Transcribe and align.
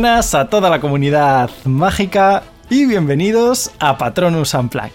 Buenas 0.00 0.34
a 0.34 0.48
toda 0.48 0.70
la 0.70 0.80
comunidad 0.80 1.50
mágica 1.66 2.42
y 2.70 2.86
bienvenidos 2.86 3.70
a 3.78 3.98
Patronus 3.98 4.54
Unplugged. 4.54 4.92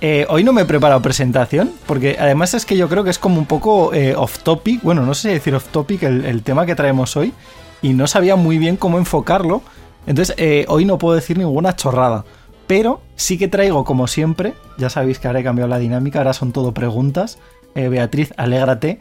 Eh, 0.00 0.24
hoy 0.30 0.44
no 0.44 0.54
me 0.54 0.62
he 0.62 0.64
preparado 0.64 1.02
presentación, 1.02 1.72
porque 1.84 2.16
además 2.18 2.54
es 2.54 2.64
que 2.64 2.74
yo 2.74 2.88
creo 2.88 3.04
que 3.04 3.10
es 3.10 3.18
como 3.18 3.38
un 3.38 3.44
poco 3.44 3.92
eh, 3.92 4.16
off 4.16 4.38
topic, 4.38 4.82
bueno, 4.82 5.02
no 5.02 5.12
sé 5.12 5.28
si 5.28 5.34
decir 5.34 5.54
off 5.54 5.68
topic 5.68 6.04
el, 6.04 6.42
tema 6.42 6.64
que 6.64 6.74
traemos 6.74 7.18
hoy, 7.18 7.34
y 7.82 7.92
no 7.92 8.06
sabía 8.06 8.36
muy 8.36 8.56
bien 8.56 8.78
cómo 8.78 8.96
enfocarlo, 8.96 9.60
entonces 10.06 10.34
eh, 10.38 10.64
hoy 10.68 10.86
no 10.86 10.96
puedo 10.96 11.16
decir 11.16 11.36
ninguna 11.36 11.76
chorrada, 11.76 12.24
pero 12.66 13.02
sí 13.14 13.36
que 13.36 13.48
traigo 13.48 13.84
como 13.84 14.06
siempre, 14.06 14.54
ya 14.78 14.88
sabéis 14.88 15.18
que 15.18 15.26
ahora 15.26 15.40
he 15.40 15.44
cambiado 15.44 15.68
la 15.68 15.78
dinámica, 15.78 16.20
ahora 16.20 16.32
son 16.32 16.52
todo 16.52 16.72
preguntas, 16.72 17.38
Beatriz, 17.74 18.32
alégrate, 18.38 19.00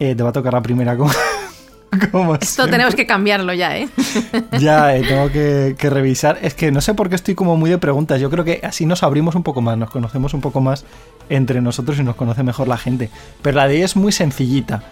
te 0.00 0.14
va 0.16 0.30
a 0.30 0.32
tocar 0.32 0.52
la 0.52 0.62
primera 0.62 0.96
con... 0.96 1.12
Esto 2.40 2.66
tenemos 2.68 2.94
que 2.94 3.06
cambiarlo 3.06 3.52
ya, 3.52 3.76
¿eh? 3.76 3.88
ya, 4.58 4.96
eh, 4.96 5.02
tengo 5.08 5.30
que, 5.30 5.90
revisar. 5.90 6.38
Es 6.42 6.54
que 6.54 6.70
no 6.70 6.80
sé 6.80 6.94
por 6.94 7.08
qué 7.08 7.14
estoy 7.14 7.34
como 7.34 7.56
muy 7.56 7.70
de 7.70 7.78
preguntas. 7.78 8.20
Yo 8.20 8.30
creo 8.30 8.44
que 8.44 8.60
así 8.62 8.86
nos 8.86 9.02
abrimos 9.02 9.34
un 9.34 9.42
poco 9.42 9.60
más, 9.60 9.76
nos 9.78 9.90
conocemos 9.90 10.34
un 10.34 10.40
poco 10.40 10.60
más 10.60 10.84
entre 11.28 11.60
nosotros 11.60 11.98
y 11.98 12.02
nos 12.02 12.16
conoce 12.16 12.42
mejor 12.42 12.68
la 12.68 12.76
gente. 12.76 13.10
Pero 13.42 13.56
la 13.56 13.68
de 13.68 13.76
hoy 13.76 13.82
es 13.82 13.96
muy 13.96 14.12
sencillita. 14.12 14.82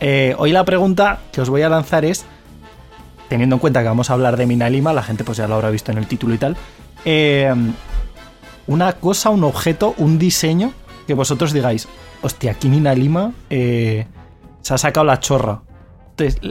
Eh, 0.00 0.34
hoy 0.38 0.52
la 0.52 0.64
pregunta 0.64 1.20
que 1.32 1.40
os 1.40 1.48
voy 1.48 1.62
a 1.62 1.68
lanzar 1.68 2.04
es, 2.04 2.24
teniendo 3.28 3.56
en 3.56 3.60
cuenta 3.60 3.82
que 3.82 3.88
vamos 3.88 4.10
a 4.10 4.14
hablar 4.14 4.36
de 4.36 4.46
Mina 4.46 4.68
Lima, 4.68 4.92
la 4.92 5.02
gente 5.02 5.22
pues 5.24 5.38
ya 5.38 5.46
lo 5.46 5.54
habrá 5.54 5.70
visto 5.70 5.92
en 5.92 5.98
el 5.98 6.06
título 6.06 6.34
y 6.34 6.38
tal, 6.38 6.56
eh, 7.04 7.54
una 8.66 8.94
cosa, 8.94 9.30
un 9.30 9.44
objeto, 9.44 9.94
un 9.98 10.18
diseño 10.18 10.72
que 11.06 11.14
vosotros 11.14 11.52
digáis, 11.52 11.88
hostia, 12.20 12.52
aquí 12.52 12.68
Mina 12.68 12.94
Lima 12.94 13.32
se 13.48 14.06
ha 14.74 14.78
sacado 14.78 15.04
la 15.06 15.20
chorra 15.20 15.62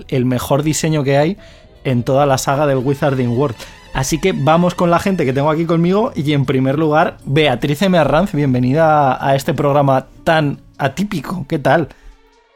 el 0.07 0.25
mejor 0.25 0.63
diseño 0.63 1.03
que 1.03 1.17
hay 1.17 1.37
en 1.83 2.03
toda 2.03 2.25
la 2.25 2.37
saga 2.37 2.67
del 2.67 2.77
Wizarding 2.77 3.29
World. 3.29 3.55
Así 3.93 4.19
que 4.19 4.33
vamos 4.33 4.73
con 4.73 4.89
la 4.89 4.99
gente 4.99 5.25
que 5.25 5.33
tengo 5.33 5.49
aquí 5.49 5.65
conmigo 5.65 6.13
y 6.15 6.31
en 6.33 6.45
primer 6.45 6.79
lugar, 6.79 7.17
Beatriz 7.25 7.81
M. 7.81 7.97
Arranz, 7.97 8.31
bienvenida 8.31 9.23
a 9.25 9.35
este 9.35 9.53
programa 9.53 10.07
tan 10.23 10.61
atípico. 10.77 11.45
¿Qué 11.47 11.59
tal? 11.59 11.89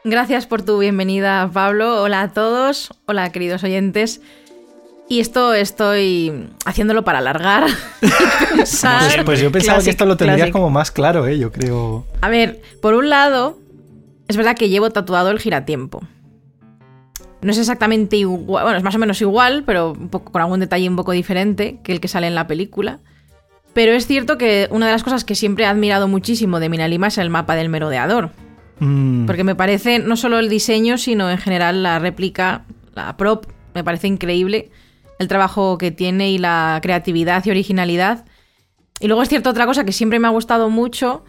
Gracias 0.04 0.46
por 0.46 0.62
tu 0.62 0.78
bienvenida, 0.78 1.50
Pablo. 1.52 2.02
Hola 2.02 2.22
a 2.22 2.32
todos. 2.32 2.94
Hola, 3.06 3.30
queridos 3.32 3.64
oyentes. 3.64 4.22
Y 5.08 5.20
esto 5.20 5.52
estoy 5.52 6.48
haciéndolo 6.64 7.04
para 7.04 7.18
alargar. 7.18 7.64
pues, 8.56 8.82
pues, 9.24 9.40
yo 9.40 9.52
pensaba 9.52 9.82
que 9.82 9.90
esto 9.90 10.06
lo 10.06 10.16
tendrías 10.16 10.50
como 10.50 10.70
más 10.70 10.90
claro, 10.90 11.26
¿eh? 11.26 11.38
yo 11.38 11.52
creo. 11.52 12.06
A 12.22 12.28
ver, 12.28 12.60
por 12.80 12.94
un 12.94 13.10
lado, 13.10 13.58
es 14.26 14.36
verdad 14.36 14.56
que 14.56 14.68
llevo 14.68 14.90
tatuado 14.90 15.30
el 15.30 15.38
giratiempo. 15.38 16.02
No 17.46 17.52
es 17.52 17.58
exactamente 17.58 18.16
igual, 18.16 18.64
bueno, 18.64 18.76
es 18.76 18.82
más 18.82 18.96
o 18.96 18.98
menos 18.98 19.20
igual, 19.20 19.62
pero 19.64 19.92
un 19.92 20.08
poco, 20.08 20.32
con 20.32 20.42
algún 20.42 20.58
detalle 20.58 20.88
un 20.88 20.96
poco 20.96 21.12
diferente 21.12 21.78
que 21.84 21.92
el 21.92 22.00
que 22.00 22.08
sale 22.08 22.26
en 22.26 22.34
la 22.34 22.48
película. 22.48 22.98
Pero 23.72 23.92
es 23.92 24.08
cierto 24.08 24.36
que 24.36 24.66
una 24.72 24.86
de 24.86 24.92
las 24.92 25.04
cosas 25.04 25.24
que 25.24 25.36
siempre 25.36 25.62
he 25.62 25.68
admirado 25.68 26.08
muchísimo 26.08 26.58
de 26.58 26.68
Minalima 26.68 27.06
es 27.06 27.18
el 27.18 27.30
mapa 27.30 27.54
del 27.54 27.68
merodeador. 27.68 28.32
Mm. 28.80 29.26
Porque 29.26 29.44
me 29.44 29.54
parece 29.54 30.00
no 30.00 30.16
solo 30.16 30.40
el 30.40 30.48
diseño, 30.48 30.98
sino 30.98 31.30
en 31.30 31.38
general 31.38 31.84
la 31.84 32.00
réplica, 32.00 32.64
la 32.96 33.16
prop, 33.16 33.46
me 33.76 33.84
parece 33.84 34.08
increíble 34.08 34.72
el 35.20 35.28
trabajo 35.28 35.78
que 35.78 35.92
tiene 35.92 36.32
y 36.32 36.38
la 36.38 36.80
creatividad 36.82 37.44
y 37.46 37.50
originalidad. 37.50 38.24
Y 38.98 39.06
luego 39.06 39.22
es 39.22 39.28
cierto 39.28 39.50
otra 39.50 39.66
cosa 39.66 39.84
que 39.84 39.92
siempre 39.92 40.18
me 40.18 40.26
ha 40.26 40.32
gustado 40.32 40.68
mucho 40.68 41.24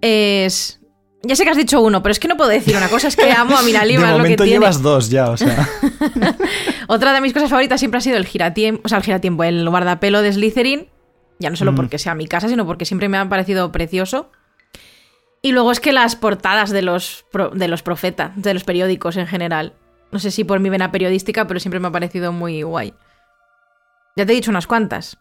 es 0.00 0.78
ya 1.26 1.36
sé 1.36 1.44
que 1.44 1.50
has 1.50 1.56
dicho 1.56 1.80
uno, 1.80 2.02
pero 2.02 2.12
es 2.12 2.18
que 2.18 2.28
no 2.28 2.36
puedo 2.36 2.50
decir 2.50 2.76
una 2.76 2.88
cosa, 2.88 3.08
es 3.08 3.16
que 3.16 3.30
amo 3.32 3.56
a 3.56 3.62
Miralima. 3.62 4.06
de 4.12 4.18
momento 4.18 4.44
llevas 4.44 4.82
dos 4.82 5.10
ya, 5.10 5.30
o 5.30 5.36
sea. 5.36 5.68
Otra 6.88 7.12
de 7.12 7.20
mis 7.20 7.32
cosas 7.32 7.50
favoritas 7.50 7.80
siempre 7.80 7.98
ha 7.98 8.00
sido 8.00 8.16
el 8.16 8.26
giratiempo, 8.26 8.82
o 8.84 8.88
sea, 8.88 8.98
el 8.98 9.04
giratiempo, 9.04 9.44
el 9.44 9.68
guardapelo 9.68 10.22
de 10.22 10.32
Slytherin. 10.32 10.88
Ya 11.38 11.50
no 11.50 11.56
solo 11.56 11.72
mm. 11.72 11.76
porque 11.76 11.98
sea 11.98 12.14
mi 12.14 12.26
casa, 12.26 12.48
sino 12.48 12.64
porque 12.64 12.86
siempre 12.86 13.08
me 13.08 13.18
ha 13.18 13.28
parecido 13.28 13.70
precioso. 13.70 14.30
Y 15.42 15.52
luego 15.52 15.70
es 15.70 15.80
que 15.80 15.92
las 15.92 16.16
portadas 16.16 16.70
de 16.70 16.82
los, 16.82 17.26
de 17.52 17.68
los 17.68 17.82
profetas, 17.82 18.32
de 18.36 18.54
los 18.54 18.64
periódicos 18.64 19.16
en 19.16 19.26
general. 19.26 19.74
No 20.10 20.18
sé 20.18 20.30
si 20.30 20.44
por 20.44 20.60
mi 20.60 20.70
vena 20.70 20.90
periodística, 20.90 21.46
pero 21.46 21.60
siempre 21.60 21.78
me 21.78 21.88
ha 21.88 21.92
parecido 21.92 22.32
muy 22.32 22.62
guay. 22.62 22.94
Ya 24.16 24.24
te 24.24 24.32
he 24.32 24.34
dicho 24.34 24.50
unas 24.50 24.66
cuantas. 24.66 25.18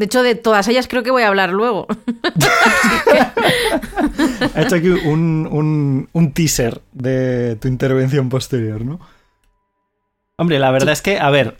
De 0.00 0.06
hecho, 0.06 0.22
de 0.22 0.34
todas 0.34 0.66
ellas 0.66 0.88
creo 0.88 1.02
que 1.02 1.10
voy 1.10 1.24
a 1.24 1.28
hablar 1.28 1.50
luego. 1.50 1.86
ha 4.54 4.62
hecho 4.62 4.76
aquí 4.76 4.88
un, 4.88 6.08
teaser 6.32 6.80
de 6.92 7.56
tu 7.56 7.68
intervención 7.68 8.30
posterior, 8.30 8.82
¿no? 8.82 8.98
Hombre, 10.38 10.58
la 10.58 10.70
verdad 10.70 10.94
es 10.94 11.02
que, 11.02 11.18
a 11.18 11.28
ver, 11.28 11.58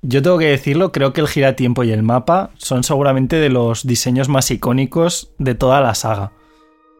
yo 0.00 0.22
tengo 0.22 0.38
que 0.38 0.46
decirlo, 0.46 0.92
creo 0.92 1.12
que 1.12 1.20
el 1.20 1.28
giratiempo 1.28 1.84
y 1.84 1.92
el 1.92 2.02
mapa 2.02 2.52
son 2.56 2.84
seguramente 2.84 3.36
de 3.36 3.50
los 3.50 3.86
diseños 3.86 4.30
más 4.30 4.50
icónicos 4.50 5.32
de 5.36 5.54
toda 5.54 5.82
la 5.82 5.94
saga. 5.94 6.32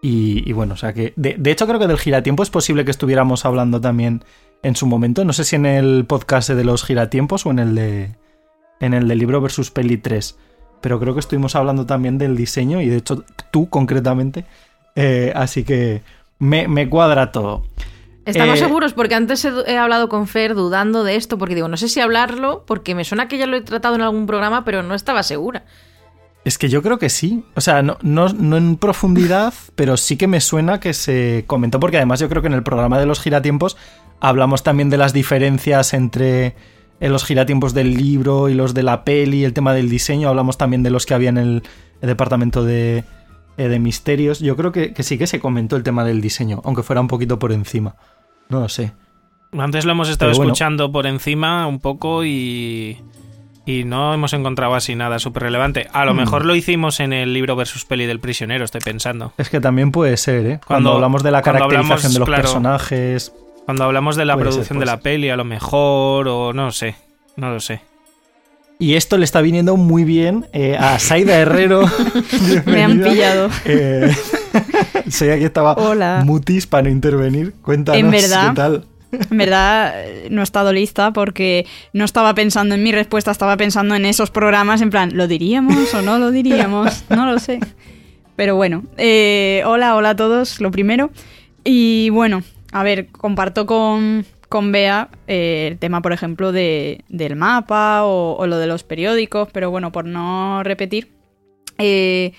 Y, 0.02 0.52
bueno, 0.52 0.74
o 0.74 0.76
sea 0.76 0.92
que. 0.92 1.14
De, 1.16 1.36
de, 1.38 1.50
hecho, 1.50 1.66
creo 1.66 1.80
que 1.80 1.86
del 1.86 1.96
giratiempo 1.96 2.42
es 2.42 2.50
posible 2.50 2.84
que 2.84 2.90
estuviéramos 2.90 3.46
hablando 3.46 3.80
también 3.80 4.22
en 4.62 4.76
su 4.76 4.84
momento. 4.84 5.24
No 5.24 5.32
sé 5.32 5.44
si 5.44 5.56
en 5.56 5.64
el 5.64 6.04
podcast 6.04 6.50
de 6.50 6.62
los 6.62 6.84
giratiempos 6.84 7.46
o 7.46 7.52
en 7.52 7.58
el 7.58 7.74
de. 7.74 8.16
En 8.80 8.92
el 8.92 9.08
de 9.08 9.14
libro 9.14 9.40
versus 9.40 9.70
peli 9.70 9.96
3 9.96 10.36
pero 10.84 11.00
creo 11.00 11.14
que 11.14 11.20
estuvimos 11.20 11.56
hablando 11.56 11.86
también 11.86 12.18
del 12.18 12.36
diseño 12.36 12.82
y 12.82 12.90
de 12.90 12.98
hecho 12.98 13.24
tú 13.50 13.70
concretamente. 13.70 14.44
Eh, 14.94 15.32
así 15.34 15.64
que 15.64 16.02
me, 16.38 16.90
cuadra 16.90 17.32
todo. 17.32 17.64
Estamos 18.26 18.58
eh, 18.58 18.64
seguros 18.64 18.92
porque 18.92 19.14
antes 19.14 19.46
he, 19.46 19.78
hablado 19.78 20.10
con 20.10 20.26
Fer 20.26 20.54
dudando 20.54 21.02
de 21.02 21.16
esto 21.16 21.38
porque 21.38 21.54
digo, 21.54 21.68
no 21.68 21.78
sé 21.78 21.88
si 21.88 22.00
hablarlo 22.00 22.64
porque 22.66 22.94
me 22.94 23.06
suena 23.06 23.28
que 23.28 23.38
ya 23.38 23.46
lo 23.46 23.56
he 23.56 23.62
tratado 23.62 23.94
en 23.94 24.02
algún 24.02 24.26
programa, 24.26 24.66
pero 24.66 24.82
no 24.82 24.94
estaba 24.94 25.22
segura. 25.22 25.64
Es 26.44 26.58
que 26.58 26.68
yo 26.68 26.82
creo 26.82 26.98
que 26.98 27.08
sí. 27.08 27.46
O 27.54 27.62
sea, 27.62 27.80
no, 27.80 27.96
no, 28.02 28.28
no, 28.28 28.58
en 28.58 28.76
profundidad, 28.76 29.54
pero 29.76 29.96
sí 29.96 30.18
que 30.18 30.26
me 30.26 30.42
suena 30.42 30.80
que 30.80 30.92
se 30.92 31.44
comentó, 31.46 31.80
porque 31.80 31.96
además 31.96 32.20
yo 32.20 32.28
creo 32.28 32.42
que 32.42 32.48
en 32.48 32.54
el 32.54 32.62
programa 32.62 32.98
de 32.98 33.06
los 33.06 33.22
giratiempos 33.22 33.78
hablamos 34.20 34.62
también 34.62 34.90
de 34.90 34.98
las 34.98 35.14
diferencias 35.14 35.94
entre 35.94 36.56
en 37.00 37.12
los 37.12 37.24
giratiempos 37.24 37.74
del 37.74 37.94
libro 37.94 38.48
y 38.48 38.54
los 38.54 38.74
de 38.74 38.82
la 38.82 39.04
peli, 39.04 39.44
el 39.44 39.52
tema 39.52 39.74
del 39.74 39.88
diseño, 39.88 40.28
hablamos 40.28 40.58
también 40.58 40.82
de 40.82 40.90
los 40.90 41.06
que 41.06 41.14
había 41.14 41.28
en 41.28 41.38
el, 41.38 41.62
departamento 42.00 42.64
de, 42.64 43.04
eh, 43.56 43.68
de, 43.68 43.78
misterios. 43.78 44.40
Yo 44.40 44.56
creo 44.56 44.72
que, 44.72 44.94
sí 45.00 45.18
que 45.18 45.26
se 45.26 45.40
comentó 45.40 45.76
el 45.76 45.82
tema 45.82 46.04
del 46.04 46.20
diseño, 46.20 46.60
aunque 46.64 46.82
fuera 46.82 47.00
un 47.00 47.08
poquito 47.08 47.38
por 47.38 47.52
encima. 47.52 47.96
No 48.48 48.60
lo 48.60 48.68
sé. 48.68 48.92
Antes 49.56 49.84
lo 49.84 49.92
hemos 49.92 50.08
estado 50.08 50.32
escuchando 50.32 50.90
por 50.90 51.06
encima 51.06 51.66
un 51.66 51.78
poco 51.78 52.24
y, 52.24 52.98
y 53.66 53.84
no 53.84 54.12
hemos 54.12 54.32
encontrado 54.32 54.74
así 54.74 54.94
nada 54.94 55.18
súper 55.18 55.44
relevante. 55.44 55.88
A 55.92 56.04
lo 56.04 56.12
mm. 56.12 56.16
mejor 56.16 56.44
lo 56.44 56.54
hicimos 56.54 57.00
en 57.00 57.12
el 57.12 57.32
libro 57.32 57.56
versus 57.56 57.84
peli 57.84 58.06
del 58.06 58.20
prisionero, 58.20 58.64
estoy 58.64 58.80
pensando. 58.80 59.32
Es 59.38 59.48
que 59.48 59.60
también 59.60 59.92
puede 59.92 60.16
ser, 60.16 60.46
¿eh? 60.46 60.60
Cuando, 60.66 60.92
hablamos 60.92 61.22
de 61.22 61.30
la 61.30 61.42
caracterización 61.42 62.12
de 62.12 62.18
los 62.18 62.28
personajes. 62.28 63.32
Cuando 63.64 63.84
hablamos 63.84 64.16
de 64.16 64.24
la 64.24 64.36
producción 64.36 64.78
de 64.78 64.86
la 64.86 65.00
peli, 65.00 65.30
a 65.30 65.36
lo 65.36 65.44
mejor, 65.44 66.28
o 66.28 66.52
no 66.52 66.70
sé, 66.70 66.96
no 67.36 67.50
lo 67.50 67.60
sé. 67.60 67.80
Y 68.78 68.94
esto 68.94 69.16
le 69.16 69.24
está 69.24 69.40
viniendo 69.40 69.76
muy 69.76 70.04
bien 70.04 70.46
eh, 70.52 70.76
a 70.76 70.98
Saida 70.98 71.38
Herrero. 71.38 71.84
Me 72.66 72.82
han 72.82 73.00
pillado. 73.00 73.48
Eh, 73.64 74.14
sé 75.08 75.38
que 75.38 75.44
estaba 75.44 75.76
mutis 76.24 76.66
para 76.66 76.82
no 76.82 76.90
intervenir. 76.90 77.54
Cuéntanos 77.62 78.00
en 78.00 78.10
verdad, 78.10 78.48
qué 78.50 78.54
tal. 78.54 78.84
En 79.30 79.38
verdad 79.38 79.94
no 80.28 80.40
he 80.40 80.44
estado 80.44 80.72
lista 80.72 81.12
porque 81.12 81.66
no 81.92 82.04
estaba 82.04 82.34
pensando 82.34 82.74
en 82.74 82.82
mi 82.82 82.90
respuesta, 82.90 83.30
estaba 83.30 83.56
pensando 83.56 83.94
en 83.94 84.04
esos 84.04 84.30
programas 84.32 84.82
en 84.82 84.90
plan, 84.90 85.10
¿lo 85.14 85.28
diríamos 85.28 85.94
o 85.94 86.02
no 86.02 86.18
lo 86.18 86.32
diríamos? 86.32 87.04
No 87.10 87.24
lo 87.24 87.38
sé. 87.38 87.60
Pero 88.36 88.56
bueno, 88.56 88.82
eh, 88.96 89.62
hola, 89.66 89.94
hola 89.94 90.10
a 90.10 90.16
todos, 90.16 90.60
lo 90.60 90.72
primero. 90.72 91.10
Y 91.62 92.10
bueno, 92.10 92.42
a 92.74 92.82
ver, 92.82 93.06
comparto 93.06 93.66
con, 93.66 94.26
con 94.48 94.72
Bea 94.72 95.08
eh, 95.28 95.68
el 95.70 95.78
tema, 95.78 96.02
por 96.02 96.12
ejemplo, 96.12 96.50
de, 96.50 97.04
del 97.08 97.36
mapa 97.36 98.02
o, 98.02 98.44
lo 98.48 98.58
de 98.58 98.66
los 98.66 98.82
periódicos, 98.82 99.48
pero 99.52 99.70
bueno, 99.70 99.92
por 99.92 100.06
no 100.06 100.60
repetir, 100.64 101.12
eh, 101.78 102.32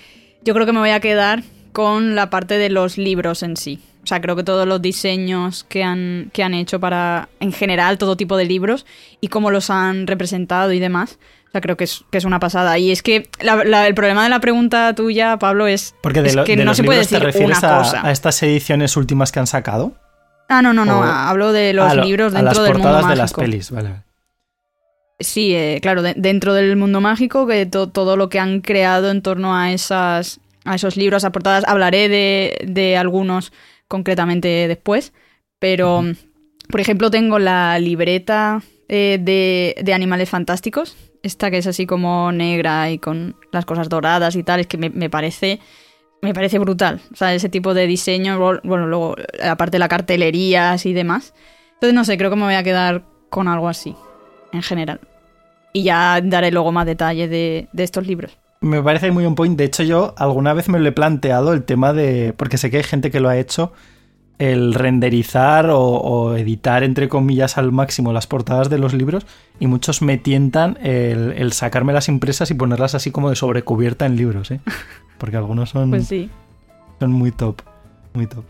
yo 0.43 0.53
creo 0.53 0.65
que 0.65 0.73
me 0.73 0.79
voy 0.79 0.89
a 0.89 0.99
quedar 0.99 1.43
con 1.71 2.15
la 2.15 2.29
parte 2.29 2.57
de 2.57 2.69
los 2.69 2.97
libros 2.97 3.43
en 3.43 3.55
sí. 3.55 3.79
O 4.03 4.07
sea, 4.07 4.19
creo 4.19 4.35
que 4.35 4.43
todos 4.43 4.67
los 4.67 4.81
diseños 4.81 5.63
que 5.63 5.83
han, 5.83 6.31
que 6.33 6.43
han 6.43 6.53
hecho 6.53 6.81
para, 6.81 7.29
en 7.39 7.53
general, 7.53 7.97
todo 7.97 8.17
tipo 8.17 8.35
de 8.35 8.43
libros 8.43 8.85
y 9.21 9.29
cómo 9.29 9.51
los 9.51 9.69
han 9.69 10.05
representado 10.05 10.73
y 10.73 10.79
demás. 10.79 11.17
O 11.47 11.51
sea, 11.53 11.61
creo 11.61 11.77
que 11.77 11.85
es, 11.85 12.03
que 12.11 12.17
es 12.17 12.25
una 12.25 12.41
pasada. 12.41 12.77
Y 12.77 12.91
es 12.91 13.01
que 13.01 13.29
el 13.39 13.95
problema 13.95 14.25
de 14.25 14.29
la 14.29 14.41
pregunta 14.41 14.93
tuya, 14.95 15.39
Pablo, 15.39 15.65
es, 15.65 15.95
Porque 16.03 16.21
que 16.45 16.57
no 16.57 16.75
se 16.75 16.83
puede 16.83 16.99
decir 16.99 17.25
una 17.41 17.55
cosa. 17.55 18.05
a 18.05 18.11
estas 18.11 18.43
ediciones 18.43 18.97
últimas 18.97 19.31
que 19.31 19.39
han 19.39 19.47
sacado? 19.47 19.95
Ah, 20.47 20.61
no, 20.61 20.73
no, 20.73 20.85
no. 20.85 21.03
hablo 21.03 21.51
de 21.51 21.73
los 21.73 21.95
libros 21.95 22.33
dentro 22.33 22.63
del 22.63 22.73
mundo 22.73 22.89
mágico. 22.91 23.09
de 23.09 23.15
las 23.15 23.33
pelis, 23.33 23.71
vale. 23.71 23.89
Sí, 25.19 25.55
eh, 25.55 25.79
claro, 25.81 26.01
dentro 26.01 26.53
del 26.53 26.75
mundo 26.75 26.99
mágico, 26.99 27.47
que 27.47 27.65
todo 27.65 28.17
lo 28.17 28.29
que 28.29 28.39
han 28.39 28.61
creado 28.61 29.09
en 29.11 29.21
torno 29.21 29.55
a 29.55 29.71
esas 29.71 30.41
a 30.65 30.75
esos 30.75 30.97
libros, 30.97 31.23
a 31.23 31.31
portadas. 31.31 31.63
Hablaré 31.65 32.09
de, 32.09 32.97
algunos 32.97 33.53
concretamente 33.87 34.67
después. 34.67 35.13
Pero, 35.59 36.03
por 36.69 36.81
ejemplo, 36.81 37.09
tengo 37.09 37.39
la 37.39 37.79
libreta 37.79 38.61
eh, 38.89 39.17
de, 39.21 39.75
de, 39.81 39.93
Animales 39.93 40.29
Fantásticos. 40.29 40.97
esta 41.23 41.49
que 41.49 41.59
es 41.59 41.67
así 41.67 41.85
como 41.85 42.31
negra 42.31 42.91
y 42.91 42.99
con 42.99 43.35
las 43.51 43.65
cosas 43.65 43.87
doradas 43.87 44.35
y 44.35 44.43
tal, 44.43 44.59
es 44.59 44.67
que 44.67 44.77
me, 44.77 45.09
parece 45.09 45.59
me 46.21 46.33
parece 46.33 46.59
brutal. 46.59 47.01
O 47.13 47.15
sea, 47.15 47.33
ese 47.33 47.49
tipo 47.49 47.73
de 47.73 47.87
diseño, 47.87 48.37
bueno, 48.63 48.87
luego 48.87 49.15
aparte 49.43 49.75
de 49.75 49.79
la 49.79 49.87
cartelería 49.87 50.75
y 50.83 50.93
demás. 50.93 51.33
Entonces, 51.73 51.93
no 51.93 52.05
sé, 52.05 52.17
creo 52.17 52.29
que 52.29 52.35
me 52.35 52.43
voy 52.43 52.55
a 52.55 52.63
quedar 52.63 53.03
con 53.29 53.47
algo 53.47 53.67
así, 53.67 53.95
en 54.51 54.61
general. 54.61 54.99
Y 55.73 55.83
ya 55.83 56.19
daré 56.23 56.51
luego 56.51 56.71
más 56.71 56.85
detalles 56.85 57.29
de, 57.29 57.67
de 57.71 57.83
estos 57.83 58.07
libros. 58.07 58.37
Me 58.61 58.81
parece 58.81 59.11
muy 59.11 59.25
un 59.25 59.35
point. 59.35 59.57
De 59.57 59.65
hecho, 59.65 59.83
yo 59.83 60.13
alguna 60.17 60.53
vez 60.53 60.69
me 60.69 60.79
lo 60.79 60.87
he 60.87 60.91
planteado 60.91 61.53
el 61.53 61.63
tema 61.63 61.93
de. 61.93 62.33
Porque 62.35 62.57
sé 62.57 62.71
que 62.71 62.77
hay 62.77 62.83
gente 62.83 63.11
que 63.11 63.19
lo 63.19 63.29
ha 63.29 63.37
hecho 63.37 63.73
el 64.37 64.73
renderizar 64.73 65.69
o, 65.71 66.35
editar, 66.35 66.83
entre 66.83 67.07
comillas, 67.07 67.57
al 67.57 67.71
máximo 67.71 68.11
las 68.11 68.27
portadas 68.27 68.69
de 68.69 68.77
los 68.77 68.93
libros 68.93 69.25
y 69.59 69.67
muchos 69.67 70.01
me 70.01 70.17
tientan 70.17 70.77
el, 70.83 71.53
sacarme 71.53 71.93
las 71.93 72.09
impresas 72.09 72.51
y 72.51 72.53
ponerlas 72.53 72.95
así 72.95 73.11
como 73.11 73.29
de 73.29 73.35
sobrecubierta 73.35 74.05
en 74.05 74.15
libros, 74.15 74.51
¿eh? 74.51 74.59
Porque 75.17 75.37
algunos 75.37 75.69
son, 75.69 75.91
pues 75.91 76.07
sí. 76.07 76.29
son 76.99 77.11
muy 77.11 77.31
top, 77.31 77.61
muy 78.13 78.27
top. 78.27 78.43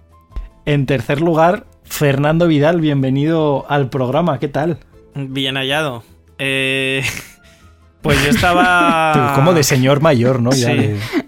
En 0.66 0.88
tercer 0.88 1.22
lugar, 1.22 1.68
Fernando 1.84 2.48
Vidal, 2.48 2.81
bienvenido 2.81 3.66
al 3.70 3.90
programa, 3.90 4.40
¿qué 4.40 4.48
tal? 4.48 4.80
Bien 5.14 5.56
hallado. 5.56 6.04
Eh, 6.40 7.04
pues 8.02 8.24
yo 8.24 8.31
estaba... 8.31 9.34
Como 9.36 9.54
de 9.54 9.64
señor 9.64 10.02
mayor, 10.02 10.42
¿no? 10.42 10.52
Sí. 10.52 10.66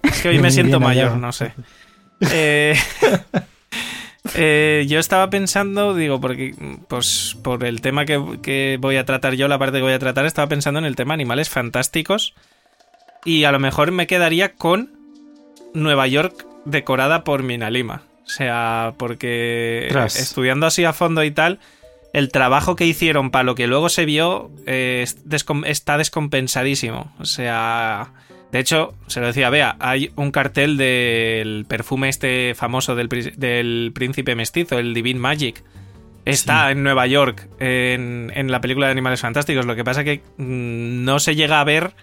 Es 0.02 0.22
que 0.22 0.30
hoy 0.30 0.40
me 0.40 0.50
siento 0.50 0.80
mayor, 0.80 1.18
no 1.18 1.32
sé. 1.32 1.54
Eh... 2.32 2.76
Eh, 4.36 4.86
yo 4.88 5.00
estaba 5.00 5.30
pensando, 5.30 5.96
digo, 5.96 6.20
porque 6.20 6.56
pues 6.88 7.38
por 7.44 7.64
el 7.64 7.82
tema 7.82 8.06
que, 8.06 8.78
voy 8.80 8.98
a 8.98 9.06
tratar 9.06 9.34
yo, 9.34 9.48
la 9.48 9.60
parte 9.60 9.78
que 9.78 9.84
voy 9.84 9.94
a 9.94 10.00
tratar, 10.00 10.26
estaba 10.26 10.48
pensando 10.48 10.80
en 10.80 10.86
el 10.86 10.96
tema 10.96 11.14
animales 11.14 11.50
fantásticos. 11.50 12.34
Y 13.26 13.44
a 13.44 13.52
lo 13.52 13.60
mejor 13.60 13.92
me 13.92 14.08
quedaría 14.08 14.54
con 14.54 14.92
Nueva 15.74 16.08
York 16.08 16.46
decorada 16.66 17.24
por 17.24 17.44
Minalima. 17.44 18.04
O 18.26 18.30
sea, 18.30 18.94
porque 18.98 19.90
estudiando 20.06 20.66
así 20.66 20.84
a 20.84 20.94
fondo 20.94 21.24
y 21.24 21.32
tal, 21.32 21.60
el 22.14 22.30
trabajo 22.30 22.76
que 22.76 22.86
hicieron 22.86 23.32
para 23.32 23.44
lo 23.44 23.56
que 23.56 23.68
luego 23.68 23.90
se 23.90 24.06
vio 24.06 24.52
eh, 24.66 25.06
está 25.66 25.98
descompensadísimo. 25.98 27.14
O 27.20 27.26
sea, 27.26 28.12
de 28.52 28.60
hecho, 28.60 28.94
se 29.08 29.20
lo 29.20 29.28
decía, 29.28 29.50
vea, 29.50 29.76
hay 29.80 30.12
un 30.16 30.32
cartel 30.32 30.78
del 30.78 31.66
perfume 31.68 32.08
este 32.08 32.54
famoso 32.56 32.96
del, 32.96 33.10
príncipe 33.94 34.36
mestizo, 34.36 34.80
el 34.80 34.94
Divine 34.94 35.20
Magic. 35.20 35.64
Está 36.24 36.72
en 36.72 36.84
Nueva 36.84 37.08
York, 37.08 37.48
en, 37.60 38.52
la 38.52 38.62
película 38.62 38.88
de 38.88 38.92
Animales 38.92 39.22
Fantásticos. 39.22 39.66
Lo 39.66 39.76
que 39.76 39.84
pasa 39.84 40.02
es 40.02 40.06
que 40.06 40.22
mm, 40.38 41.04
no 41.04 41.20
se 41.20 41.36
llega 41.36 41.60
a 41.60 41.64
ver 41.64 41.94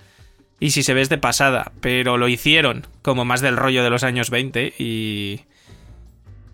y 0.60 0.70
si 0.70 0.82
se 0.82 0.94
ve 0.94 1.02
es 1.02 1.08
de 1.08 1.18
pasada, 1.18 1.72
pero 1.80 2.16
lo 2.16 2.28
hicieron 2.28 2.86
como 3.02 3.24
más 3.24 3.40
del 3.40 3.56
rollo 3.56 3.82
de 3.82 3.90
los 3.90 4.04
años 4.04 4.30
20 4.30 4.74
y... 4.78 5.40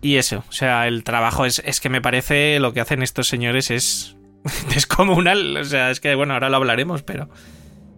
Y 0.03 0.15
eso, 0.15 0.43
o 0.49 0.51
sea, 0.51 0.87
el 0.87 1.03
trabajo 1.03 1.45
es, 1.45 1.61
es 1.63 1.79
que 1.79 1.87
me 1.87 2.01
parece 2.01 2.59
lo 2.59 2.73
que 2.73 2.81
hacen 2.81 3.03
estos 3.03 3.27
señores 3.27 3.69
es 3.69 4.15
descomunal. 4.73 5.57
O 5.57 5.63
sea, 5.63 5.91
es 5.91 5.99
que, 5.99 6.15
bueno, 6.15 6.33
ahora 6.33 6.49
lo 6.49 6.57
hablaremos, 6.57 7.03
pero... 7.03 7.29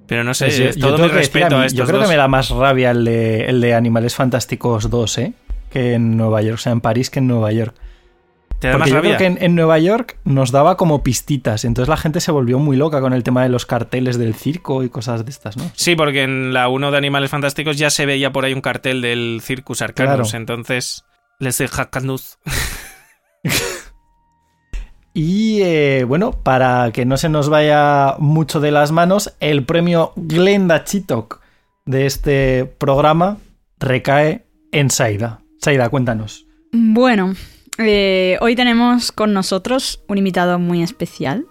Pero 0.07 0.23
no 0.23 0.33
sé, 0.33 0.73
todo 0.79 0.97
mi 0.97 1.07
respeto 1.07 1.57
a, 1.57 1.67
Yo 1.67 1.85
creo 1.85 2.01
que 2.01 2.07
me 2.07 2.15
da 2.15 2.27
más 2.27 2.49
rabia 2.49 2.91
el 2.91 3.05
de, 3.05 3.45
el 3.45 3.61
de 3.61 3.73
Animales 3.73 4.15
Fantásticos 4.15 4.89
2, 4.89 5.17
¿eh? 5.19 5.33
Que 5.69 5.93
en 5.93 6.17
Nueva 6.17 6.41
York, 6.41 6.55
o 6.55 6.61
sea, 6.61 6.71
en 6.71 6.81
París 6.81 7.09
que 7.09 7.19
en 7.19 7.27
Nueva 7.27 7.51
York. 7.51 7.75
¿Te 8.59 8.67
da 8.67 8.77
Porque 8.77 8.91
yo 8.91 9.01
creo 9.01 9.17
que 9.17 9.25
en, 9.25 9.55
Nueva 9.55 9.79
York 9.79 10.17
nos 10.23 10.51
daba 10.51 10.77
como 10.77 11.03
pistitas, 11.03 11.65
entonces 11.65 11.89
la 11.89 11.97
gente 11.97 12.21
se 12.21 12.31
volvió 12.31 12.59
muy 12.59 12.77
loca 12.77 13.01
con 13.01 13.13
el 13.13 13.23
tema 13.23 13.43
de 13.43 13.49
los 13.49 13.65
carteles 13.65 14.17
del 14.17 14.35
circo 14.35 14.83
y 14.83 14.89
cosas 14.89 15.25
de 15.25 15.31
estas, 15.31 15.57
¿no? 15.57 15.69
Sí, 15.73 15.95
porque 15.95 16.23
en 16.23 16.53
la 16.53 16.69
1 16.69 16.91
de 16.91 16.97
Animales 16.97 17.29
Fantásticos 17.29 17.77
ya 17.77 17.89
se 17.89 18.05
veía 18.05 18.31
por 18.31 18.45
ahí 18.45 18.53
un 18.53 18.61
cartel 18.61 19.01
del 19.01 19.41
Circus 19.41 19.81
Arcanus, 19.81 20.33
entonces 20.33 21.03
les 21.39 21.57
deja 21.57 21.89
Canus. 21.89 22.37
Y 25.13 25.61
eh, 25.61 26.05
bueno, 26.07 26.31
para 26.31 26.91
que 26.91 27.05
no 27.05 27.17
se 27.17 27.29
nos 27.29 27.49
vaya 27.49 28.15
mucho 28.17 28.59
de 28.59 28.71
las 28.71 28.91
manos, 28.91 29.33
el 29.39 29.63
premio 29.63 30.13
Glenda 30.15 30.83
Chitok 30.83 31.39
de 31.85 32.05
este 32.05 32.65
programa 32.65 33.37
recae 33.79 34.45
en 34.71 34.89
Saida. 34.89 35.41
Saida, 35.59 35.89
cuéntanos. 35.89 36.47
Bueno, 36.71 37.35
eh, 37.77 38.37
hoy 38.41 38.55
tenemos 38.55 39.11
con 39.11 39.33
nosotros 39.33 40.03
un 40.07 40.17
invitado 40.17 40.57
muy 40.57 40.81
especial 40.81 41.45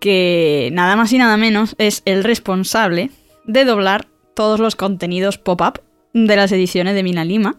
que 0.00 0.70
nada 0.72 0.96
más 0.96 1.12
y 1.12 1.18
nada 1.18 1.36
menos 1.36 1.74
es 1.78 2.02
el 2.06 2.24
responsable 2.24 3.10
de 3.44 3.64
doblar 3.64 4.08
todos 4.34 4.58
los 4.58 4.74
contenidos 4.74 5.38
pop-up 5.38 5.82
de 6.14 6.36
las 6.36 6.50
ediciones 6.52 6.94
de 6.94 7.02
Mina 7.02 7.24
Lima 7.24 7.56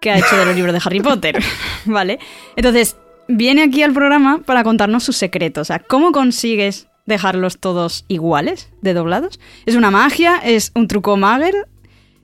que 0.00 0.10
ha 0.10 0.18
hecho 0.18 0.36
de 0.36 0.44
los 0.44 0.56
libros 0.56 0.74
de 0.74 0.80
Harry 0.84 1.00
Potter, 1.00 1.42
¿vale? 1.86 2.18
Entonces, 2.56 2.96
viene 3.28 3.62
aquí 3.62 3.82
al 3.82 3.92
programa 3.92 4.40
para 4.44 4.64
contarnos 4.64 5.04
sus 5.04 5.16
secretos. 5.16 5.62
O 5.62 5.64
sea, 5.64 5.78
¿cómo 5.78 6.12
consigues 6.12 6.88
dejarlos 7.06 7.58
todos 7.58 8.04
iguales, 8.08 8.70
de 8.82 8.94
doblados? 8.94 9.40
¿Es 9.64 9.76
una 9.76 9.90
magia? 9.90 10.38
¿Es 10.38 10.72
un 10.74 10.88
truco 10.88 11.16
Mager? 11.16 11.54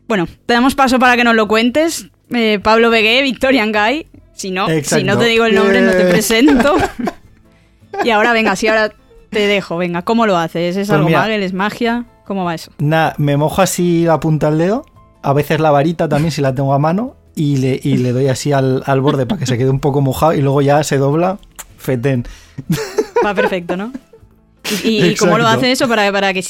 Bueno, 0.09 0.27
te 0.47 0.55
damos 0.55 0.75
paso 0.75 0.99
para 0.99 1.17
que 1.17 1.25
nos 1.25 1.35
lo 1.35 1.49
cuentes. 1.49 2.09
Eh, 2.31 2.59
Pablo 2.63 2.91
Begué, 2.91 3.23
Victorian 3.23 3.73
Guy. 3.73 4.07
Si 4.35 4.51
no, 4.51 4.67
si 4.83 5.05
no 5.05 5.19
te 5.19 5.27
digo 5.27 5.45
el 5.45 5.55
nombre, 5.55 5.83
no 5.83 5.93
te 5.93 6.05
presento. 6.07 6.77
y 8.05 8.11
ahora, 8.11 8.33
venga, 8.33 8.57
si 8.57 8.67
ahora 8.67 8.93
te 9.31 9.47
dejo, 9.47 9.77
venga, 9.77 10.03
¿cómo 10.03 10.27
lo 10.27 10.37
haces? 10.37 10.77
¿Es 10.77 10.89
pues 10.89 10.91
algo 10.91 11.09
Magel? 11.09 11.43
¿Es 11.43 11.53
magia? 11.53 12.07
¿Cómo 12.27 12.45
va 12.45 12.55
eso? 12.55 12.73
Nada, 12.79 13.15
me 13.19 13.37
mojo 13.37 13.63
así 13.63 14.05
la 14.05 14.21
punta 14.21 14.51
del 14.51 14.59
dedo, 14.59 14.87
a 15.23 15.33
veces 15.33 15.61
la 15.61 15.71
varita 15.71 16.09
también 16.09 16.31
si 16.31 16.41
la 16.41 16.55
tengo 16.55 16.75
a 16.75 16.79
mano, 16.79 17.17
y 17.35 17.57
le, 17.57 17.81
y 17.83 17.97
le 17.97 18.13
doy 18.13 18.29
así 18.29 18.53
al, 18.53 18.83
borde 19.01 19.27
para 19.27 19.39
que 19.39 19.47
se 19.47 19.57
quede 19.57 19.71
un 19.71 19.81
poco 19.81 20.01
mojado 20.01 20.35
y 20.35 20.41
luego 20.41 20.63
ya 20.63 20.83
se 20.85 20.99
dobla, 20.99 21.39
feten. 21.79 22.25
Va 23.25 23.35
perfecto, 23.35 23.77
¿no? 23.77 23.93
¿Y, 24.85 25.15
cómo 25.17 25.39
lo 25.39 25.47
hace 25.47 25.73
eso 25.73 25.89
para, 25.89 26.11
para 26.13 26.33
que, 26.33 26.43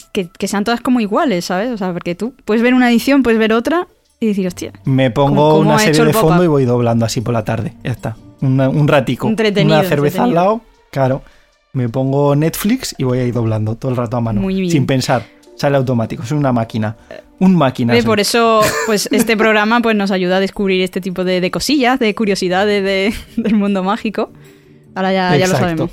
sean 0.47 0.65
todas 0.65 0.81
como 0.81 1.01
iguales, 1.01 1.47
¿sabes? 1.47 1.71
O 1.71 1.79
sea, 1.79 1.93
porque 1.93 2.15
tú 2.15 2.35
puedes 2.45 2.63
ver 2.63 2.75
una 2.75 2.91
edición, 2.91 3.23
puedes 3.23 3.39
ver 3.39 3.53
otra 3.53 3.89
y 4.21 4.27
decir, 4.27 4.47
hostia. 4.47 4.73
Me 4.85 5.11
pongo 5.11 5.59
una 5.59 5.79
serie 5.79 6.05
de 6.05 6.13
fondo 6.13 6.45
y 6.45 6.47
voy 6.47 6.65
doblando 6.65 7.05
así 7.05 7.21
por 7.21 7.35
la 7.35 7.45
tarde. 7.45 7.75
Ya 7.83 7.93
está. 7.93 8.17
un 8.41 8.89
ratico. 8.89 9.29
Una 9.29 9.83
cerveza 9.85 10.25
al 10.25 10.35
lado, 10.35 10.61
claro. 10.91 11.23
Me 11.73 11.89
pongo 11.89 12.37
Netflix 12.37 12.95
y 12.99 13.05
voy 13.05 13.19
a 13.19 13.25
ir 13.25 13.33
doblando 13.33 13.77
todo 13.77 13.91
el 13.91 13.97
rato 13.97 14.19
a 14.19 14.21
mano. 14.21 14.43
Sin 14.51 14.87
pensar. 14.87 15.25
Sale 15.57 15.77
automático. 15.77 16.23
Es 16.23 16.33
una 16.33 16.53
máquina 16.53 16.97
un 17.43 17.57
máquina. 17.57 17.93
por 18.05 18.21
eso, 18.21 18.63
pues 18.87 19.09
este 19.11 19.37
programa 19.37 19.81
pues, 19.81 19.97
nos 19.97 20.13
ayuda 20.13 20.37
a 20.37 20.41
descubrir 20.41 20.81
este 20.83 21.01
tipo 21.01 21.25
de, 21.25 21.51
cosillas, 21.51 21.99
de 21.99 22.15
curiosidades 22.15 22.85
de, 22.85 23.13
del 23.43 23.55
mundo 23.57 23.83
mágico. 23.83 24.31
Ahora 24.95 25.13
ya, 25.13 25.37
ya 25.37 25.49
lo 25.49 25.57
sabemos. 25.57 25.91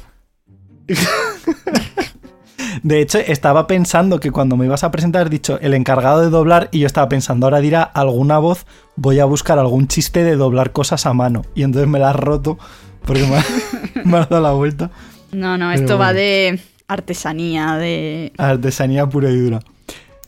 De 2.84 3.02
hecho, 3.02 3.18
estaba 3.18 3.66
pensando 3.66 4.20
que 4.20 4.30
cuando 4.30 4.58
me 4.58 4.66
ibas 4.66 4.84
a 4.84 4.92
presentar, 4.92 5.24
has 5.24 5.30
dicho 5.32 5.58
el 5.60 5.74
encargado 5.74 6.22
de 6.22 6.30
doblar, 6.30 6.70
y 6.72 6.80
yo 6.80 6.88
estaba 6.88 7.10
pensando, 7.10 7.48
ahora 7.48 7.62
dirá 7.62 7.82
alguna 7.82 8.38
voz, 8.38 8.68
voy 8.96 9.20
a 9.20 9.26
buscar 9.26 9.58
algún 9.58 9.88
chiste 9.88 10.24
de 10.24 10.36
doblar 10.36 10.72
cosas 10.72 11.08
a 11.08 11.14
mano. 11.14 11.42
Y 11.56 11.64
entonces 11.64 11.90
me 11.90 11.98
la 11.98 12.12
has 12.12 12.16
roto 12.16 12.60
porque 13.06 13.26
me, 13.26 14.18
ha, 14.18 14.26
dado 14.30 14.42
la 14.42 14.52
vuelta. 14.52 14.92
No, 15.32 15.58
no, 15.58 15.72
esto 15.72 15.98
va 15.98 16.14
de 16.14 16.60
artesanía, 16.88 17.74
de. 17.78 18.34
Artesanía 18.38 19.08
pura 19.08 19.32
y 19.32 19.38
dura. 19.38 19.62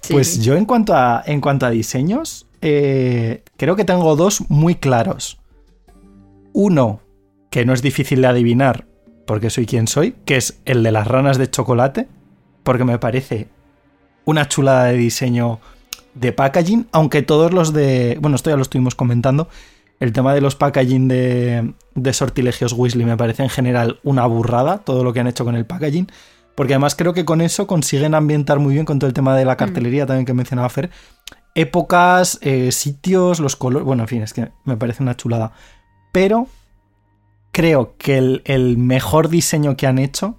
Pues 0.09 0.41
yo 0.41 0.55
en 0.55 0.65
cuanto 0.65 0.95
a, 0.95 1.23
en 1.25 1.41
cuanto 1.41 1.65
a 1.65 1.69
diseños, 1.69 2.47
eh, 2.61 3.43
creo 3.57 3.75
que 3.75 3.85
tengo 3.85 4.15
dos 4.15 4.43
muy 4.49 4.75
claros. 4.75 5.39
Uno, 6.53 7.01
que 7.49 7.65
no 7.65 7.73
es 7.73 7.81
difícil 7.81 8.21
de 8.21 8.27
adivinar, 8.27 8.85
porque 9.25 9.49
soy 9.49 9.65
quien 9.65 9.87
soy, 9.87 10.15
que 10.25 10.37
es 10.37 10.59
el 10.65 10.83
de 10.83 10.91
las 10.91 11.07
ranas 11.07 11.37
de 11.37 11.49
chocolate, 11.49 12.07
porque 12.63 12.83
me 12.83 12.99
parece 12.99 13.47
una 14.25 14.47
chulada 14.47 14.85
de 14.85 14.97
diseño 14.97 15.59
de 16.13 16.33
packaging, 16.33 16.87
aunque 16.91 17.21
todos 17.21 17.53
los 17.53 17.73
de... 17.73 18.17
Bueno, 18.21 18.35
esto 18.35 18.49
ya 18.49 18.57
lo 18.57 18.61
estuvimos 18.63 18.95
comentando. 18.95 19.47
El 19.99 20.13
tema 20.13 20.33
de 20.33 20.41
los 20.41 20.55
packaging 20.55 21.07
de, 21.07 21.73
de 21.95 22.13
sortilegios 22.13 22.73
Weasley 22.73 23.05
me 23.05 23.17
parece 23.17 23.43
en 23.43 23.49
general 23.49 23.99
una 24.03 24.25
burrada, 24.25 24.79
todo 24.79 25.03
lo 25.03 25.13
que 25.13 25.19
han 25.19 25.27
hecho 25.27 25.45
con 25.45 25.55
el 25.55 25.65
packaging. 25.65 26.07
Porque 26.55 26.73
además 26.73 26.95
creo 26.95 27.13
que 27.13 27.25
con 27.25 27.41
eso 27.41 27.67
consiguen 27.67 28.13
ambientar 28.13 28.59
muy 28.59 28.73
bien 28.73 28.85
con 28.85 28.99
todo 28.99 29.07
el 29.07 29.13
tema 29.13 29.35
de 29.35 29.45
la 29.45 29.53
mm. 29.53 29.57
cartelería 29.57 30.05
también 30.05 30.25
que 30.25 30.33
mencionaba 30.33 30.69
Fer. 30.69 30.89
Épocas, 31.55 32.39
eh, 32.41 32.71
sitios, 32.71 33.39
los 33.39 33.55
colores. 33.55 33.85
Bueno, 33.85 34.03
en 34.03 34.07
fin, 34.07 34.21
es 34.21 34.33
que 34.33 34.51
me 34.63 34.77
parece 34.77 35.03
una 35.03 35.17
chulada. 35.17 35.53
Pero 36.11 36.47
creo 37.51 37.95
que 37.97 38.41
el, 38.43 38.77
mejor 38.77 39.29
diseño 39.29 39.75
que 39.75 39.87
han 39.87 39.99
hecho 39.99 40.37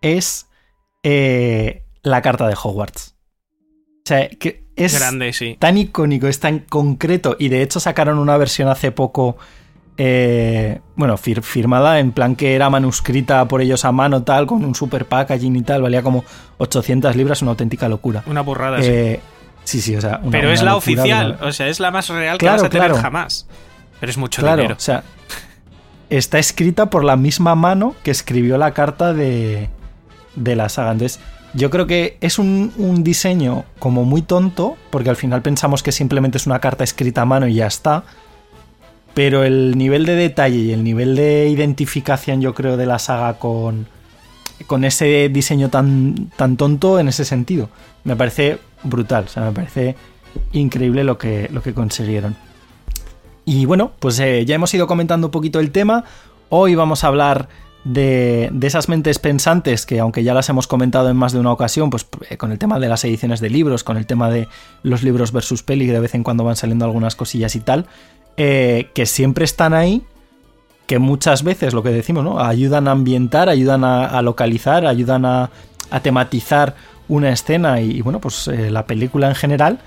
es 0.00 0.46
eh, 1.02 1.84
la 2.02 2.22
carta 2.22 2.46
de 2.46 2.54
Hogwarts. 2.54 3.16
O 4.04 4.08
sea, 4.08 4.28
que 4.28 4.64
es 4.76 4.98
Grande, 4.98 5.32
sí. 5.32 5.56
tan 5.58 5.76
icónico, 5.76 6.28
es 6.28 6.40
tan 6.40 6.60
concreto. 6.60 7.36
Y 7.38 7.48
de 7.48 7.62
hecho 7.62 7.80
sacaron 7.80 8.18
una 8.18 8.36
versión 8.36 8.68
hace 8.68 8.92
poco 8.92 9.36
eh, 10.00 10.80
bueno, 10.94 11.16
firmada 11.16 11.98
en 11.98 12.12
plan 12.12 12.36
que 12.36 12.54
era 12.54 12.70
manuscrita 12.70 13.46
por 13.48 13.60
ellos 13.60 13.84
a 13.84 13.90
mano, 13.90 14.22
tal, 14.22 14.46
con 14.46 14.64
un 14.64 14.76
super 14.76 15.06
packaging 15.06 15.56
y 15.56 15.62
tal, 15.62 15.82
valía 15.82 16.02
como 16.02 16.24
800 16.58 17.16
libras, 17.16 17.42
una 17.42 17.50
auténtica 17.50 17.88
locura. 17.88 18.22
Una 18.26 18.42
burrada, 18.42 18.78
eh, 18.80 19.20
sí. 19.64 19.80
Sí, 19.80 19.96
o 19.96 20.00
sea. 20.00 20.20
Pero 20.30 20.50
es 20.50 20.62
la 20.62 20.76
oficial, 20.76 21.38
o 21.42 21.52
sea, 21.52 21.66
es 21.66 21.80
la 21.80 21.90
más 21.90 22.08
real 22.08 22.38
que 22.38 22.46
vas 22.46 22.62
a 22.62 22.70
tener 22.70 22.92
jamás. 22.94 23.46
Pero 23.98 24.10
es 24.10 24.16
mucho 24.16 24.40
claro, 24.40 24.62
dinero. 24.62 24.76
O 24.76 24.80
sea, 24.80 25.02
está 26.08 26.38
escrita 26.38 26.90
por 26.90 27.02
la 27.04 27.16
misma 27.16 27.56
mano 27.56 27.96
que 28.04 28.12
escribió 28.12 28.56
la 28.56 28.70
carta 28.70 29.12
de, 29.12 29.68
de 30.36 30.56
la 30.56 30.68
saga. 30.68 30.92
Entonces, 30.92 31.18
yo 31.54 31.70
creo 31.70 31.88
que 31.88 32.18
es 32.20 32.38
un, 32.38 32.72
un, 32.76 33.02
diseño 33.02 33.64
como 33.80 34.04
muy 34.04 34.22
tonto, 34.22 34.76
porque 34.90 35.10
al 35.10 35.16
final 35.16 35.42
pensamos 35.42 35.82
que 35.82 35.90
simplemente 35.90 36.38
es 36.38 36.46
una 36.46 36.60
carta 36.60 36.84
escrita 36.84 37.22
a 37.22 37.24
mano 37.24 37.48
y 37.48 37.54
ya 37.54 37.66
está 37.66 38.04
pero 39.18 39.42
el 39.42 39.76
nivel 39.76 40.06
de 40.06 40.14
detalle 40.14 40.58
y 40.58 40.70
el 40.70 40.84
nivel 40.84 41.16
de 41.16 41.48
identificación, 41.48 42.40
yo 42.40 42.54
creo, 42.54 42.76
de 42.76 42.86
la 42.86 43.00
saga 43.00 43.40
con, 43.40 43.88
con 44.68 44.84
ese 44.84 45.28
diseño 45.28 45.70
tan, 45.70 46.30
tan 46.36 46.56
tonto 46.56 47.00
en 47.00 47.08
ese 47.08 47.24
sentido, 47.24 47.68
me 48.04 48.14
parece 48.14 48.60
brutal. 48.84 49.24
O 49.24 49.28
sea, 49.28 49.42
me 49.42 49.50
parece 49.50 49.96
increíble 50.52 51.02
lo 51.02 51.18
que, 51.18 51.48
lo 51.52 51.62
que 51.62 51.74
consiguieron. 51.74 52.36
Y 53.44 53.64
bueno, 53.64 53.90
pues 53.98 54.20
eh, 54.20 54.44
ya 54.44 54.54
hemos 54.54 54.72
ido 54.72 54.86
comentando 54.86 55.26
un 55.26 55.32
poquito 55.32 55.58
el 55.58 55.72
tema. 55.72 56.04
Hoy 56.48 56.76
vamos 56.76 57.02
a 57.02 57.08
hablar 57.08 57.48
de, 57.82 58.50
de, 58.52 58.66
esas 58.68 58.88
mentes 58.88 59.18
pensantes 59.18 59.84
que, 59.84 59.98
aunque 59.98 60.22
ya 60.22 60.32
las 60.32 60.48
hemos 60.48 60.68
comentado 60.68 61.10
en 61.10 61.16
más 61.16 61.32
de 61.32 61.40
una 61.40 61.50
ocasión, 61.50 61.90
pues 61.90 62.06
eh, 62.30 62.36
con 62.36 62.52
el 62.52 62.60
tema 62.60 62.78
de 62.78 62.88
las 62.88 63.04
ediciones 63.04 63.40
de 63.40 63.50
libros, 63.50 63.82
con 63.82 63.96
el 63.96 64.06
tema 64.06 64.30
de 64.30 64.46
los 64.84 65.02
libros 65.02 65.32
versus 65.32 65.64
peli, 65.64 65.86
que 65.86 65.92
de 65.92 65.98
vez 65.98 66.14
en 66.14 66.22
cuando 66.22 66.44
van 66.44 66.54
saliendo 66.54 66.84
algunas 66.84 67.16
cosillas 67.16 67.56
y 67.56 67.60
tal, 67.60 67.86
eh, 68.40 68.90
que 68.94 69.04
siempre 69.04 69.44
están 69.44 69.74
ahí, 69.74 70.04
que 70.86 71.00
muchas 71.00 71.42
veces, 71.42 71.74
lo 71.74 71.82
que 71.82 71.88
decimos, 71.88 72.22
¿no? 72.22 72.38
Ayudan 72.38 72.86
a 72.86 72.92
ambientar, 72.92 73.48
ayudan 73.48 73.82
a, 73.82 74.22
localizar, 74.22 74.86
ayudan 74.86 75.24
a, 75.24 75.50
tematizar 76.04 76.76
una 77.08 77.30
escena 77.30 77.80
y, 77.80 78.00
bueno, 78.00 78.20
pues 78.20 78.46
eh, 78.46 78.70
la 78.70 78.86
película 78.86 79.26
en 79.28 79.34
general. 79.34 79.80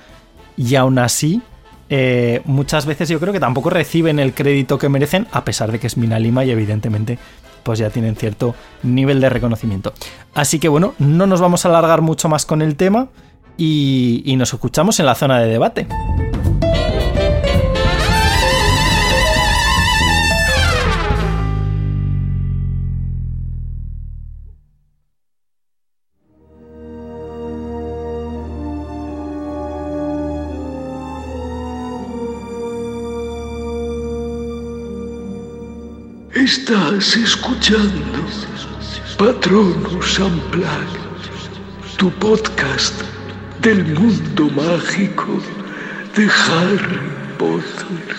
Y 0.58 0.75
aún 0.75 1.00
así, 1.00 1.41
eh, 1.89 2.41
muchas 2.43 2.86
veces 2.86 3.08
yo 3.08 3.22
creo 3.22 3.31
que 3.31 3.39
tampoco 3.39 3.70
reciben 3.70 4.20
el 4.20 4.34
crédito 4.34 4.77
que 4.77 4.89
merecen, 4.89 5.27
a 5.31 5.46
pesar 5.46 5.72
de 5.72 5.79
que 5.79 5.88
es 5.88 5.96
Mina 5.96 6.20
Lima 6.20 6.43
y 6.43 6.51
evidentemente 6.51 7.17
pues 7.63 7.79
ya 7.79 7.89
tienen 7.89 8.17
cierto 8.17 8.53
nivel 8.84 9.22
de 9.22 9.29
reconocimiento. 9.29 9.93
Así 10.34 10.60
que 10.60 10.67
bueno, 10.67 10.93
no 11.00 11.25
nos 11.25 11.39
vamos 11.39 11.65
a 11.65 11.70
alargar 11.70 12.01
mucho 12.01 12.27
más 12.27 12.46
con 12.46 12.62
el 12.62 12.75
tema 12.75 13.08
y 13.58 14.36
nos 14.38 14.53
escuchamos 14.53 15.00
en 15.00 15.05
la 15.05 15.15
zona 15.15 15.39
de 15.39 15.48
debate. 15.48 15.88
Estás 36.51 37.15
escuchando 37.15 38.25
Patronus 39.17 40.20
Unplugged, 40.20 41.00
tu 41.98 42.12
podcast 42.20 42.93
del 43.60 43.86
mundo 43.86 44.50
mágico 44.50 45.39
de 46.13 46.27
Harry 46.27 47.00
Potter. 47.38 48.17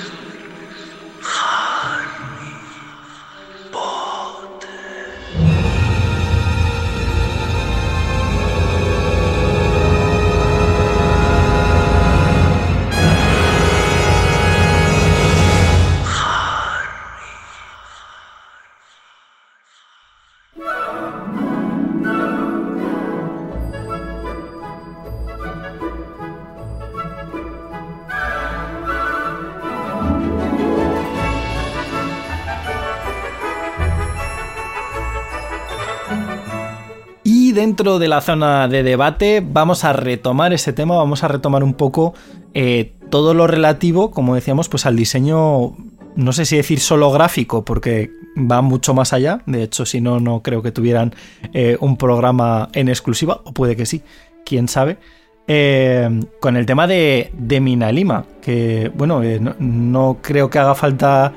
Dentro 37.62 38.00
de 38.00 38.08
la 38.08 38.20
zona 38.20 38.66
de 38.66 38.82
debate 38.82 39.40
vamos 39.40 39.84
a 39.84 39.92
retomar 39.92 40.52
ese 40.52 40.72
tema, 40.72 40.96
vamos 40.96 41.22
a 41.22 41.28
retomar 41.28 41.62
un 41.62 41.74
poco 41.74 42.12
eh, 42.54 42.92
todo 43.08 43.34
lo 43.34 43.46
relativo, 43.46 44.10
como 44.10 44.34
decíamos, 44.34 44.68
pues 44.68 44.84
al 44.84 44.96
diseño, 44.96 45.76
no 46.16 46.32
sé 46.32 46.44
si 46.44 46.56
decir 46.56 46.80
solo 46.80 47.12
gráfico, 47.12 47.64
porque 47.64 48.10
va 48.36 48.62
mucho 48.62 48.94
más 48.94 49.12
allá, 49.12 49.42
de 49.46 49.62
hecho 49.62 49.86
si 49.86 50.00
no, 50.00 50.18
no 50.18 50.42
creo 50.42 50.60
que 50.60 50.72
tuvieran 50.72 51.14
eh, 51.52 51.76
un 51.78 51.96
programa 51.96 52.68
en 52.72 52.88
exclusiva, 52.88 53.42
o 53.44 53.52
puede 53.52 53.76
que 53.76 53.86
sí, 53.86 54.02
quién 54.44 54.66
sabe. 54.66 54.98
Eh, 55.46 56.10
con 56.40 56.56
el 56.56 56.66
tema 56.66 56.88
de, 56.88 57.30
de 57.32 57.60
Mina 57.60 57.92
Lima, 57.92 58.24
que 58.40 58.90
bueno, 58.96 59.22
no 59.60 60.18
creo 60.20 60.50
que 60.50 60.58
haga 60.58 60.74
falta 60.74 61.32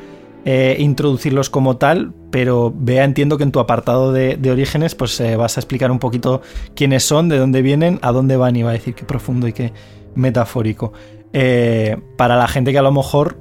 eh, 0.48 0.76
introducirlos 0.78 1.50
como 1.50 1.78
tal, 1.78 2.14
pero 2.30 2.72
vea, 2.76 3.04
entiendo 3.04 3.36
que 3.36 3.44
en 3.44 3.52
tu 3.52 3.60
apartado 3.60 4.14
de, 4.14 4.38
orígenes, 4.52 4.94
pues 4.94 5.20
eh, 5.20 5.36
vas 5.38 5.58
a 5.58 5.60
explicar 5.60 5.90
un 5.90 5.98
poquito 5.98 6.44
quiénes 6.76 7.04
son, 7.04 7.30
de 7.30 7.40
dónde 7.40 7.64
vienen, 7.64 7.98
a 8.04 8.12
dónde 8.12 8.38
van, 8.38 8.56
y 8.56 8.62
va 8.62 8.70
a 8.70 8.74
decir 8.74 8.94
qué 8.94 9.06
profundo 9.06 9.48
y 9.48 9.54
qué 9.54 9.74
metafórico. 10.14 10.94
Eh, 11.34 11.98
para 12.16 12.36
la 12.36 12.48
gente 12.48 12.72
que 12.72 12.78
a 12.78 12.84
lo 12.84 12.92
mejor 12.92 13.40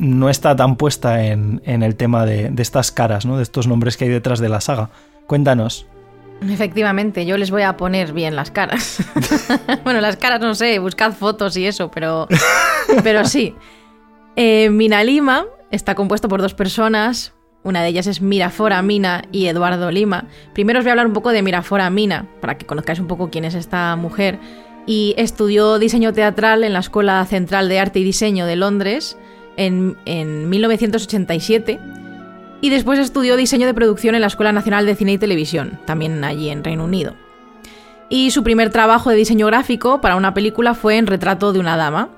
no 0.00 0.28
está 0.28 0.56
tan 0.56 0.74
puesta 0.74 1.24
en, 1.24 1.62
el 1.64 1.94
tema 1.94 2.26
de, 2.26 2.52
estas 2.58 2.90
caras, 2.90 3.24
¿no? 3.24 3.36
de 3.36 3.44
estos 3.44 3.68
nombres 3.68 3.96
que 3.96 4.06
hay 4.06 4.10
detrás 4.10 4.40
de 4.40 4.48
la 4.48 4.60
saga. 4.60 4.90
Cuéntanos. 5.28 5.86
Efectivamente, 6.50 7.24
yo 7.24 7.38
les 7.38 7.52
voy 7.52 7.62
a 7.62 7.76
poner 7.76 8.12
bien 8.12 8.34
las 8.34 8.50
caras. 8.50 8.98
bueno, 9.84 10.00
las 10.00 10.16
caras 10.16 10.40
no 10.40 10.56
sé, 10.56 10.80
buscad 10.80 11.12
fotos 11.12 11.56
y 11.56 11.66
eso, 11.68 11.88
pero, 11.88 12.26
pero 13.04 13.24
sí. 13.26 13.54
Mina 14.36 15.04
Lima 15.04 15.46
Está 15.72 15.94
compuesto 15.94 16.28
por 16.28 16.42
dos 16.42 16.52
personas, 16.52 17.32
una 17.64 17.82
de 17.82 17.88
ellas 17.88 18.06
es 18.06 18.20
Mirafora 18.20 18.82
Mina 18.82 19.24
y 19.32 19.46
Eduardo 19.46 19.90
Lima. 19.90 20.26
Primero 20.52 20.80
os 20.80 20.84
voy 20.84 20.90
a 20.90 20.92
hablar 20.92 21.06
un 21.06 21.14
poco 21.14 21.30
de 21.30 21.42
Mirafora 21.42 21.88
Mina, 21.88 22.28
para 22.42 22.58
que 22.58 22.66
conozcáis 22.66 22.98
un 22.98 23.06
poco 23.06 23.30
quién 23.30 23.46
es 23.46 23.54
esta 23.54 23.96
mujer. 23.96 24.38
Y 24.84 25.14
estudió 25.16 25.78
diseño 25.78 26.12
teatral 26.12 26.62
en 26.62 26.74
la 26.74 26.80
Escuela 26.80 27.24
Central 27.24 27.70
de 27.70 27.80
Arte 27.80 28.00
y 28.00 28.04
Diseño 28.04 28.44
de 28.44 28.56
Londres 28.56 29.16
en, 29.56 29.96
en 30.04 30.50
1987. 30.50 31.80
Y 32.60 32.68
después 32.68 32.98
estudió 32.98 33.38
diseño 33.38 33.66
de 33.66 33.72
producción 33.72 34.14
en 34.14 34.20
la 34.20 34.26
Escuela 34.26 34.52
Nacional 34.52 34.84
de 34.84 34.94
Cine 34.94 35.14
y 35.14 35.18
Televisión, 35.18 35.80
también 35.86 36.22
allí 36.22 36.50
en 36.50 36.64
Reino 36.64 36.84
Unido. 36.84 37.14
Y 38.10 38.30
su 38.30 38.42
primer 38.42 38.68
trabajo 38.68 39.08
de 39.08 39.16
diseño 39.16 39.46
gráfico 39.46 40.02
para 40.02 40.16
una 40.16 40.34
película 40.34 40.74
fue 40.74 40.98
en 40.98 41.06
Retrato 41.06 41.54
de 41.54 41.60
una 41.60 41.78
Dama. 41.78 42.10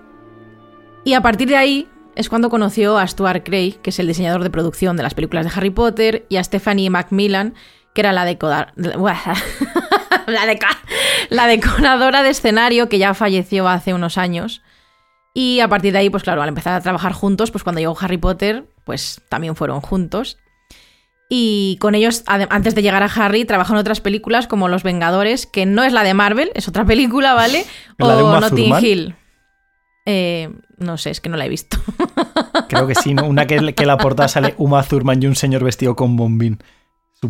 Y 1.04 1.12
a 1.12 1.20
partir 1.20 1.48
de 1.48 1.56
ahí 1.56 1.88
es 2.16 2.28
cuando 2.28 2.50
conoció 2.50 2.98
a 2.98 3.06
Stuart 3.06 3.44
Craig, 3.44 3.80
que 3.82 3.90
es 3.90 3.98
el 3.98 4.06
diseñador 4.06 4.42
de 4.42 4.50
producción 4.50 4.96
de 4.96 5.02
las 5.02 5.14
películas 5.14 5.44
de 5.46 5.52
Harry 5.54 5.70
Potter, 5.70 6.26
y 6.28 6.36
a 6.36 6.44
Stephanie 6.44 6.90
Macmillan, 6.90 7.54
que 7.94 8.00
era 8.00 8.12
la, 8.12 8.24
la, 11.30 11.46
decoradora 11.46 12.22
de 12.22 12.30
escenario, 12.30 12.88
que 12.88 12.98
ya 12.98 13.14
falleció 13.14 13.68
hace 13.68 13.94
unos 13.94 14.18
años. 14.18 14.62
Y 15.32 15.60
a 15.60 15.68
partir 15.68 15.92
de 15.92 15.98
ahí, 15.98 16.10
pues 16.10 16.22
claro, 16.22 16.42
al 16.42 16.48
empezar 16.48 16.74
a 16.74 16.80
trabajar 16.80 17.12
juntos, 17.12 17.50
pues 17.50 17.64
cuando 17.64 17.80
llegó 17.80 17.96
Harry 18.00 18.18
Potter, 18.18 18.66
pues 18.84 19.20
también 19.28 19.56
fueron 19.56 19.80
juntos. 19.80 20.38
Y 21.28 21.78
con 21.80 21.94
ellos, 21.94 22.22
antes 22.26 22.74
de 22.74 22.82
llegar 22.82 23.02
a 23.02 23.06
Harry, 23.06 23.44
trabajó 23.44 23.72
en 23.72 23.78
otras 23.78 24.00
películas 24.00 24.46
como 24.46 24.68
Los 24.68 24.82
Vengadores, 24.82 25.46
que 25.46 25.66
no 25.66 25.82
es 25.82 25.92
la 25.92 26.04
de 26.04 26.14
Marvel, 26.14 26.52
es 26.54 26.68
otra 26.68 26.84
película, 26.84 27.34
¿vale? 27.34 27.64
o 27.98 28.40
Notting 28.40 28.74
Hill. 28.80 29.16
Eh, 30.06 30.50
no 30.78 30.98
sé, 30.98 31.10
es 31.10 31.20
que 31.20 31.28
no 31.28 31.36
la 31.36 31.46
he 31.46 31.48
visto. 31.48 31.78
Creo 32.68 32.86
que 32.86 32.94
sí, 32.94 33.14
¿no? 33.14 33.24
Una 33.24 33.46
que, 33.46 33.74
que 33.74 33.86
la 33.86 33.96
portada 33.96 34.28
sale 34.28 34.54
Uma 34.58 34.82
Thurman 34.82 35.22
y 35.22 35.26
un 35.26 35.36
señor 35.36 35.64
vestido 35.64 35.96
con 35.96 36.16
bombín. 36.16 36.58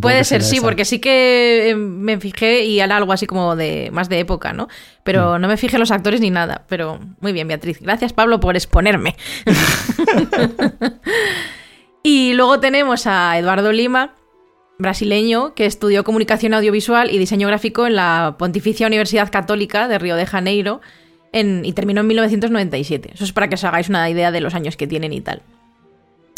Puede 0.01 0.25
ser, 0.25 0.43
sí, 0.43 0.61
porque 0.61 0.85
sí 0.85 0.99
que 0.99 1.71
eh, 1.71 1.77
me 1.77 2.19
fijé 2.19 2.65
y 2.65 2.81
era 2.81 2.97
algo 2.97 3.13
así 3.13 3.27
como 3.27 3.57
de 3.57 3.91
más 3.93 4.09
de 4.09 4.19
época, 4.19 4.53
¿no? 4.53 4.69
Pero 5.05 5.37
mm. 5.37 5.41
no 5.41 5.49
me 5.49 5.57
fijé 5.57 5.79
los 5.79 5.91
actores 5.91 6.21
ni 6.21 6.31
nada. 6.31 6.65
Pero 6.69 7.01
muy 7.21 7.33
bien, 7.33 7.49
Beatriz. 7.49 7.81
Gracias, 7.81 8.13
Pablo, 8.13 8.41
por 8.41 8.57
exponerme. 8.57 9.17
y 12.03 12.33
luego 12.35 12.61
tenemos 12.61 13.07
a 13.07 13.39
Eduardo 13.39 13.73
Lima, 13.73 14.15
brasileño, 14.79 15.55
que 15.55 15.67
estudió 15.67 16.05
comunicación 16.05 16.55
audiovisual 16.55 17.11
y 17.11 17.19
diseño 17.19 17.49
gráfico 17.49 17.87
en 17.87 17.97
la 17.97 18.37
Pontificia 18.39 18.87
Universidad 18.87 19.31
Católica 19.31 19.89
de 19.89 19.99
Río 19.99 20.17
de 20.17 20.27
Janeiro 20.27 20.81
y 21.35 21.73
terminó 21.73 22.03
en 22.03 22.07
1997. 22.07 23.11
Eso 23.15 23.25
es 23.25 23.33
para 23.33 23.49
que 23.49 23.57
os 23.57 23.65
hagáis 23.65 23.89
una 23.89 24.09
idea 24.09 24.31
de 24.31 24.41
los 24.41 24.55
años 24.55 24.77
que 24.77 24.87
tienen 24.87 25.13
y 25.13 25.21
tal. 25.21 25.43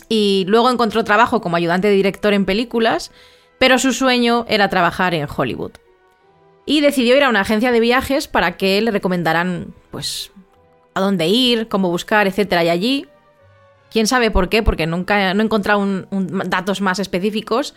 y 0.08 0.44
luego 0.48 0.70
encontró 0.70 1.04
trabajo 1.04 1.40
como 1.40 1.56
ayudante 1.56 1.88
de 1.88 1.94
director 1.94 2.32
en 2.32 2.44
películas, 2.44 3.10
pero 3.58 3.78
su 3.78 3.92
sueño 3.92 4.46
era 4.48 4.68
trabajar 4.68 5.14
en 5.14 5.26
Hollywood. 5.34 5.72
Y 6.64 6.80
decidió 6.80 7.16
ir 7.16 7.24
a 7.24 7.28
una 7.28 7.40
agencia 7.40 7.72
de 7.72 7.80
viajes 7.80 8.28
para 8.28 8.56
que 8.56 8.80
le 8.80 8.90
recomendaran, 8.90 9.74
pues, 9.90 10.32
a 10.94 11.00
dónde 11.00 11.26
ir, 11.28 11.68
cómo 11.68 11.90
buscar, 11.90 12.26
etcétera. 12.26 12.64
Y 12.64 12.68
allí, 12.68 13.06
quién 13.90 14.06
sabe 14.06 14.30
por 14.30 14.48
qué, 14.48 14.62
porque 14.62 14.86
nunca 14.86 15.32
no 15.34 15.42
he 15.42 15.44
encontrado 15.44 16.06
datos 16.10 16.80
más 16.80 16.98
específicos, 16.98 17.74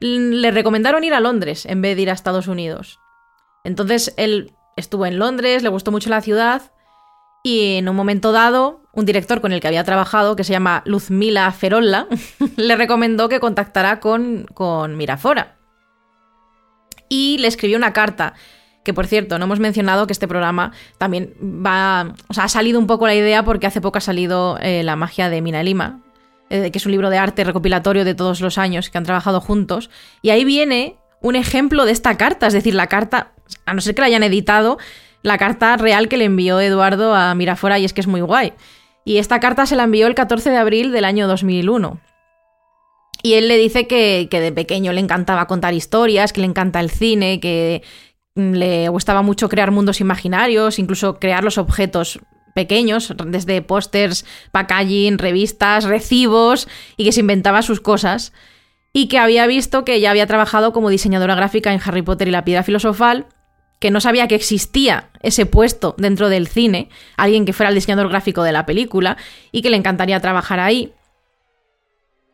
le 0.00 0.50
recomendaron 0.50 1.02
ir 1.02 1.14
a 1.14 1.20
Londres 1.20 1.66
en 1.66 1.82
vez 1.82 1.96
de 1.96 2.02
ir 2.02 2.10
a 2.10 2.14
Estados 2.14 2.46
Unidos. 2.46 3.00
Entonces 3.64 4.14
él 4.16 4.52
estuvo 4.78 5.06
en 5.06 5.18
Londres, 5.18 5.62
le 5.62 5.68
gustó 5.68 5.90
mucho 5.90 6.10
la 6.10 6.20
ciudad 6.20 6.62
y 7.42 7.76
en 7.76 7.88
un 7.88 7.96
momento 7.96 8.32
dado, 8.32 8.82
un 8.92 9.06
director 9.06 9.40
con 9.40 9.52
el 9.52 9.60
que 9.60 9.68
había 9.68 9.84
trabajado, 9.84 10.36
que 10.36 10.44
se 10.44 10.52
llama 10.52 10.82
Luzmila 10.84 11.50
Ferolla, 11.52 12.06
le 12.56 12.76
recomendó 12.76 13.28
que 13.28 13.40
contactara 13.40 14.00
con, 14.00 14.46
con 14.54 14.96
Mirafora. 14.96 15.56
Y 17.08 17.38
le 17.38 17.48
escribió 17.48 17.78
una 17.78 17.92
carta 17.92 18.34
que 18.88 18.94
por 18.94 19.06
cierto, 19.06 19.38
no 19.38 19.44
hemos 19.44 19.60
mencionado 19.60 20.06
que 20.06 20.14
este 20.14 20.26
programa 20.26 20.72
también 20.96 21.34
va. 21.42 22.14
O 22.28 22.32
sea, 22.32 22.44
ha 22.44 22.48
salido 22.48 22.78
un 22.78 22.86
poco 22.86 23.06
la 23.06 23.14
idea 23.14 23.44
porque 23.44 23.66
hace 23.66 23.82
poco 23.82 23.98
ha 23.98 24.00
salido 24.00 24.58
eh, 24.62 24.82
La 24.82 24.96
magia 24.96 25.28
de 25.28 25.42
Mina 25.42 25.62
Lima, 25.62 26.00
eh, 26.48 26.70
que 26.70 26.78
es 26.78 26.86
un 26.86 26.92
libro 26.92 27.10
de 27.10 27.18
arte 27.18 27.44
recopilatorio 27.44 28.06
de 28.06 28.14
todos 28.14 28.40
los 28.40 28.56
años 28.56 28.88
que 28.88 28.96
han 28.96 29.04
trabajado 29.04 29.42
juntos. 29.42 29.90
Y 30.22 30.30
ahí 30.30 30.42
viene 30.42 30.96
un 31.20 31.36
ejemplo 31.36 31.84
de 31.84 31.92
esta 31.92 32.16
carta, 32.16 32.46
es 32.46 32.54
decir, 32.54 32.74
la 32.74 32.86
carta, 32.86 33.32
a 33.66 33.74
no 33.74 33.80
ser 33.80 33.94
que 33.94 34.00
la 34.00 34.06
hayan 34.06 34.22
editado, 34.22 34.78
la 35.22 35.38
carta 35.38 35.76
real 35.76 36.08
que 36.08 36.16
le 36.16 36.24
envió 36.24 36.60
Eduardo 36.60 37.14
a 37.14 37.34
Mirafora 37.34 37.78
y 37.78 37.84
es 37.84 37.92
que 37.92 38.00
es 38.00 38.06
muy 38.06 38.20
guay. 38.20 38.52
Y 39.04 39.18
esta 39.18 39.40
carta 39.40 39.66
se 39.66 39.76
la 39.76 39.84
envió 39.84 40.06
el 40.06 40.14
14 40.14 40.50
de 40.50 40.56
abril 40.56 40.92
del 40.92 41.04
año 41.04 41.26
2001. 41.28 42.00
Y 43.22 43.34
él 43.34 43.48
le 43.48 43.56
dice 43.56 43.86
que, 43.86 44.28
que, 44.30 44.40
de 44.40 44.52
pequeño 44.52 44.92
le 44.92 45.00
encantaba 45.00 45.46
contar 45.46 45.74
historias, 45.74 46.32
que 46.32 46.40
le 46.40 46.46
encanta 46.46 46.78
el 46.78 46.90
cine, 46.90 47.40
que 47.40 47.82
le 48.34 48.88
gustaba 48.88 49.22
mucho 49.22 49.48
crear 49.48 49.70
mundos 49.70 50.00
imaginarios, 50.00 50.78
incluso 50.78 51.18
crear 51.18 51.42
los 51.42 51.58
objetos 51.58 52.20
pequeños, 52.54 53.12
desde 53.26 53.62
pósters, 53.62 54.24
packaging, 54.52 55.18
revistas, 55.18 55.84
recibos, 55.84 56.68
y 56.96 57.04
que 57.04 57.12
se 57.12 57.20
inventaba 57.20 57.62
sus 57.62 57.80
cosas. 57.80 58.32
Y 58.92 59.08
que 59.08 59.18
había 59.18 59.46
visto 59.46 59.84
que 59.84 60.00
ya 60.00 60.10
había 60.10 60.26
trabajado 60.26 60.72
como 60.72 60.90
diseñadora 60.90 61.34
gráfica 61.34 61.72
en 61.72 61.80
Harry 61.84 62.02
Potter 62.02 62.28
y 62.28 62.30
la 62.32 62.44
piedra 62.44 62.62
filosofal, 62.62 63.26
que 63.78 63.90
no 63.90 64.00
sabía 64.00 64.28
que 64.28 64.34
existía 64.34 65.10
ese 65.22 65.46
puesto 65.46 65.94
dentro 65.98 66.28
del 66.28 66.48
cine, 66.48 66.88
alguien 67.16 67.44
que 67.44 67.52
fuera 67.52 67.68
el 67.68 67.74
diseñador 67.74 68.08
gráfico 68.08 68.42
de 68.42 68.52
la 68.52 68.66
película, 68.66 69.16
y 69.52 69.62
que 69.62 69.70
le 69.70 69.76
encantaría 69.76 70.20
trabajar 70.20 70.60
ahí. 70.60 70.92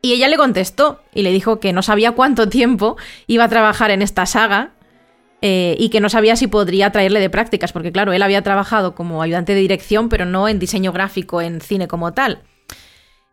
Y 0.01 0.13
ella 0.13 0.29
le 0.29 0.37
contestó 0.37 1.01
y 1.15 1.23
le 1.23 1.33
dijo 1.33 1.61
que 1.61 1.73
no 1.73 1.83
sabía 1.83 2.13
cuánto 2.13 2.49
tiempo 2.51 2.97
iba 3.27 3.45
a 3.45 3.49
trabajar 3.49 3.91
en 3.91 4.03
esta 4.03 4.27
saga 4.27 4.73
eh, 5.43 5.77
y 5.79 5.91
que 5.91 6.01
no 6.01 6.09
sabía 6.09 6.37
si 6.37 6.47
podría 6.47 6.91
traerle 6.91 7.21
de 7.21 7.31
prácticas, 7.31 7.73
porque 7.73 7.93
claro, 7.93 8.13
él 8.13 8.23
había 8.23 8.43
trabajado 8.43 8.95
como 8.95 9.23
ayudante 9.23 9.55
de 9.55 9.61
dirección, 9.61 10.09
pero 10.09 10.25
no 10.25 10.49
en 10.49 10.59
diseño 10.59 10.93
gráfico, 10.93 11.43
en 11.43 11.61
cine 11.61 11.89
como 11.89 12.13
tal. 12.15 12.43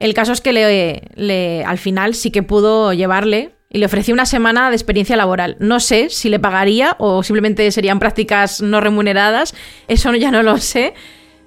El 0.01 0.13
caso 0.13 0.33
es 0.33 0.41
que 0.41 0.51
le, 0.51 1.63
al 1.63 1.77
final 1.77 2.15
sí 2.15 2.31
que 2.31 2.41
pudo 2.41 2.91
llevarle 2.91 3.55
y 3.71 3.79
le 3.79 3.85
ofreció 3.85 4.13
una 4.13 4.25
semana 4.25 4.69
de 4.69 4.75
experiencia 4.75 5.15
laboral. 5.15 5.55
No 5.59 5.79
sé 5.79 6.09
si 6.09 6.29
le 6.29 6.39
pagaría 6.39 6.95
o 6.99 7.23
simplemente 7.23 7.71
serían 7.71 7.99
prácticas 7.99 8.61
no 8.61 8.81
remuneradas, 8.81 9.55
eso 9.87 10.13
ya 10.15 10.31
no 10.31 10.43
lo 10.43 10.57
sé. 10.57 10.93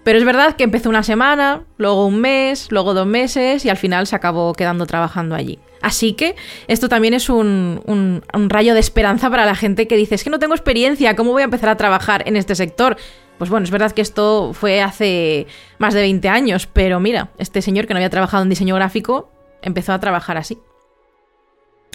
Pero 0.05 0.19
es 0.19 0.25
verdad 0.25 0.57
que 0.57 0.65
empezó 0.65 0.91
una 0.91 1.03
semana, 1.03 1.65
luego 1.79 2.07
un 2.07 2.21
mes, 2.21 2.71
luego 2.71 2.93
dos 2.93 3.07
meses 3.07 3.65
y 3.65 3.71
al 3.71 3.79
final 3.79 4.07
se 4.07 4.15
acabó 4.15 4.53
quedando 4.53 4.85
trabajando 4.87 5.35
allí. 5.35 5.59
Así 5.81 6.13
que 6.13 6.35
esto 6.69 6.89
también 6.91 7.15
es 7.15 7.31
un, 7.31 8.23
rayo 8.49 8.75
de 8.75 8.81
esperanza 8.81 9.31
para 9.31 9.47
la 9.47 9.55
gente 9.55 9.89
que 9.89 9.97
dice, 9.97 10.15
es 10.15 10.25
que 10.25 10.31
no 10.31 10.39
tengo 10.39 10.55
experiencia, 10.55 11.17
¿cómo 11.17 11.33
voy 11.33 11.43
a 11.43 11.47
empezar 11.47 11.71
a 11.71 11.77
trabajar 11.77 12.23
en 12.27 12.37
este 12.37 12.55
sector? 12.55 12.97
Pues 13.39 13.49
bueno, 13.51 13.65
es 13.65 13.71
verdad 13.71 13.93
que 13.93 14.03
esto 14.03 14.53
fue 14.53 14.83
hace 14.83 15.47
más 15.79 15.95
de 15.95 16.03
20 16.03 16.29
años, 16.29 16.69
pero 16.71 17.01
mira, 17.01 17.31
este 17.39 17.63
señor 17.63 17.87
que 17.87 17.95
no 17.95 17.99
había 17.99 18.11
trabajado 18.11 18.43
en 18.43 18.51
diseño 18.51 18.75
gráfico 18.75 19.31
empezó 19.63 19.93
a 19.93 20.01
trabajar 20.01 20.37
así. 20.37 20.59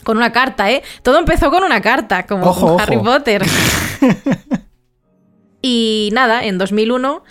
Con 0.03 0.17
una 0.17 0.31
carta, 0.31 0.71
¿eh? 0.71 0.83
Todo 1.03 1.19
empezó 1.19 1.51
con 1.51 1.63
una 1.63 1.81
carta, 1.81 2.25
como 2.25 2.77
Harry 2.79 2.97
Potter. 2.97 3.43
y 5.61 6.09
nada, 6.13 6.43
en 6.45 6.57
2001 6.57 7.23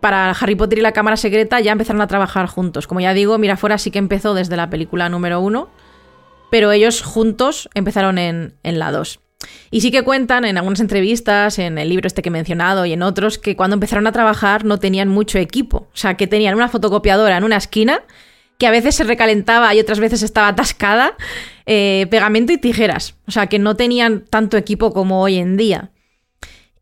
para 0.00 0.30
Harry 0.30 0.54
Potter 0.54 0.78
y 0.78 0.82
la 0.82 0.92
Cámara 0.92 1.16
Secreta 1.16 1.60
ya 1.60 1.72
empezaron 1.72 2.00
a 2.00 2.06
trabajar 2.06 2.46
juntos. 2.46 2.86
Como 2.86 3.00
ya 3.00 3.14
digo, 3.14 3.36
Mirafora 3.38 3.78
sí 3.78 3.90
que 3.90 3.98
empezó 3.98 4.34
desde 4.34 4.56
la 4.56 4.70
película 4.70 5.08
número 5.08 5.40
uno, 5.40 5.70
pero 6.50 6.72
ellos 6.72 7.02
juntos 7.02 7.68
empezaron 7.74 8.18
en, 8.18 8.54
en 8.62 8.78
la 8.78 8.92
2. 8.92 9.20
Y 9.70 9.80
sí 9.80 9.90
que 9.90 10.02
cuentan 10.02 10.44
en 10.44 10.58
algunas 10.58 10.80
entrevistas, 10.80 11.58
en 11.58 11.78
el 11.78 11.88
libro 11.88 12.06
este 12.06 12.22
que 12.22 12.28
he 12.28 12.32
mencionado 12.32 12.84
y 12.86 12.92
en 12.92 13.02
otros, 13.02 13.38
que 13.38 13.56
cuando 13.56 13.74
empezaron 13.74 14.06
a 14.06 14.12
trabajar 14.12 14.64
no 14.64 14.78
tenían 14.78 15.08
mucho 15.08 15.38
equipo. 15.38 15.88
O 15.92 15.96
sea, 15.96 16.14
que 16.14 16.26
tenían 16.26 16.54
una 16.54 16.68
fotocopiadora 16.68 17.36
en 17.36 17.44
una 17.44 17.56
esquina 17.56 18.02
que 18.58 18.66
a 18.66 18.70
veces 18.70 18.94
se 18.94 19.04
recalentaba 19.04 19.74
y 19.74 19.80
otras 19.80 20.00
veces 20.00 20.22
estaba 20.22 20.48
atascada, 20.48 21.16
eh, 21.72 22.08
pegamento 22.10 22.52
y 22.52 22.58
tijeras. 22.58 23.14
O 23.28 23.30
sea, 23.30 23.46
que 23.46 23.60
no 23.60 23.76
tenían 23.76 24.24
tanto 24.28 24.56
equipo 24.56 24.92
como 24.92 25.22
hoy 25.22 25.36
en 25.36 25.56
día 25.56 25.92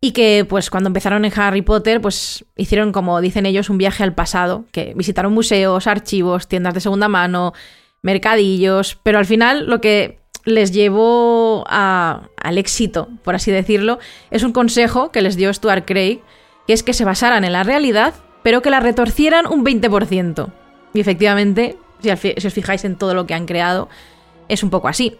y 0.00 0.12
que 0.12 0.46
pues 0.48 0.70
cuando 0.70 0.86
empezaron 0.86 1.26
en 1.26 1.32
Harry 1.38 1.60
Potter 1.60 2.00
pues 2.00 2.46
hicieron 2.56 2.90
como 2.90 3.20
dicen 3.20 3.44
ellos 3.44 3.68
un 3.68 3.76
viaje 3.76 4.02
al 4.02 4.14
pasado, 4.14 4.64
que 4.72 4.94
visitaron 4.96 5.34
museos, 5.34 5.86
archivos, 5.86 6.48
tiendas 6.48 6.72
de 6.72 6.80
segunda 6.80 7.06
mano, 7.06 7.52
mercadillos, 8.00 8.98
pero 9.02 9.18
al 9.18 9.26
final 9.26 9.66
lo 9.66 9.82
que 9.82 10.20
les 10.46 10.72
llevó 10.72 11.66
al 11.68 12.56
éxito, 12.56 13.10
por 13.22 13.34
así 13.34 13.50
decirlo, 13.50 13.98
es 14.30 14.42
un 14.42 14.52
consejo 14.52 15.12
que 15.12 15.20
les 15.20 15.36
dio 15.36 15.52
Stuart 15.52 15.84
Craig, 15.84 16.20
que 16.66 16.72
es 16.72 16.82
que 16.82 16.94
se 16.94 17.04
basaran 17.04 17.44
en 17.44 17.52
la 17.52 17.62
realidad, 17.62 18.14
pero 18.42 18.62
que 18.62 18.70
la 18.70 18.80
retorcieran 18.80 19.46
un 19.46 19.66
20%. 19.66 20.50
Y 20.94 21.00
efectivamente, 21.00 21.76
si 22.00 22.46
os 22.46 22.54
fijáis 22.54 22.86
en 22.86 22.96
todo 22.96 23.12
lo 23.12 23.26
que 23.26 23.34
han 23.34 23.44
creado, 23.44 23.90
es 24.48 24.62
un 24.62 24.70
poco 24.70 24.88
así. 24.88 25.18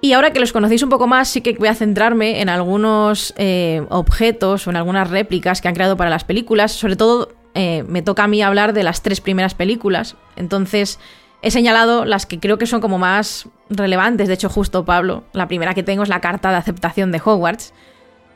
Y 0.00 0.12
ahora 0.12 0.32
que 0.32 0.40
los 0.40 0.52
conocéis 0.52 0.82
un 0.82 0.90
poco 0.90 1.06
más, 1.06 1.28
sí 1.28 1.40
que 1.40 1.54
voy 1.54 1.68
a 1.68 1.74
centrarme 1.74 2.40
en 2.40 2.48
algunos 2.48 3.34
eh, 3.38 3.84
objetos 3.88 4.66
o 4.66 4.70
en 4.70 4.76
algunas 4.76 5.10
réplicas 5.10 5.60
que 5.60 5.68
han 5.68 5.74
creado 5.74 5.96
para 5.96 6.10
las 6.10 6.24
películas. 6.24 6.72
Sobre 6.72 6.96
todo 6.96 7.30
eh, 7.54 7.82
me 7.88 8.02
toca 8.02 8.24
a 8.24 8.28
mí 8.28 8.42
hablar 8.42 8.72
de 8.72 8.82
las 8.82 9.02
tres 9.02 9.20
primeras 9.20 9.54
películas. 9.54 10.16
Entonces 10.36 11.00
he 11.42 11.50
señalado 11.50 12.04
las 12.04 12.26
que 12.26 12.38
creo 12.38 12.58
que 12.58 12.66
son 12.66 12.80
como 12.80 12.98
más 12.98 13.48
relevantes. 13.70 14.28
De 14.28 14.34
hecho, 14.34 14.50
justo 14.50 14.84
Pablo, 14.84 15.24
la 15.32 15.48
primera 15.48 15.74
que 15.74 15.82
tengo 15.82 16.02
es 16.02 16.08
la 16.08 16.20
carta 16.20 16.50
de 16.50 16.56
aceptación 16.56 17.10
de 17.10 17.20
Hogwarts. 17.24 17.72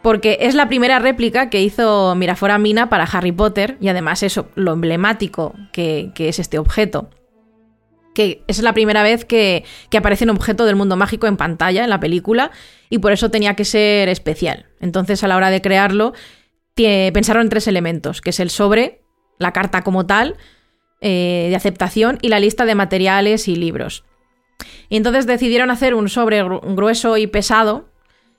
Porque 0.03 0.39
es 0.41 0.55
la 0.55 0.67
primera 0.67 0.99
réplica 0.99 1.51
que 1.51 1.61
hizo 1.61 2.15
Mirafora 2.15 2.57
Mina 2.57 2.89
para 2.89 3.05
Harry 3.05 3.33
Potter 3.33 3.77
y 3.83 3.89
además 3.89 4.23
eso, 4.23 4.49
lo 4.55 4.73
emblemático 4.73 5.55
que 5.73 6.11
es 6.17 6.39
este 6.39 6.59
objeto 6.59 7.11
que 8.15 8.43
es 8.49 8.61
la 8.63 8.73
primera 8.73 9.03
vez 9.03 9.25
que, 9.25 9.65
aparece 9.97 10.25
un 10.25 10.31
objeto 10.31 10.67
del 10.67 10.77
mundo 10.77 10.97
mágico 10.97 11.27
en 11.27 11.37
pantalla 11.37 11.85
en 11.85 11.91
la 11.91 12.01
película 12.01 12.51
y 12.89 12.99
por 12.99 13.13
eso 13.13 13.31
tenía 13.31 13.55
que 13.55 13.65
ser 13.65 14.09
especial. 14.09 14.67
Entonces 14.81 15.23
a 15.23 15.29
la 15.29 15.37
hora 15.37 15.51
de 15.51 15.61
crearlo 15.61 16.13
pensaron 17.13 17.43
en 17.43 17.49
tres 17.51 17.67
elementos, 17.67 18.21
que 18.21 18.31
es 18.31 18.41
el 18.41 18.51
sobre, 18.51 19.03
la 19.39 19.53
carta 19.53 19.83
como 19.83 20.07
tal, 20.07 20.37
eh, 21.01 21.47
de 21.51 21.57
aceptación 21.57 22.19
y 22.23 22.29
la 22.29 22.41
lista 22.41 22.65
de 22.65 22.75
materiales 22.75 23.49
y 23.49 23.57
libros. 23.57 24.05
Y 24.89 24.97
entonces 24.97 25.27
decidieron 25.27 25.71
hacer 25.71 25.95
un 25.95 26.09
sobre 26.09 26.43
grueso 26.43 27.17
y 27.17 27.27
pesado, 27.27 27.91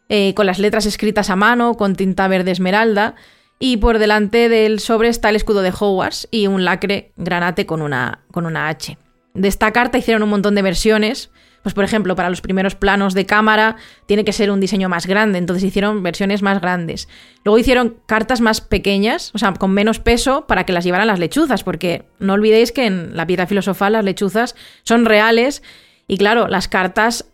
eh, 0.10 0.34
con 0.34 0.45
las 0.45 0.60
letras 0.60 0.86
escritas 0.86 1.29
a 1.29 1.36
mano, 1.36 1.75
con 1.75 1.95
tinta 1.95 2.27
verde 2.27 2.51
esmeralda, 2.51 3.15
y 3.60 3.77
por 3.77 3.99
delante 3.99 4.49
del 4.49 4.79
sobre 4.79 5.10
está 5.10 5.29
el 5.29 5.36
escudo 5.36 5.62
de 5.62 5.71
Hogwarts 5.71 6.27
y 6.31 6.47
un 6.47 6.65
lacre 6.65 7.13
granate 7.15 7.65
con 7.65 7.81
una, 7.81 8.23
con 8.31 8.45
una 8.45 8.67
H. 8.67 8.97
De 9.33 9.47
esta 9.47 9.71
carta 9.71 9.97
hicieron 9.97 10.23
un 10.23 10.29
montón 10.29 10.55
de 10.55 10.61
versiones. 10.61 11.31
Pues 11.63 11.75
por 11.75 11.83
ejemplo, 11.83 12.15
para 12.15 12.31
los 12.31 12.41
primeros 12.41 12.73
planos 12.73 13.13
de 13.13 13.27
cámara 13.27 13.75
tiene 14.07 14.25
que 14.25 14.33
ser 14.33 14.49
un 14.49 14.59
diseño 14.59 14.89
más 14.89 15.05
grande, 15.05 15.37
entonces 15.37 15.63
hicieron 15.63 16.01
versiones 16.01 16.41
más 16.41 16.59
grandes. 16.59 17.07
Luego 17.43 17.59
hicieron 17.59 17.97
cartas 18.07 18.41
más 18.41 18.61
pequeñas, 18.61 19.29
o 19.35 19.37
sea, 19.37 19.53
con 19.53 19.71
menos 19.71 19.99
peso 19.99 20.47
para 20.47 20.65
que 20.65 20.73
las 20.73 20.83
llevaran 20.83 21.05
las 21.05 21.19
lechuzas, 21.19 21.63
porque 21.63 22.05
no 22.17 22.33
olvidéis 22.33 22.71
que 22.71 22.87
en 22.87 23.15
la 23.15 23.27
piedra 23.27 23.45
filosofal 23.45 23.93
las 23.93 24.03
lechuzas 24.03 24.55
son 24.81 25.05
reales 25.05 25.61
y 26.07 26.17
claro, 26.17 26.47
las 26.47 26.67
cartas 26.67 27.29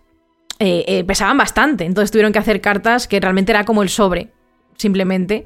eh, 0.60 0.84
eh, 0.88 1.04
pesaban 1.06 1.38
bastante, 1.38 1.86
entonces 1.86 2.12
tuvieron 2.12 2.34
que 2.34 2.40
hacer 2.40 2.60
cartas 2.60 3.08
que 3.08 3.22
realmente 3.22 3.54
era 3.54 3.64
como 3.64 3.82
el 3.82 3.88
sobre, 3.88 4.32
simplemente. 4.76 5.46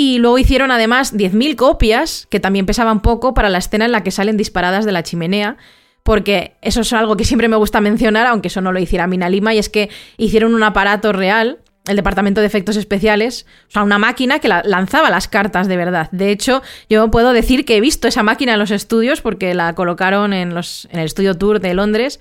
Y 0.00 0.18
luego 0.18 0.38
hicieron 0.38 0.70
además 0.70 1.12
10.000 1.12 1.56
copias, 1.56 2.28
que 2.30 2.38
también 2.38 2.66
pesaban 2.66 3.00
poco, 3.02 3.34
para 3.34 3.48
la 3.48 3.58
escena 3.58 3.84
en 3.84 3.90
la 3.90 4.04
que 4.04 4.12
salen 4.12 4.36
disparadas 4.36 4.84
de 4.84 4.92
la 4.92 5.02
chimenea, 5.02 5.56
porque 6.04 6.54
eso 6.62 6.82
es 6.82 6.92
algo 6.92 7.16
que 7.16 7.24
siempre 7.24 7.48
me 7.48 7.56
gusta 7.56 7.80
mencionar, 7.80 8.28
aunque 8.28 8.46
eso 8.46 8.60
no 8.60 8.70
lo 8.70 8.78
hiciera 8.78 9.08
Mina 9.08 9.28
Lima, 9.28 9.54
y 9.54 9.58
es 9.58 9.68
que 9.68 9.90
hicieron 10.16 10.54
un 10.54 10.62
aparato 10.62 11.12
real 11.12 11.58
el 11.88 11.96
departamento 11.96 12.40
de 12.40 12.46
efectos 12.46 12.76
especiales, 12.76 13.44
o 13.66 13.72
sea, 13.72 13.82
una 13.82 13.98
máquina 13.98 14.38
que 14.38 14.46
lanzaba 14.46 15.10
las 15.10 15.26
cartas 15.26 15.66
de 15.66 15.76
verdad. 15.76 16.08
De 16.12 16.30
hecho, 16.30 16.62
yo 16.88 17.10
puedo 17.10 17.32
decir 17.32 17.64
que 17.64 17.76
he 17.76 17.80
visto 17.80 18.06
esa 18.06 18.22
máquina 18.22 18.52
en 18.52 18.60
los 18.60 18.70
estudios 18.70 19.20
porque 19.20 19.52
la 19.52 19.74
colocaron 19.74 20.32
en, 20.32 20.54
los, 20.54 20.86
en 20.92 21.00
el 21.00 21.06
estudio 21.06 21.36
tour 21.36 21.58
de 21.58 21.74
Londres. 21.74 22.20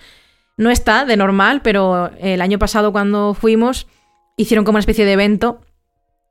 No 0.56 0.72
está 0.72 1.06
de 1.06 1.16
normal, 1.16 1.62
pero 1.62 2.10
el 2.20 2.42
año 2.42 2.58
pasado 2.58 2.92
cuando 2.92 3.36
fuimos 3.36 3.86
hicieron 4.36 4.66
como 4.66 4.78
una 4.78 4.80
especie 4.80 5.06
de 5.06 5.14
evento 5.14 5.62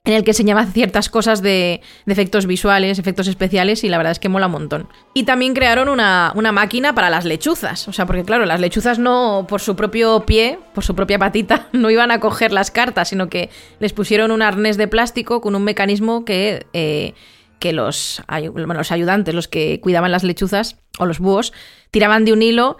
en 0.07 0.13
el 0.13 0.23
que 0.23 0.31
enseñaba 0.31 0.65
ciertas 0.67 1.11
cosas 1.11 1.43
de, 1.43 1.83
efectos 2.07 2.47
visuales, 2.47 2.99
efectos 3.01 3.27
especiales, 3.27 3.83
y 3.83 3.89
la 3.89 3.99
verdad 3.99 4.13
es 4.13 4.21
que 4.21 4.29
mola 4.29 4.47
un 4.47 4.53
montón. 4.53 4.89
Y 5.15 5.25
también 5.25 5.53
crearon 5.53 5.89
una, 5.89 6.33
máquina 6.53 6.95
para 6.95 7.11
las 7.11 7.25
lechuzas, 7.25 7.89
o 7.89 7.93
sea, 7.93 8.07
porque 8.07 8.23
claro, 8.23 8.47
las 8.47 8.61
lechuzas 8.61 9.01
no 9.01 9.47
por 9.49 9.61
su 9.61 9.75
propio 9.75 10.25
pie, 10.25 10.61
por 10.75 10.85
su 10.85 10.95
propia 10.95 11.19
patita, 11.19 11.69
no 11.73 11.91
iban 11.91 12.13
a 12.13 12.21
coger 12.21 12.53
las 12.53 12.71
cartas, 12.71 13.09
sino 13.09 13.29
que 13.29 13.51
les 13.81 13.93
pusieron 13.93 14.31
un 14.31 14.43
arnés 14.43 14.77
de 14.77 14.87
plástico 14.87 15.41
con 15.41 15.57
un 15.57 15.65
mecanismo 15.65 16.25
que, 16.25 16.67
eh, 16.73 17.15
que 17.59 17.73
los, 17.73 18.23
los 18.55 18.93
ayudantes, 18.93 19.35
los 19.35 19.49
que 19.49 19.81
cuidaban 19.81 20.13
las 20.13 20.23
lechuzas, 20.23 20.77
o 21.01 21.07
los 21.07 21.19
búhos, 21.19 21.53
tiraban 21.91 22.25
de 22.25 22.33
un 22.33 22.43
hilo 22.43 22.77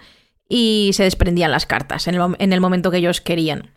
y 0.47 0.91
se 0.93 1.03
desprendían 1.03 1.51
las 1.51 1.65
cartas 1.65 2.07
en 2.07 2.53
el 2.53 2.61
momento 2.61 2.89
que 2.89 2.97
ellos 2.97 3.19
querían. 3.19 3.76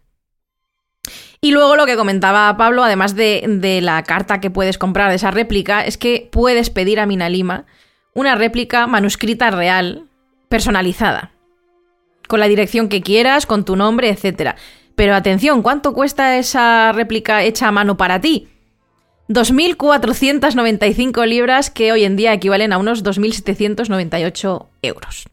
Y 1.41 1.53
luego 1.53 1.75
lo 1.77 1.87
que 1.87 1.97
comentaba 1.97 2.55
Pablo, 2.57 2.85
además 2.85 3.17
de, 3.17 3.81
la 3.83 4.03
carta 4.03 4.41
que 4.41 4.51
puedes 4.51 4.77
comprar 4.77 5.09
de 5.09 5.17
esa 5.17 5.31
réplica, 5.31 5.85
es 5.85 5.97
que 5.97 6.29
puedes 6.31 6.69
pedir 6.69 7.01
a 7.01 7.07
Minalima 7.07 7.65
una 8.13 8.35
réplica 8.35 8.87
manuscrita 8.87 9.51
real, 9.51 10.05
personalizada, 10.49 11.33
con 12.29 12.41
la 12.41 12.49
dirección 12.49 12.89
que 12.89 13.01
quieras, 13.01 13.47
con 13.47 13.65
tu 13.65 13.77
nombre, 13.77 14.11
etc. 14.11 14.57
Pero 14.95 15.15
atención, 15.15 15.63
¿cuánto 15.63 15.95
cuesta 15.95 16.37
esa 16.37 16.93
réplica 16.93 17.43
hecha 17.43 17.69
a 17.69 17.73
mano 17.73 17.97
para 17.97 18.21
ti? 18.21 18.49
2.495 19.31 21.27
libras, 21.27 21.71
que 21.71 21.93
hoy 21.93 22.05
en 22.05 22.17
día 22.17 22.35
equivalen 22.35 22.73
a 22.73 22.79
unos 22.79 23.03
2.798 23.03 24.67
euros. 24.83 25.29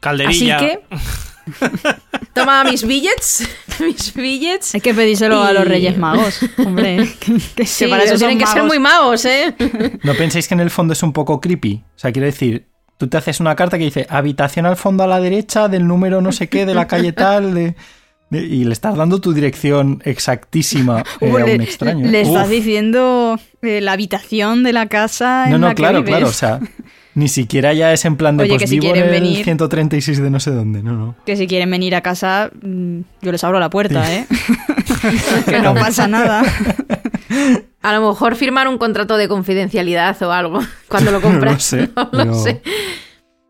Calderilla. 0.00 0.56
Así 0.56 0.66
que 0.66 0.80
Toma 2.32 2.64
mis 2.64 2.86
billets, 2.86 3.48
mis 3.80 4.14
billets. 4.14 4.74
Hay 4.74 4.80
que 4.80 4.94
pedírselo 4.94 5.42
a 5.42 5.52
los 5.52 5.66
Reyes 5.66 5.96
Magos, 5.98 6.40
hombre. 6.58 7.08
Que, 7.56 7.66
sí, 7.66 7.86
para 7.86 8.04
eso 8.04 8.16
tienen 8.16 8.38
que 8.38 8.46
ser 8.46 8.62
muy 8.62 8.78
magos, 8.78 9.24
¿eh? 9.24 9.54
¿No 10.02 10.14
pensáis 10.14 10.48
que 10.48 10.54
en 10.54 10.60
el 10.60 10.70
fondo 10.70 10.92
es 10.92 11.02
un 11.02 11.12
poco 11.12 11.40
creepy? 11.40 11.82
O 11.96 11.98
sea, 11.98 12.12
quiero 12.12 12.26
decir, 12.26 12.66
tú 12.96 13.08
te 13.08 13.16
haces 13.16 13.40
una 13.40 13.56
carta 13.56 13.78
que 13.78 13.84
dice 13.84 14.06
habitación 14.08 14.66
al 14.66 14.76
fondo 14.76 15.04
a 15.04 15.06
la 15.06 15.20
derecha 15.20 15.68
del 15.68 15.86
número 15.86 16.20
no 16.20 16.32
sé 16.32 16.48
qué 16.48 16.66
de 16.66 16.74
la 16.74 16.86
calle 16.86 17.12
tal 17.12 17.54
de... 17.54 17.74
y 18.30 18.64
le 18.64 18.72
estás 18.72 18.96
dando 18.96 19.20
tu 19.20 19.32
dirección 19.32 20.02
exactísima 20.04 21.02
eh, 21.20 21.30
a 21.30 21.44
un 21.44 21.60
extraño. 21.60 22.10
Le, 22.10 22.20
estás 22.20 22.48
diciendo 22.48 23.38
eh, 23.62 23.80
la 23.80 23.92
habitación 23.92 24.62
de 24.62 24.72
la 24.72 24.86
casa. 24.86 25.46
No, 25.48 25.54
en 25.56 25.60
no, 25.62 25.68
la 25.68 25.74
claro, 25.74 26.04
que 26.04 26.10
claro. 26.10 26.28
O 26.28 26.32
sea, 26.32 26.60
ni 27.14 27.28
siquiera 27.28 27.72
ya 27.72 27.92
es 27.92 28.04
en 28.04 28.16
plan 28.16 28.36
de 28.36 28.44
Oye, 28.44 28.50
pues 28.52 28.62
que 28.62 28.66
si 28.68 28.78
vivo 28.80 28.92
quieren 28.92 29.08
en 29.10 29.14
el 29.14 29.22
venir- 29.22 29.44
136 29.44 30.20
de 30.22 30.30
no 30.30 30.40
sé 30.40 30.50
dónde. 30.52 30.82
No, 30.82 30.92
no. 30.92 31.14
Que 31.26 31.36
si 31.36 31.46
quieren 31.46 31.70
venir 31.70 31.94
a 31.94 32.00
casa, 32.02 32.50
mm, 32.62 33.00
yo 33.22 33.32
les 33.32 33.42
abro 33.44 33.58
la 33.60 33.70
puerta, 33.70 34.12
¿eh? 34.14 34.26
que 35.46 35.58
no 35.60 35.74
pasa 35.74 36.06
nada. 36.08 36.42
A 37.82 37.94
lo 37.94 38.08
mejor 38.10 38.36
firmar 38.36 38.68
un 38.68 38.76
contrato 38.76 39.16
de 39.16 39.26
confidencialidad 39.28 40.20
o 40.22 40.32
algo 40.32 40.60
cuando 40.88 41.10
lo 41.12 41.20
compras. 41.20 41.72
No 41.72 41.78
lo 41.78 41.86
sé, 41.86 41.90
No 41.96 42.02
lo 42.04 42.10
pero- 42.10 42.34
sé. 42.34 42.62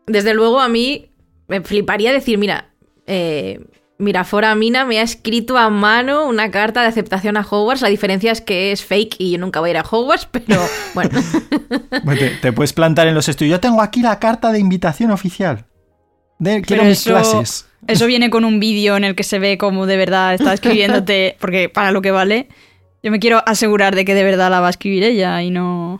Desde 0.07 0.33
luego 0.33 0.59
a 0.61 0.69
mí 0.69 1.09
me 1.47 1.61
fliparía 1.61 2.11
decir, 2.13 2.37
mira, 2.37 2.69
eh, 3.07 3.59
Mirafora 4.01 4.53
Mina 4.55 4.83
me 4.85 4.99
ha 4.99 5.03
escrito 5.03 5.57
a 5.57 5.69
mano 5.69 6.27
una 6.27 6.49
carta 6.51 6.81
de 6.81 6.87
aceptación 6.87 7.37
a 7.37 7.41
Hogwarts. 7.49 7.81
La 7.81 7.89
diferencia 7.89 8.31
es 8.31 8.41
que 8.41 8.71
es 8.71 8.83
fake 8.83 9.15
y 9.19 9.31
yo 9.31 9.37
nunca 9.37 9.59
voy 9.59 9.69
a 9.69 9.71
ir 9.71 9.77
a 9.77 9.83
Hogwarts, 9.89 10.27
pero 10.31 10.59
bueno. 10.93 11.09
Bueno, 12.03 12.19
Te, 12.19 12.29
te 12.41 12.51
puedes 12.53 12.73
plantar 12.73 13.07
en 13.07 13.15
los 13.15 13.29
estudios. 13.29 13.51
Yo 13.57 13.59
tengo 13.59 13.81
aquí 13.81 14.01
la 14.01 14.19
carta 14.19 14.51
de 14.51 14.59
invitación 14.59 15.11
oficial. 15.11 15.65
De, 16.39 16.61
quiero 16.61 16.81
Pero 16.81 16.89
mis 16.89 16.99
eso- 16.99 17.11
clases. 17.11 17.67
Eso 17.87 18.05
viene 18.05 18.29
con 18.29 18.45
un 18.45 18.59
vídeo 18.59 18.95
en 18.95 19.03
el 19.03 19.15
que 19.15 19.23
se 19.23 19.39
ve 19.39 19.57
como 19.57 19.87
de 19.87 19.97
verdad 19.97 20.35
está 20.35 20.53
escribiéndote, 20.55 21.35
porque 21.39 21.67
para 21.69 21.91
lo 21.91 22.01
que 22.03 22.11
vale, 22.11 22.47
yo 23.01 23.09
me 23.11 23.19
quiero 23.19 23.41
asegurar 23.47 23.95
de 23.95 24.05
que 24.05 24.13
de 24.13 24.23
verdad 24.23 24.51
la 24.51 24.59
va 24.59 24.67
a 24.67 24.69
escribir 24.71 25.03
ella 25.03 25.41
y 25.41 25.49
no... 25.49 25.99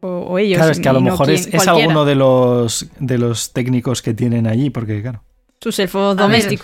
O, 0.00 0.06
o 0.08 0.38
ellos. 0.38 0.56
Claro, 0.58 0.70
es 0.72 0.78
que 0.80 0.88
a 0.88 0.92
lo 0.92 1.00
no 1.00 1.10
mejor 1.10 1.26
quien- 1.26 1.48
es, 1.52 1.66
alguno 1.68 2.04
de 2.04 2.14
los, 2.14 2.86
de 3.00 3.18
los 3.18 3.52
técnicos 3.52 4.00
que 4.00 4.14
tienen 4.14 4.46
allí, 4.46 4.70
porque 4.70 5.02
claro. 5.02 5.22
Sus 5.60 5.76
elfos 5.80 6.16
ver. 6.16 6.58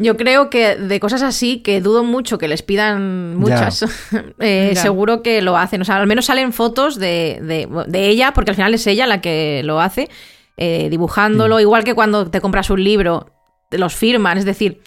Yo 0.00 0.16
creo 0.16 0.48
que 0.48 0.76
de 0.76 1.00
cosas 1.00 1.22
así, 1.22 1.60
que 1.60 1.80
dudo 1.80 2.04
mucho 2.04 2.38
que 2.38 2.46
les 2.46 2.62
pidan 2.62 3.36
muchas, 3.36 3.84
eh, 4.38 4.72
seguro 4.76 5.22
que 5.22 5.42
lo 5.42 5.56
hacen. 5.56 5.82
O 5.82 5.84
sea, 5.84 5.96
al 5.96 6.06
menos 6.06 6.26
salen 6.26 6.52
fotos 6.52 6.96
de, 7.00 7.40
de- 7.42 7.68
de 7.88 8.08
ella, 8.08 8.32
porque 8.32 8.50
al 8.52 8.54
final 8.56 8.72
es 8.74 8.86
ella 8.86 9.06
la 9.08 9.20
que 9.20 9.62
lo 9.64 9.80
hace, 9.80 10.08
eh, 10.56 10.88
dibujándolo. 10.88 11.58
Igual 11.58 11.82
que 11.82 11.94
cuando 11.94 12.30
te 12.30 12.40
compras 12.40 12.70
un 12.70 12.84
libro, 12.84 13.32
te 13.70 13.78
los 13.78 13.96
firman. 13.96 14.38
Es 14.38 14.44
decir, 14.44 14.82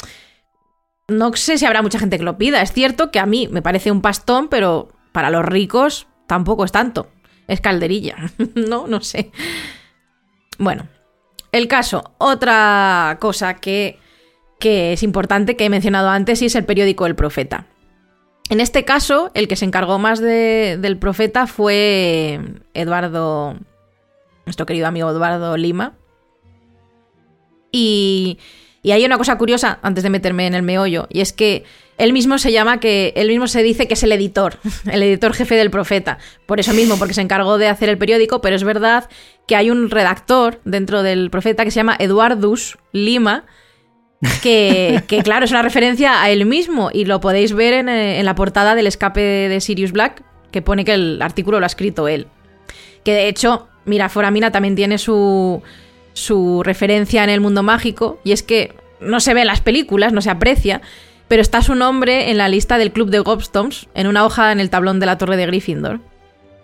no 1.10 1.34
sé 1.34 1.58
si 1.58 1.66
habrá 1.66 1.82
mucha 1.82 2.00
gente 2.00 2.18
que 2.18 2.24
lo 2.24 2.38
pida. 2.38 2.62
Es 2.62 2.72
cierto 2.72 3.12
que 3.12 3.20
a 3.20 3.26
mí 3.26 3.50
me 3.52 3.62
parece 3.62 3.92
un 3.92 4.02
pastón, 4.02 4.48
pero 4.48 4.88
para 5.12 5.30
los 5.30 5.44
ricos 5.44 6.08
tampoco 6.26 6.64
es 6.64 6.72
tanto. 6.72 7.10
Es 7.50 7.60
calderilla. 7.60 8.16
no, 8.56 8.88
no 8.88 9.02
sé. 9.02 9.30
Bueno, 10.58 10.88
el 11.52 11.68
caso. 11.68 12.14
Otra 12.18 13.18
cosa 13.20 13.56
que 13.56 14.00
que 14.62 14.94
es 14.94 15.04
importante, 15.04 15.58
que 15.58 15.66
he 15.66 15.70
mencionado 15.70 16.08
antes, 16.08 16.42
y 16.42 16.46
es 16.46 16.56
el 16.56 16.64
periódico 16.64 17.06
El 17.06 17.16
Profeta. 17.16 17.66
En 18.50 18.62
este 18.62 18.86
caso, 18.86 19.32
el 19.34 19.48
que 19.50 19.58
se 19.58 19.66
encargó 19.66 20.00
más 20.00 20.20
de- 20.22 20.78
del 20.80 20.98
Profeta 20.98 21.48
fue 21.48 22.40
Eduardo, 22.74 23.58
nuestro 24.46 24.66
querido 24.66 24.88
amigo 24.88 25.10
Eduardo 25.10 25.58
Lima. 25.58 25.96
Y, 27.72 28.40
y 28.84 28.92
hay 28.92 29.06
una 29.06 29.18
cosa 29.18 29.38
curiosa, 29.38 29.80
antes 29.82 30.04
de 30.04 30.10
meterme 30.10 30.48
en 30.48 30.54
el 30.54 30.64
meollo, 30.64 31.08
y 31.10 31.22
es 31.22 31.32
que 31.34 31.64
él 31.98 32.14
mismo 32.14 32.38
se 32.38 32.52
llama 32.52 32.80
que, 32.80 33.14
él 33.16 33.28
mismo 33.30 33.48
se 33.48 33.64
dice 33.64 33.88
que 33.88 33.94
es 33.94 34.04
el 34.04 34.12
editor, 34.12 34.58
el 34.92 35.04
editor 35.04 35.34
jefe 35.34 35.56
del 35.56 35.72
Profeta. 35.72 36.18
Por 36.46 36.60
eso 36.60 36.74
mismo, 36.74 36.98
porque 36.98 37.14
se 37.14 37.22
encargó 37.22 37.58
de 37.58 37.68
hacer 37.68 37.90
el 37.90 37.98
periódico, 37.98 38.42
pero 38.42 38.56
es 38.56 38.64
verdad 38.64 39.10
que 39.48 39.56
hay 39.56 39.70
un 39.70 39.90
redactor 39.90 40.60
dentro 40.66 41.04
del 41.04 41.30
Profeta 41.30 41.64
que 41.64 41.72
se 41.72 41.76
llama 41.78 41.96
Eduardus 42.00 42.78
Lima, 42.92 43.46
que, 44.42 45.22
claro, 45.24 45.46
es 45.46 45.52
una 45.52 45.62
referencia 45.62 46.22
a 46.22 46.30
él 46.30 46.46
mismo 46.46 46.90
y 46.94 47.06
lo 47.06 47.20
podéis 47.20 47.54
ver 47.54 47.74
en, 47.74 47.90
eh, 47.90 48.20
en 48.20 48.26
la 48.26 48.36
portada 48.36 48.76
del 48.76 48.88
escape 48.88 49.22
de 49.22 49.62
Sirius 49.62 49.92
Black, 49.92 50.24
que 50.52 50.62
pone 50.62 50.86
que 50.86 50.94
el 50.94 51.22
artículo 51.22 51.60
lo 51.60 51.66
ha 51.66 51.68
escrito 51.68 52.08
él. 52.08 52.28
Que 53.04 53.14
de 53.14 53.28
hecho, 53.28 53.68
mira, 53.86 54.10
Foramina 54.10 54.52
también 54.52 54.76
tiene 54.76 54.98
su, 54.98 55.62
su 56.14 56.62
referencia 56.64 57.24
en 57.24 57.30
el 57.30 57.42
mundo 57.42 57.64
mágico, 57.64 58.20
y 58.24 58.32
es 58.32 58.44
que 58.44 58.76
no 59.00 59.20
se 59.20 59.34
ve 59.34 59.42
en 59.42 59.48
las 59.48 59.62
películas, 59.62 60.14
no 60.14 60.22
se 60.22 60.30
aprecia, 60.30 60.82
pero 61.28 61.42
está 61.42 61.62
su 61.62 61.76
nombre 61.76 62.30
en 62.30 62.38
la 62.38 62.50
lista 62.50 62.78
del 62.78 62.92
club 62.92 63.10
de 63.10 63.20
Gobstones, 63.20 63.88
en 63.94 64.08
una 64.08 64.26
hoja 64.26 64.52
en 64.52 64.60
el 64.60 64.70
tablón 64.70 65.00
de 65.00 65.06
la 65.06 65.18
torre 65.18 65.38
de 65.38 65.48
Gryffindor. 65.48 66.00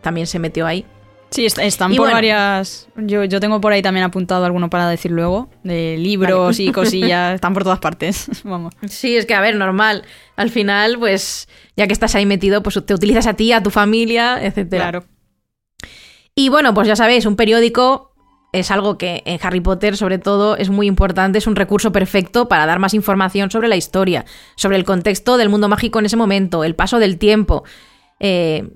También 0.02 0.28
se 0.28 0.39
metió 0.39 0.67
ahí. 0.67 0.86
Sí, 1.30 1.46
est- 1.46 1.60
están 1.60 1.92
Y 1.94 1.98
por 1.98 2.06
bueno. 2.06 2.16
varias. 2.16 2.88
Yo, 2.96 3.24
yo 3.26 3.40
tengo 3.40 3.60
por 3.60 3.74
ahí 3.74 3.82
también 3.82 4.06
apuntado 4.06 4.46
alguno 4.46 4.70
para 4.70 4.88
decir 4.90 5.12
luego, 5.12 5.50
de 5.63 5.98
libros 5.98 6.60
y 6.60 6.72
cosillas, 6.72 7.36
están 7.36 7.54
por 7.54 7.63
todas 7.63 7.80
partes. 7.80 8.30
Vamos. 8.44 8.74
Sí, 8.88 9.18
es 9.18 9.26
que, 9.26 9.34
a 9.34 9.42
ver, 9.42 9.56
normal. 9.56 10.04
Al 10.38 10.50
final, 10.50 10.98
pues, 10.98 11.48
ya 11.76 11.86
que 11.88 11.94
estás 11.94 12.16
ahí 12.16 12.26
metido, 12.26 12.63
pues 12.63 12.80
te 12.86 12.94
utilizas 12.94 13.28
a 13.28 13.34
ti, 13.34 13.52
a 13.52 13.62
tu 13.62 13.70
familia, 13.72 14.40
etcétera. 14.42 14.84
Claro. 14.92 15.06
Y 16.36 16.50
bueno, 16.50 16.74
pues 16.74 16.88
ya 16.88 16.96
sabéis, 16.96 17.26
un 17.26 17.36
periódico 17.36 18.13
es 18.54 18.72
algo 18.72 18.98
que 18.98 19.24
en 19.26 19.40
Harry 19.44 19.60
Potter, 19.60 19.98
sobre 19.98 20.20
todo, 20.20 20.56
es 20.56 20.70
muy 20.70 20.88
importante, 20.88 21.40
es 21.40 21.48
un 21.48 21.56
recurso 21.56 21.92
perfecto 21.92 22.48
para 22.48 22.66
dar 22.66 22.80
más 22.80 22.94
información 22.94 23.52
sobre 23.52 23.68
la 23.68 23.76
historia, 23.76 24.24
sobre 24.56 24.78
el 24.78 24.86
contexto 24.86 25.38
del 25.38 25.50
mundo 25.50 25.68
mágico 25.68 26.00
en 26.00 26.06
ese 26.06 26.16
momento, 26.16 26.63
el 26.63 26.76
paso 26.76 27.00
del 27.00 27.18
tiempo. 27.18 27.63
Eh, 28.20 28.70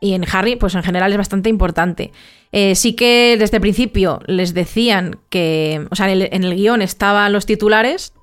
y 0.00 0.14
en 0.14 0.24
Harry, 0.32 0.56
pues 0.56 0.74
en 0.74 0.82
general 0.82 1.12
es 1.12 1.18
bastante 1.18 1.48
importante. 1.50 2.10
Eh, 2.52 2.74
sí 2.74 2.94
que 2.94 3.36
desde 3.38 3.58
el 3.58 3.60
principio 3.60 4.20
les 4.26 4.54
decían 4.54 5.18
que, 5.28 5.86
o 5.90 5.94
sea, 5.94 6.06
en 6.10 6.22
el, 6.22 6.28
en 6.32 6.44
el 6.44 6.54
guion 6.56 6.82
estaban 6.82 7.32
los 7.32 7.46
titulares, 7.46 8.14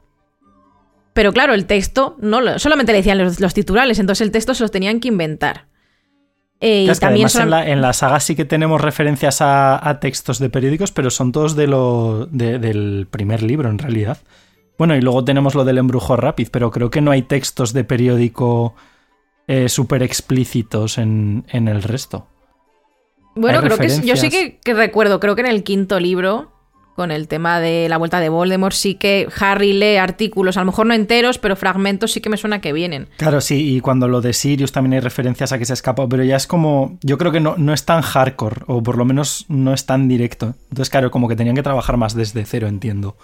pero 1.13 1.34
claro, 1.34 1.54
el 1.54 1.66
texto, 1.66 2.16
no 2.20 2.42
lo- 2.42 2.60
solamente 2.60 2.92
le 2.92 3.00
decían 3.00 3.18
los, 3.18 3.40
los 3.40 3.54
titulares, 3.54 4.00
entonces 4.00 4.26
el 4.26 4.32
texto 4.32 4.54
se 4.54 4.63
los 4.63 4.72
tenían 4.72 5.00
que 5.00 5.08
inventar. 5.08 5.66
Eh, 6.60 6.82
y 6.82 6.86
Claro, 6.86 6.92
es 6.94 7.00
que 7.00 7.06
también 7.06 7.26
además 7.28 7.44
en 7.44 7.50
la, 7.52 7.68
en 7.70 7.82
la 7.82 7.94
saga 7.94 8.20
sí 8.20 8.36
que 8.36 8.46
tenemos 8.46 8.82
referencias 8.82 9.42
a, 9.42 9.88
a 9.88 10.00
textos 10.00 10.40
de 10.40 10.50
periódicos, 10.50 10.92
pero 10.92 11.10
son 11.12 11.32
todos 11.32 11.56
de 11.56 11.68
lo, 11.68 12.28
de- 12.32 12.60
del 12.60 13.08
primer 13.10 13.44
libro, 13.44 13.70
en 13.70 13.78
realidad. 13.78 14.18
Bueno, 14.78 14.96
y 14.96 15.02
luego 15.02 15.24
tenemos 15.24 15.56
lo 15.56 15.66
del 15.66 15.78
embrujo 15.80 16.16
rápido, 16.18 16.50
pero 16.52 16.70
creo 16.72 16.90
que 16.92 17.02
no 17.02 17.12
hay 17.12 17.24
textos 17.24 17.74
de 17.74 17.84
periódico 17.84 18.76
eh, 19.47 19.69
súper 19.69 20.03
explícitos 20.03 20.97
en, 20.97 21.45
en 21.49 21.67
el 21.67 21.83
resto. 21.83 22.27
Bueno, 23.36 23.62
creo 23.62 23.77
que 23.77 24.01
yo 24.01 24.15
sí 24.15 24.29
que, 24.29 24.60
que 24.63 24.73
recuerdo, 24.73 25.19
creo 25.19 25.36
que 25.36 25.41
en 25.41 25.47
el 25.47 25.63
quinto 25.63 25.99
libro 25.99 26.51
con 26.97 27.12
el 27.12 27.27
tema 27.27 27.60
de 27.60 27.88
la 27.89 27.97
vuelta 27.97 28.19
de 28.19 28.27
Voldemort. 28.27 28.73
Sí 28.73 28.95
que 28.95 29.27
Harry 29.39 29.71
lee 29.71 29.97
artículos, 29.97 30.57
a 30.57 30.62
lo 30.62 30.65
mejor 30.65 30.88
no 30.88 30.95
enteros, 30.95 31.38
pero 31.38 31.55
fragmentos 31.55 32.12
sí 32.12 32.21
que 32.21 32.29
me 32.29 32.38
suena 32.38 32.60
que 32.60 32.73
vienen. 32.73 33.07
Claro, 33.17 33.39
sí, 33.39 33.75
y 33.75 33.81
cuando 33.81 34.07
lo 34.07 34.19
de 34.19 34.33
Sirius 34.33 34.71
también 34.71 34.93
hay 34.93 34.99
referencias 35.01 35.51
a 35.51 35.60
que 35.60 35.65
se 35.65 35.73
escapa, 35.73 36.10
pero 36.10 36.23
ya 36.23 36.36
es 36.36 36.47
como. 36.47 36.97
Yo 37.03 37.19
creo 37.19 37.31
que 37.31 37.39
no, 37.39 37.53
no 37.55 37.71
es 37.71 37.86
tan 37.86 38.01
hardcore, 38.01 38.63
o 38.65 38.81
por 38.81 38.97
lo 38.97 39.05
menos 39.05 39.45
no 39.47 39.75
es 39.75 39.86
tan 39.86 40.07
directo. 40.07 40.55
Entonces, 40.71 40.89
claro, 40.89 41.12
como 41.12 41.27
que 41.27 41.36
tenían 41.36 41.55
que 41.55 41.62
trabajar 41.62 41.97
más 41.97 42.15
desde 42.15 42.43
cero, 42.45 42.67
entiendo. 42.67 43.15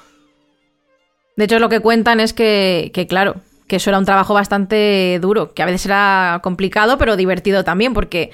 De 1.36 1.46
hecho, 1.46 1.58
lo 1.58 1.68
que 1.68 1.80
cuentan 1.80 2.20
es 2.20 2.32
que, 2.32 2.92
que, 2.94 3.08
claro, 3.08 3.38
que 3.68 3.78
eso 3.78 3.90
era 3.90 4.00
un 4.00 4.06
trabajo 4.06 4.34
bastante 4.34 5.20
duro, 5.22 5.54
que 5.54 5.64
a 5.64 5.66
veces 5.66 5.86
era 5.86 6.40
complicado, 6.44 6.98
pero 6.98 7.16
divertido 7.16 7.64
también, 7.64 7.94
porque 7.94 8.32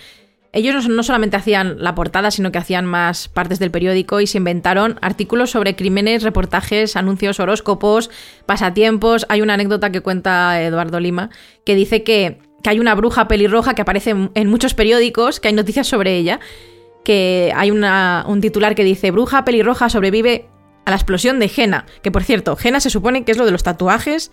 ellos 0.51 0.89
no 0.89 1.03
solamente 1.03 1.37
hacían 1.37 1.75
la 1.83 1.93
portada, 1.93 2.31
sino 2.31 2.51
que 2.51 2.57
hacían 2.57 2.85
más 2.85 3.27
partes 3.27 3.59
del 3.59 3.69
periódico 3.69 4.19
y 4.19 4.27
se 4.27 4.39
inventaron 4.39 4.97
artículos 5.01 5.51
sobre 5.51 5.75
crímenes, 5.75 6.23
reportajes, 6.23 6.95
anuncios, 6.95 7.39
horóscopos, 7.39 8.09
pasatiempos. 8.47 9.27
Hay 9.29 9.41
una 9.41 9.53
anécdota 9.53 9.91
que 9.91 10.01
cuenta 10.01 10.61
Eduardo 10.61 10.99
Lima 10.99 11.29
que 11.65 11.75
dice 11.75 12.03
que, 12.03 12.39
hay 12.65 12.79
una 12.79 12.93
bruja 12.93 13.29
pelirroja 13.29 13.73
que 13.73 13.81
aparece 13.81 14.13
en 14.33 14.47
muchos 14.49 14.73
periódicos, 14.73 15.39
que 15.39 15.47
hay 15.47 15.53
noticias 15.53 15.87
sobre 15.87 16.17
ella, 16.17 16.41
que 17.05 17.53
hay 17.55 17.71
un 17.71 18.41
titular 18.41 18.75
que 18.75 18.83
dice 18.83 19.11
bruja 19.11 19.45
pelirroja 19.45 19.89
sobrevive 19.89 20.49
a 20.85 20.89
la 20.89 20.97
explosión 20.97 21.39
de 21.39 21.47
Jena, 21.47 21.85
que 22.01 22.11
por 22.11 22.23
cierto, 22.23 22.57
Jena 22.57 22.81
se 22.81 22.89
supone 22.89 23.23
que 23.23 23.31
es 23.31 23.37
lo 23.37 23.45
de 23.45 23.51
los 23.51 23.63
tatuajes 23.63 24.31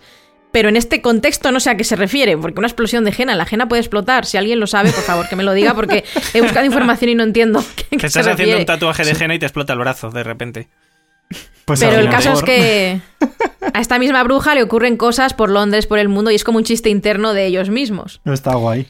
pero 0.51 0.69
en 0.69 0.77
este 0.77 1.01
contexto 1.01 1.51
no 1.51 1.59
sé 1.59 1.69
a 1.69 1.77
qué 1.77 1.83
se 1.83 1.95
refiere, 1.95 2.37
porque 2.37 2.59
una 2.59 2.67
explosión 2.67 3.03
de 3.03 3.11
jena, 3.11 3.35
la 3.35 3.45
jena 3.45 3.67
puede 3.67 3.81
explotar. 3.81 4.25
Si 4.25 4.37
alguien 4.37 4.59
lo 4.59 4.67
sabe, 4.67 4.91
por 4.91 5.03
favor, 5.03 5.27
que 5.27 5.35
me 5.35 5.43
lo 5.43 5.53
diga, 5.53 5.73
porque 5.73 6.03
he 6.33 6.41
buscado 6.41 6.65
información 6.65 7.11
y 7.11 7.15
no 7.15 7.23
entiendo. 7.23 7.63
Qué, 7.75 7.97
que 7.97 8.07
estás 8.07 8.27
haciendo 8.27 8.57
un 8.57 8.65
tatuaje 8.65 9.03
de 9.05 9.15
jena 9.15 9.35
y 9.35 9.39
te 9.39 9.45
explota 9.45 9.73
el 9.73 9.79
brazo 9.79 10.09
de 10.09 10.23
repente. 10.23 10.67
Pues 11.65 11.81
pero 11.81 11.99
el 11.99 12.09
caso 12.09 12.31
es 12.31 12.43
que 12.43 13.01
a 13.73 13.81
esta 13.81 13.99
misma 13.99 14.23
bruja 14.23 14.55
le 14.55 14.63
ocurren 14.63 14.95
cosas 14.95 15.33
por 15.33 15.49
Londres, 15.49 15.85
por 15.85 15.99
el 15.99 16.07
mundo, 16.07 16.31
y 16.31 16.35
es 16.35 16.45
como 16.45 16.59
un 16.59 16.63
chiste 16.63 16.89
interno 16.89 17.33
de 17.33 17.45
ellos 17.45 17.69
mismos. 17.69 18.21
No 18.23 18.33
está 18.33 18.55
guay. 18.55 18.87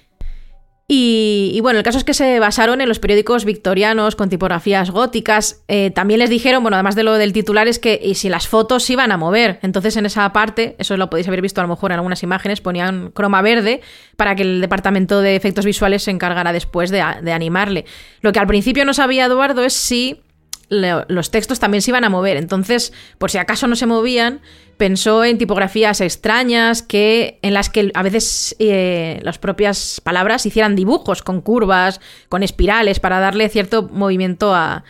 Y, 0.89 1.60
bueno, 1.62 1.80
el 1.80 1.84
caso 1.84 1.97
es 1.97 2.06
que 2.06 2.13
se 2.13 2.39
basaron 2.39 2.80
en 2.80 2.88
los 2.88 3.00
periódicos 3.00 3.43
victorianos 3.43 4.15
con 4.15 4.30
tipografías 4.30 4.89
góticas. 4.89 5.62
Eh, 5.67 5.91
también 5.91 6.21
les 6.21 6.30
dijeron, 6.30 6.63
bueno, 6.63 6.78
además 6.78 6.95
de 6.95 7.04
lo 7.04 7.15
del 7.15 7.34
titular, 7.34 7.67
es 7.67 7.78
que 7.78 8.00
y 8.02 8.15
si 8.15 8.30
las 8.30 8.47
fotos 8.47 8.84
se 8.84 8.93
iban 8.93 9.12
a 9.12 9.17
mover. 9.17 9.60
Entonces 9.63 9.97
en 9.97 10.06
esa 10.06 10.32
parte, 10.32 10.78
eso 10.80 10.95
lo 10.95 11.10
podéis 11.10 11.28
haber 11.28 11.41
visto 11.41 11.60
a 11.60 11.65
lo 11.65 11.67
mejor 11.67 11.91
en 11.91 11.95
algunas 11.95 12.23
imágenes, 12.23 12.62
ponían 12.62 13.12
croma 13.12 13.41
verde 13.41 13.82
para 14.15 14.36
que 14.36 14.43
el 14.43 14.62
departamento 14.62 15.19
de 15.19 15.36
efectos 15.36 15.65
visuales 15.65 16.04
se 16.04 16.12
encargara 16.12 16.54
después 16.54 16.89
de, 16.89 17.04
de 17.21 17.34
animarle. 17.34 17.84
Lo 18.21 18.32
que 18.32 18.39
al 18.39 18.47
principio 18.47 18.86
no 18.86 18.93
sabía 18.93 19.26
Eduardo 19.26 19.65
es 19.65 19.73
si 19.73 20.21
los 20.69 21.32
textos 21.32 21.60
también 21.60 21.82
se 21.82 21.91
iban 21.91 22.03
a 22.03 22.10
mover. 22.10 22.38
Entonces, 22.38 22.93
por 23.17 23.32
si 23.32 23.38
acaso 23.38 23.67
no 23.67 23.75
se 23.75 23.86
movían, 23.86 24.41
pensó 24.77 25.23
en 25.23 25.38
tipografías 25.38 26.01
extrañas 26.01 26.82
que 26.82 27.39
en 27.41 27.53
las 27.53 27.69
que 27.69 27.91
a 27.93 28.03
veces 28.03 28.56
eh, 28.60 29.19
las 29.23 29.39
propias 29.39 30.01
palabras 30.03 30.45
hicieran 30.45 30.75
dibujos 30.75 31.23
con 31.23 31.41
curvas, 31.41 32.01
con 32.30 32.43
espirales, 32.43 32.99
para 32.99 33.19
darle 33.19 33.49
cierto 33.49 33.89
movimiento 33.91 34.53
a, 34.53 34.84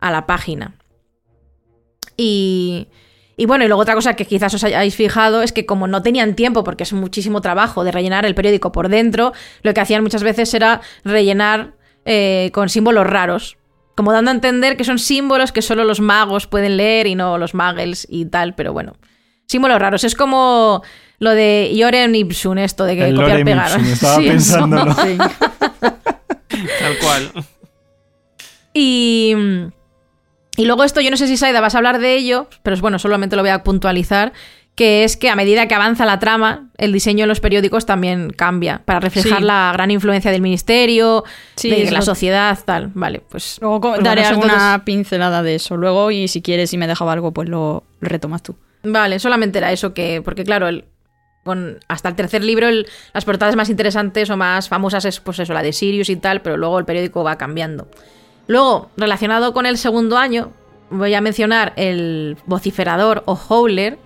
la 0.00 0.26
página. 0.26 0.74
Y, 2.14 2.88
y 3.38 3.46
bueno, 3.46 3.64
y 3.64 3.68
luego 3.68 3.80
otra 3.80 3.94
cosa 3.94 4.16
que 4.16 4.26
quizás 4.26 4.52
os 4.52 4.62
hayáis 4.62 4.94
fijado 4.94 5.40
es 5.40 5.50
que 5.50 5.64
como 5.64 5.86
no 5.86 6.02
tenían 6.02 6.36
tiempo, 6.36 6.62
porque 6.62 6.82
es 6.82 6.92
muchísimo 6.92 7.40
trabajo 7.40 7.84
de 7.84 7.90
rellenar 7.90 8.26
el 8.26 8.34
periódico 8.34 8.70
por 8.70 8.90
dentro, 8.90 9.32
lo 9.62 9.72
que 9.72 9.80
hacían 9.80 10.02
muchas 10.02 10.22
veces 10.22 10.52
era 10.52 10.82
rellenar 11.04 11.72
eh, 12.04 12.50
con 12.52 12.68
símbolos 12.68 13.06
raros 13.06 13.56
como 13.94 14.12
dando 14.12 14.30
a 14.30 14.34
entender 14.34 14.76
que 14.76 14.84
son 14.84 14.98
símbolos 14.98 15.52
que 15.52 15.62
solo 15.62 15.84
los 15.84 16.00
magos 16.00 16.46
pueden 16.46 16.76
leer 16.76 17.06
y 17.06 17.14
no 17.14 17.38
los 17.38 17.54
muggles 17.54 18.06
y 18.10 18.26
tal, 18.26 18.54
pero 18.54 18.72
bueno. 18.72 18.94
Símbolos 19.46 19.78
raros. 19.78 20.04
Es 20.04 20.14
como 20.14 20.82
lo 21.18 21.30
de 21.30 21.72
Yorem 21.74 22.14
Ipsum, 22.14 22.58
esto 22.58 22.84
de 22.84 22.96
que 22.96 23.14
copiar 23.14 23.44
pegar. 23.44 23.80
estaba 23.80 24.16
pensándolo. 24.18 24.94
Tal 26.54 26.98
cual. 27.00 27.32
Y. 28.72 29.34
Y 30.56 30.66
luego 30.66 30.84
esto, 30.84 31.00
yo 31.00 31.10
no 31.10 31.16
sé 31.16 31.26
si 31.26 31.36
Saida 31.36 31.60
vas 31.60 31.74
a 31.74 31.78
hablar 31.78 31.98
de 31.98 32.14
ello, 32.14 32.48
pero 32.62 32.76
bueno, 32.76 33.00
solamente 33.00 33.34
lo 33.34 33.42
voy 33.42 33.50
a 33.50 33.64
puntualizar 33.64 34.32
que 34.74 35.04
es 35.04 35.16
que 35.16 35.30
a 35.30 35.36
medida 35.36 35.68
que 35.68 35.74
avanza 35.74 36.04
la 36.04 36.18
trama, 36.18 36.68
el 36.78 36.92
diseño 36.92 37.24
de 37.24 37.26
los 37.28 37.40
periódicos 37.40 37.86
también 37.86 38.30
cambia 38.30 38.82
para 38.84 38.98
reflejar 38.98 39.42
la 39.42 39.70
gran 39.72 39.90
influencia 39.90 40.32
del 40.32 40.42
ministerio, 40.42 41.24
de 41.62 41.90
la 41.90 42.02
sociedad, 42.02 42.58
tal. 42.64 42.90
Vale, 42.94 43.22
pues. 43.28 43.58
Luego 43.60 43.80
pues 43.80 44.02
daré 44.02 44.24
alguna 44.24 44.82
pincelada 44.84 45.42
de 45.42 45.56
eso 45.56 45.76
luego 45.76 46.10
y 46.10 46.26
si 46.26 46.42
quieres, 46.42 46.70
si 46.70 46.78
me 46.78 46.88
dejaba 46.88 47.12
algo, 47.12 47.32
pues 47.32 47.48
lo, 47.48 47.84
retomas 48.00 48.42
tú. 48.42 48.56
Vale, 48.82 49.18
solamente 49.20 49.58
era 49.58 49.70
eso 49.70 49.94
que. 49.94 50.20
Porque 50.24 50.42
claro, 50.42 50.66
el, 50.66 50.86
con, 51.44 51.78
hasta 51.86 52.08
el 52.08 52.16
tercer 52.16 52.42
libro 52.42 52.68
las 53.12 53.24
portadas 53.24 53.54
más 53.54 53.70
interesantes 53.70 54.28
o 54.30 54.36
más 54.36 54.68
famosas 54.68 55.04
es 55.04 55.20
pues 55.20 55.38
eso, 55.38 55.54
la 55.54 55.62
de 55.62 55.72
Sirius 55.72 56.08
y 56.08 56.16
tal, 56.16 56.42
pero 56.42 56.56
luego 56.56 56.80
el 56.80 56.84
periódico 56.84 57.22
va 57.22 57.38
cambiando. 57.38 57.86
Luego, 58.48 58.90
relacionado 58.96 59.52
con 59.52 59.66
el 59.66 59.78
segundo 59.78 60.18
año, 60.18 60.52
voy 60.90 61.14
a 61.14 61.20
mencionar 61.20 61.72
el 61.76 62.36
vociferador 62.46 63.22
o 63.26 63.34
Howler 63.48 63.98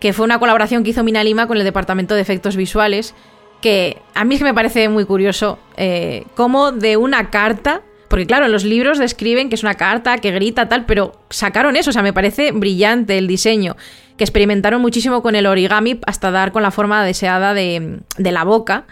que 0.00 0.12
fue 0.12 0.24
una 0.24 0.38
colaboración 0.38 0.84
que 0.84 0.90
hizo 0.90 1.02
Mina 1.02 1.24
Lima 1.24 1.46
con 1.46 1.56
el 1.56 1.64
Departamento 1.64 2.14
de 2.14 2.20
Efectos 2.20 2.56
Visuales, 2.56 3.14
que 3.60 4.00
a 4.14 4.24
mí 4.24 4.34
es 4.34 4.40
que 4.40 4.44
me 4.44 4.54
parece 4.54 4.88
muy 4.88 5.04
curioso 5.04 5.58
eh, 5.76 6.24
cómo 6.34 6.72
de 6.72 6.96
una 6.96 7.30
carta, 7.30 7.82
porque 8.08 8.26
claro, 8.26 8.46
en 8.46 8.52
los 8.52 8.64
libros 8.64 8.98
describen 8.98 9.48
que 9.48 9.56
es 9.56 9.62
una 9.62 9.74
carta, 9.74 10.18
que 10.18 10.30
grita 10.30 10.68
tal, 10.68 10.86
pero 10.86 11.12
sacaron 11.30 11.76
eso, 11.76 11.90
o 11.90 11.92
sea, 11.92 12.02
me 12.02 12.12
parece 12.12 12.52
brillante 12.52 13.18
el 13.18 13.26
diseño, 13.26 13.76
que 14.16 14.24
experimentaron 14.24 14.80
muchísimo 14.80 15.22
con 15.22 15.34
el 15.34 15.46
origami 15.46 16.00
hasta 16.06 16.30
dar 16.30 16.52
con 16.52 16.62
la 16.62 16.70
forma 16.70 17.04
deseada 17.04 17.54
de, 17.54 18.00
de 18.16 18.32
la 18.32 18.44
boca. 18.44 18.86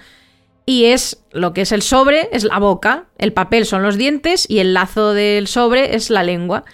Y 0.68 0.86
es 0.86 1.22
lo 1.30 1.52
que 1.52 1.60
es 1.60 1.70
el 1.70 1.80
sobre, 1.80 2.28
es 2.32 2.42
la 2.42 2.58
boca, 2.58 3.04
el 3.18 3.32
papel 3.32 3.66
son 3.66 3.84
los 3.84 3.96
dientes 3.96 4.46
y 4.50 4.58
el 4.58 4.74
lazo 4.74 5.12
del 5.12 5.46
sobre 5.46 5.94
es 5.94 6.10
la 6.10 6.24
lengua. 6.24 6.64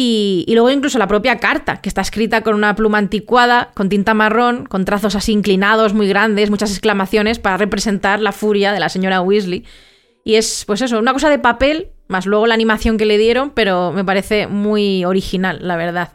Y, 0.00 0.44
luego 0.50 0.70
incluso 0.70 0.96
la 0.96 1.08
propia 1.08 1.38
carta, 1.38 1.78
que 1.78 1.88
está 1.88 2.02
escrita 2.02 2.42
con 2.42 2.54
una 2.54 2.76
pluma 2.76 2.98
anticuada, 2.98 3.72
con 3.74 3.88
tinta 3.88 4.14
marrón, 4.14 4.64
con 4.64 4.84
trazos 4.84 5.16
así 5.16 5.32
inclinados, 5.32 5.92
muy 5.92 6.06
grandes, 6.06 6.50
muchas 6.50 6.70
exclamaciones, 6.70 7.40
para 7.40 7.56
representar 7.56 8.20
la 8.20 8.30
furia 8.30 8.70
de 8.70 8.78
la 8.78 8.90
señora 8.90 9.20
Weasley. 9.22 9.64
Y 10.22 10.36
es, 10.36 10.62
pues 10.68 10.82
eso, 10.82 11.00
una 11.00 11.12
cosa 11.12 11.30
de 11.30 11.40
papel, 11.40 11.88
más 12.06 12.26
luego 12.26 12.46
la 12.46 12.54
animación 12.54 12.96
que 12.96 13.06
le 13.06 13.18
dieron, 13.18 13.50
pero 13.50 13.90
me 13.90 14.04
parece 14.04 14.46
muy 14.46 15.04
original, 15.04 15.58
la 15.62 15.74
verdad. 15.74 16.12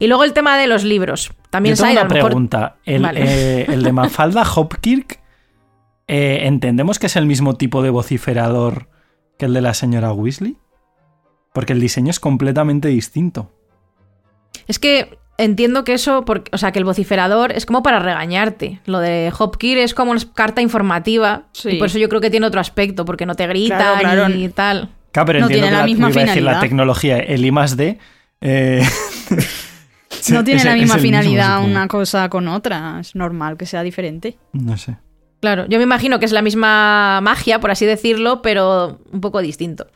Y 0.00 0.08
luego 0.08 0.24
el 0.24 0.32
tema 0.32 0.58
de 0.58 0.66
los 0.66 0.82
libros. 0.82 1.30
También 1.50 1.76
Yo 1.76 1.84
tengo 1.84 2.00
una 2.00 2.08
pregunta. 2.08 2.78
El, 2.84 3.04
eh, 3.14 3.64
el, 3.68 3.84
de 3.84 3.92
Mafalda 3.92 4.42
Hopkirk, 4.42 5.20
eh, 6.08 6.40
¿entendemos 6.46 6.98
que 6.98 7.06
es 7.06 7.14
el 7.14 7.26
mismo 7.26 7.54
tipo 7.54 7.80
de 7.80 7.90
vociferador 7.90 8.88
que 9.38 9.44
el 9.44 9.54
de 9.54 9.60
la 9.60 9.72
señora 9.72 10.12
Weasley? 10.12 10.56
Porque 11.52 11.72
el 11.72 11.80
diseño 11.80 12.10
es 12.10 12.20
completamente 12.20 12.88
distinto. 12.88 13.52
Es 14.66 14.78
que 14.78 15.18
entiendo 15.38 15.84
que 15.84 15.94
eso, 15.94 16.24
porque, 16.24 16.50
o 16.54 16.58
sea, 16.58 16.72
que 16.72 16.78
el 16.78 16.84
vociferador 16.84 17.52
es 17.52 17.66
como 17.66 17.82
para 17.82 17.98
regañarte. 17.98 18.80
Lo 18.86 18.98
de 18.98 19.32
Hopkir 19.36 19.78
es 19.78 19.94
como 19.94 20.12
una 20.12 20.20
carta 20.34 20.62
informativa. 20.62 21.44
Y 21.64 21.76
por 21.76 21.88
eso 21.88 21.98
yo 21.98 22.08
creo 22.08 22.20
que 22.20 22.30
tiene 22.30 22.46
otro 22.46 22.60
aspecto, 22.60 23.04
porque 23.04 23.26
no 23.26 23.34
te 23.34 23.46
grita 23.46 24.00
y 24.30 24.48
tal. 24.48 24.90
Claro, 25.10 25.26
pero 25.26 25.40
no 25.40 25.48
tiene 25.48 25.70
la, 25.70 25.84
misma 25.84 26.10
finalidad. 26.10 26.54
la 26.54 26.60
tecnología, 26.60 27.18
el 27.18 27.44
I 27.44 27.50
más 27.50 27.76
D. 27.76 27.98
Eh, 28.40 28.82
no 30.30 30.42
tiene 30.42 30.64
la 30.64 30.74
misma 30.74 30.96
finalidad 30.98 31.62
una 31.62 31.86
cosa 31.86 32.28
con 32.30 32.48
otra. 32.48 32.98
Es 33.00 33.14
normal 33.14 33.58
que 33.58 33.66
sea 33.66 33.82
diferente. 33.82 34.38
No 34.52 34.76
sé. 34.78 34.96
Claro, 35.40 35.66
yo 35.68 35.78
me 35.78 35.84
imagino 35.84 36.18
que 36.20 36.24
es 36.24 36.32
la 36.32 36.40
misma 36.40 37.20
magia, 37.20 37.58
por 37.58 37.72
así 37.72 37.84
decirlo, 37.84 38.42
pero 38.42 39.00
un 39.10 39.20
poco 39.20 39.42
distinto. 39.42 39.88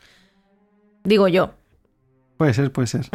Digo 1.07 1.29
yo. 1.29 1.53
Puede 2.35 2.53
ser, 2.53 2.69
puede 2.71 2.87
ser. 2.87 3.09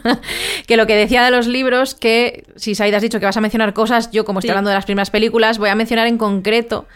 que 0.66 0.76
lo 0.76 0.88
que 0.88 0.96
decía 0.96 1.24
de 1.24 1.30
los 1.30 1.46
libros, 1.46 1.94
que 1.94 2.44
si 2.56 2.74
Said 2.74 2.92
has 2.92 3.00
dicho 3.00 3.20
que 3.20 3.26
vas 3.26 3.36
a 3.36 3.40
mencionar 3.40 3.74
cosas, 3.74 4.10
yo 4.10 4.24
como 4.24 4.40
estoy 4.40 4.50
hablando 4.50 4.70
de 4.70 4.74
las 4.74 4.86
primeras 4.86 5.10
películas, 5.10 5.58
voy 5.58 5.68
a 5.68 5.76
mencionar 5.76 6.08
en 6.08 6.18
concreto 6.18 6.86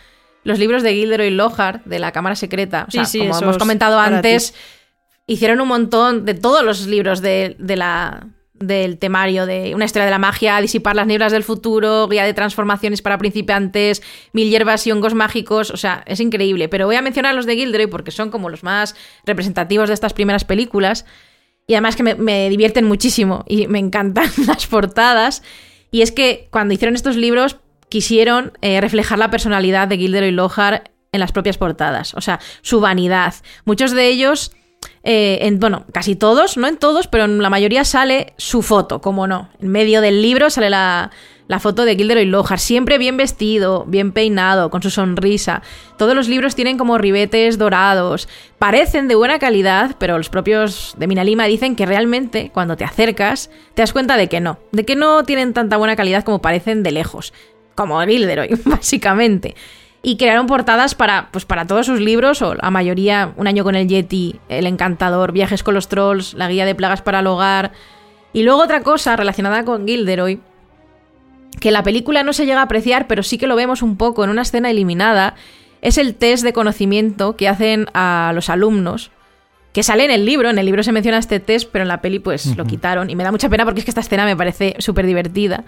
los 0.43 0.59
libros 0.59 0.83
de 0.83 0.95
Gilderoy 0.95 1.31
Lockhart, 1.31 1.85
de 1.85 2.01
la 2.01 2.11
Cámara 2.11 2.35
Secreta. 2.35 2.87
O 2.89 2.91
sea, 2.91 3.05
como 3.05 3.39
hemos 3.39 3.57
comentado 3.57 4.01
antes, 4.01 4.53
hicieron 5.29 5.61
un 5.61 5.69
montón 5.69 6.25
de 6.25 6.35
todos 6.35 6.65
los 6.65 6.89
libros 6.89 7.23
de, 7.23 7.55
de 7.61 7.77
la 7.77 8.27
del 8.63 8.99
temario 8.99 9.47
de 9.47 9.75
Una 9.75 9.85
historia 9.85 10.05
de 10.05 10.11
la 10.11 10.19
magia, 10.19 10.61
Disipar 10.61 10.97
las 10.97 11.07
nieblas 11.07 11.33
del 11.33 11.45
futuro, 11.45 12.09
Guía 12.09 12.25
de 12.25 12.35
transformaciones 12.35 13.03
para 13.03 13.19
principiantes, 13.19 14.03
Mil 14.33 14.51
hierbas 14.51 14.87
y 14.87 14.93
hongos 14.93 15.15
mágicos, 15.15 15.71
o 15.71 15.77
sea, 15.77 16.03
es 16.07 16.21
increíble. 16.21 16.69
Pero 16.69 16.87
voy 16.87 16.97
a 16.97 17.03
mencionar 17.03 17.35
los 17.35 17.47
de 17.47 17.57
Gilderoy 17.57 17.87
porque 17.87 18.11
son 18.11 18.31
como 18.31 18.49
los 18.51 18.63
más 18.63 18.95
representativos 19.25 19.89
de 19.89 19.95
estas 19.95 20.13
primeras 20.13 20.45
películas 20.45 21.05
y 21.67 21.75
además 21.75 21.97
que 21.97 22.03
me, 22.03 22.49
divierten 22.51 22.85
muchísimo 22.85 23.45
y 23.49 23.67
me 23.67 23.79
encantan 23.79 24.31
las 24.47 24.67
portadas. 24.67 25.43
Y 25.91 26.03
es 26.03 26.13
que 26.13 26.49
cuando 26.51 26.75
hicieron 26.75 26.95
estos 26.95 27.17
libros 27.17 27.57
quisieron 27.89 28.53
eh, 28.63 28.81
reflejar 28.81 29.19
la 29.19 29.31
personalidad 29.31 29.89
de 29.89 29.99
Gilderoy 29.99 30.31
Lockhart 30.31 30.89
en 31.13 31.21
las 31.21 31.31
propias 31.33 31.59
portadas, 31.59 32.15
o 32.15 32.23
sea, 32.23 32.41
su 32.63 32.81
vanidad. 32.81 33.35
Muchos 33.67 33.93
de 33.93 34.09
ellos 34.09 34.53
eh, 35.05 35.39
en, 35.43 35.59
bueno, 35.59 35.85
casi 35.93 36.15
todos, 36.15 36.57
no 36.57 36.69
en 36.69 36.77
todos, 36.77 37.09
pero 37.09 37.25
en 37.25 37.43
la 37.43 37.51
mayoría 37.51 37.85
sale 37.85 38.35
su 38.37 38.63
foto, 38.63 39.01
como 39.01 39.27
no. 39.27 39.49
En 39.61 39.69
medio 39.69 40.01
del 40.01 40.23
libro 40.23 40.49
sale 40.51 40.71
la, 40.71 41.11
la 41.49 41.59
foto 41.59 41.85
de 41.85 41.97
Gilderoy 41.97 42.25
Lockhart, 42.25 42.61
siempre 42.61 42.99
bien 42.99 43.17
vestido, 43.17 43.85
bien 43.87 44.13
peinado, 44.13 44.71
con 44.71 44.83
su 44.83 44.91
sonrisa. 44.91 45.63
Todos 45.99 46.15
los 46.15 46.29
libros 46.29 46.55
tienen 46.55 46.79
como 46.79 46.99
ribetes 46.99 47.59
dorados. 47.59 48.29
Parecen 48.59 49.09
de 49.09 49.17
buena 49.17 49.39
calidad, 49.39 49.97
pero 49.99 50.17
los 50.19 50.31
propios 50.31 50.95
de 50.97 51.09
Minalima 51.09 51.47
dicen 51.47 51.75
que 51.75 51.85
realmente 51.85 52.51
cuando 52.55 52.77
te 52.77 52.85
acercas 52.85 53.51
te 53.75 53.83
das 53.83 53.93
cuenta 53.93 54.17
de 54.17 54.29
que 54.29 54.41
no, 54.41 54.59
de 54.71 54.85
que 54.85 54.97
no 54.97 55.25
tienen 55.25 55.53
tanta 55.53 55.77
buena 55.77 55.97
calidad 55.97 56.25
como 56.25 56.41
parecen 56.41 56.83
de 56.83 56.93
lejos, 56.93 57.33
como 57.75 58.01
Gilderoy, 58.01 58.51
básicamente. 58.65 59.57
Y 60.03 60.17
crearon 60.17 60.47
portadas 60.47 60.95
para, 60.95 61.29
pues 61.31 61.45
para 61.45 61.67
todos 61.67 61.87
sus 61.87 62.01
libros, 62.01 62.43
o 62.43 62.55
la 62.55 62.71
mayoría, 62.71 63.33
Un 63.37 63.47
año 63.47 63.63
con 63.63 63.77
el 63.77 63.87
Yeti, 63.87 64.41
El 64.49 64.67
Encantador, 64.67 65.33
Viajes 65.33 65.63
con 65.63 65.75
los 65.75 65.89
Trolls, 65.89 66.35
La 66.35 66.49
Guía 66.49 66.67
de 66.67 66.75
Plagas 66.75 67.03
para 67.03 67.21
el 67.21 67.27
Hogar. 67.27 67.73
Y 68.33 68.43
luego 68.43 68.63
otra 68.63 68.83
cosa 68.83 69.15
relacionada 69.15 69.65
con 69.65 69.87
Gilderoy 69.87 70.41
que 71.61 71.71
la 71.71 71.83
película 71.83 72.25
no 72.25 72.33
se 72.33 72.45
llega 72.45 72.61
a 72.61 72.65
apreciar, 72.65 73.07
pero 73.07 73.23
sí 73.23 73.39
que 73.39 73.47
lo 73.47 73.57
vemos 73.57 73.83
un 73.83 73.97
poco 73.97 74.25
en 74.25 74.31
una 74.31 74.43
escena 74.43 74.71
eliminada, 74.71 75.35
es 75.81 75.99
el 75.99 76.15
test 76.15 76.43
de 76.43 76.53
conocimiento 76.53 77.37
que 77.37 77.49
hacen 77.49 77.87
a 77.95 78.33
los 78.35 78.49
alumnos, 78.51 79.11
que 79.73 79.83
sale 79.83 80.05
en 80.05 80.11
el 80.11 80.27
libro, 80.27 80.51
en 80.51 80.59
el 80.59 80.67
libro 80.67 80.83
se 80.83 80.93
menciona 80.93 81.19
este 81.19 81.41
test, 81.41 81.69
pero 81.71 81.83
en 81.83 81.89
la 81.89 82.01
peli 82.01 82.19
pues 82.19 82.57
lo 82.57 82.65
quitaron, 82.65 83.11
y 83.11 83.17
me 83.17 83.25
da 83.25 83.31
mucha 83.31 83.49
pena 83.49 83.65
porque 83.65 83.81
es 83.81 83.85
que 83.85 83.91
esta 83.91 84.01
escena 84.01 84.25
me 84.25 84.37
parece 84.37 84.75
súper 84.79 85.07
divertida, 85.07 85.65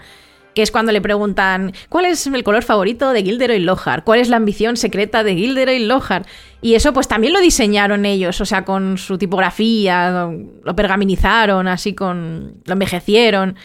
que 0.55 0.61
es 0.61 0.71
cuando 0.71 0.91
le 0.91 1.01
preguntan, 1.01 1.73
¿cuál 1.89 2.05
es 2.05 2.25
el 2.25 2.43
color 2.43 2.63
favorito 2.63 3.11
de 3.11 3.23
Gilderoy 3.23 3.59
Lockhart? 3.59 4.05
¿Cuál 4.05 4.21
es 4.21 4.29
la 4.29 4.37
ambición 4.37 4.77
secreta 4.77 5.23
de 5.23 5.35
Gilderoy 5.35 5.79
Lockhart? 5.79 6.25
Y 6.61 6.75
eso 6.75 6.93
pues 6.93 7.07
también 7.07 7.33
lo 7.33 7.41
diseñaron 7.41 8.05
ellos, 8.05 8.39
o 8.41 8.45
sea, 8.45 8.63
con 8.65 8.97
su 8.97 9.17
tipografía, 9.17 10.31
lo 10.63 10.75
pergaminizaron, 10.75 11.67
así 11.67 11.93
con... 11.93 12.61
lo 12.65 12.73
envejecieron. 12.73 13.55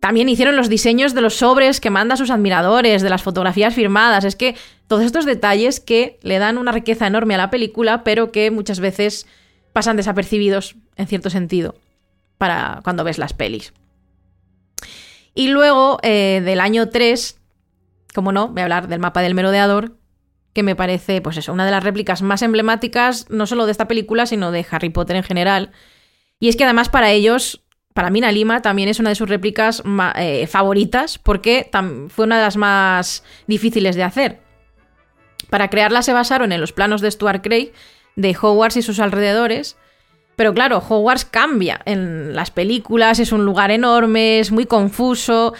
También 0.00 0.28
hicieron 0.28 0.54
los 0.54 0.68
diseños 0.68 1.14
de 1.14 1.22
los 1.22 1.34
sobres 1.34 1.80
que 1.80 1.90
manda 1.90 2.16
sus 2.16 2.30
admiradores, 2.30 3.02
de 3.02 3.10
las 3.10 3.22
fotografías 3.22 3.74
firmadas. 3.74 4.24
Es 4.24 4.36
que 4.36 4.54
todos 4.86 5.02
estos 5.02 5.24
detalles 5.24 5.80
que 5.80 6.18
le 6.22 6.38
dan 6.38 6.58
una 6.58 6.70
riqueza 6.70 7.06
enorme 7.06 7.34
a 7.34 7.38
la 7.38 7.50
película, 7.50 8.04
pero 8.04 8.30
que 8.30 8.50
muchas 8.50 8.78
veces 8.78 9.26
pasan 9.72 9.96
desapercibidos, 9.96 10.76
en 10.96 11.06
cierto 11.06 11.30
sentido, 11.30 11.74
para 12.36 12.80
cuando 12.84 13.02
ves 13.02 13.18
las 13.18 13.32
pelis. 13.32 13.72
Y 15.38 15.46
luego, 15.46 16.00
eh, 16.02 16.42
del 16.44 16.58
año 16.58 16.88
3, 16.88 17.40
como 18.12 18.32
no, 18.32 18.48
voy 18.48 18.58
a 18.58 18.64
hablar 18.64 18.88
del 18.88 18.98
mapa 18.98 19.22
del 19.22 19.36
merodeador, 19.36 19.96
que 20.52 20.64
me 20.64 20.74
parece, 20.74 21.20
pues 21.20 21.36
eso, 21.36 21.52
una 21.52 21.64
de 21.64 21.70
las 21.70 21.84
réplicas 21.84 22.22
más 22.22 22.42
emblemáticas, 22.42 23.30
no 23.30 23.46
solo 23.46 23.64
de 23.64 23.70
esta 23.70 23.86
película, 23.86 24.26
sino 24.26 24.50
de 24.50 24.66
Harry 24.68 24.90
Potter 24.90 25.14
en 25.14 25.22
general. 25.22 25.70
Y 26.40 26.48
es 26.48 26.56
que 26.56 26.64
además 26.64 26.88
para 26.88 27.12
ellos 27.12 27.62
para 27.94 28.10
mí 28.10 28.20
Nalima 28.20 28.62
también 28.62 28.88
es 28.88 28.98
una 28.98 29.10
de 29.10 29.14
sus 29.14 29.28
réplicas 29.28 29.80
eh, 30.16 30.48
favoritas 30.48 31.18
porque 31.20 31.70
fue 32.08 32.24
una 32.24 32.38
de 32.38 32.42
las 32.42 32.56
más 32.56 33.22
difíciles 33.46 33.94
de 33.94 34.02
hacer. 34.02 34.40
Para 35.50 35.70
crearla 35.70 36.02
se 36.02 36.12
basaron 36.12 36.50
en 36.50 36.60
los 36.60 36.72
planos 36.72 37.00
de 37.00 37.12
Stuart 37.12 37.44
Craig, 37.44 37.70
de 38.16 38.36
Hogwarts 38.40 38.76
y 38.76 38.82
sus 38.82 38.98
alrededores. 38.98 39.76
Pero 40.38 40.54
claro, 40.54 40.78
Hogwarts 40.78 41.24
cambia 41.24 41.80
en 41.84 42.36
las 42.36 42.52
películas, 42.52 43.18
es 43.18 43.32
un 43.32 43.44
lugar 43.44 43.72
enorme, 43.72 44.38
es 44.38 44.52
muy 44.52 44.66
confuso. 44.66 45.52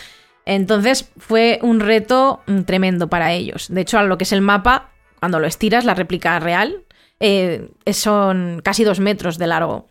Entonces 0.47 1.11
fue 1.17 1.59
un 1.63 1.81
reto 1.81 2.43
mm, 2.47 2.61
tremendo 2.61 3.09
para 3.09 3.33
ellos. 3.33 3.67
De 3.71 3.81
hecho, 3.81 3.99
a 3.99 4.05
lo 4.05 4.17
que 4.17 4.23
es 4.23 4.31
el 4.31 4.41
mapa, 4.41 4.93
cuando 5.19 5.41
lo 5.41 5.49
estiras, 5.49 5.85
la 5.85 5.95
réplica 5.95 6.39
real, 6.39 6.85
eh, 7.19 7.71
son 7.91 8.61
casi 8.63 8.85
dos 8.85 9.01
metros 9.01 9.37
de 9.37 9.49
largo. 9.49 9.89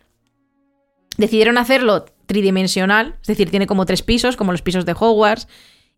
Decidieron 1.18 1.58
hacerlo 1.58 2.06
tridimensional, 2.24 3.16
es 3.20 3.26
decir, 3.26 3.50
tiene 3.50 3.66
como 3.66 3.84
tres 3.84 4.00
pisos, 4.00 4.38
como 4.38 4.52
los 4.52 4.62
pisos 4.62 4.86
de 4.86 4.96
Hogwarts, 4.98 5.48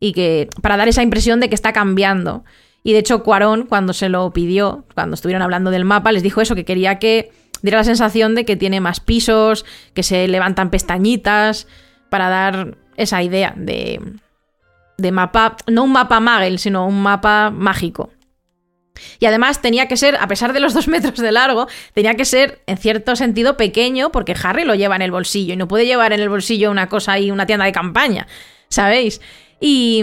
y 0.00 0.14
que 0.14 0.48
para 0.62 0.76
dar 0.76 0.88
esa 0.88 1.04
impresión 1.04 1.38
de 1.38 1.48
que 1.48 1.54
está 1.54 1.72
cambiando. 1.72 2.42
Y 2.82 2.92
de 2.92 2.98
hecho, 2.98 3.22
Cuarón, 3.22 3.66
cuando 3.66 3.92
se 3.92 4.08
lo 4.08 4.32
pidió, 4.32 4.84
cuando 4.96 5.14
estuvieron 5.14 5.42
hablando 5.42 5.70
del 5.70 5.84
mapa, 5.84 6.10
les 6.10 6.24
dijo 6.24 6.40
eso, 6.40 6.56
que 6.56 6.64
quería 6.64 6.98
que 6.98 7.30
diera 7.62 7.78
la 7.78 7.84
sensación 7.84 8.34
de 8.34 8.44
que 8.44 8.56
tiene 8.56 8.80
más 8.80 9.00
pisos, 9.00 9.64
que 9.94 10.02
se 10.02 10.28
levantan 10.28 10.70
pestañitas, 10.70 11.66
para 12.08 12.28
dar 12.28 12.76
esa 12.96 13.22
idea 13.22 13.54
de, 13.56 14.00
de 14.98 15.12
mapa, 15.12 15.56
no 15.66 15.84
un 15.84 15.92
mapa 15.92 16.20
magel, 16.20 16.58
sino 16.58 16.86
un 16.86 17.02
mapa 17.02 17.50
mágico. 17.50 18.10
Y 19.18 19.26
además 19.26 19.62
tenía 19.62 19.88
que 19.88 19.96
ser, 19.96 20.16
a 20.16 20.26
pesar 20.28 20.52
de 20.52 20.60
los 20.60 20.74
dos 20.74 20.88
metros 20.88 21.18
de 21.18 21.32
largo, 21.32 21.68
tenía 21.94 22.14
que 22.14 22.24
ser 22.24 22.62
en 22.66 22.76
cierto 22.76 23.16
sentido 23.16 23.56
pequeño 23.56 24.12
porque 24.12 24.34
Harry 24.42 24.64
lo 24.64 24.74
lleva 24.74 24.96
en 24.96 25.02
el 25.02 25.10
bolsillo 25.10 25.54
y 25.54 25.56
no 25.56 25.68
puede 25.68 25.86
llevar 25.86 26.12
en 26.12 26.20
el 26.20 26.28
bolsillo 26.28 26.70
una 26.70 26.88
cosa 26.88 27.18
y 27.18 27.30
una 27.30 27.46
tienda 27.46 27.64
de 27.64 27.72
campaña, 27.72 28.26
¿sabéis? 28.68 29.20
Y, 29.62 30.02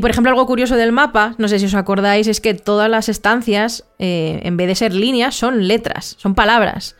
por 0.00 0.10
ejemplo, 0.10 0.30
algo 0.30 0.46
curioso 0.46 0.74
del 0.74 0.90
mapa, 0.90 1.34
no 1.36 1.48
sé 1.48 1.58
si 1.58 1.66
os 1.66 1.74
acordáis, 1.74 2.28
es 2.28 2.40
que 2.40 2.54
todas 2.54 2.88
las 2.88 3.10
estancias, 3.10 3.84
eh, 3.98 4.40
en 4.42 4.56
vez 4.56 4.68
de 4.68 4.74
ser 4.74 4.94
líneas, 4.94 5.34
son 5.34 5.68
letras, 5.68 6.16
son 6.18 6.34
palabras. 6.34 6.96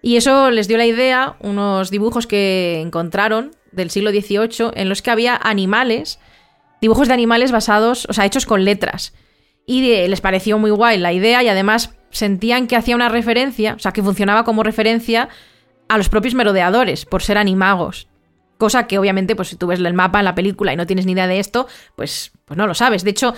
Y 0.00 0.16
eso 0.16 0.52
les 0.52 0.68
dio 0.68 0.78
la 0.78 0.86
idea, 0.86 1.34
unos 1.40 1.90
dibujos 1.90 2.28
que 2.28 2.80
encontraron 2.80 3.50
del 3.72 3.90
siglo 3.90 4.10
XVIII, 4.10 4.70
en 4.74 4.88
los 4.88 5.02
que 5.02 5.10
había 5.10 5.34
animales, 5.34 6.20
dibujos 6.80 7.08
de 7.08 7.14
animales 7.14 7.50
basados, 7.50 8.06
o 8.08 8.12
sea, 8.12 8.26
hechos 8.26 8.46
con 8.46 8.64
letras 8.64 9.12
y 9.66 10.06
les 10.08 10.20
pareció 10.20 10.58
muy 10.58 10.70
guay 10.70 10.98
la 10.98 11.12
idea 11.12 11.42
y 11.42 11.48
además 11.48 11.94
sentían 12.10 12.66
que 12.66 12.76
hacía 12.76 12.94
una 12.94 13.08
referencia, 13.08 13.74
o 13.74 13.78
sea, 13.78 13.92
que 13.92 14.02
funcionaba 14.02 14.44
como 14.44 14.62
referencia 14.62 15.28
a 15.88 15.98
los 15.98 16.08
propios 16.08 16.34
merodeadores 16.34 17.06
por 17.06 17.22
ser 17.22 17.38
animagos. 17.38 18.08
Cosa 18.64 18.86
que 18.86 18.98
obviamente, 18.98 19.36
pues 19.36 19.48
si 19.48 19.56
tú 19.56 19.66
ves 19.66 19.78
el 19.78 19.92
mapa 19.92 20.20
en 20.20 20.24
la 20.24 20.34
película 20.34 20.72
y 20.72 20.76
no 20.76 20.86
tienes 20.86 21.04
ni 21.04 21.12
idea 21.12 21.26
de 21.26 21.38
esto, 21.38 21.66
pues, 21.96 22.32
pues 22.46 22.56
no 22.56 22.66
lo 22.66 22.72
sabes. 22.72 23.04
De 23.04 23.10
hecho, 23.10 23.34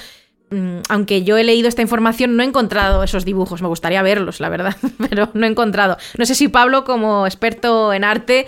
mm, 0.50 0.82
aunque 0.88 1.24
yo 1.24 1.36
he 1.36 1.42
leído 1.42 1.66
esta 1.66 1.82
información, 1.82 2.36
no 2.36 2.44
he 2.44 2.46
encontrado 2.46 3.02
esos 3.02 3.24
dibujos. 3.24 3.60
Me 3.60 3.66
gustaría 3.66 4.00
verlos, 4.02 4.38
la 4.38 4.48
verdad, 4.50 4.76
pero 5.10 5.30
no 5.34 5.44
he 5.44 5.48
encontrado. 5.48 5.96
No 6.16 6.24
sé 6.26 6.36
si 6.36 6.46
Pablo, 6.46 6.84
como 6.84 7.26
experto 7.26 7.92
en 7.92 8.04
arte, 8.04 8.46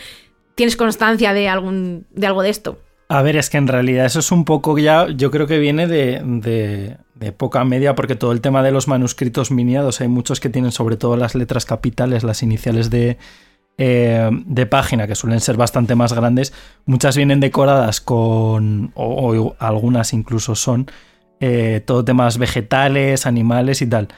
tienes 0.55 0.77
constancia 0.77 1.33
de, 1.33 1.49
algún, 1.49 2.07
de 2.13 2.29
algo 2.29 2.43
de 2.43 2.51
esto. 2.51 2.79
A 3.09 3.23
ver, 3.23 3.35
es 3.35 3.51
que 3.51 3.59
en 3.59 3.67
realidad 3.67 4.07
eso 4.07 4.21
es 4.21 4.31
un 4.31 4.45
poco 4.45 4.79
ya, 4.79 5.09
yo 5.09 5.33
creo 5.33 5.49
que 5.49 5.59
viene 5.59 5.89
de, 5.89 6.23
de, 6.25 6.97
de, 7.17 7.27
época 7.27 7.65
media, 7.65 7.97
porque 7.97 8.15
todo 8.15 8.31
el 8.31 8.41
tema 8.41 8.63
de 8.63 8.71
los 8.71 8.87
manuscritos 8.87 9.51
miniados, 9.51 10.01
hay 10.01 10.07
muchos 10.07 10.39
que 10.39 10.49
tienen 10.49 10.71
sobre 10.71 10.97
todo 10.97 11.17
las 11.17 11.35
letras 11.35 11.65
capitales, 11.65 12.23
las 12.23 12.45
iniciales 12.45 12.89
de, 12.89 13.19
eh, 13.79 14.29
de 14.33 14.67
página, 14.67 15.07
que 15.07 15.15
suelen 15.15 15.41
ser 15.41 15.57
bastante 15.57 15.95
más 15.95 16.13
grandes, 16.13 16.53
muchas 16.85 17.17
vienen 17.17 17.39
decoradas 17.39 18.01
con, 18.01 18.91
o, 18.95 19.55
algunas 19.61 20.13
incluso 20.13 20.57
son, 20.57 20.91
eh, 21.39 21.81
todo 21.87 22.05
temas 22.05 22.39
vegetales, 22.39 23.25
animales 23.25 23.81
y 23.81 23.87
tal. 23.87 24.09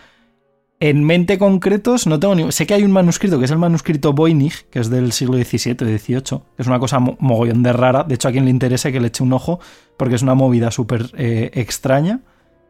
En 0.83 1.05
mente 1.05 1.37
concretos 1.37 2.07
no 2.07 2.19
tengo 2.19 2.35
ni... 2.35 2.51
Sé 2.53 2.67
que 2.67 2.73
hay 2.73 2.85
un 2.85 2.91
manuscrito 2.91 3.39
que 3.39 3.45
es 3.45 3.51
el 3.51 3.59
manuscrito 3.59 4.15
Voynich, 4.15 4.67
que 4.71 4.79
es 4.79 4.89
del 4.89 5.13
siglo 5.13 5.37
XVII, 5.37 5.75
XVIII, 5.75 6.23
que 6.57 6.63
es 6.63 6.67
una 6.67 6.79
cosa 6.79 6.99
mogollón 6.99 7.63
de 7.63 7.75
rara. 7.75 8.03
De 8.05 8.15
hecho, 8.15 8.29
a 8.29 8.33
quien 8.33 8.47
le 8.47 8.51
interese 8.51 8.91
que 8.91 8.99
le 8.99 9.09
eche 9.09 9.23
un 9.23 9.35
ojo, 9.35 9.61
porque 9.99 10.15
es 10.15 10.23
una 10.23 10.35
movida 10.35 10.71
súper 10.71 11.11
eh, 11.19 11.51
extraña 11.53 12.21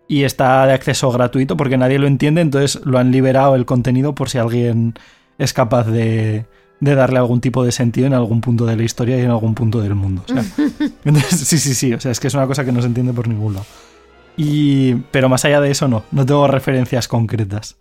y 0.09 0.24
está 0.24 0.66
de 0.66 0.72
acceso 0.72 1.12
gratuito 1.12 1.57
porque 1.57 1.79
nadie 1.79 2.00
lo 2.00 2.09
entiende, 2.09 2.40
entonces 2.40 2.85
lo 2.85 2.98
han 2.98 3.12
liberado 3.12 3.55
el 3.55 3.64
contenido 3.64 4.12
por 4.16 4.29
si 4.29 4.38
alguien 4.38 4.94
es 5.38 5.53
capaz 5.53 5.87
de, 5.87 6.46
de 6.81 6.95
darle 6.95 7.19
algún 7.19 7.40
tipo 7.40 7.62
de 7.64 7.73
sentido 7.73 8.07
en 8.07 8.14
algún 8.14 8.40
punto 8.40 8.64
de 8.66 8.75
la 8.75 8.83
historia 8.83 9.19
y 9.19 9.21
en 9.21 9.31
algún 9.31 9.55
punto 9.55 9.81
del 9.81 9.95
mundo. 9.95 10.25
entonces, 11.05 11.47
sí, 11.47 11.59
sí, 11.59 11.74
sí, 11.74 11.93
o 11.93 12.01
sea, 12.01 12.11
es 12.11 12.20
que 12.20 12.26
es 12.26 12.35
una 12.35 12.47
cosa 12.47 12.64
que 12.64 12.72
no 12.72 12.81
se 12.81 12.87
entiende 12.87 13.12
por 13.12 13.28
ningún 13.28 13.55
lado. 13.55 13.66
Y, 14.37 14.95
pero 15.11 15.28
más 15.28 15.45
allá 15.45 15.61
de 15.61 15.70
eso, 15.70 15.89
no, 15.89 16.05
no 16.11 16.24
tengo 16.24 16.47
referencias 16.49 17.07
concretas. 17.07 17.76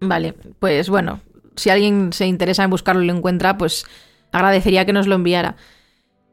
Vale, 0.00 0.34
pues 0.58 0.88
bueno, 0.88 1.20
si 1.56 1.68
alguien 1.68 2.14
se 2.14 2.26
interesa 2.26 2.64
en 2.64 2.70
buscarlo 2.70 3.02
y 3.02 3.06
lo 3.06 3.14
encuentra, 3.14 3.58
pues 3.58 3.84
agradecería 4.32 4.86
que 4.86 4.94
nos 4.94 5.06
lo 5.06 5.14
enviara. 5.16 5.56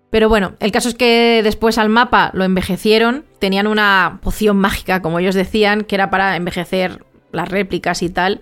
Pero 0.10 0.30
bueno, 0.30 0.54
el 0.62 0.72
caso 0.72 0.88
es 0.88 0.96
que 0.96 1.42
después 1.44 1.78
al 1.78 1.90
mapa 1.90 2.32
lo 2.34 2.46
envejecieron, 2.46 3.26
tenían 3.40 3.68
una 3.68 4.20
poción 4.24 4.56
mágica, 4.56 5.02
como 5.02 5.20
ellos 5.20 5.36
decían, 5.36 5.84
que 5.84 5.96
era 5.96 6.10
para 6.10 6.38
envejecer 6.38 7.04
las 7.34 7.50
réplicas 7.50 8.02
y 8.02 8.10
tal 8.10 8.40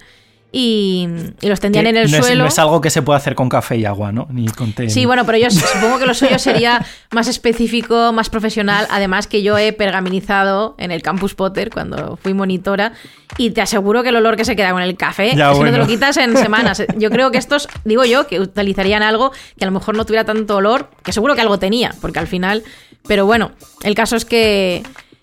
y, 0.58 1.06
los 1.42 1.60
tendían 1.60 1.86
en 1.86 1.98
el 1.98 2.10
no 2.10 2.18
suelo. 2.18 2.32
Es, 2.32 2.38
no 2.38 2.48
es 2.48 2.60
algo 2.60 2.80
que 2.80 2.90
se 2.90 3.02
puede 3.02 3.18
hacer 3.18 3.36
con 3.36 3.50
café 3.50 3.76
y 3.76 3.84
agua, 3.84 4.14
¿no? 4.14 4.26
Ni 4.32 4.48
con 4.48 4.72
té. 4.72 4.90
Sí, 4.90 5.06
bueno, 5.06 5.26
pero 5.26 5.38
yo 5.38 5.52
supongo 5.52 6.00
que 6.00 6.06
lo 6.06 6.14
suyo 6.14 6.40
sería 6.40 6.86
más 7.12 7.28
específico, 7.28 8.14
más 8.14 8.30
profesional. 8.30 8.88
Además 8.90 9.28
que 9.28 9.44
yo 9.44 9.58
he 9.58 9.74
pergaminizado 9.74 10.76
en 10.78 10.92
el 10.92 11.02
Campus 11.02 11.36
Potter 11.36 11.72
cuando 11.72 12.16
fui 12.16 12.34
monitora 12.34 12.94
y 13.38 13.50
te 13.50 13.60
aseguro 13.60 14.02
que 14.02 14.10
el 14.10 14.16
olor 14.16 14.38
que 14.38 14.46
se 14.46 14.56
queda 14.56 14.72
con 14.72 14.82
el 14.82 14.96
café, 14.96 15.36
ya, 15.36 15.52
es 15.52 15.60
no 15.60 15.70
te 15.70 15.78
lo 15.78 15.88
quitas 15.88 16.16
en 16.16 16.38
semanas. 16.38 16.82
Yo 16.96 17.10
creo 17.10 17.32
que 17.32 17.38
estos, 17.38 17.68
digo 17.84 18.06
yo, 18.06 18.26
que 18.26 18.40
utilizarían 18.40 19.04
algo 19.04 19.34
que 19.60 19.66
a 19.66 19.68
lo 19.68 19.74
mejor 19.74 19.98
no 19.98 20.06
tuviera 20.06 20.24
tanto 20.24 20.56
olor, 20.56 20.90
que 21.04 21.12
seguro 21.12 21.36
que 21.36 21.42
algo 21.42 21.60
tenía, 21.60 21.94
porque 22.00 22.20
al 22.20 22.28
final... 22.28 22.64
Pero 23.08 23.28
bueno, 23.28 23.52
el 23.84 23.94
caso 23.94 24.16
es 24.16 24.26
que, 24.26 24.82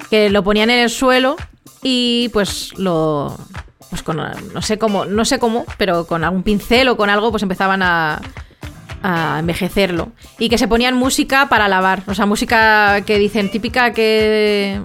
que 0.08 0.30
lo 0.30 0.44
ponían 0.44 0.70
en 0.70 0.78
el 0.78 0.90
suelo 0.90 1.36
y 1.82 2.28
pues 2.32 2.70
lo 2.76 3.36
pues 3.92 4.02
con, 4.02 4.16
no 4.16 4.62
sé 4.62 4.78
cómo, 4.78 5.04
no 5.04 5.26
sé 5.26 5.38
cómo, 5.38 5.66
pero 5.76 6.06
con 6.06 6.24
algún 6.24 6.42
pincel 6.42 6.88
o 6.88 6.96
con 6.96 7.10
algo, 7.10 7.30
pues 7.30 7.42
empezaban 7.42 7.82
a, 7.82 8.22
a 9.02 9.36
envejecerlo. 9.38 10.12
Y 10.38 10.48
que 10.48 10.56
se 10.56 10.66
ponían 10.66 10.96
música 10.96 11.50
para 11.50 11.68
lavar. 11.68 12.02
O 12.06 12.14
sea, 12.14 12.24
música 12.24 13.02
que 13.04 13.18
dicen 13.18 13.50
típica 13.50 13.92
que. 13.92 14.80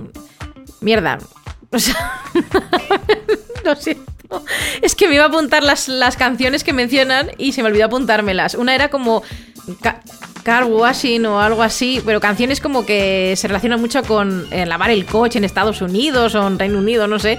Mierda. 0.82 1.20
O 1.72 1.80
sea. 1.80 2.22
Lo 3.64 3.76
siento. 3.76 4.44
Es 4.82 4.94
que 4.96 5.08
me 5.08 5.16
iba 5.16 5.24
a 5.24 5.28
apuntar 5.28 5.64
las, 5.64 5.88
las 5.88 6.18
canciones 6.18 6.64
que 6.66 6.74
mencionan 6.74 7.32
y 7.38 7.54
se 7.54 7.62
me 7.62 7.70
olvidó 7.70 7.86
apuntármelas. 7.86 8.56
Una 8.56 8.76
era 8.76 8.90
como. 8.90 9.24
ca- 9.82 10.02
Car 10.44 10.64
washing 10.64 11.26
o 11.26 11.42
algo 11.42 11.62
así, 11.62 12.02
pero 12.06 12.22
canciones 12.22 12.62
como 12.62 12.86
que 12.86 13.34
se 13.36 13.50
relacionan 13.50 13.82
mucho 13.82 14.02
con 14.04 14.48
eh, 14.52 14.66
lavar 14.66 14.92
el 14.92 15.06
coche 15.06 15.40
en 15.40 15.44
Estados 15.44 15.82
Unidos 15.82 16.36
o 16.36 16.48
en 16.48 16.58
Reino 16.58 16.80
Unido, 16.80 17.06
no 17.06 17.20
sé. 17.20 17.38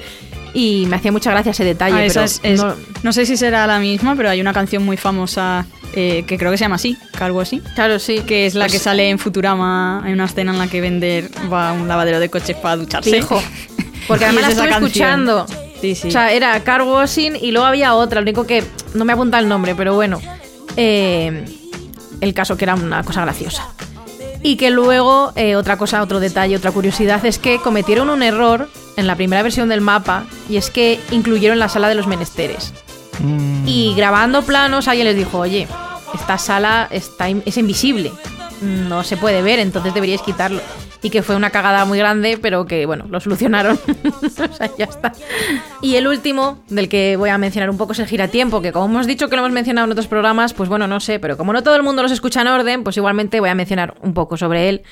Y 0.55 0.87
me 0.87 0.97
hacía 0.97 1.13
mucha 1.13 1.31
gracia 1.31 1.51
ese 1.53 1.65
detalle. 1.65 1.97
Ah, 1.97 2.05
esa 2.05 2.15
pero 2.21 2.25
es- 2.27 2.41
es- 2.43 2.61
no- 2.63 2.75
no, 3.03 3.13
sé 3.13 3.27
si 3.27 3.37
será 3.37 3.67
la 3.67 3.79
misma, 3.79 4.17
pero 4.17 4.31
hay 4.31 4.41
una 4.41 4.53
canción 4.53 4.85
muy 4.85 4.97
famosa 4.97 5.67
eh, 5.95 6.25
que 6.27 6.37
creo 6.39 6.51
que 6.51 6.59
se 6.59 6.65
llama 6.65 6.77
así, 6.77 6.97
algo 7.19 7.41
así. 7.41 7.61
claro, 7.75 7.99
sí. 7.99 8.21
Que 8.27 8.47
es 8.47 8.55
la 8.55 8.65
Pues- 8.67 8.73
que 8.73 8.79
sale 8.79 9.09
en 9.11 9.19
Futurama, 9.19 10.03
hay 10.05 10.13
una 10.13 10.25
escena 10.27 10.53
en 10.53 10.59
la 10.59 10.67
que 10.69 10.81
vender 10.81 11.31
va 11.53 11.71
a 11.71 11.73
un 11.73 11.89
lavadero 11.89 12.21
de 12.21 12.29
coches 12.29 12.57
para 12.57 12.77
ducharse. 12.77 13.11
Fijo. 13.11 13.41
Porque 14.09 14.25
además 14.25 14.43
la 14.45 14.49
estuve 14.51 14.71
escuchando. 14.71 15.47
Sí, 15.81 15.95
sí. 15.95 16.09
O 16.09 16.11
sea, 16.11 16.33
era 16.33 16.59
car 16.65 16.83
washing 16.83 17.37
y 17.41 17.51
luego 17.53 17.67
había 17.67 17.95
otra, 17.95 18.21
lo 18.21 18.25
único 18.25 18.47
que 18.47 18.65
no 18.95 19.05
me 19.05 19.13
apunta 19.13 19.39
el 19.39 19.49
nombre, 19.49 19.75
pero 19.75 19.95
bueno. 19.95 20.21
Eh, 20.77 21.45
el 22.21 22.35
caso 22.35 22.57
que 22.57 22.65
era 22.65 22.75
una 22.75 23.03
cosa 23.05 23.23
graciosa. 23.23 23.69
Y 24.43 24.57
que 24.57 24.71
luego, 24.71 25.33
eh, 25.35 25.57
otra 25.57 25.77
cosa, 25.77 26.01
otro 26.03 26.21
detalle, 26.21 26.57
otra 26.57 26.71
curiosidad, 26.71 27.25
es 27.27 27.39
que 27.39 27.59
cometieron 27.61 28.09
un 28.09 28.23
error 28.23 28.69
en 28.97 29.07
la 29.07 29.17
primera 29.17 29.43
versión 29.43 29.69
del 29.69 29.81
mapa 29.81 30.25
y 30.49 30.57
es 30.57 30.71
que 30.71 31.01
incluyeron 31.11 31.59
la 31.59 31.69
sala 31.69 31.89
de 31.89 31.95
los 31.97 32.07
menesteres. 32.07 32.73
Mm, 33.21 33.67
Y 33.67 33.95
grabando 33.97 34.43
planos, 34.43 34.87
alguien 34.89 35.07
les 35.09 35.17
dijo, 35.17 35.39
oye, 35.39 35.67
esta 36.15 36.39
sala 36.39 36.87
está 36.91 37.29
in- 37.29 37.43
es 37.47 37.57
invisible, 37.59 38.13
no 38.63 39.03
se 39.05 39.17
puede 39.17 39.43
ver, 39.43 39.59
entonces 39.59 39.93
deberíais 39.93 40.23
quitarlo. 40.23 40.61
Y 41.03 41.11
que 41.11 41.23
fue 41.23 41.37
una 41.37 41.51
cagada 41.51 41.85
muy 41.85 41.99
grande, 41.99 42.39
pero 42.41 42.67
que, 42.67 42.85
bueno, 42.87 43.07
lo 43.09 43.21
solucionaron. 43.21 43.79
o 44.23 44.29
sea, 44.29 44.71
ya 44.77 44.87
está. 44.87 45.13
Y 45.81 45.95
el 45.95 46.09
último, 46.09 46.63
del 46.69 46.89
que 46.89 47.17
voy 47.17 47.31
a 47.31 47.39
mencionar 47.39 47.71
un 47.71 47.77
poco, 47.77 47.93
es 47.93 48.01
el 48.01 48.07
giratiempo, 48.07 48.61
que 48.61 48.73
como 48.73 48.87
hemos 48.87 49.07
dicho 49.07 49.29
que 49.29 49.37
lo 49.37 49.43
hemos 49.43 49.53
mencionado 49.53 49.85
en 49.85 49.93
otros 49.93 50.09
programas, 50.09 50.55
pues 50.55 50.69
bueno, 50.69 50.89
no 50.89 50.99
sé, 50.99 51.21
pero 51.21 51.37
como 51.37 51.53
no 51.53 51.63
todo 51.63 51.77
el 51.77 51.83
mundo 51.83 52.03
los 52.03 52.11
escucha 52.11 52.41
en 52.41 52.49
orden, 52.49 52.83
pues 52.83 52.97
igualmente 52.97 53.39
voy 53.41 53.51
a 53.51 53.55
mencionar 53.55 53.95
un 54.03 54.13
poco 54.13 54.37
sobre 54.37 54.69
él. 54.69 54.83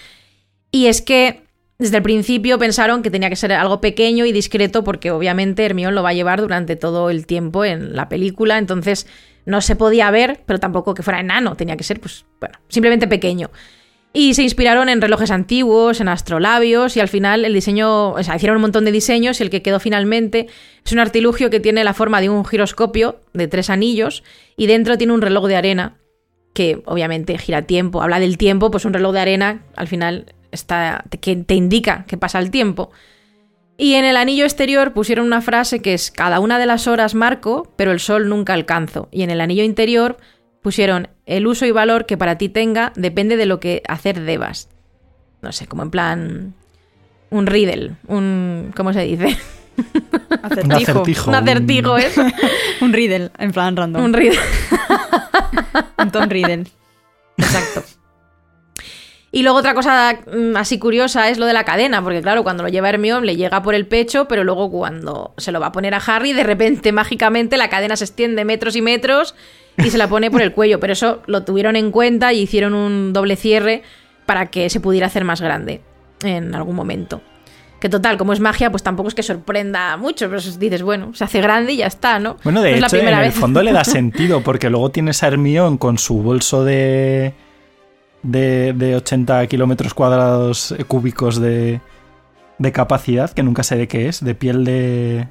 Y 0.71 0.87
es 0.87 1.03
que 1.03 1.47
desde 1.79 1.99
el 1.99 2.03
principio 2.03 2.59
pensaron 2.59 3.03
que 3.03 3.11
tenía 3.11 3.29
que 3.29 3.37
ser 3.37 3.53
algo 3.53 3.81
pequeño 3.81 4.25
y 4.25 4.33
discreto 4.33 4.83
porque 4.83 5.11
obviamente 5.11 5.65
Hermione 5.65 5.95
lo 5.95 6.03
va 6.03 6.11
a 6.11 6.15
llevar 6.15 6.41
durante 6.41 6.75
todo 6.77 7.11
el 7.11 7.27
tiempo 7.27 7.65
en 7.65 7.95
la 7.95 8.09
película, 8.09 8.57
entonces 8.57 9.07
no 9.45 9.61
se 9.61 9.77
podía 9.77 10.11
ver, 10.11 10.41
pero 10.47 10.59
tampoco 10.59 10.95
que 10.95 11.03
fuera 11.03 11.21
enano, 11.21 11.55
tenía 11.55 11.77
que 11.77 11.85
ser 11.85 12.01
pues 12.01 12.25
bueno, 12.41 12.59
simplemente 12.69 13.07
pequeño. 13.07 13.51
Y 14.19 14.33
se 14.33 14.43
inspiraron 14.43 14.89
en 14.89 15.03
relojes 15.03 15.31
antiguos, 15.31 16.01
en 16.01 16.09
astrolabios 16.09 16.97
y 16.97 17.01
al 17.01 17.09
final 17.09 17.45
el 17.45 17.53
diseño, 17.53 18.13
o 18.13 18.23
sea, 18.23 18.37
hicieron 18.37 18.57
un 18.57 18.63
montón 18.63 18.87
de 18.87 18.91
diseños 18.91 19.39
y 19.39 19.43
el 19.43 19.51
que 19.51 19.61
quedó 19.61 19.79
finalmente 19.79 20.47
es 20.83 20.93
un 20.93 21.01
artilugio 21.01 21.51
que 21.51 21.61
tiene 21.61 21.85
la 21.85 21.93
forma 21.93 22.23
de 22.23 22.31
un 22.31 22.43
giroscopio 22.47 23.21
de 23.35 23.47
tres 23.47 23.69
anillos 23.69 24.25
y 24.57 24.69
dentro 24.69 24.97
tiene 24.97 25.13
un 25.13 25.21
reloj 25.21 25.49
de 25.49 25.57
arena 25.57 25.99
que 26.55 26.81
obviamente 26.87 27.37
gira 27.37 27.67
tiempo, 27.67 28.01
habla 28.01 28.19
del 28.19 28.39
tiempo, 28.39 28.71
pues 28.71 28.87
un 28.87 28.95
reloj 28.95 29.13
de 29.13 29.21
arena 29.21 29.65
al 29.77 29.87
final 29.87 30.33
está 30.51 31.05
que 31.21 31.37
te 31.37 31.55
indica 31.55 32.07
que 32.09 32.17
pasa 32.17 32.39
el 32.39 32.51
tiempo. 32.51 32.93
Y 33.77 33.97
en 33.97 34.07
el 34.07 34.17
anillo 34.17 34.45
exterior 34.45 34.95
pusieron 34.95 35.27
una 35.27 35.43
frase 35.43 35.83
que 35.83 35.93
es 35.93 36.11
cada 36.11 36.41
una 36.41 36.59
de 36.59 36.65
las 36.65 36.87
horas 36.87 37.15
marco, 37.15 37.71
pero 37.77 37.93
el 37.93 38.01
sol 38.01 38.31
nunca 38.31 38.55
alcanzo. 38.55 39.11
Y 39.13 39.25
en 39.25 39.29
el 39.29 39.43
anillo 39.43 39.63
interior 39.63 40.17
pusieron 40.67 41.07
el 41.27 41.47
uso 41.47 41.65
y 41.65 41.71
valor 41.71 42.07
que 42.07 42.17
para 42.17 42.39
ti 42.39 42.49
tenga 42.49 42.93
depende 42.97 43.37
de 43.37 43.47
lo 43.47 43.61
que 43.61 43.85
hacer 43.87 44.21
debas. 44.23 44.69
No 45.41 45.53
sé, 45.53 45.69
como 45.69 45.85
en 45.85 45.93
plan 45.93 46.55
un 47.31 47.47
riddle, 47.47 47.93
un 48.09 48.73
¿cómo 48.75 48.93
se 48.93 49.03
dice? 49.03 49.39
un 49.77 50.39
Acertijo. 50.43 51.29
un 51.31 51.35
acertijo, 51.37 51.93
un- 51.95 52.01
¿eh? 52.01 52.11
Un 52.81 52.93
riddle, 52.93 53.31
en 53.39 53.53
plan 53.53 53.77
random. 53.77 54.03
un 54.07 54.13
riddle. 54.13 54.41
Un 55.99 56.11
Tom 56.11 56.29
Riddle. 56.29 56.65
Exacto. 57.39 57.85
Y 59.31 59.43
luego 59.45 59.59
otra 59.59 59.73
cosa 59.75 60.19
mm, 60.27 60.57
así 60.57 60.81
curiosa 60.81 61.29
es 61.29 61.39
lo 61.39 61.47
de 61.47 61.53
la 61.53 61.63
cadena, 61.65 62.03
porque 62.03 62.23
claro, 62.23 62.43
cuando 62.43 62.65
lo 62.65 62.69
lleva 62.71 62.89
Hermione 62.89 63.25
le 63.25 63.37
llega 63.37 63.63
por 63.63 63.77
el 63.77 63.87
pecho, 63.87 64.27
pero 64.27 64.43
luego 64.43 64.69
cuando 64.69 65.33
se 65.37 65.53
lo 65.53 65.61
va 65.61 65.67
a 65.69 65.73
poner 65.73 65.95
a 65.95 65.99
Harry, 65.99 66.33
de 66.33 66.43
repente 66.43 66.91
mágicamente 67.03 67.57
la 67.57 67.69
cadena 67.71 67.95
se 67.97 68.03
extiende 68.05 68.45
metros 68.45 68.75
y 68.75 68.83
metros 68.83 69.37
y 69.79 69.91
se 69.91 69.99
la 69.99 70.09
pone 70.09 70.31
por 70.31 70.43
el 70.43 70.53
cuello. 70.53 70.81
Pero 70.81 70.93
eso 70.93 71.23
lo 71.27 71.45
tuvieron 71.45 71.77
en 71.77 71.91
cuenta 71.91 72.33
y 72.33 72.41
hicieron 72.41 72.75
un 72.75 73.13
doble 73.13 73.37
cierre 73.37 73.83
para 74.25 74.47
que 74.47 74.71
se 74.71 74.81
pudiera 74.81 75.07
hacer 75.07 75.25
más 75.25 75.41
grande 75.41 75.83
en 76.23 76.55
algún 76.55 76.77
momento. 76.77 77.23
Que 77.81 77.91
total, 77.91 78.17
como 78.17 78.33
es 78.33 78.41
magia, 78.41 78.71
pues 78.71 78.83
tampoco 78.83 79.09
es 79.09 79.15
que 79.15 79.23
sorprenda 79.23 79.97
mucho, 79.99 80.31
pero 80.31 80.41
dices, 80.41 80.83
bueno, 80.83 81.15
se 81.15 81.25
hace 81.25 81.43
grande 81.43 81.75
y 81.75 81.77
ya 81.79 81.87
está, 81.87 82.19
¿no? 82.19 82.39
Bueno, 82.43 82.63
de 82.63 82.71
No 82.71 82.77
es 82.77 82.81
la 82.81 82.87
hecho, 82.87 82.97
en 82.97 83.15
el 83.15 83.33
fondo 83.33 83.63
le 83.63 83.73
da 83.73 83.85
sentido, 83.85 84.43
porque 84.43 84.71
luego 84.71 84.91
tienes 84.91 85.23
a 85.23 85.29
Hermione 85.29 85.79
con 85.79 85.99
su 85.99 86.23
bolso 86.23 86.65
de, 86.65 87.35
de, 88.23 88.73
de 88.73 88.97
80 88.97 89.47
kilómetros 89.47 89.93
cuadrados 89.93 90.75
cúbicos 90.89 91.39
de, 91.39 91.83
de 92.59 92.73
capacidad, 92.73 93.31
que 93.31 93.43
nunca 93.43 93.63
sé 93.63 93.77
de 93.77 93.89
qué 93.89 94.09
es, 94.09 94.25
de 94.25 94.35
piel 94.35 94.65
de. 94.65 95.29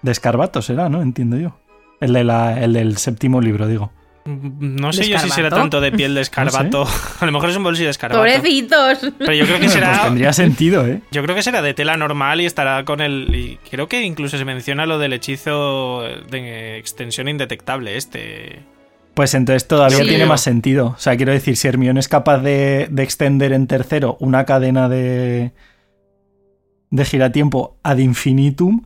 de 0.00 0.10
escarbato 0.12 0.62
será, 0.62 0.88
¿no? 0.88 1.02
Entiendo 1.02 1.36
yo. 1.36 1.58
El, 2.00 2.12
de 2.12 2.24
la, 2.24 2.62
el 2.62 2.72
del 2.72 2.96
séptimo 2.98 3.40
libro, 3.40 3.66
digo. 3.66 3.92
No 4.26 4.92
sé 4.92 5.02
¿De 5.02 5.08
yo 5.10 5.18
si 5.20 5.30
será 5.30 5.50
tanto 5.50 5.80
de 5.80 5.92
piel 5.92 6.14
de 6.16 6.20
escarbato. 6.22 6.84
A 7.20 7.26
lo 7.26 7.32
mejor 7.32 7.48
es 7.50 7.56
un 7.56 7.62
bolsillo 7.62 7.86
de 7.86 7.90
escarbato. 7.92 8.18
Pobrecitos. 8.20 8.98
Pero 9.18 9.32
yo 9.32 9.44
creo 9.44 9.56
que 9.58 9.62
Pues 9.66 9.72
será. 9.72 10.02
tendría 10.02 10.32
sentido, 10.32 10.84
¿eh? 10.86 11.00
Yo 11.12 11.22
creo 11.22 11.36
que 11.36 11.42
será 11.42 11.62
de 11.62 11.74
tela 11.74 11.96
normal 11.96 12.40
y 12.40 12.44
estará 12.46 12.84
con 12.84 13.00
el. 13.00 13.32
Y 13.34 13.58
creo 13.70 13.88
que 13.88 14.02
incluso 14.02 14.36
se 14.36 14.44
menciona 14.44 14.84
lo 14.84 14.98
del 14.98 15.12
hechizo 15.12 16.02
de 16.30 16.76
extensión 16.78 17.28
indetectable, 17.28 17.96
este. 17.96 18.62
Pues 19.14 19.32
entonces 19.34 19.66
todavía 19.68 19.98
Sí. 19.98 20.08
tiene 20.08 20.26
más 20.26 20.40
sentido. 20.42 20.88
O 20.88 20.98
sea, 20.98 21.16
quiero 21.16 21.32
decir, 21.32 21.56
si 21.56 21.68
Hermione 21.68 22.00
es 22.00 22.08
capaz 22.08 22.38
de, 22.38 22.88
de 22.90 23.02
extender 23.04 23.52
en 23.52 23.66
tercero 23.68 24.16
una 24.20 24.44
cadena 24.44 24.88
de, 24.90 25.52
de 26.90 27.04
giratiempo 27.04 27.78
ad 27.82 27.98
infinitum, 27.98 28.84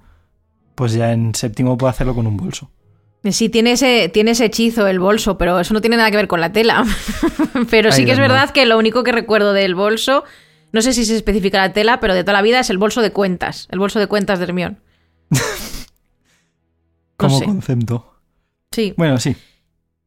pues 0.75 0.93
ya 0.93 1.13
en 1.13 1.35
séptimo 1.35 1.77
puede 1.79 1.91
hacerlo 1.91 2.15
con 2.15 2.27
un 2.27 2.37
bolso. 2.37 2.71
Sí, 3.25 3.51
tiene 3.51 3.73
ese, 3.73 4.09
tiene 4.09 4.31
ese 4.31 4.47
hechizo 4.47 4.87
el 4.87 4.99
bolso, 4.99 5.37
pero 5.37 5.61
eso 5.61 5.75
no 5.75 5.83
tiene 5.83 5.99
nada 5.99 6.11
que 6.11 6.17
ver 6.17 6.29
con 6.29 6.41
la 6.41 6.53
tela. 6.53 6.85
pero 7.71 7.93
sí 7.93 8.07
que 8.07 8.13
es 8.13 8.19
verdad 8.19 8.51
que 8.51 8.65
lo 8.65 8.79
único 8.79 9.05
que 9.05 9.13
recuerdo 9.13 9.53
del 9.53 9.75
bolso, 9.75 10.25
no 10.73 10.81
sé 10.81 10.95
si 10.95 11.05
se 11.05 11.17
especifica 11.17 11.59
la 11.59 11.73
tela, 11.75 12.01
pero 12.01 12.15
de 12.15 12.23
toda 12.23 12.33
la 12.35 12.43
vida 12.43 12.61
es 12.61 12.71
el 12.71 12.79
bolso 12.79 13.03
de 13.03 13.13
cuentas. 13.13 13.69
El 13.71 13.79
bolso 13.79 13.99
de 13.99 14.07
cuentas 14.07 14.39
de 14.39 14.45
Hermione. 14.47 14.77
Como 17.17 17.39
sé. 17.39 17.45
concepto. 17.45 18.15
Sí. 18.71 18.95
Bueno, 18.97 19.19
sí. 19.19 19.37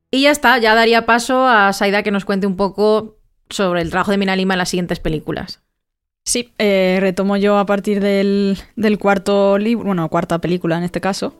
Y 0.09 0.23
ya 0.23 0.31
está, 0.31 0.57
ya 0.57 0.73
daría 0.73 1.05
paso 1.05 1.47
a 1.47 1.71
Saida 1.73 2.01
que 2.01 2.11
nos 2.11 2.25
cuente 2.25 2.47
un 2.47 2.55
poco 2.55 3.19
sobre 3.49 3.81
el 3.81 3.91
trabajo 3.91 4.09
de 4.09 4.17
Mina 4.17 4.35
Lima 4.35 4.55
en 4.55 4.59
las 4.59 4.69
siguientes 4.69 4.99
películas. 4.99 5.61
Sí, 6.25 6.53
eh, 6.57 6.97
retomo 7.01 7.37
yo 7.37 7.57
a 7.57 7.65
partir 7.65 7.99
del, 7.99 8.57
del 8.75 8.97
cuarto 8.97 9.57
libro, 9.57 9.85
bueno, 9.85 10.09
cuarta 10.09 10.39
película 10.39 10.77
en 10.77 10.83
este 10.83 11.01
caso. 11.01 11.39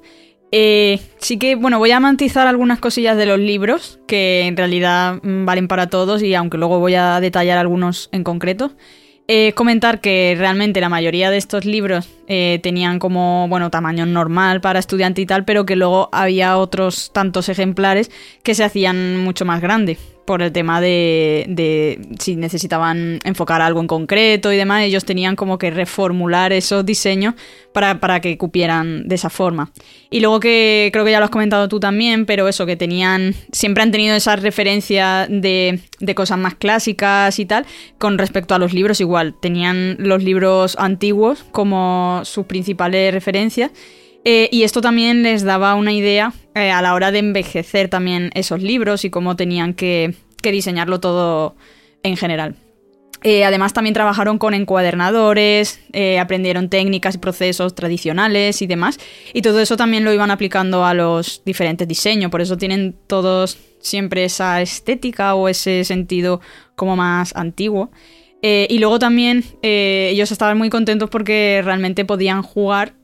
Eh, 0.56 1.00
sí 1.18 1.40
que, 1.40 1.56
bueno, 1.56 1.80
voy 1.80 1.90
a 1.90 2.00
mantizar 2.00 2.46
algunas 2.46 2.80
cosillas 2.80 3.18
de 3.18 3.26
los 3.26 3.40
libros 3.40 4.00
que 4.08 4.42
en 4.42 4.56
realidad 4.56 5.16
mm, 5.24 5.46
valen 5.46 5.68
para 5.68 5.88
todos 5.88 6.22
y 6.22 6.36
aunque 6.36 6.60
luego 6.60 6.78
voy 6.78 6.94
a 6.94 7.20
detallar 7.20 7.58
algunos 7.58 8.08
en 8.12 8.24
concreto. 8.24 8.72
Eh, 9.28 9.54
comentar 9.54 10.00
que 10.00 10.36
realmente 10.38 10.80
la 10.80 10.90
mayoría 10.90 11.32
de 11.32 11.38
estos 11.38 11.66
libros 11.66 12.08
eh, 12.28 12.60
tenían 12.62 13.00
como, 13.00 13.48
bueno, 13.48 13.72
tamaño 13.72 14.06
normal 14.06 14.62
para 14.62 14.78
estudiante 14.78 15.22
y 15.22 15.26
tal, 15.26 15.44
pero 15.44 15.66
que 15.66 15.76
luego 15.76 16.10
había 16.12 16.56
otros 16.58 17.12
tantos 17.12 17.50
ejemplares 17.50 18.12
que 18.44 18.54
se 18.54 18.64
hacían 18.64 19.18
mucho 19.22 19.46
más 19.46 19.60
grande 19.60 19.98
por 20.26 20.42
el 20.42 20.52
tema 20.52 20.82
de, 20.82 21.46
de 21.50 22.00
si 22.20 22.36
necesitaban 22.36 23.20
enfocar 23.24 23.62
algo 23.62 23.82
en 23.82 23.88
concreto 23.88 24.52
y 24.52 24.58
demás, 24.58 24.84
ellos 24.84 25.06
tenían 25.06 25.36
como 25.36 25.58
que 25.58 25.72
reformular 25.72 26.54
esos 26.54 26.86
diseños 26.86 27.36
para, 27.74 28.00
para 28.00 28.22
que 28.22 28.38
cupieran 28.38 29.08
de 29.08 29.16
esa 29.16 29.30
forma. 29.30 29.72
Y 30.10 30.20
luego 30.20 30.40
que 30.40 30.90
creo 30.94 31.04
que 31.04 31.12
ya 31.12 31.20
lo 31.20 31.26
has 31.26 31.32
comentado 31.32 31.68
tú 31.68 31.80
también, 31.80 32.26
pero 32.26 32.48
eso, 32.48 32.66
que 32.66 32.76
tenían, 32.76 33.36
siempre 33.52 33.84
han 33.84 33.92
tenido 33.92 34.16
esa 34.16 34.36
referencia 34.36 35.28
de, 35.30 35.80
de 36.00 36.16
cosas 36.16 36.38
más 36.38 36.56
clásicas 36.56 37.38
y 37.40 37.46
tal, 37.46 37.66
con 37.98 38.18
respecto 38.18 38.56
a 38.56 38.60
los 38.60 38.74
libros 38.74 39.02
igual, 39.02 39.36
tenían 39.42 39.98
los 40.00 40.24
libros 40.24 40.78
antiguos 40.80 41.46
como 41.52 42.22
sus 42.24 42.46
principales 42.46 43.14
referencias. 43.14 43.72
Eh, 44.26 44.48
y 44.52 44.64
esto 44.64 44.82
también 44.82 45.24
les 45.24 45.44
daba 45.44 45.76
una 45.76 45.92
idea 45.92 46.34
eh, 46.56 46.72
a 46.72 46.82
la 46.82 46.94
hora 46.94 47.12
de 47.12 47.20
envejecer 47.20 47.90
también 47.90 48.32
esos 48.36 48.62
libros 48.62 49.04
y 49.04 49.10
cómo 49.10 49.36
tenían 49.36 49.74
que, 49.74 50.16
diseñarlo 50.42 51.00
todo 51.00 51.56
en 52.04 52.18
general. 52.18 52.56
Eh, 53.26 53.46
además 53.46 53.72
también 53.72 53.94
trabajaron 53.94 54.38
con 54.38 54.54
encuadernadores, 54.54 55.80
aprendieron 56.20 56.68
técnicas 56.68 57.16
y 57.16 57.18
procesos 57.20 57.74
tradicionales 57.76 58.62
y 58.62 58.68
demás. 58.68 59.00
Y 59.34 59.42
todo 59.42 59.62
eso 59.62 59.78
también 59.78 60.04
lo 60.04 60.12
iban 60.12 60.32
aplicando 60.32 60.84
a 60.84 60.94
los 60.94 61.42
diferentes 61.46 61.88
diseños. 61.88 62.30
Por 62.30 62.42
eso 62.42 62.58
tienen 62.58 62.94
todos 63.08 63.58
siempre 63.80 64.26
esa 64.26 64.62
estética 64.62 65.36
o 65.36 65.48
ese 65.48 65.86
sentido 65.86 66.42
como 66.76 66.98
más 66.98 67.34
antiguo. 67.38 67.90
Y 68.42 68.78
luego 68.80 69.00
también 69.00 69.46
ellos 69.62 70.34
estaban 70.34 70.58
muy 70.58 70.70
contentos 70.70 71.10
porque 71.10 71.62
realmente 71.64 72.04
podían 72.04 72.42
jugar 72.42 72.96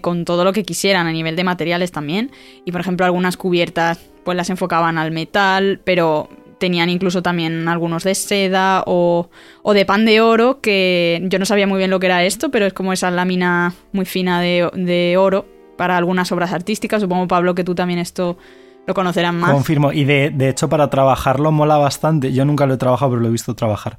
con 0.00 0.24
todo 0.24 0.44
lo 0.44 0.52
que 0.52 0.62
quisieran 0.62 1.06
a 1.06 1.12
nivel 1.12 1.36
de 1.36 1.44
materiales 1.44 1.92
también. 1.92 2.30
Y 2.64 2.72
por 2.72 2.80
ejemplo 2.80 3.04
algunas 3.06 3.36
cubiertas 3.36 3.98
pues 4.24 4.36
las 4.36 4.50
enfocaban 4.50 4.98
al 4.98 5.12
metal, 5.12 5.80
pero 5.84 6.28
tenían 6.58 6.88
incluso 6.88 7.22
también 7.22 7.68
algunos 7.68 8.04
de 8.04 8.14
seda 8.14 8.82
o, 8.86 9.28
de 9.72 9.84
pan 9.84 10.04
de 10.04 10.20
oro, 10.20 10.60
que 10.60 11.22
yo 11.28 11.38
no 11.38 11.44
sabía 11.44 11.66
muy 11.66 11.78
bien 11.78 11.90
lo 11.90 12.00
que 12.00 12.06
era 12.06 12.24
esto, 12.24 12.50
pero 12.50 12.66
es 12.66 12.72
como 12.72 12.92
esa 12.92 13.10
lámina 13.10 13.74
muy 13.92 14.04
fina 14.04 14.40
de, 14.40 15.16
oro 15.18 15.46
para 15.76 15.96
algunas 15.96 16.32
obras 16.32 16.52
artísticas. 16.52 17.02
Supongo, 17.02 17.28
Pablo, 17.28 17.54
que 17.54 17.64
tú 17.64 17.74
también 17.74 17.98
esto 17.98 18.38
lo 18.86 18.94
conocerás 18.94 19.34
más. 19.34 19.52
Confirmo, 19.52 19.92
y 19.92 20.04
de, 20.04 20.48
hecho 20.48 20.68
para 20.68 20.88
trabajarlo 20.90 21.52
mola 21.52 21.76
bastante. 21.76 22.32
Yo 22.32 22.44
nunca 22.44 22.66
lo 22.66 22.74
he 22.74 22.78
trabajado, 22.78 23.12
pero 23.12 23.22
lo 23.22 23.28
he 23.28 23.32
visto 23.32 23.54
trabajar. 23.54 23.98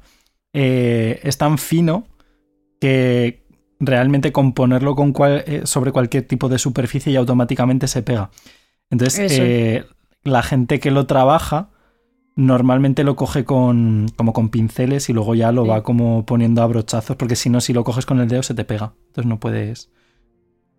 Eh, 0.52 1.20
es 1.22 1.38
tan 1.38 1.58
fino 1.58 2.04
que 2.80 3.47
realmente 3.80 4.32
componerlo 4.32 4.94
con 4.94 5.14
eh, 5.18 5.62
sobre 5.64 5.92
cualquier 5.92 6.26
tipo 6.26 6.48
de 6.48 6.58
superficie 6.58 7.12
y 7.12 7.16
automáticamente 7.16 7.86
se 7.86 8.02
pega. 8.02 8.30
Entonces, 8.90 9.38
eh, 9.38 9.84
la 10.24 10.42
gente 10.42 10.80
que 10.80 10.90
lo 10.90 11.06
trabaja 11.06 11.70
normalmente 12.38 13.02
lo 13.02 13.16
coge 13.16 13.44
con, 13.44 14.06
como 14.16 14.32
con 14.32 14.48
pinceles 14.48 15.08
y 15.08 15.12
luego 15.12 15.34
ya 15.34 15.50
lo 15.50 15.66
va 15.66 15.82
como 15.82 16.24
poniendo 16.24 16.62
a 16.62 16.66
brochazos, 16.66 17.16
porque 17.16 17.34
si 17.34 17.50
no, 17.50 17.60
si 17.60 17.72
lo 17.72 17.82
coges 17.82 18.06
con 18.06 18.20
el 18.20 18.28
dedo 18.28 18.44
se 18.44 18.54
te 18.54 18.64
pega. 18.64 18.94
Entonces 19.08 19.28
no 19.28 19.40
puedes, 19.40 19.90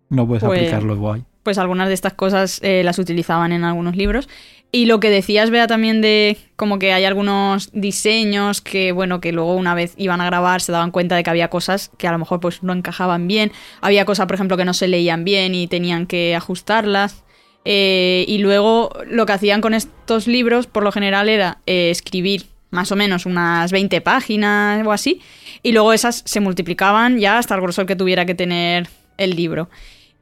no 0.08 0.26
puedes 0.26 0.42
pues, 0.42 0.58
aplicarlo 0.58 0.94
igual. 0.94 1.26
Pues 1.42 1.58
algunas 1.58 1.88
de 1.88 1.94
estas 1.94 2.14
cosas 2.14 2.60
eh, 2.62 2.82
las 2.82 2.98
utilizaban 2.98 3.52
en 3.52 3.64
algunos 3.64 3.94
libros. 3.94 4.28
Y 4.72 4.86
lo 4.86 5.00
que 5.00 5.10
decías, 5.10 5.50
vea 5.50 5.66
también 5.66 6.00
de 6.00 6.36
como 6.54 6.78
que 6.78 6.92
hay 6.92 7.04
algunos 7.04 7.70
diseños 7.72 8.60
que, 8.60 8.92
bueno, 8.92 9.20
que 9.20 9.32
luego 9.32 9.56
una 9.56 9.74
vez 9.74 9.94
iban 9.96 10.20
a 10.20 10.26
grabar 10.26 10.60
se 10.60 10.70
daban 10.70 10.92
cuenta 10.92 11.16
de 11.16 11.24
que 11.24 11.30
había 11.30 11.48
cosas 11.48 11.90
que 11.98 12.06
a 12.06 12.12
lo 12.12 12.18
mejor 12.18 12.38
pues 12.38 12.62
no 12.62 12.72
encajaban 12.72 13.26
bien. 13.26 13.50
Había 13.80 14.04
cosas, 14.04 14.26
por 14.26 14.36
ejemplo, 14.36 14.56
que 14.56 14.64
no 14.64 14.74
se 14.74 14.86
leían 14.86 15.24
bien 15.24 15.54
y 15.56 15.66
tenían 15.66 16.06
que 16.06 16.36
ajustarlas. 16.36 17.24
Eh, 17.64 18.24
y 18.28 18.38
luego 18.38 18.90
lo 19.06 19.26
que 19.26 19.32
hacían 19.32 19.60
con 19.60 19.74
estos 19.74 20.28
libros, 20.28 20.66
por 20.66 20.84
lo 20.84 20.92
general, 20.92 21.28
era 21.28 21.58
eh, 21.66 21.90
escribir 21.90 22.46
más 22.70 22.92
o 22.92 22.96
menos 22.96 23.26
unas 23.26 23.72
20 23.72 24.00
páginas 24.00 24.86
o 24.86 24.92
así, 24.92 25.20
y 25.62 25.72
luego 25.72 25.92
esas 25.92 26.22
se 26.24 26.40
multiplicaban 26.40 27.18
ya 27.18 27.38
hasta 27.38 27.54
el 27.56 27.60
grosor 27.60 27.86
que 27.86 27.96
tuviera 27.96 28.24
que 28.24 28.36
tener 28.36 28.88
el 29.18 29.34
libro. 29.34 29.68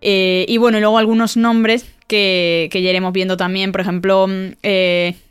Eh, 0.00 0.46
y 0.48 0.56
bueno, 0.58 0.78
y 0.78 0.80
luego 0.80 0.98
algunos 0.98 1.36
nombres 1.36 1.86
que, 2.06 2.68
que, 2.70 2.82
ya 2.82 2.90
iremos 2.90 3.12
viendo 3.12 3.36
también, 3.36 3.72
por 3.72 3.80
ejemplo, 3.80 4.26
mm, 4.26 4.52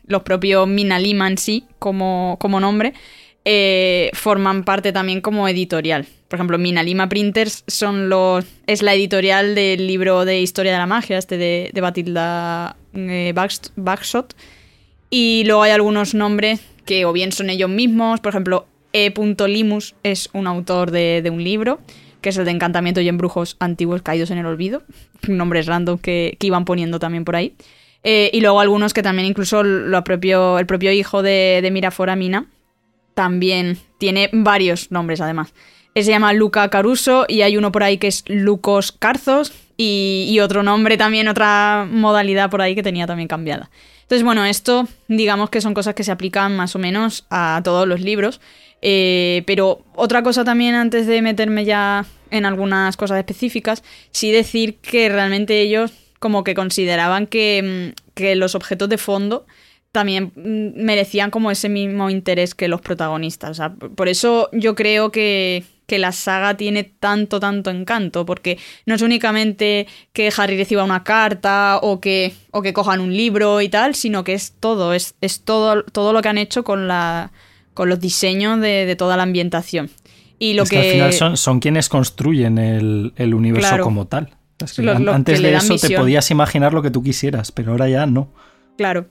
los 0.06 0.22
propios 0.22 0.68
Minalima 0.68 1.28
en 1.28 1.38
sí 1.38 1.64
como, 1.78 2.36
como 2.40 2.60
nombre, 2.60 2.92
forman 4.12 4.64
parte 4.64 4.92
también 4.92 5.20
como 5.20 5.48
editorial 5.48 6.06
por 6.28 6.36
ejemplo, 6.36 6.58
Minalima 6.58 7.08
Printers 7.08 7.64
son 7.66 8.10
los, 8.10 8.44
es 8.66 8.82
la 8.82 8.94
editorial 8.94 9.54
del 9.54 9.86
libro 9.86 10.26
de 10.26 10.40
Historia 10.42 10.72
de 10.72 10.78
la 10.78 10.86
Magia, 10.86 11.16
este 11.16 11.38
de, 11.38 11.70
de 11.72 11.80
Batilda 11.80 12.76
eh, 12.92 13.32
Backshot. 13.76 14.36
Y 15.08 15.44
luego 15.46 15.62
hay 15.62 15.70
algunos 15.70 16.14
nombres 16.14 16.60
que 16.84 17.06
o 17.06 17.14
bien 17.14 17.32
son 17.32 17.48
ellos 17.48 17.70
mismos, 17.70 18.20
por 18.20 18.30
ejemplo, 18.30 18.66
E. 18.92 19.12
Es 20.02 20.28
un 20.34 20.46
autor 20.46 20.90
de, 20.90 21.26
un 21.32 21.42
libro, 21.42 21.80
que 22.20 22.30
es 22.30 22.36
el 22.36 22.44
de 22.44 22.50
Encantamiento 22.50 23.00
y 23.00 23.08
Embrujos 23.08 23.56
Antiguos 23.60 24.02
Caídos 24.02 24.30
en 24.30 24.38
el 24.38 24.46
Olvido. 24.46 24.82
Nombres 25.28 25.66
random 25.66 25.98
que, 25.98 26.36
iban 26.40 26.64
poniendo 26.64 26.98
también 26.98 27.24
por 27.24 27.36
ahí. 27.36 27.54
Eh, 28.04 28.30
y 28.32 28.40
luego 28.40 28.60
algunos 28.60 28.94
que 28.94 29.02
también 29.02 29.26
incluso 29.26 29.62
lo 29.62 29.98
el 29.98 30.66
propio 30.66 30.92
hijo 30.92 31.22
de, 31.22 31.60
de 31.62 31.70
Mirafora 31.70 32.14
Mina 32.14 32.46
también 33.14 33.76
tiene 33.98 34.30
varios 34.32 34.92
nombres 34.92 35.20
además 35.20 35.52
se 36.04 36.10
llama 36.10 36.32
Luca 36.32 36.68
Caruso 36.68 37.24
y 37.28 37.42
hay 37.42 37.56
uno 37.56 37.72
por 37.72 37.82
ahí 37.82 37.98
que 37.98 38.08
es 38.08 38.24
Lucos 38.26 38.92
Carzos 38.92 39.52
y, 39.76 40.38
otro 40.42 40.64
nombre 40.64 40.96
también, 40.96 41.28
otra 41.28 41.86
modalidad 41.88 42.50
por 42.50 42.60
ahí 42.60 42.74
que 42.74 42.82
tenía 42.82 43.06
también 43.06 43.28
cambiada. 43.28 43.70
Entonces, 44.02 44.24
bueno, 44.24 44.44
esto 44.44 44.88
digamos 45.06 45.50
que 45.50 45.60
son 45.60 45.72
cosas 45.74 45.94
que 45.94 46.02
se 46.02 46.10
aplican 46.10 46.56
más 46.56 46.74
o 46.74 46.80
menos 46.80 47.26
a 47.30 47.60
todos 47.62 47.86
los 47.86 48.00
libros. 48.00 48.40
Eh, 48.80 49.42
pero 49.46 49.84
otra 49.94 50.22
cosa 50.22 50.44
también 50.44 50.74
antes 50.74 51.06
de 51.06 51.20
meterme 51.22 51.64
ya 51.64 52.06
en 52.30 52.46
algunas 52.46 52.96
cosas 52.96 53.18
específicas, 53.18 53.82
sí 54.10 54.30
decir 54.30 54.76
que 54.76 55.08
realmente 55.08 55.60
ellos 55.60 55.92
como 56.18 56.44
que 56.44 56.54
consideraban 56.54 57.26
que, 57.26 57.92
mm, 57.94 58.12
que 58.14 58.36
los 58.36 58.54
objetos 58.54 58.88
de 58.88 58.98
fondo 58.98 59.46
también 59.92 60.32
mm, 60.36 60.82
merecían 60.82 61.30
como 61.30 61.50
ese 61.50 61.68
mismo 61.68 62.10
interés 62.10 62.54
que 62.54 62.68
los 62.68 62.80
protagonistas. 62.80 63.50
O 63.50 63.54
sea, 63.54 63.74
por 63.74 64.08
eso 64.08 64.48
yo 64.52 64.74
creo 64.74 65.10
que, 65.10 65.64
que 65.86 65.98
la 65.98 66.12
saga 66.12 66.56
tiene 66.56 66.84
tanto, 66.84 67.40
tanto 67.40 67.70
encanto, 67.70 68.26
porque 68.26 68.58
no 68.86 68.94
es 68.94 69.02
únicamente 69.02 69.86
que 70.12 70.32
Harry 70.36 70.56
reciba 70.58 70.84
una 70.84 71.04
carta 71.04 71.78
o 71.82 72.00
que, 72.00 72.34
o 72.50 72.62
que 72.62 72.72
cojan 72.72 73.00
un 73.00 73.16
libro 73.16 73.60
y 73.60 73.68
tal, 73.68 73.94
sino 73.94 74.24
que 74.24 74.34
es 74.34 74.52
todo, 74.60 74.92
es, 74.92 75.14
es 75.20 75.40
todo, 75.42 75.82
todo 75.84 76.12
lo 76.12 76.20
que 76.22 76.28
han 76.28 76.38
hecho 76.38 76.62
con, 76.64 76.88
la, 76.88 77.32
con 77.78 77.88
los 77.88 78.00
diseños 78.00 78.60
de, 78.60 78.96
toda 78.98 79.16
la 79.16 79.22
ambientación. 79.22 79.88
Y 80.40 80.54
lo 80.54 80.64
que... 80.64 80.78
al 80.78 80.84
final 80.84 81.12
son, 81.12 81.36
son 81.36 81.60
quienes 81.60 81.88
construyen 81.88 82.58
el, 82.58 83.34
universo 83.34 83.78
como 83.82 84.08
tal. 84.08 84.30
antes 85.12 85.40
de 85.40 85.54
eso 85.54 85.76
te 85.76 85.96
podías 85.96 86.28
imaginar 86.32 86.74
lo 86.74 86.82
que 86.82 86.90
tú 86.90 87.04
quisieras, 87.04 87.52
pero 87.52 87.70
ahora 87.70 87.88
ya 87.88 88.04
no. 88.06 88.32
Claro. 88.76 89.06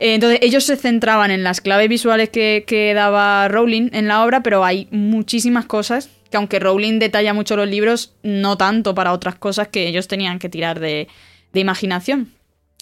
Eh, 0.00 0.14
entonces 0.14 0.38
ellos 0.40 0.64
se 0.64 0.76
centraban 0.76 1.30
en 1.30 1.44
las 1.44 1.60
claves 1.60 1.90
visuales 1.90 2.30
que, 2.30 2.64
que, 2.66 2.94
daba 2.94 3.48
Rowling 3.48 3.90
en 3.92 4.08
la 4.08 4.24
obra, 4.24 4.42
pero 4.42 4.64
hay 4.64 4.88
muchísimas 4.90 5.66
cosas 5.66 6.08
que 6.30 6.38
aunque 6.38 6.58
Rowling 6.58 6.98
detalla 6.98 7.34
mucho 7.34 7.54
los 7.54 7.68
libros, 7.68 8.14
no 8.22 8.56
tanto 8.56 8.94
para 8.94 9.12
otras 9.12 9.34
cosas 9.34 9.68
que 9.68 9.88
ellos 9.88 10.08
tenían 10.08 10.38
que 10.38 10.48
tirar 10.48 10.80
de, 10.80 11.06
imaginación. 11.52 12.32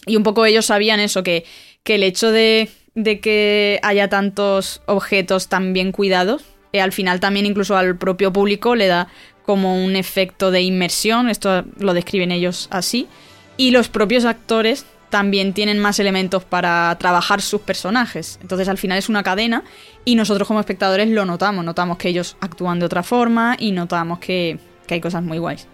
Y 0.06 0.14
un 0.14 0.22
poco 0.22 0.46
ellos 0.46 0.66
sabían 0.66 1.00
eso, 1.00 1.24
que, 1.24 1.44
que 1.82 1.96
el 1.96 2.04
hecho 2.04 2.30
de, 2.30 2.68
que 2.94 3.80
haya 3.82 4.08
tantos 4.08 4.82
objetos 4.86 5.48
tan 5.48 5.72
bien 5.72 5.92
cuidados, 5.92 6.44
eh, 6.72 6.80
al 6.80 6.92
final 6.92 7.20
también 7.20 7.46
incluso 7.46 7.76
al 7.76 7.96
propio 7.96 8.32
público 8.32 8.74
le 8.74 8.86
da 8.86 9.08
como 9.44 9.84
un 9.84 9.96
efecto 9.96 10.50
de 10.50 10.62
inmersión, 10.62 11.28
esto 11.28 11.64
lo 11.78 11.94
describen 11.94 12.32
ellos 12.32 12.68
así, 12.70 13.08
y 13.56 13.70
los 13.70 13.88
propios 13.88 14.24
actores 14.24 14.86
también 15.10 15.52
tienen 15.52 15.78
más 15.78 16.00
elementos 16.00 16.44
para 16.44 16.96
trabajar 16.98 17.40
sus 17.40 17.60
personajes. 17.60 18.40
Entonces 18.42 18.68
al 18.68 18.78
final 18.78 18.98
es 18.98 19.08
una 19.08 19.22
cadena 19.22 19.62
y 20.04 20.16
nosotros 20.16 20.48
como 20.48 20.58
espectadores 20.58 21.08
lo 21.08 21.24
notamos, 21.24 21.64
notamos 21.64 21.98
que 21.98 22.08
ellos 22.08 22.36
actúan 22.40 22.80
de 22.80 22.86
otra 22.86 23.04
forma 23.04 23.56
y 23.56 23.70
notamos 23.70 24.18
que, 24.18 24.58
hay 24.88 25.00
cosas 25.00 25.22
muy 25.22 25.38
guays. 25.38 25.68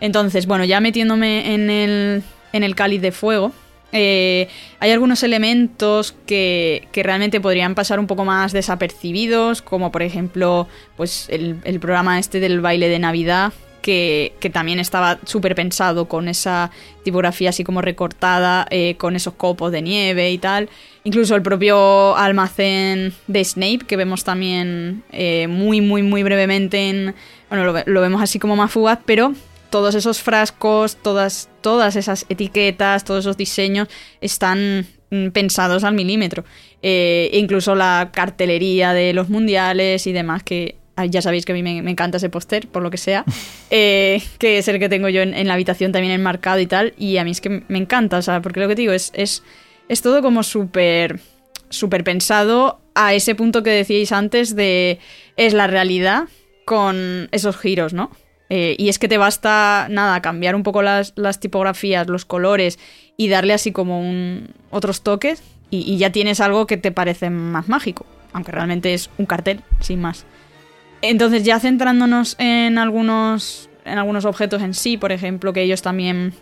Entonces, 0.00 0.46
bueno, 0.46 0.64
ya 0.64 0.80
metiéndome 0.80 1.54
en 1.54 1.70
el, 1.70 2.24
en 2.52 2.64
el 2.64 2.74
cáliz 2.74 3.00
de 3.00 3.12
fuego, 3.12 3.52
eh, 3.92 4.48
hay 4.80 4.90
algunos 4.90 5.22
elementos 5.22 6.14
que, 6.26 6.88
que, 6.92 7.02
realmente 7.02 7.40
podrían 7.40 7.74
pasar 7.74 8.00
un 8.00 8.06
poco 8.06 8.24
más 8.24 8.52
desapercibidos, 8.52 9.62
como 9.62 9.92
por 9.92 10.02
ejemplo 10.02 10.66
pues 10.96 11.28
el, 11.28 11.58
el 11.64 11.78
programa 11.78 12.18
este 12.18 12.40
del 12.40 12.60
baile 12.60 12.88
de 12.88 12.98
Navidad, 12.98 13.52
que, 13.82 14.50
también 14.52 14.78
estaba 14.78 15.18
súper 15.24 15.54
pensado 15.54 16.06
con 16.08 16.28
esa 16.28 16.70
tipografía 17.02 17.50
así 17.50 17.64
como 17.64 17.82
recortada, 17.82 18.66
eh, 18.70 18.94
con 18.96 19.16
esos 19.16 19.34
copos 19.34 19.72
de 19.72 19.82
nieve 19.82 20.30
y 20.30 20.38
tal. 20.38 20.70
Incluso 21.04 21.34
el 21.34 21.42
propio 21.42 22.16
almacén 22.16 23.12
de 23.26 23.44
Snape, 23.44 23.80
que 23.86 23.96
vemos 23.96 24.24
también 24.24 25.02
eh, 25.10 25.48
muy, 25.48 25.80
muy, 25.80 26.02
muy 26.02 26.22
brevemente 26.22 26.88
en... 26.88 27.14
Bueno, 27.50 27.82
lo, 27.84 28.00
vemos 28.00 28.22
así 28.22 28.38
como 28.38 28.56
más 28.56 28.70
fugaz, 28.70 29.00
pero 29.04 29.34
todos 29.72 29.94
esos 29.94 30.20
frascos, 30.20 30.96
todas, 30.96 31.48
todas 31.62 31.96
esas 31.96 32.26
etiquetas, 32.28 33.04
todos 33.04 33.24
esos 33.24 33.38
diseños 33.38 33.88
están 34.20 34.86
mm, 35.10 35.28
pensados 35.28 35.82
al 35.82 35.94
milímetro. 35.94 36.44
Eh, 36.82 37.30
incluso 37.32 37.74
la 37.74 38.10
cartelería 38.12 38.92
de 38.92 39.14
los 39.14 39.30
mundiales 39.30 40.06
y 40.06 40.12
demás, 40.12 40.42
que 40.42 40.76
ya 41.08 41.22
sabéis 41.22 41.46
que 41.46 41.52
a 41.52 41.54
mí 41.54 41.62
me, 41.62 41.90
encanta 41.90 42.18
ese 42.18 42.28
póster, 42.28 42.68
por 42.68 42.82
lo 42.82 42.90
que 42.90 42.98
sea, 42.98 43.24
eh, 43.70 44.22
que 44.38 44.58
es 44.58 44.68
el 44.68 44.78
que 44.78 44.90
tengo 44.90 45.08
yo 45.08 45.22
en, 45.22 45.48
la 45.48 45.54
habitación 45.54 45.90
también 45.90 46.12
enmarcado 46.12 46.60
y 46.60 46.66
tal, 46.66 46.92
y 46.98 47.16
a 47.16 47.24
mí 47.24 47.30
es 47.30 47.40
que 47.40 47.64
me 47.66 47.78
encanta, 47.78 48.18
o 48.18 48.22
sea, 48.22 48.42
porque 48.42 48.60
lo 48.60 48.68
que 48.68 48.76
te 48.76 48.82
digo 48.82 48.92
es, 48.92 49.10
es, 49.14 49.42
es 49.88 50.02
todo 50.02 50.20
como 50.20 50.42
súper 50.42 51.18
súper 51.70 52.04
pensado 52.04 52.82
a 52.94 53.14
ese 53.14 53.34
punto 53.34 53.62
que 53.62 53.70
decíais 53.70 54.12
antes 54.12 54.54
de 54.54 54.98
es 55.38 55.54
la 55.54 55.66
realidad 55.66 56.24
con 56.66 57.30
esos 57.32 57.56
giros, 57.56 57.94
¿no? 57.94 58.10
Eh, 58.54 58.76
y 58.78 58.90
es 58.90 58.98
que 58.98 59.08
te 59.08 59.16
basta, 59.16 59.86
nada, 59.88 60.20
cambiar 60.20 60.54
un 60.54 60.62
poco 60.62 60.82
las, 60.82 61.14
tipografías, 61.40 62.06
los 62.06 62.26
colores 62.26 62.78
y 63.16 63.28
darle 63.28 63.54
así 63.54 63.72
como 63.72 63.98
un, 63.98 64.50
otros 64.68 65.00
toques 65.00 65.42
y, 65.70 65.90
y 65.90 65.96
ya 65.96 66.12
tienes 66.12 66.38
algo 66.38 66.66
que 66.66 66.76
te 66.76 66.92
parece 66.92 67.30
más 67.30 67.70
mágico, 67.70 68.04
aunque 68.34 68.52
realmente 68.52 68.92
es 68.92 69.08
un 69.16 69.24
cartel, 69.24 69.62
sin 69.80 70.02
más. 70.02 70.26
Entonces, 71.00 71.44
ya 71.44 71.60
centrándonos 71.60 72.36
en 72.38 72.76
algunos, 72.76 73.70
en 73.86 73.96
algunos 73.96 74.26
objetos 74.26 74.60
en 74.60 74.74
sí, 74.74 74.98
por 74.98 75.12
ejemplo, 75.12 75.54
que 75.54 75.62
ellos 75.62 75.80
también 75.80 76.34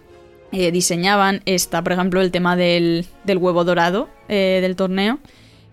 eh, 0.50 0.72
diseñaban, 0.72 1.42
está, 1.46 1.80
por 1.84 1.92
ejemplo, 1.92 2.20
el 2.20 2.32
tema 2.32 2.56
del, 2.56 3.06
del 3.22 3.38
huevo 3.38 3.62
dorado 3.62 4.08
eh, 4.28 4.58
del 4.60 4.74
torneo, 4.74 5.20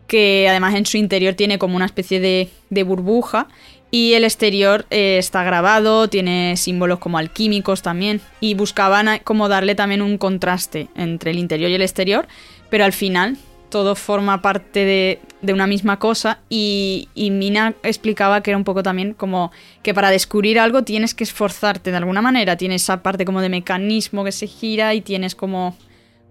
que 0.05 0.47
además 0.47 0.75
en 0.75 0.85
su 0.85 0.97
interior 0.97 1.33
tiene 1.33 1.57
como 1.57 1.77
una 1.77 1.85
especie 1.85 2.19
de, 2.19 2.49
de 2.69 2.83
burbuja 2.83 3.47
y 3.89 4.13
el 4.13 4.23
exterior 4.23 4.85
eh, 4.89 5.17
está 5.17 5.43
grabado, 5.43 6.09
tiene 6.09 6.57
símbolos 6.57 6.99
como 6.99 7.17
alquímicos 7.17 7.81
también, 7.81 8.21
y 8.39 8.53
buscaban 8.53 9.19
como 9.23 9.47
darle 9.47 9.75
también 9.75 10.01
un 10.01 10.17
contraste 10.17 10.89
entre 10.95 11.31
el 11.31 11.39
interior 11.39 11.69
y 11.71 11.75
el 11.75 11.81
exterior, 11.81 12.27
pero 12.69 12.83
al 12.83 12.93
final 12.93 13.37
todo 13.69 13.95
forma 13.95 14.41
parte 14.41 14.85
de, 14.85 15.19
de 15.41 15.53
una 15.53 15.67
misma 15.67 15.99
cosa. 15.99 16.39
Y, 16.49 17.09
y 17.15 17.31
Mina 17.31 17.75
explicaba 17.83 18.41
que 18.41 18.51
era 18.51 18.57
un 18.57 18.63
poco 18.63 18.83
también 18.83 19.13
como 19.13 19.51
que 19.83 19.93
para 19.93 20.09
descubrir 20.09 20.59
algo 20.59 20.83
tienes 20.83 21.13
que 21.13 21.23
esforzarte 21.23 21.91
de 21.91 21.97
alguna 21.97 22.21
manera, 22.21 22.55
tienes 22.55 22.83
esa 22.83 23.03
parte 23.03 23.25
como 23.25 23.41
de 23.41 23.49
mecanismo 23.49 24.23
que 24.23 24.31
se 24.31 24.47
gira 24.47 24.93
y 24.93 25.01
tienes 25.01 25.35
como, 25.35 25.75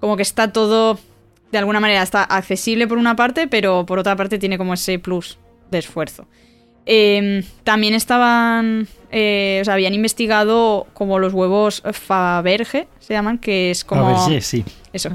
como 0.00 0.16
que 0.16 0.22
está 0.22 0.52
todo 0.52 0.98
de 1.52 1.58
alguna 1.58 1.80
manera 1.80 2.02
está 2.02 2.24
accesible 2.24 2.86
por 2.86 2.98
una 2.98 3.16
parte, 3.16 3.46
pero 3.46 3.86
por 3.86 3.98
otra 3.98 4.16
parte 4.16 4.38
tiene 4.38 4.58
como 4.58 4.74
ese 4.74 4.98
plus 4.98 5.38
de 5.70 5.78
esfuerzo. 5.78 6.26
Eh, 6.86 7.44
también 7.64 7.94
estaban, 7.94 8.86
eh, 9.10 9.58
o 9.60 9.64
sea, 9.64 9.74
habían 9.74 9.92
investigado 9.92 10.86
como 10.94 11.18
los 11.18 11.34
huevos 11.34 11.82
Faberge, 11.92 12.86
se 13.00 13.12
llaman, 13.12 13.38
que 13.38 13.72
es 13.72 13.84
como... 13.84 14.28
Ver, 14.28 14.42
sí. 14.42 14.64
Eso. 14.92 15.10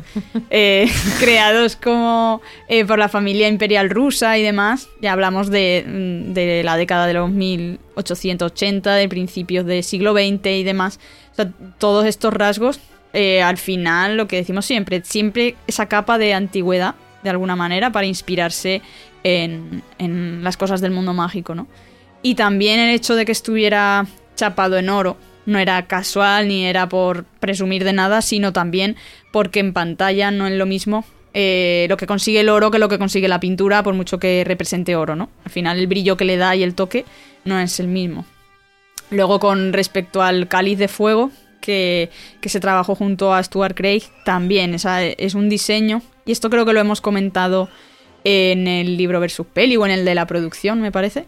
Eh, 0.50 0.88
creados 1.20 1.76
como 1.76 2.42
eh, 2.68 2.86
por 2.86 3.00
la 3.00 3.10
familia 3.10 3.48
imperial 3.48 3.90
rusa 3.90 4.38
y 4.38 4.44
demás. 4.44 4.90
Ya 5.02 5.14
hablamos 5.14 5.50
de, 5.50 5.84
mm, 5.88 6.34
de 6.34 6.64
la 6.64 6.78
década 6.78 7.08
de 7.08 7.14
los 7.14 7.32
1880, 7.32 8.94
de 8.94 9.10
principios 9.10 9.66
del 9.66 9.84
siglo 9.84 10.14
XX 10.14 10.46
y 10.48 10.64
demás. 10.64 11.00
O 11.32 11.36
sea, 11.36 11.52
todos 11.80 12.06
estos 12.06 12.34
rasgos, 12.34 12.80
al 13.14 13.58
final, 13.58 14.18
lo 14.18 14.28
que 14.28 14.38
decimos 14.38 14.66
siempre, 14.66 15.02
siempre 15.04 15.56
esa 15.68 15.88
capa 15.88 16.18
de 16.18 16.34
antigüedad, 16.34 16.96
de 17.24 17.30
alguna 17.30 17.56
manera, 17.56 17.92
para 17.92 18.06
inspirarse 18.08 18.82
en, 19.24 19.84
en 19.98 20.44
las 20.44 20.58
cosas 20.58 20.82
del 20.82 20.92
mundo 20.92 21.14
mágico, 21.14 21.56
¿no? 21.56 21.68
Y 22.24 22.36
también 22.36 22.80
el 22.80 22.94
hecho 22.96 23.16
de 23.16 23.26
que 23.26 23.32
estuviera 23.32 24.06
chapado 24.36 24.78
en 24.78 24.90
oro 24.90 25.18
no 25.46 25.58
era 25.60 25.88
casual 25.88 26.48
ni 26.48 26.66
era 26.66 26.88
por 26.88 27.24
presumir 27.40 27.84
de 27.84 27.94
nada, 27.94 28.22
sino 28.22 28.54
también 28.54 28.96
porque 29.32 29.60
en 29.60 29.74
pantalla 29.74 30.30
no 30.32 30.46
es 30.48 30.54
lo 30.54 30.66
mismo 30.66 31.04
eh, 31.34 31.86
lo 31.90 31.98
que 31.98 32.08
consigue 32.08 32.42
el 32.42 32.50
oro 32.50 32.72
que 32.72 32.78
lo 32.80 32.90
que 32.90 33.00
consigue 33.00 33.28
la 33.28 33.40
pintura, 33.40 33.84
por 33.84 33.94
mucho 33.94 34.20
que 34.20 34.44
represente 34.46 34.96
oro, 34.96 35.16
¿no? 35.16 35.30
Al 35.46 35.52
final 35.52 35.80
el 35.80 35.88
brillo 35.88 36.18
que 36.18 36.26
le 36.26 36.38
da 36.38 36.56
y 36.56 36.62
el 36.64 36.76
toque 36.76 37.06
no 37.46 37.58
es 37.60 37.80
el 37.80 37.88
mismo. 37.88 38.26
Luego 39.10 39.40
con 39.40 39.74
respecto 39.74 40.22
al 40.22 40.48
cáliz 40.48 40.78
de 40.78 40.88
fuego, 40.88 41.32
que, 41.60 42.10
que 42.42 42.50
se 42.50 42.60
trabajó 42.60 42.96
junto 42.96 43.34
a 43.34 43.42
Stuart 43.44 43.76
Craig, 43.76 44.04
también 44.26 44.74
esa- 44.74 45.04
es 45.04 45.34
un 45.36 45.48
diseño, 45.50 46.02
y 46.26 46.32
esto 46.32 46.50
creo 46.50 46.66
que 46.66 46.74
lo 46.74 46.80
hemos 46.80 47.02
comentado 47.02 47.70
en 48.24 48.68
el 48.68 48.98
libro 48.98 49.20
versus 49.20 49.48
peli 49.48 49.78
o 49.78 49.86
en 49.86 49.92
el 49.92 50.06
de 50.06 50.16
la 50.16 50.28
producción, 50.28 50.82
me 50.82 50.92
parece. 50.92 51.26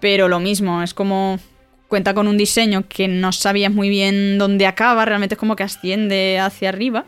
Pero 0.00 0.28
lo 0.28 0.40
mismo, 0.40 0.82
es 0.82 0.94
como 0.94 1.38
cuenta 1.88 2.14
con 2.14 2.28
un 2.28 2.36
diseño 2.36 2.84
que 2.88 3.08
no 3.08 3.32
sabías 3.32 3.72
muy 3.72 3.88
bien 3.88 4.38
dónde 4.38 4.66
acaba, 4.66 5.04
realmente 5.04 5.34
es 5.34 5.38
como 5.38 5.56
que 5.56 5.62
asciende 5.62 6.38
hacia 6.38 6.68
arriba. 6.68 7.06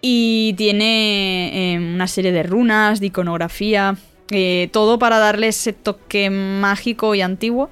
Y 0.00 0.54
tiene 0.56 1.74
eh, 1.74 1.78
una 1.78 2.06
serie 2.06 2.32
de 2.32 2.42
runas, 2.42 3.00
de 3.00 3.06
iconografía, 3.06 3.96
eh, 4.30 4.68
todo 4.72 4.98
para 4.98 5.18
darle 5.18 5.48
ese 5.48 5.72
toque 5.72 6.30
mágico 6.30 7.14
y 7.14 7.22
antiguo. 7.22 7.70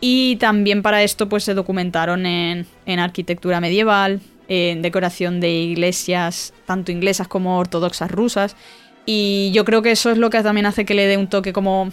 Y 0.00 0.36
también 0.36 0.82
para 0.82 1.02
esto 1.02 1.28
pues 1.28 1.44
se 1.44 1.54
documentaron 1.54 2.26
en, 2.26 2.66
en 2.86 2.98
arquitectura 2.98 3.60
medieval, 3.60 4.20
en 4.50 4.82
decoración 4.82 5.40
de 5.40 5.52
iglesias, 5.52 6.52
tanto 6.66 6.90
inglesas 6.90 7.28
como 7.28 7.56
ortodoxas 7.56 8.10
rusas. 8.10 8.56
Y 9.06 9.52
yo 9.54 9.64
creo 9.64 9.80
que 9.80 9.92
eso 9.92 10.10
es 10.10 10.18
lo 10.18 10.28
que 10.28 10.42
también 10.42 10.66
hace 10.66 10.84
que 10.84 10.94
le 10.94 11.06
dé 11.06 11.16
un 11.16 11.28
toque 11.28 11.52
como, 11.52 11.90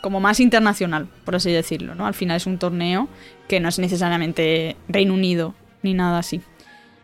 como 0.00 0.20
más 0.20 0.38
internacional, 0.38 1.08
por 1.24 1.34
así 1.34 1.50
decirlo, 1.50 1.96
¿no? 1.96 2.06
Al 2.06 2.14
final 2.14 2.36
es 2.36 2.46
un 2.46 2.58
torneo 2.58 3.08
que 3.48 3.58
no 3.58 3.68
es 3.68 3.80
necesariamente 3.80 4.76
Reino 4.88 5.14
Unido 5.14 5.54
ni 5.82 5.94
nada 5.94 6.20
así. 6.20 6.40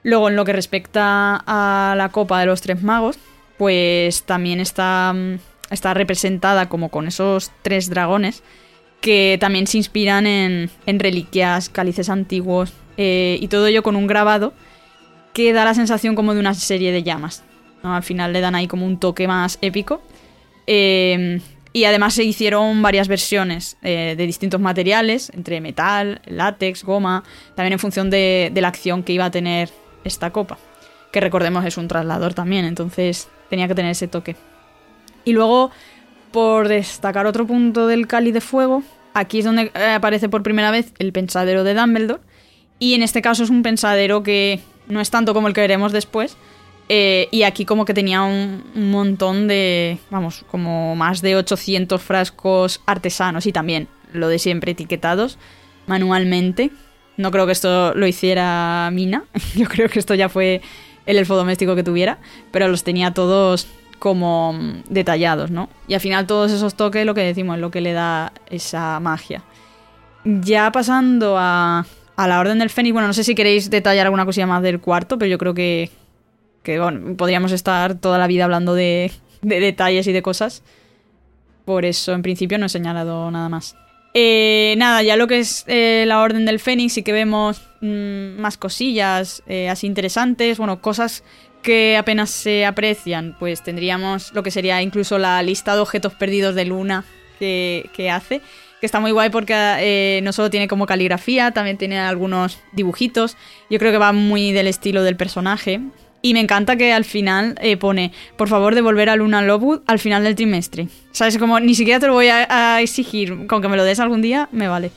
Luego, 0.05 0.29
en 0.29 0.37
lo 0.37 0.45
que 0.45 0.53
respecta 0.53 1.43
a 1.47 1.95
la 1.97 2.11
Copa 2.11 2.39
de 2.39 2.47
los 2.47 2.61
Tres 2.61 2.83
Magos, 2.83 3.19
pues 3.59 4.23
también 4.23 4.61
está, 4.61 5.13
mm, 5.13 5.39
está 5.71 5.95
representada 5.95 6.69
como 6.69 6.91
con 6.91 7.09
esos 7.09 7.51
tres 7.63 7.91
dragones 7.91 8.45
que 9.01 9.37
también 9.41 9.67
se 9.67 9.79
inspiran 9.79 10.29
en, 10.29 10.71
en 10.87 11.01
reliquias, 11.01 11.69
cálices 11.69 12.09
antiguos 12.09 12.73
eh, 12.97 13.37
y 13.41 13.49
todo 13.49 13.67
ello 13.67 13.83
con 13.83 13.97
un 13.97 14.07
grabado 14.07 14.53
que 15.33 15.53
da 15.53 15.65
la 15.65 15.75
sensación 15.75 16.15
como 16.15 16.35
de 16.35 16.41
una 16.41 16.55
serie 16.55 16.93
de 16.93 17.03
llamas. 17.03 17.45
Al 17.83 18.03
final 18.03 18.33
le 18.33 18.41
dan 18.41 18.55
ahí 18.55 18.69
como 18.69 18.87
un 18.87 18.99
toque 18.99 19.27
más 19.27 19.59
épico. 19.61 20.03
Eh, 20.67 21.41
y 21.73 21.85
además 21.85 22.15
se 22.15 22.25
hicieron 22.25 22.83
varias 22.83 23.09
versiones 23.09 23.79
eh, 23.83 24.15
de 24.17 24.27
distintos 24.27 24.61
materiales, 24.61 25.31
entre 25.35 25.61
metal, 25.61 26.21
látex, 26.27 26.85
goma, 26.85 27.25
también 27.55 27.73
en 27.73 27.79
función 27.79 28.11
de, 28.11 28.51
de 28.53 28.61
la 28.61 28.69
acción 28.69 29.03
que 29.03 29.15
iba 29.15 29.25
a 29.25 29.31
tener 29.31 29.71
esta 30.05 30.31
copa. 30.31 30.59
Que 31.13 31.21
recordemos 31.21 31.65
es 31.65 31.79
un 31.79 31.89
traslador 31.89 32.35
también, 32.35 32.67
entonces 32.67 33.29
tenía 33.49 33.69
que 33.69 33.75
tener 33.75 33.93
ese 33.93 34.07
toque. 34.07 34.37
Y 35.25 35.33
luego, 35.33 35.71
por 36.31 36.69
destacar 36.69 37.27
otro 37.27 37.47
punto 37.47 37.87
del 37.87 38.07
cáliz 38.07 38.35
de 38.35 38.41
fuego, 38.43 38.83
aquí 39.15 39.39
es 39.39 39.45
donde 39.47 39.71
eh, 39.75 39.93
aparece 39.95 40.29
por 40.29 40.43
primera 40.43 40.71
vez 40.71 40.93
el 40.99 41.13
pensadero 41.13 41.65
de 41.65 41.75
Dumbledore. 41.75 42.21
Y 42.79 42.95
en 42.95 43.03
este 43.03 43.23
caso 43.23 43.45
es 43.45 43.51
un 43.51 43.63
pensadero 43.63 44.23
que 44.23 44.61
no 44.93 45.01
es 45.01 45.11
tanto 45.11 45.35
como 45.35 45.49
el 45.49 45.55
que 45.55 45.63
veremos 45.63 45.93
después. 45.93 46.37
eh, 46.89 47.29
y 47.31 47.45
aquí 47.45 47.65
como 47.65 47.85
que 47.85 47.95
tenía 47.95 48.23
un, 48.23 48.65
un 48.75 48.91
montón 48.91 49.49
de, 49.49 49.99
vamos, 50.11 50.45
como 50.51 50.95
más 50.97 51.23
de 51.23 51.37
800 51.37 52.03
frascos 52.03 52.81
artesanos 52.87 53.47
y 53.47 53.53
también 53.53 53.89
lo 54.13 54.29
de 54.29 54.39
siempre 54.39 54.73
etiquetados 54.73 55.39
manualmente. 55.87 56.71
No 57.17 57.31
creo 57.31 57.47
que 57.47 57.53
esto 57.53 57.95
lo 57.95 58.07
hiciera 58.07 58.91
Mina. 58.93 59.25
Yo 59.55 59.67
creo 59.67 59.89
que 59.89 59.99
esto 59.99 60.15
ya 60.15 60.29
fue 60.29 60.61
el 61.07 61.17
elfo 61.17 61.37
doméstico 61.37 61.75
que 61.75 61.83
tuviera. 61.83 62.19
Pero 62.51 62.69
los 62.69 62.85
tenía 62.85 63.13
todos 63.15 63.67
como 63.99 64.53
mm, 64.55 64.83
detallados, 64.89 65.51
¿no? 65.51 65.69
Y 65.89 65.95
al 65.95 66.01
final 66.01 66.27
todos 66.27 66.51
esos 66.51 66.75
toques, 66.75 67.07
lo 67.07 67.15
que 67.15 67.23
decimos, 67.23 67.57
es 67.57 67.61
lo 67.61 67.71
que 67.71 67.81
le 67.81 67.93
da 67.93 68.33
esa 68.51 68.99
magia. 69.01 69.43
Ya 70.25 70.71
pasando 70.73 71.37
a, 71.39 71.87
a 72.23 72.29
la 72.29 72.39
Orden 72.39 72.61
del 72.61 72.71
Fénix, 72.71 72.93
bueno, 72.93 73.09
no 73.09 73.15
sé 73.15 73.25
si 73.25 73.35
queréis 73.35 73.69
detallar 73.69 74.07
alguna 74.07 74.25
cosilla 74.25 74.47
más 74.47 74.63
del 74.63 74.81
cuarto, 74.81 75.19
pero 75.19 75.29
yo 75.29 75.39
creo 75.39 75.55
que, 75.55 75.91
que 76.63 76.81
podríamos 77.17 77.51
estar 77.51 77.97
toda 77.97 78.17
la 78.17 78.29
vida 78.29 78.45
hablando 78.45 78.75
de, 78.75 79.11
de 79.41 79.59
detalles 79.59 80.07
y 80.07 80.13
de 80.13 80.23
cosas. 80.23 80.63
Por 81.65 81.85
eso, 81.85 82.13
en 82.13 82.23
principio, 82.23 82.59
no 82.59 82.67
he 82.67 82.69
señalado 82.69 83.29
nada 83.33 83.49
más. 83.49 83.75
Eh, 84.15 84.75
nada, 84.79 85.03
ya 85.03 85.17
lo 85.17 85.27
que 85.27 85.41
es 85.41 85.65
eh, 85.67 86.05
la 86.07 86.21
Orden 86.21 86.45
del 86.45 86.61
Fénix, 86.61 86.93
sí 86.93 87.03
que 87.03 87.13
vemos 87.13 87.61
mm, 87.81 88.39
más 88.39 88.57
cosillas 88.57 89.43
eh, 89.49 89.69
así 89.69 89.89
interesantes, 89.89 90.59
bueno, 90.59 90.81
cosas 90.81 91.25
que 91.61 91.97
apenas 91.97 92.31
se 92.31 92.67
aprecian, 92.67 93.35
pues 93.41 93.65
tendríamos 93.65 94.33
lo 94.33 94.45
que 94.45 94.53
sería 94.53 94.81
incluso 94.81 95.19
la 95.19 95.43
lista 95.43 95.75
de 95.75 95.81
objetos 95.81 96.15
perdidos 96.15 96.55
de 96.55 96.67
Luna 96.67 97.05
que 97.41 98.09
hace, 98.13 98.41
que 98.83 98.87
está 98.87 98.99
muy 98.99 99.13
guay 99.13 99.31
porque 99.31 99.55
eh, 99.55 100.21
no 100.25 100.33
solo 100.33 100.51
tiene 100.51 100.67
como 100.67 100.87
caligrafía, 100.87 101.53
también 101.53 101.79
tiene 101.79 102.01
algunos 102.01 102.59
dibujitos, 102.73 103.37
yo 103.71 103.79
creo 103.79 103.93
que 103.93 103.99
va 103.99 104.11
muy 104.13 104.51
del 104.51 104.67
estilo 104.67 105.05
del 105.05 105.15
personaje. 105.15 105.81
Y 106.21 106.35
me 106.35 106.41
encanta 106.41 106.75
que 106.75 106.93
al 106.93 107.05
final 107.05 107.55
eh, 107.61 107.77
pone, 107.77 108.11
por 108.37 108.49
favor, 108.49 108.75
devolver 108.75 109.09
a 109.09 109.15
Luna 109.15 109.41
Lovewood 109.41 109.83
al 109.87 110.01
final 110.01 110.25
del 110.25 110.35
trimestre. 110.35 110.89
¿Sabes? 111.13 111.39
Como 111.39 111.61
ni 111.61 111.77
siquiera 111.77 112.01
te 112.01 112.09
lo 112.09 112.15
voy 112.15 112.27
a, 112.27 112.81
exigir, 112.81 113.47
con 113.47 113.63
que 113.63 113.69
me 113.69 113.77
lo 113.77 113.85
des 113.85 114.01
algún 114.01 114.21
día, 114.21 114.49
me 114.51 114.67
vale. 114.67 114.91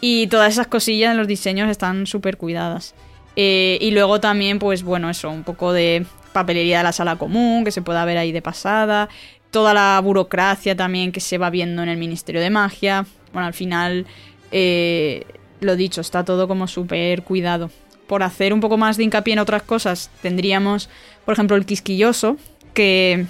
Y 0.00 0.28
todas 0.28 0.50
esas 0.50 0.66
cosillas 0.66 1.10
en 1.10 1.18
los 1.18 1.28
diseños 1.28 1.68
están 1.68 2.06
súper 2.06 2.38
cuidadas. 2.38 2.94
Eh, 3.36 3.76
y 3.82 3.90
luego 3.90 4.20
también, 4.20 4.58
pues 4.58 4.82
bueno, 4.82 5.10
eso, 5.10 5.28
un 5.28 5.44
poco 5.44 5.74
de 5.74 6.06
papelería 6.32 6.78
de 6.78 6.84
la 6.84 6.92
sala 6.92 7.16
común, 7.16 7.64
que 7.64 7.72
se 7.72 7.82
pueda 7.82 8.06
ver 8.06 8.16
ahí 8.16 8.32
de 8.32 8.40
pasada. 8.40 9.10
Toda 9.50 9.72
la 9.72 10.00
burocracia 10.02 10.76
también 10.76 11.12
que 11.12 11.20
se 11.20 11.38
va 11.38 11.50
viendo 11.50 11.82
en 11.82 11.88
el 11.88 11.96
Ministerio 11.96 12.40
de 12.40 12.50
Magia. 12.50 13.06
Bueno, 13.32 13.46
al 13.46 13.54
final, 13.54 14.06
eh, 14.52 15.24
lo 15.60 15.76
dicho, 15.76 16.00
está 16.00 16.24
todo 16.24 16.48
como 16.48 16.66
súper 16.66 17.22
cuidado. 17.22 17.70
Por 18.06 18.22
hacer 18.22 18.52
un 18.52 18.60
poco 18.60 18.76
más 18.76 18.96
de 18.96 19.04
hincapié 19.04 19.32
en 19.34 19.38
otras 19.38 19.62
cosas, 19.62 20.10
tendríamos, 20.22 20.88
por 21.24 21.32
ejemplo, 21.32 21.56
el 21.56 21.66
quisquilloso, 21.66 22.36
que 22.74 23.26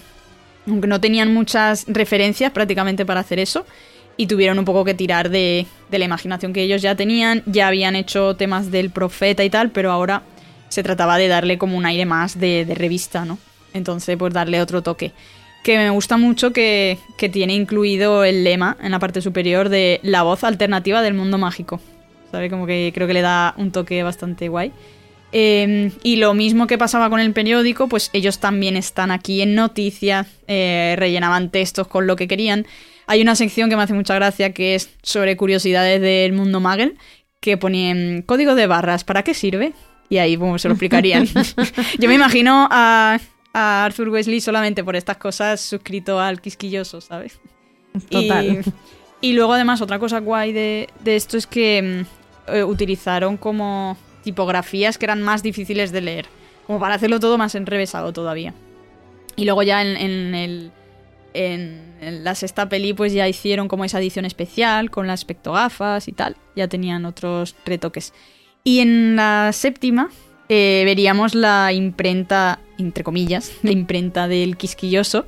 aunque 0.67 0.87
no 0.87 1.01
tenían 1.01 1.33
muchas 1.33 1.85
referencias 1.89 2.53
prácticamente 2.53 3.07
para 3.07 3.21
hacer 3.21 3.39
eso, 3.39 3.65
y 4.17 4.27
tuvieron 4.27 4.59
un 4.59 4.65
poco 4.65 4.85
que 4.85 4.95
tirar 4.95 5.31
de, 5.31 5.67
de 5.91 5.99
la 5.99 6.05
imaginación 6.05 6.53
que 6.53 6.63
ellos 6.63 6.83
ya 6.83 6.97
tenían, 6.97 7.43
ya 7.47 7.69
habían 7.69 7.95
hecho 7.95 8.35
temas 8.35 8.71
del 8.73 8.91
profeta 8.91 9.45
y 9.45 9.51
tal, 9.51 9.71
pero 9.71 9.93
ahora 9.93 10.23
se 10.69 10.83
trataba 10.83 11.17
de 11.17 11.29
darle 11.29 11.57
como 11.57 11.77
un 11.77 11.87
aire 11.87 12.05
más 12.05 12.39
de, 12.39 12.65
de 12.65 12.75
revista, 12.75 13.25
¿no? 13.25 13.39
Entonces, 13.73 14.17
pues 14.19 14.35
darle 14.35 14.61
otro 14.61 14.83
toque. 14.83 15.13
Que 15.69 15.77
me 15.77 15.91
gusta 15.91 16.17
mucho 16.17 16.51
que, 16.51 16.97
que 17.19 17.29
tiene 17.29 17.53
incluido 17.53 18.25
el 18.25 18.43
lema 18.43 18.79
en 18.81 18.91
la 18.91 18.99
parte 18.99 19.21
superior 19.21 19.69
de 19.69 20.01
la 20.03 20.23
voz 20.23 20.43
alternativa 20.43 21.03
del 21.03 21.13
mundo 21.13 21.37
mágico. 21.37 21.79
¿Sabe? 22.33 22.49
Como 22.49 22.67
que 22.67 22.91
creo 22.95 23.07
que 23.07 23.13
le 23.13 23.21
da 23.21 23.53
un 23.59 23.71
toque 23.71 24.03
bastante 24.03 24.49
guay. 24.49 24.73
Eh, 25.31 25.93
y 26.03 26.17
lo 26.17 26.33
mismo 26.33 26.67
que 26.67 26.79
pasaba 26.79 27.11
con 27.11 27.21
el 27.21 27.35
periódico, 27.35 27.87
pues 27.87 28.09
ellos 28.15 28.39
también 28.39 28.79
están 28.79 29.11
aquí 29.11 29.43
en 29.43 29.55
noticias, 29.55 30.27
eh, 30.47 30.95
rellenaban 30.97 31.51
textos 31.51 31.87
con 31.87 32.07
lo 32.07 32.17
que 32.17 32.29
querían. 32.29 32.67
Hay 33.07 33.21
una 33.21 33.37
sección 33.37 33.69
que 33.69 33.77
me 33.77 33.83
hace 33.83 33.93
mucha 33.93 34.15
gracia 34.15 34.55
que 34.55 34.75
es 34.75 34.89
sobre 35.03 35.37
curiosidades 35.37 36.01
del 36.01 36.33
mundo 36.33 36.61
Magel, 36.61 36.97
que 37.41 37.59
ponían 37.59 38.23
código 38.23 38.55
de 38.55 38.67
barras, 38.67 39.05
¿para 39.05 39.23
qué 39.23 39.35
sirve? 39.35 39.75
Y 40.09 40.17
ahí 40.17 40.37
bueno, 40.37 40.59
se 40.59 40.69
lo 40.69 40.73
explicarían. 40.73 41.29
Yo 41.99 42.09
me 42.09 42.15
imagino 42.15 42.69
a, 42.71 43.19
a 43.59 43.85
Arthur 43.85 44.09
Wesley 44.11 44.41
solamente 44.41 44.85
por 44.85 44.95
estas 44.95 45.17
cosas 45.17 45.61
suscrito 45.61 46.21
al 46.21 46.41
quisquilloso, 46.41 47.01
¿sabes? 47.01 47.41
Total. 48.09 48.63
Y, 49.21 49.31
y 49.31 49.33
luego 49.33 49.55
además 49.55 49.81
otra 49.81 49.99
cosa 49.99 50.21
guay 50.21 50.53
de, 50.53 50.89
de 51.01 51.17
esto 51.17 51.37
es 51.37 51.49
que 51.49 52.05
mm, 52.49 52.53
eh, 52.55 52.63
utilizaron 52.63 53.37
como 53.37 53.97
tipografías 54.23 54.97
que 54.97 55.07
eran 55.07 55.23
más 55.23 55.43
difíciles 55.43 55.91
de 55.91 56.03
leer, 56.03 56.27
como 56.69 56.79
para 56.79 56.95
hacerlo 56.95 57.19
todo 57.19 57.37
más 57.37 57.57
enrevesado 57.57 58.13
todavía. 58.13 58.55
Y 59.35 59.45
luego 59.45 59.65
ya 59.65 59.83
en, 59.83 59.97
en 59.97 60.35
el, 60.37 60.73
en, 61.35 61.97
en 62.01 62.23
la 62.23 62.37
sexta 62.37 62.69
peli 62.69 62.93
pues 62.93 63.13
ya 63.13 63.27
hicieron 63.27 63.67
como 63.67 63.85
esa 63.85 63.99
edición 63.99 64.25
especial 64.25 64.93
con 64.93 65.09
las 65.09 65.21
espectogafas 65.21 66.07
y 66.07 66.13
tal, 66.13 66.37
ya 66.55 66.69
tenían 66.69 67.05
otros 67.07 67.57
retoques. 67.67 68.13
Y 68.63 68.79
en 68.79 69.17
la 69.17 69.51
séptima 69.53 70.11
eh, 70.49 70.83
veríamos 70.85 71.35
la 71.35 71.73
imprenta, 71.73 72.61
entre 72.79 73.05
comillas, 73.05 73.53
la 73.63 73.73
imprenta 73.73 74.29
del 74.29 74.57
quisquilloso. 74.57 75.27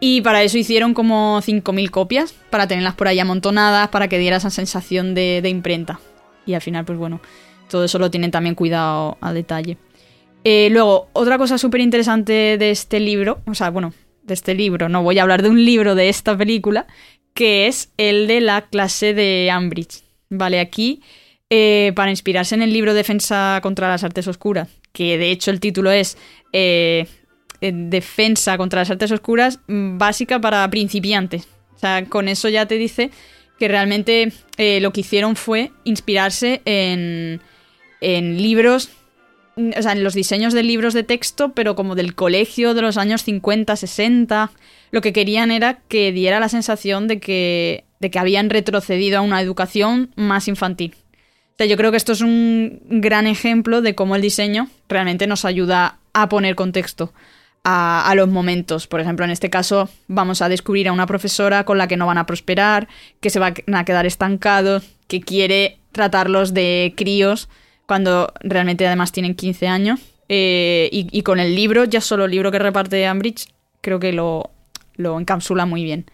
Y 0.00 0.20
para 0.20 0.42
eso 0.42 0.58
hicieron 0.58 0.92
como 0.92 1.40
5.000 1.40 1.90
copias, 1.90 2.34
para 2.50 2.66
tenerlas 2.66 2.94
por 2.94 3.08
ahí 3.08 3.18
amontonadas, 3.20 3.88
para 3.88 4.08
que 4.08 4.18
diera 4.18 4.36
esa 4.36 4.50
sensación 4.50 5.14
de, 5.14 5.40
imprenta. 5.48 6.00
Y 6.44 6.54
al 6.54 6.60
final, 6.60 6.84
pues 6.84 6.98
bueno, 6.98 7.20
todo 7.70 7.84
eso 7.84 7.98
lo 7.98 8.10
tienen 8.10 8.30
también 8.30 8.54
cuidado 8.54 9.16
a 9.20 9.32
detalle. 9.32 9.78
Eh, 10.42 10.68
luego, 10.70 11.08
otra 11.14 11.38
cosa 11.38 11.56
súper 11.56 11.80
interesante 11.80 12.58
de 12.58 12.70
este 12.70 13.00
libro, 13.00 13.40
o 13.46 13.54
sea, 13.54 13.70
bueno, 13.70 13.94
de 14.24 14.34
este 14.34 14.54
libro, 14.54 14.90
no 14.90 15.02
voy 15.02 15.18
a 15.18 15.22
hablar 15.22 15.42
de 15.42 15.48
un 15.48 15.64
libro 15.64 15.94
de 15.94 16.10
esta 16.10 16.36
película, 16.36 16.86
que 17.32 17.66
es 17.66 17.90
el 17.96 18.26
de 18.26 18.40
la 18.40 18.62
clase 18.62 19.14
de 19.14 19.50
Ambridge. 19.50 20.02
Vale, 20.28 20.60
aquí, 20.60 21.02
eh, 21.56 21.92
para 21.94 22.10
inspirarse 22.10 22.56
en 22.56 22.62
el 22.62 22.72
libro 22.72 22.94
Defensa 22.94 23.60
contra 23.62 23.88
las 23.88 24.02
Artes 24.02 24.26
Oscuras, 24.26 24.68
que 24.92 25.16
de 25.18 25.30
hecho 25.30 25.52
el 25.52 25.60
título 25.60 25.92
es 25.92 26.18
eh, 26.52 27.06
eh, 27.60 27.70
Defensa 27.72 28.58
contra 28.58 28.80
las 28.80 28.90
Artes 28.90 29.12
Oscuras 29.12 29.60
mm, 29.68 29.96
básica 29.96 30.40
para 30.40 30.68
principiantes. 30.68 31.46
O 31.76 31.78
sea, 31.78 32.06
con 32.06 32.26
eso 32.26 32.48
ya 32.48 32.66
te 32.66 32.74
dice 32.74 33.12
que 33.56 33.68
realmente 33.68 34.32
lo 34.80 34.92
que 34.92 35.02
hicieron 35.02 35.36
fue 35.36 35.70
inspirarse 35.84 36.60
en, 36.64 37.40
en 38.00 38.42
libros 38.42 38.88
mm, 39.54 39.70
o 39.78 39.82
sea, 39.82 39.92
en 39.92 40.02
los 40.02 40.14
diseños 40.14 40.54
de 40.54 40.64
libros 40.64 40.92
de 40.92 41.04
texto, 41.04 41.52
pero 41.52 41.76
como 41.76 41.94
del 41.94 42.16
colegio 42.16 42.74
de 42.74 42.82
los 42.82 42.96
años 42.96 43.22
50, 43.22 43.76
60. 43.76 44.50
Lo 44.90 45.00
que 45.00 45.12
querían 45.12 45.52
era 45.52 45.78
que 45.86 46.10
diera 46.10 46.40
la 46.40 46.48
sensación 46.48 47.06
de 47.06 47.20
que, 47.20 47.84
de 48.00 48.10
que 48.10 48.18
habían 48.18 48.50
retrocedido 48.50 49.18
a 49.18 49.20
una 49.20 49.40
educación 49.40 50.10
más 50.16 50.48
infantil. 50.48 50.96
O 51.54 51.56
sea, 51.56 51.66
yo 51.66 51.76
creo 51.76 51.90
que 51.92 51.96
esto 51.96 52.12
es 52.12 52.20
un 52.20 52.80
gran 52.88 53.26
ejemplo 53.28 53.80
de 53.80 53.94
cómo 53.94 54.16
el 54.16 54.22
diseño 54.22 54.68
realmente 54.88 55.26
nos 55.28 55.44
ayuda 55.44 55.98
a 56.12 56.28
poner 56.28 56.56
contexto 56.56 57.12
a, 57.62 58.08
a 58.10 58.14
los 58.16 58.28
momentos. 58.28 58.88
Por 58.88 59.00
ejemplo, 59.00 59.24
en 59.24 59.30
este 59.30 59.50
caso 59.50 59.88
vamos 60.08 60.42
a 60.42 60.48
descubrir 60.48 60.88
a 60.88 60.92
una 60.92 61.06
profesora 61.06 61.64
con 61.64 61.78
la 61.78 61.86
que 61.86 61.96
no 61.96 62.06
van 62.06 62.18
a 62.18 62.26
prosperar, 62.26 62.88
que 63.20 63.30
se 63.30 63.38
van 63.38 63.54
a 63.72 63.84
quedar 63.84 64.04
estancados, 64.04 64.84
que 65.06 65.20
quiere 65.20 65.78
tratarlos 65.92 66.54
de 66.54 66.92
críos 66.96 67.48
cuando 67.86 68.32
realmente 68.40 68.84
además 68.86 69.12
tienen 69.12 69.34
15 69.36 69.68
años. 69.68 70.00
Eh, 70.28 70.88
y, 70.90 71.06
y 71.16 71.22
con 71.22 71.38
el 71.38 71.54
libro, 71.54 71.84
ya 71.84 72.00
solo 72.00 72.24
el 72.24 72.32
libro 72.32 72.50
que 72.50 72.58
reparte 72.58 73.06
Ambridge, 73.06 73.46
creo 73.80 74.00
que 74.00 74.12
lo, 74.12 74.50
lo 74.96 75.20
encapsula 75.20 75.66
muy 75.66 75.84
bien. 75.84 76.06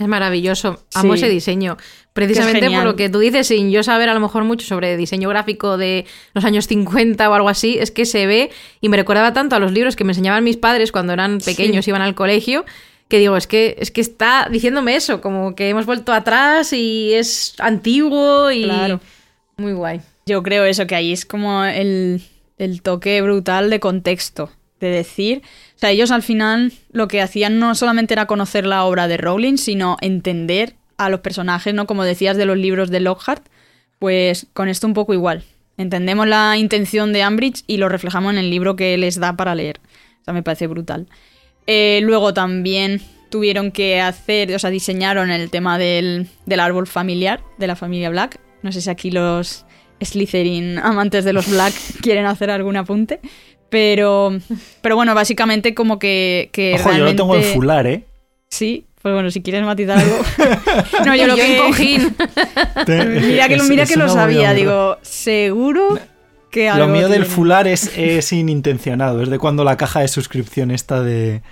Es 0.00 0.08
maravilloso. 0.08 0.84
Amo 0.94 1.12
Sí. 1.14 1.18
ese 1.20 1.28
diseño. 1.28 1.76
Precisamente 2.12 2.68
por 2.70 2.84
lo 2.84 2.94
que 2.96 3.08
tú 3.08 3.20
dices, 3.20 3.46
sin 3.46 3.70
yo 3.70 3.82
saber 3.82 4.08
a 4.10 4.14
lo 4.14 4.20
mejor 4.20 4.44
mucho 4.44 4.66
sobre 4.66 4.96
diseño 4.98 5.28
gráfico 5.30 5.78
de 5.78 6.04
los 6.34 6.44
años 6.44 6.66
50 6.66 7.30
o 7.30 7.34
algo 7.34 7.48
así, 7.48 7.78
es 7.78 7.90
que 7.90 8.04
se 8.04 8.26
ve 8.26 8.50
y 8.82 8.88
me 8.90 8.96
recordaba 8.98 9.32
tanto 9.32 9.56
a 9.56 9.58
los 9.58 9.72
libros 9.72 9.96
que 9.96 10.04
me 10.04 10.10
enseñaban 10.12 10.44
mis 10.44 10.58
padres 10.58 10.92
cuando 10.92 11.14
eran 11.14 11.38
pequeños, 11.38 11.84
Sí. 11.86 11.90
iban 11.90 12.02
al 12.02 12.14
colegio, 12.14 12.66
que 13.08 13.18
digo, 13.18 13.36
es 13.36 13.46
que, 13.46 13.76
es 13.78 13.90
que 13.90 14.00
está 14.02 14.48
diciéndome 14.50 14.94
eso, 14.94 15.20
como 15.22 15.54
que 15.54 15.68
hemos 15.70 15.86
vuelto 15.86 16.12
atrás 16.12 16.72
y 16.74 17.14
es 17.14 17.54
antiguo 17.58 18.50
y 18.50 18.64
Claro. 18.64 19.00
muy 19.56 19.72
guay. 19.72 20.00
Yo 20.26 20.42
creo 20.42 20.64
eso, 20.64 20.86
que 20.86 20.94
ahí 20.94 21.12
es 21.12 21.24
como 21.26 21.64
el, 21.64 22.22
el 22.58 22.82
toque 22.82 23.20
brutal 23.22 23.70
de 23.70 23.80
contexto, 23.80 24.50
de 24.80 24.88
decir, 24.88 25.42
o 25.76 25.78
sea, 25.78 25.90
ellos 25.90 26.10
al 26.10 26.22
final 26.22 26.72
lo 26.92 27.08
que 27.08 27.22
hacían 27.22 27.58
no 27.58 27.74
solamente 27.74 28.14
era 28.14 28.26
conocer 28.26 28.66
la 28.66 28.84
obra 28.84 29.08
de 29.08 29.16
Rowling, 29.16 29.56
sino 29.56 29.96
entender 30.00 30.74
a 31.04 31.10
los 31.10 31.20
personajes, 31.20 31.74
¿no? 31.74 31.86
Como 31.86 32.04
decías 32.04 32.36
de 32.36 32.46
los 32.46 32.56
libros 32.56 32.90
de 32.90 33.00
Lockhart, 33.00 33.46
pues 33.98 34.46
con 34.52 34.68
esto 34.68 34.86
un 34.86 34.94
poco 34.94 35.14
igual. 35.14 35.44
Entendemos 35.76 36.26
la 36.26 36.56
intención 36.58 37.12
de 37.12 37.22
Ambridge 37.22 37.64
y 37.66 37.78
lo 37.78 37.88
reflejamos 37.88 38.32
en 38.32 38.38
el 38.38 38.50
libro 38.50 38.76
que 38.76 38.96
les 38.98 39.18
da 39.18 39.36
para 39.36 39.54
leer. 39.54 39.80
O 40.20 40.24
sea, 40.24 40.34
me 40.34 40.42
parece 40.42 40.66
brutal. 40.66 41.06
Eh, 41.66 42.00
luego 42.02 42.34
también 42.34 43.00
tuvieron 43.30 43.70
que 43.70 44.00
hacer, 44.00 44.54
o 44.54 44.58
sea, 44.58 44.70
diseñaron 44.70 45.30
el 45.30 45.50
tema 45.50 45.78
del, 45.78 46.28
del 46.46 46.60
árbol 46.60 46.86
familiar 46.86 47.42
de 47.58 47.66
la 47.66 47.76
familia 47.76 48.10
Black. 48.10 48.38
No 48.62 48.72
sé 48.72 48.80
si 48.80 48.90
aquí 48.90 49.10
los 49.10 49.64
Slytherin 50.00 50.78
amantes 50.78 51.24
de 51.24 51.32
los 51.32 51.50
Black 51.50 51.74
quieren 52.02 52.26
hacer 52.26 52.50
algún 52.50 52.76
apunte. 52.76 53.20
Pero, 53.70 54.38
pero 54.82 54.96
bueno, 54.96 55.14
básicamente 55.14 55.74
como 55.74 55.98
que, 55.98 56.50
que 56.52 56.74
Ojo, 56.74 56.92
yo 56.92 57.04
lo 57.04 57.16
tengo 57.16 57.34
en 57.34 57.42
fular, 57.42 57.86
¿eh? 57.86 58.04
Sí, 58.50 58.84
pues 59.02 59.12
bueno, 59.14 59.30
si 59.30 59.42
quieres 59.42 59.62
matizar 59.64 59.98
algo. 59.98 60.16
no, 61.06 61.14
yo 61.16 61.26
lo 61.26 61.34
que... 61.34 61.56
en 61.56 61.62
cojín. 61.66 62.16
Mira 62.86 63.48
que, 63.48 63.56
lo- 63.56 63.62
Es- 63.64 63.68
mira 63.68 63.82
es 63.82 63.90
que 63.90 63.96
lo 63.96 64.08
sabía, 64.08 64.52
digo, 64.54 64.98
seguro 65.02 65.98
que 66.50 66.66
Lo 66.68 66.72
algo 66.74 66.88
mío 66.88 67.08
del 67.08 67.24
fular 67.26 67.66
es, 67.66 67.90
es 67.96 68.32
inintencionado. 68.32 69.22
Es 69.22 69.28
de 69.30 69.38
cuando 69.38 69.64
la 69.64 69.76
caja 69.76 70.00
de 70.00 70.08
suscripción 70.08 70.70
esta 70.70 71.02
de. 71.02 71.42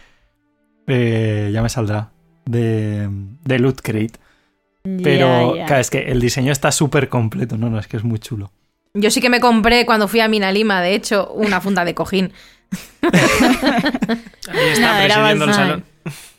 eh, 0.86 1.50
ya 1.52 1.62
me 1.62 1.68
saldrá. 1.68 2.10
De, 2.46 3.08
de 3.44 3.58
Loot 3.58 3.80
Crate. 3.82 4.12
Pero, 4.82 5.52
claro, 5.66 5.76
es 5.80 5.90
que 5.90 5.98
el 6.10 6.20
diseño 6.20 6.52
está 6.52 6.72
súper 6.72 7.08
completo. 7.08 7.56
No, 7.58 7.68
no, 7.70 7.78
es 7.78 7.86
que 7.86 7.96
es 7.96 8.04
muy 8.04 8.18
chulo. 8.18 8.50
Yo 8.94 9.10
sí 9.10 9.20
que 9.20 9.28
me 9.30 9.40
compré 9.40 9.86
cuando 9.86 10.08
fui 10.08 10.20
a 10.20 10.28
Mina 10.28 10.50
Lima, 10.52 10.80
de 10.82 10.94
hecho, 10.94 11.30
una 11.34 11.60
funda 11.60 11.84
de 11.84 11.94
cojín. 11.94 12.32
Ahí 13.02 14.68
está 14.72 14.80
Nada, 14.80 15.04
era 15.04 15.14
presidiendo 15.16 15.44
el 15.46 15.54
salón. 15.54 15.84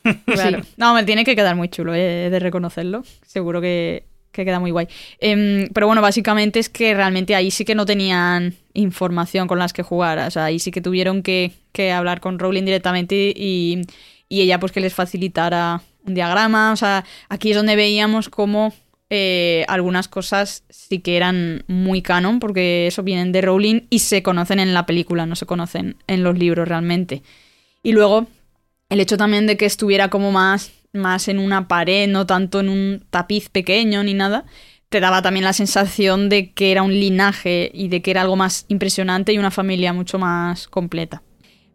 Claro. 0.25 0.61
No, 0.77 0.93
me 0.93 1.03
tiene 1.03 1.23
que 1.23 1.35
quedar 1.35 1.55
muy 1.55 1.69
chulo, 1.69 1.93
he 1.93 2.29
de 2.29 2.39
reconocerlo. 2.39 3.03
Seguro 3.25 3.61
que, 3.61 4.05
que 4.31 4.45
queda 4.45 4.59
muy 4.59 4.71
guay. 4.71 4.87
Em, 5.19 5.69
pero 5.73 5.87
bueno, 5.87 6.01
básicamente 6.01 6.59
es 6.59 6.69
que 6.69 6.93
realmente 6.93 7.35
ahí 7.35 7.51
sí 7.51 7.65
que 7.65 7.75
no 7.75 7.85
tenían 7.85 8.55
información 8.73 9.47
con 9.47 9.59
las 9.59 9.73
que 9.73 9.83
jugar. 9.83 10.19
O 10.19 10.31
sea, 10.31 10.45
ahí 10.45 10.59
sí 10.59 10.71
que 10.71 10.81
tuvieron 10.81 11.21
que, 11.21 11.51
que 11.71 11.91
hablar 11.91 12.21
con 12.21 12.39
Rowling 12.39 12.65
directamente 12.65 13.33
y, 13.35 13.81
y 14.29 14.41
ella 14.41 14.59
pues 14.59 14.71
que 14.71 14.79
les 14.79 14.93
facilitara 14.93 15.81
un 16.05 16.13
diagrama. 16.13 16.71
O 16.71 16.75
sea, 16.75 17.05
aquí 17.29 17.51
es 17.51 17.57
donde 17.57 17.75
veíamos 17.75 18.29
cómo 18.29 18.73
eh, 19.13 19.65
algunas 19.67 20.07
cosas 20.07 20.63
sí 20.69 20.99
que 20.99 21.17
eran 21.17 21.65
muy 21.67 22.01
canon, 22.01 22.39
porque 22.39 22.87
eso 22.87 23.03
vienen 23.03 23.33
de 23.33 23.41
Rowling 23.41 23.81
y 23.89 23.99
se 23.99 24.23
conocen 24.23 24.59
en 24.59 24.73
la 24.73 24.85
película, 24.85 25.25
no 25.25 25.35
se 25.35 25.45
conocen 25.45 25.97
en 26.07 26.23
los 26.23 26.37
libros 26.37 26.67
realmente. 26.67 27.21
Y 27.83 27.91
luego 27.91 28.27
el 28.91 28.99
hecho 28.99 29.17
también 29.17 29.47
de 29.47 29.57
que 29.57 29.65
estuviera 29.65 30.09
como 30.09 30.31
más, 30.31 30.71
más 30.93 31.27
en 31.29 31.39
una 31.39 31.67
pared, 31.67 32.07
no 32.09 32.25
tanto 32.25 32.59
en 32.59 32.69
un 32.69 33.05
tapiz 33.09 33.49
pequeño 33.49 34.03
ni 34.03 34.13
nada, 34.13 34.45
te 34.89 34.99
daba 34.99 35.21
también 35.21 35.45
la 35.45 35.53
sensación 35.53 36.27
de 36.27 36.51
que 36.51 36.71
era 36.73 36.83
un 36.83 36.91
linaje 36.91 37.71
y 37.73 37.87
de 37.87 38.01
que 38.01 38.11
era 38.11 38.21
algo 38.21 38.35
más 38.35 38.65
impresionante 38.67 39.31
y 39.31 39.37
una 39.37 39.49
familia 39.49 39.93
mucho 39.93 40.19
más 40.19 40.67
completa. 40.67 41.23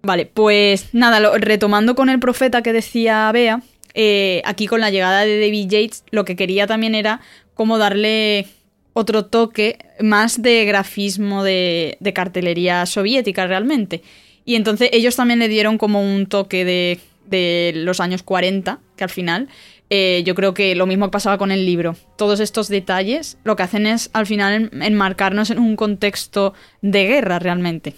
Vale, 0.02 0.26
pues 0.26 0.90
nada, 0.92 1.18
lo- 1.18 1.36
retomando 1.38 1.94
con 1.94 2.10
el 2.10 2.20
profeta 2.20 2.62
que 2.62 2.74
decía 2.74 3.32
Bea, 3.32 3.62
eh, 3.94 4.42
aquí 4.44 4.66
con 4.66 4.82
la 4.82 4.90
llegada 4.90 5.24
de 5.24 5.40
David 5.40 5.68
Yates, 5.70 6.04
lo 6.10 6.26
que 6.26 6.36
quería 6.36 6.66
también 6.66 6.94
era 6.94 7.22
como 7.54 7.78
darle 7.78 8.46
otro 8.92 9.24
toque 9.24 9.78
más 10.00 10.42
de 10.42 10.66
grafismo 10.66 11.42
de, 11.42 11.96
de 12.00 12.12
cartelería 12.12 12.84
soviética 12.84 13.46
realmente. 13.46 14.02
Y 14.46 14.54
entonces 14.54 14.88
ellos 14.92 15.14
también 15.16 15.38
le 15.40 15.48
dieron 15.48 15.76
como 15.76 16.00
un 16.00 16.26
toque 16.26 16.64
de, 16.64 17.00
de 17.26 17.72
los 17.74 18.00
años 18.00 18.22
40, 18.22 18.78
que 18.96 19.04
al 19.04 19.10
final 19.10 19.48
eh, 19.90 20.22
yo 20.24 20.34
creo 20.34 20.54
que 20.54 20.74
lo 20.76 20.86
mismo 20.86 21.10
pasaba 21.10 21.36
con 21.36 21.50
el 21.50 21.66
libro. 21.66 21.96
Todos 22.16 22.40
estos 22.40 22.68
detalles 22.68 23.36
lo 23.44 23.56
que 23.56 23.64
hacen 23.64 23.86
es 23.86 24.08
al 24.14 24.24
final 24.26 24.70
en- 24.72 24.82
enmarcarnos 24.82 25.50
en 25.50 25.58
un 25.58 25.76
contexto 25.76 26.54
de 26.80 27.06
guerra 27.06 27.38
realmente. 27.40 27.94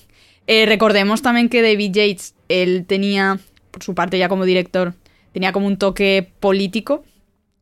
Eh, 0.46 0.64
recordemos 0.66 1.20
también 1.22 1.50
que 1.50 1.60
David 1.62 1.92
Yates, 1.92 2.34
él 2.48 2.84
tenía, 2.86 3.38
por 3.70 3.82
su 3.84 3.94
parte 3.94 4.18
ya 4.18 4.30
como 4.30 4.46
director, 4.46 4.94
tenía 5.32 5.52
como 5.52 5.66
un 5.66 5.76
toque 5.76 6.26
político 6.40 7.04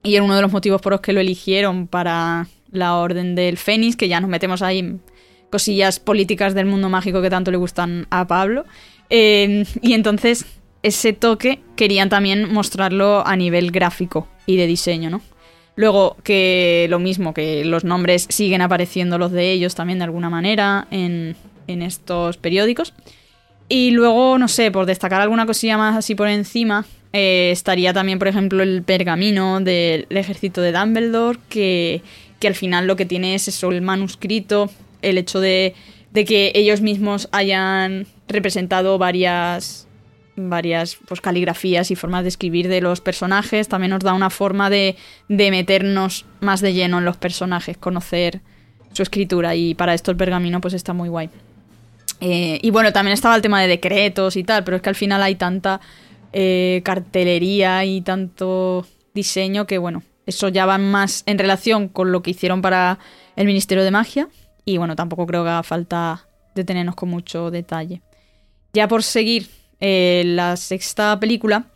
y 0.04 0.14
era 0.14 0.22
uno 0.22 0.36
de 0.36 0.42
los 0.42 0.52
motivos 0.52 0.80
por 0.80 0.92
los 0.92 1.00
que 1.00 1.12
lo 1.12 1.18
eligieron 1.20 1.88
para 1.88 2.46
la 2.70 2.94
Orden 2.94 3.34
del 3.34 3.56
Fénix, 3.58 3.96
que 3.96 4.06
ya 4.06 4.20
nos 4.20 4.30
metemos 4.30 4.62
ahí 4.62 4.96
cosillas 5.50 6.00
políticas 6.00 6.54
del 6.54 6.66
mundo 6.66 6.88
mágico 6.88 7.22
que 7.22 7.30
tanto 7.30 7.50
le 7.50 7.56
gustan 7.56 8.06
a 8.10 8.26
Pablo. 8.26 8.64
Eh, 9.10 9.64
y 9.82 9.94
entonces 9.94 10.46
ese 10.82 11.12
toque 11.12 11.60
querían 11.76 12.08
también 12.08 12.52
mostrarlo 12.52 13.26
a 13.26 13.36
nivel 13.36 13.70
gráfico 13.70 14.28
y 14.46 14.56
de 14.56 14.66
diseño, 14.66 15.10
¿no? 15.10 15.20
Luego 15.74 16.16
que 16.22 16.86
lo 16.88 16.98
mismo, 16.98 17.34
que 17.34 17.64
los 17.64 17.84
nombres 17.84 18.26
siguen 18.30 18.62
apareciendo 18.62 19.18
los 19.18 19.30
de 19.30 19.52
ellos 19.52 19.74
también 19.74 19.98
de 19.98 20.04
alguna 20.04 20.30
manera 20.30 20.86
en, 20.90 21.36
en 21.66 21.82
estos 21.82 22.36
periódicos. 22.38 22.94
Y 23.68 23.90
luego, 23.90 24.38
no 24.38 24.48
sé, 24.48 24.70
por 24.70 24.86
destacar 24.86 25.20
alguna 25.20 25.44
cosilla 25.44 25.76
más 25.76 25.96
así 25.96 26.14
por 26.14 26.28
encima, 26.28 26.86
eh, 27.12 27.50
estaría 27.50 27.92
también, 27.92 28.18
por 28.18 28.28
ejemplo, 28.28 28.62
el 28.62 28.82
pergamino 28.82 29.60
del 29.60 30.06
ejército 30.10 30.60
de 30.60 30.72
Dumbledore, 30.72 31.38
que, 31.48 32.02
que, 32.38 32.48
al 32.48 32.54
final 32.54 32.86
lo 32.86 32.96
que 32.96 33.06
tiene 33.06 33.34
es 33.34 33.48
eso, 33.48 33.70
el 33.70 33.82
manuscrito, 33.82 34.70
el 35.02 35.18
hecho 35.18 35.40
de, 35.40 35.74
que 36.12 36.52
ellos 36.54 36.80
mismos 36.80 37.28
hayan 37.32 38.06
representado 38.28 38.98
varias 38.98 39.86
varias 40.38 40.98
pues, 41.08 41.22
caligrafías 41.22 41.90
y 41.90 41.96
formas 41.96 42.22
de 42.22 42.28
escribir 42.28 42.68
de 42.68 42.82
los 42.82 43.00
personajes. 43.00 43.68
También 43.68 43.90
nos 43.90 44.00
da 44.00 44.12
una 44.12 44.28
forma 44.28 44.68
de, 44.68 44.96
de 45.28 45.50
meternos 45.50 46.26
más 46.40 46.60
de 46.60 46.74
lleno 46.74 46.98
en 46.98 47.06
los 47.06 47.16
personajes, 47.16 47.78
conocer 47.78 48.40
su 48.92 49.02
escritura. 49.02 49.54
Y 49.54 49.74
para 49.74 49.94
esto 49.94 50.10
el 50.10 50.16
pergamino 50.16 50.60
pues 50.60 50.74
está 50.74 50.92
muy 50.92 51.08
guay. 51.08 51.30
Eh, 52.20 52.58
y 52.62 52.70
bueno, 52.70 52.92
también 52.92 53.14
estaba 53.14 53.36
el 53.36 53.42
tema 53.42 53.60
de 53.60 53.68
decretos 53.68 54.36
y 54.36 54.44
tal, 54.44 54.64
pero 54.64 54.76
es 54.76 54.82
que 54.82 54.88
al 54.88 54.94
final 54.94 55.22
hay 55.22 55.34
tanta 55.34 55.80
eh, 56.32 56.80
cartelería 56.84 57.84
y 57.84 58.00
tanto 58.00 58.86
diseño 59.14 59.66
que 59.66 59.78
bueno, 59.78 60.02
eso 60.26 60.48
ya 60.48 60.66
va 60.66 60.78
más 60.78 61.22
en 61.26 61.38
relación 61.38 61.88
con 61.88 62.12
lo 62.12 62.22
que 62.22 62.30
hicieron 62.30 62.62
para 62.62 62.98
el 63.36 63.46
Ministerio 63.46 63.84
de 63.84 63.90
Magia. 63.90 64.28
Y 64.68 64.78
bueno, 64.78 64.96
tampoco 64.96 65.26
creo 65.26 65.44
que 65.44 65.50
haga 65.50 65.62
falta 65.62 66.26
detenernos 66.54 66.96
con 66.96 67.08
mucho 67.08 67.52
detalle. 67.52 68.02
Ya 68.72 68.88
por 68.88 69.04
seguir 69.04 69.48
eh, 69.80 70.24
la 70.26 70.56
sexta 70.56 71.18
película, 71.20 71.66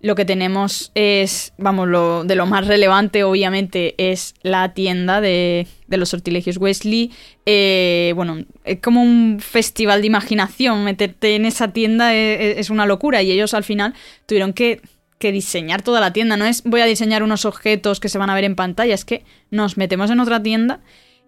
lo 0.00 0.16
que 0.16 0.24
tenemos 0.24 0.90
es, 0.96 1.52
vamos, 1.56 1.86
lo, 1.86 2.24
de 2.24 2.34
lo 2.34 2.46
más 2.46 2.66
relevante 2.66 3.22
obviamente 3.22 3.94
es 3.96 4.34
la 4.42 4.74
tienda 4.74 5.20
de, 5.20 5.68
los 5.88 6.08
sortilegios 6.08 6.56
Wesley. 6.56 7.12
Eh, 7.46 8.12
bueno, 8.16 8.44
es 8.64 8.80
como 8.80 9.02
un 9.02 9.38
festival 9.40 10.00
de 10.00 10.08
imaginación, 10.08 10.82
meterte 10.82 11.36
en 11.36 11.46
esa 11.46 11.68
tienda 11.68 12.12
es, 12.12 12.58
es 12.58 12.70
una 12.70 12.86
locura 12.86 13.22
y 13.22 13.30
ellos 13.30 13.54
al 13.54 13.62
final 13.62 13.94
tuvieron 14.26 14.52
que, 14.52 14.80
que, 15.20 15.30
diseñar 15.30 15.82
toda 15.82 16.00
la 16.00 16.12
tienda. 16.12 16.36
No 16.36 16.44
es 16.44 16.64
voy 16.64 16.80
a 16.80 16.86
diseñar 16.86 17.22
unos 17.22 17.44
objetos 17.44 18.00
que 18.00 18.08
se 18.08 18.18
van 18.18 18.30
a 18.30 18.34
ver 18.34 18.44
en 18.44 18.56
pantalla, 18.56 18.94
es 18.94 19.04
que 19.04 19.24
nos 19.52 19.76
metemos 19.76 20.10
en 20.10 20.18
otra 20.18 20.42
tienda 20.42 20.80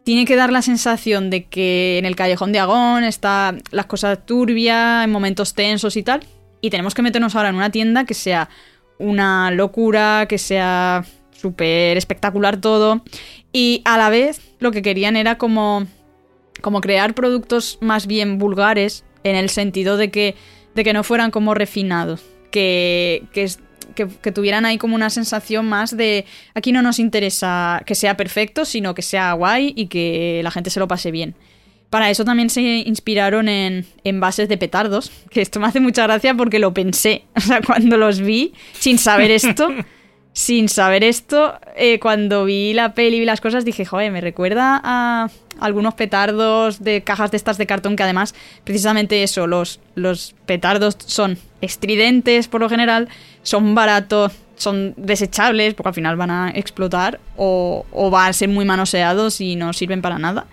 tiene 0.05 0.27
que 0.27 0.37
dar 0.37 0.53
la 0.53 0.63
sensación 0.63 1.31
de 1.31 1.45
que 1.45 1.99
en 1.99 2.05
el 2.05 2.15
callejón 2.15 2.53
de 2.53 2.59
Agón 2.59 3.05
está 3.05 3.57
las 3.71 3.87
cosas 3.87 4.25
turbias, 4.25 5.05
en 5.05 5.11
momentos 5.11 5.55
tensos 5.55 5.97
y 5.97 6.03
tal. 6.03 6.21
Y 6.61 6.71
tenemos 6.71 6.95
que 6.95 7.03
meternos 7.03 7.35
ahora 7.35 7.49
en 7.49 7.57
una 7.57 7.71
tienda 7.71 8.05
que 8.05 8.15
sea 8.15 8.49
una 8.99 9.51
locura, 9.51 10.27
que 10.29 10.39
sea 10.39 11.05
súper 11.33 11.97
espectacular 11.97 12.59
todo. 12.61 13.03
Y 13.53 13.83
a 13.85 13.97
la 13.97 14.11
vez 14.11 14.41
lo 14.59 14.73
que 14.73 14.83
querían 14.83 15.17
era 15.17 15.39
como, 15.39 15.87
como 16.61 16.81
crear 16.81 17.15
productos 17.15 17.79
más 17.81 18.07
bien 18.07 18.39
vulgares, 18.39 19.05
en 19.25 19.37
el 19.37 19.49
sentido 19.49 19.97
de 19.97 20.11
que, 20.11 20.35
de 20.75 20.85
que 20.85 20.93
no 20.93 21.03
fueran 21.03 21.31
como 21.31 21.55
refinados. 21.55 22.23
Que, 22.51 23.25
que, 23.33 23.51
que, 23.95 24.33
tuvieran 24.33 24.65
ahí 24.65 24.79
como 24.79 24.95
una 24.95 25.11
sensación 25.11 25.67
más 25.67 25.97
de 25.97 26.25
aquí 26.55 26.73
no 26.73 26.83
nos 26.83 26.99
interesa 26.99 27.83
que 27.87 27.95
sea 27.95 28.17
perfecto, 28.17 28.65
sino 28.65 28.95
que 28.95 29.03
sea 29.03 29.33
guay 29.33 29.73
y 29.77 29.87
que 29.87 30.41
la 30.43 30.51
gente 30.51 30.71
se 30.71 30.81
lo 30.81 30.89
pase 30.89 31.11
bien. 31.11 31.35
Para 31.91 32.11
eso 32.11 32.25
también 32.25 32.51
se 32.51 32.61
inspiraron 32.61 33.49
en, 33.49 33.87
en 34.03 34.21
bases 34.21 34.49
de 34.49 34.59
petardos, 34.59 35.13
que 35.31 35.41
esto 35.41 35.61
me 35.61 35.69
hace 35.69 35.79
mucha 35.79 36.03
gracia 36.03 36.35
porque 36.35 36.59
lo 36.59 36.75
pensé. 36.75 37.25
O 37.37 37.41
sea, 37.41 37.61
cuando 37.61 37.97
los 37.97 38.21
vi, 38.21 38.53
sin 38.73 38.99
saber 38.99 39.31
esto, 39.31 39.69
sin 40.35 40.69
saber 40.69 41.05
esto, 41.05 41.55
eh, 41.77 42.01
cuando 42.01 42.45
vi 42.45 42.75
la 42.75 42.93
peli 42.93 43.19
y 43.19 43.25
las 43.25 43.41
cosas, 43.41 43.65
dije, 43.65 43.85
joder, 43.85 44.11
me 44.11 44.21
recuerda 44.21 44.81
a 44.83 45.31
algunos 45.61 45.95
petardos 45.95 46.83
de 46.83 47.03
cajas 47.03 47.31
de 47.31 47.37
estas 47.37 47.57
de 47.57 47.67
cartón 47.67 47.95
que 47.95 48.03
además, 48.03 48.35
precisamente 48.65 49.23
eso, 49.23 49.47
los, 49.47 49.79
los 49.95 50.35
petardos 50.45 50.97
son 51.07 51.39
estridentes 51.61 52.49
por 52.49 52.61
lo 52.61 52.69
general, 52.69 53.09
son 53.45 53.77
baratos, 53.77 54.33
son 54.57 54.95
desechables, 54.97 55.75
porque 55.75 55.91
al 55.91 55.95
final 55.95 56.17
van 56.17 56.33
a 56.33 56.51
explotar 56.51 57.21
o, 57.37 57.85
van 58.11 58.31
a 58.31 58.33
ser 58.33 58.49
muy 58.49 58.65
manoseados 58.65 59.41
y 59.41 59.55
no 59.55 59.73
sirven 59.73 60.03
para 60.03 60.19
nada. 60.19 60.47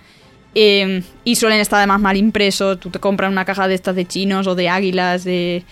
Em, 0.54 1.02
y 1.24 1.38
suelen 1.38 1.60
estar 1.60 1.78
además 1.78 2.02
mal 2.02 2.18
impresos. 2.18 2.80
Tú 2.80 2.92
te 2.92 3.00
compras 3.00 3.32
una 3.32 3.46
caja 3.46 3.68
de 3.68 3.74
estas 3.74 3.96
de 3.96 4.06
chinos 4.06 4.46
o 4.46 4.54
de 4.54 4.70
águilas, 4.70 5.24
de, 5.24 5.64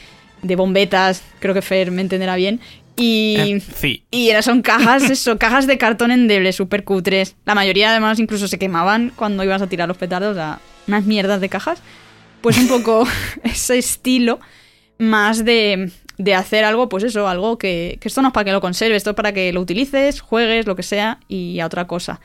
de 0.41 0.55
bombetas, 0.55 1.21
creo 1.39 1.53
que 1.53 1.61
Fer 1.61 1.91
me 1.91 2.01
entenderá 2.01 2.35
bien. 2.35 2.59
Y, 2.99 3.35
eh, 3.37 3.59
sí. 3.59 4.03
y 4.11 4.31
son 4.41 4.61
cajas, 4.61 5.03
eso, 5.09 5.37
cajas 5.37 5.67
de 5.67 5.77
cartón 5.77 6.11
endeble, 6.11 6.51
súper 6.53 6.83
cutres. 6.83 7.35
La 7.45 7.55
mayoría 7.55 7.91
además 7.91 8.19
incluso 8.19 8.47
se 8.47 8.59
quemaban 8.59 9.11
cuando 9.15 9.43
ibas 9.43 9.61
a 9.61 9.67
tirar 9.67 9.87
los 9.87 9.97
petardos, 9.97 10.31
o 10.31 10.35
sea, 10.35 10.59
unas 10.87 11.05
mierdas 11.05 11.41
de 11.41 11.49
cajas. 11.49 11.81
Pues 12.41 12.57
un 12.57 12.67
poco 12.67 13.07
ese 13.43 13.77
estilo 13.77 14.39
más 14.97 15.45
de, 15.45 15.91
de 16.17 16.35
hacer 16.35 16.65
algo, 16.65 16.89
pues 16.89 17.03
eso, 17.05 17.27
algo 17.27 17.57
que, 17.57 17.97
que 18.01 18.07
esto 18.09 18.21
no 18.21 18.29
es 18.29 18.33
para 18.33 18.45
que 18.45 18.51
lo 18.51 18.61
conserves, 18.61 18.97
esto 18.97 19.11
es 19.11 19.15
para 19.15 19.33
que 19.33 19.53
lo 19.53 19.61
utilices, 19.61 20.21
juegues, 20.21 20.67
lo 20.67 20.75
que 20.75 20.83
sea, 20.83 21.19
y 21.27 21.59
a 21.61 21.65
otra 21.65 21.87
cosa. 21.87 22.19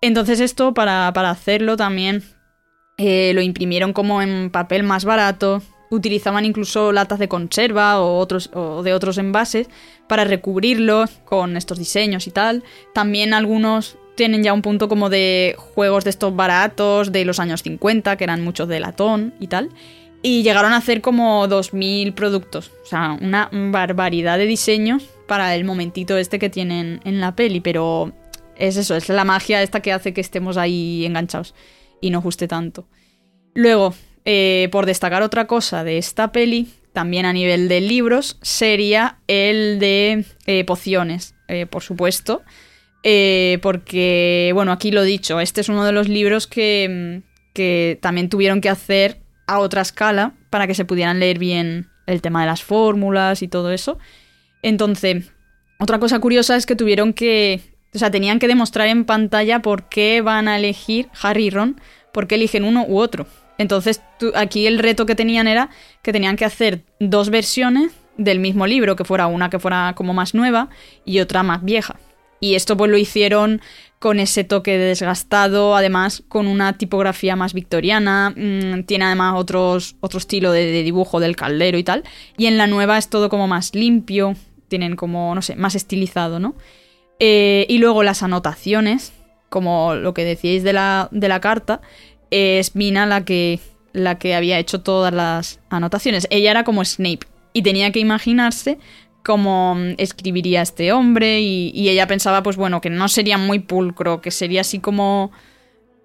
Entonces 0.00 0.40
esto, 0.40 0.74
para, 0.74 1.12
para 1.14 1.30
hacerlo 1.30 1.76
también, 1.76 2.22
eh, 2.96 3.32
lo 3.34 3.42
imprimieron 3.42 3.92
como 3.92 4.22
en 4.22 4.50
papel 4.50 4.82
más 4.82 5.04
barato, 5.04 5.62
utilizaban 5.94 6.44
incluso 6.44 6.92
latas 6.92 7.18
de 7.18 7.28
conserva 7.28 8.00
o, 8.00 8.18
otros, 8.18 8.50
o 8.54 8.82
de 8.82 8.92
otros 8.94 9.18
envases 9.18 9.68
para 10.08 10.24
recubrirlo 10.24 11.04
con 11.24 11.56
estos 11.56 11.78
diseños 11.78 12.26
y 12.26 12.30
tal. 12.30 12.62
También 12.92 13.34
algunos 13.34 13.96
tienen 14.14 14.42
ya 14.42 14.52
un 14.52 14.62
punto 14.62 14.88
como 14.88 15.10
de 15.10 15.56
juegos 15.58 16.04
de 16.04 16.10
estos 16.10 16.34
baratos 16.34 17.12
de 17.12 17.24
los 17.24 17.40
años 17.40 17.62
50, 17.62 18.16
que 18.16 18.24
eran 18.24 18.42
muchos 18.42 18.68
de 18.68 18.80
latón 18.80 19.34
y 19.40 19.48
tal. 19.48 19.70
Y 20.22 20.42
llegaron 20.42 20.72
a 20.72 20.78
hacer 20.78 21.00
como 21.00 21.46
2.000 21.46 22.14
productos. 22.14 22.70
O 22.82 22.86
sea, 22.86 23.18
una 23.20 23.50
barbaridad 23.52 24.38
de 24.38 24.46
diseños 24.46 25.04
para 25.26 25.54
el 25.54 25.64
momentito 25.64 26.16
este 26.16 26.38
que 26.38 26.48
tienen 26.48 27.00
en 27.04 27.20
la 27.20 27.36
peli. 27.36 27.60
Pero 27.60 28.12
es 28.56 28.76
eso, 28.76 28.96
es 28.96 29.08
la 29.08 29.24
magia 29.24 29.62
esta 29.62 29.80
que 29.80 29.92
hace 29.92 30.14
que 30.14 30.20
estemos 30.20 30.56
ahí 30.56 31.04
enganchados 31.04 31.54
y 32.00 32.10
no 32.10 32.22
guste 32.22 32.48
tanto. 32.48 32.86
Luego, 33.54 33.94
eh, 34.24 34.68
por 34.72 34.86
destacar 34.86 35.22
otra 35.22 35.46
cosa 35.46 35.84
de 35.84 35.98
esta 35.98 36.32
peli, 36.32 36.68
también 36.92 37.26
a 37.26 37.32
nivel 37.32 37.68
de 37.68 37.80
libros, 37.80 38.38
sería 38.40 39.18
el 39.26 39.78
de 39.78 40.24
eh, 40.46 40.64
pociones, 40.64 41.34
eh, 41.48 41.66
por 41.66 41.82
supuesto. 41.82 42.42
porque, 43.60 44.52
bueno, 44.54 44.72
aquí 44.72 44.90
lo 44.90 45.02
he 45.02 45.06
dicho, 45.06 45.40
este 45.40 45.60
es 45.60 45.68
uno 45.68 45.84
de 45.84 45.92
los 45.92 46.08
libros 46.08 46.46
que, 46.46 47.22
que 47.52 47.98
también 48.00 48.30
tuvieron 48.30 48.60
que 48.60 48.70
hacer 48.70 49.20
a 49.46 49.58
otra 49.58 49.82
escala 49.82 50.32
para 50.48 50.66
que 50.66 50.74
se 50.74 50.86
pudieran 50.86 51.20
leer 51.20 51.38
bien 51.38 51.90
el 52.06 52.22
tema 52.22 52.40
de 52.40 52.46
las 52.46 52.62
fórmulas 52.62 53.42
y 53.42 53.48
todo 53.48 53.72
eso. 53.72 53.98
Entonces, 54.62 55.30
otra 55.78 55.98
cosa 55.98 56.18
curiosa 56.18 56.56
es 56.56 56.64
que 56.64 56.76
tuvieron 56.76 57.12
que, 57.12 57.60
o 57.94 57.98
sea, 57.98 58.10
tenían 58.10 58.38
que 58.38 58.48
demostrar 58.48 58.88
en 58.88 59.04
pantalla 59.04 59.60
por 59.60 59.90
qué 59.90 60.22
van 60.22 60.48
a 60.48 60.56
elegir 60.56 61.08
Harry 61.22 61.46
y 61.46 61.50
Ron, 61.50 61.80
por 62.12 62.26
qué 62.26 62.36
eligen 62.36 62.64
uno 62.64 62.86
u 62.86 62.98
otro. 62.98 63.26
Entonces, 63.58 64.02
aquí 64.34 64.66
el 64.66 64.78
reto 64.78 65.06
que 65.06 65.14
tenían 65.14 65.46
era 65.46 65.70
que 66.02 66.12
tenían 66.12 66.36
que 66.36 66.44
hacer 66.44 66.82
dos 67.00 67.30
versiones 67.30 67.92
del 68.16 68.40
mismo 68.40 68.66
libro, 68.66 68.96
que 68.96 69.04
fuera 69.04 69.26
una 69.26 69.50
que 69.50 69.58
fuera 69.58 69.92
como 69.96 70.14
más 70.14 70.34
nueva 70.34 70.68
y 71.04 71.20
otra 71.20 71.42
más 71.42 71.64
vieja. 71.64 71.96
Y 72.40 72.56
esto 72.56 72.76
pues 72.76 72.90
lo 72.90 72.98
hicieron 72.98 73.62
con 73.98 74.20
ese 74.20 74.44
toque 74.44 74.72
de 74.72 74.84
desgastado, 74.84 75.74
además 75.76 76.22
con 76.28 76.46
una 76.46 76.76
tipografía 76.76 77.36
más 77.36 77.54
victoriana, 77.54 78.34
mm, 78.36 78.82
tiene 78.82 79.06
además 79.06 79.34
otros, 79.38 79.96
otro 80.00 80.18
estilo 80.18 80.52
de, 80.52 80.82
dibujo 80.82 81.20
del 81.20 81.36
caldero 81.36 81.78
y 81.78 81.84
tal, 81.84 82.04
y 82.36 82.44
en 82.46 82.58
la 82.58 82.66
nueva 82.66 82.98
es 82.98 83.08
todo 83.08 83.30
como 83.30 83.48
más 83.48 83.74
limpio, 83.74 84.34
tienen 84.68 84.94
como, 84.94 85.34
no 85.34 85.40
sé, 85.40 85.56
más 85.56 85.74
estilizado, 85.74 86.38
¿no? 86.38 86.54
Eh, 87.18 87.64
y 87.70 87.78
luego 87.78 88.02
las 88.02 88.22
anotaciones, 88.22 89.14
como 89.48 89.94
lo 89.94 90.12
que 90.12 90.24
decíais 90.24 90.64
de 90.64 90.74
la, 90.74 91.08
de 91.10 91.28
la 91.28 91.40
carta, 91.40 91.80
es 92.34 92.74
Mina 92.74 93.06
la 93.06 93.24
que, 93.24 93.60
la 93.92 94.18
que 94.18 94.34
había 94.34 94.58
hecho 94.58 94.80
todas 94.80 95.14
las 95.14 95.60
anotaciones. 95.70 96.26
Ella 96.30 96.50
era 96.50 96.64
como 96.64 96.84
Snape 96.84 97.20
y 97.52 97.62
tenía 97.62 97.92
que 97.92 98.00
imaginarse 98.00 98.78
cómo 99.22 99.74
mm, 99.74 99.94
escribiría 99.98 100.62
este 100.62 100.92
hombre 100.92 101.40
y, 101.40 101.88
ella 101.88 102.06
pensaba 102.06 102.42
pues 102.42 102.56
bueno 102.56 102.80
que 102.80 102.90
no 102.90 103.08
sería 103.08 103.38
muy 103.38 103.60
pulcro, 103.60 104.20
que 104.20 104.30
sería 104.30 104.60
así 104.60 104.78
como 104.78 105.32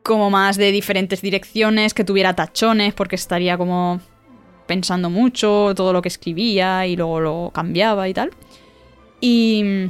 como 0.03 0.29
más 0.29 0.57
de 0.57 0.71
diferentes 0.71 1.21
direcciones, 1.21 1.93
que 1.93 2.03
tuviera 2.03 2.33
tachones 2.35 2.93
porque 2.93 3.15
estaría 3.15 3.57
como 3.57 3.99
pensando 4.65 5.09
mucho 5.09 5.73
todo 5.75 5.93
lo 5.93 6.01
que 6.01 6.07
escribía 6.07 6.87
y 6.87 6.95
luego 6.95 7.19
lo 7.19 7.51
cambiaba 7.53 8.07
y 8.07 8.13
tal. 8.13 8.31
Y, 9.19 9.89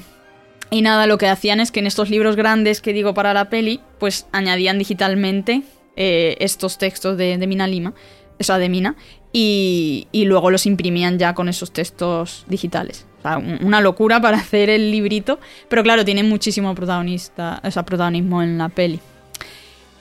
y 0.71 0.81
nada, 0.81 1.05
lo 1.05 1.17
que 1.17 1.27
hacían 1.27 1.59
es 1.59 1.71
que 1.71 1.79
en 1.79 1.87
estos 1.87 2.09
libros 2.09 2.35
grandes 2.35 2.81
que 2.81 2.91
digo 2.91 3.13
para 3.13 3.33
la 3.33 3.49
peli, 3.49 3.81
pues 3.99 4.25
añadían 4.31 4.79
digitalmente 4.79 5.61
eh, 5.99 6.35
estos 6.39 6.79
textos 6.79 7.15
de, 7.17 7.37
Mina 7.45 7.67
Lima, 7.67 7.93
o 8.39 8.43
sea, 8.43 8.57
de 8.57 8.69
Mina, 8.69 8.95
y, 9.31 10.07
y 10.11 10.25
luego 10.25 10.49
los 10.49 10.65
imprimían 10.65 11.19
ya 11.19 11.35
con 11.35 11.47
esos 11.49 11.71
textos 11.71 12.45
digitales. 12.47 13.05
O 13.19 13.21
sea, 13.21 13.37
un- 13.37 13.59
una 13.63 13.81
locura 13.81 14.19
para 14.19 14.37
hacer 14.43 14.69
el 14.71 14.89
librito, 14.91 15.39
pero 15.69 15.83
claro, 15.83 16.03
tiene 16.03 16.23
muchísimo 16.23 16.73
protagonista, 16.73 17.61
o 17.63 17.69
sea, 17.69 17.83
protagonismo 17.83 18.41
en 18.41 18.57
la 18.57 18.69
peli. 18.69 18.99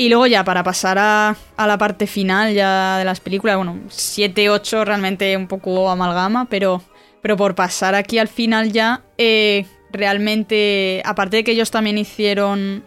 Y 0.01 0.09
luego 0.09 0.27
ya, 0.29 0.45
para 0.45 0.63
pasar 0.63 0.97
a, 0.99 1.37
a 1.57 1.67
la 1.67 1.77
parte 1.77 2.07
final 2.07 2.55
ya 2.55 2.99
de 2.99 3.05
las 3.05 3.19
películas, 3.19 3.57
bueno, 3.57 3.81
7, 3.89 4.49
8 4.49 4.85
realmente 4.85 5.37
un 5.37 5.49
poco 5.49 5.91
amalgama, 5.91 6.45
pero, 6.49 6.81
pero 7.21 7.37
por 7.37 7.57
pasar 7.57 7.97
aquí 7.97 8.19
al 8.19 8.29
final 8.29 8.71
ya, 8.71 9.03
eh, 9.19 9.67
realmente, 9.91 11.03
aparte 11.05 11.39
de 11.39 11.45
que 11.45 11.51
ellos 11.51 11.71
también 11.73 11.99
hicieron 11.99 12.85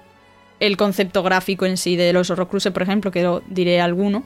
el 0.62 0.78
concepto 0.78 1.24
gráfico 1.24 1.66
en 1.66 1.76
sí 1.76 1.98
de 1.98 2.14
los 2.14 2.30
Horrocruxes, 2.30 2.72
por 2.72 2.84
ejemplo, 2.84 3.12
que 3.12 3.24
lo 3.24 3.42
diré 3.50 3.82
alguno, 3.82 4.24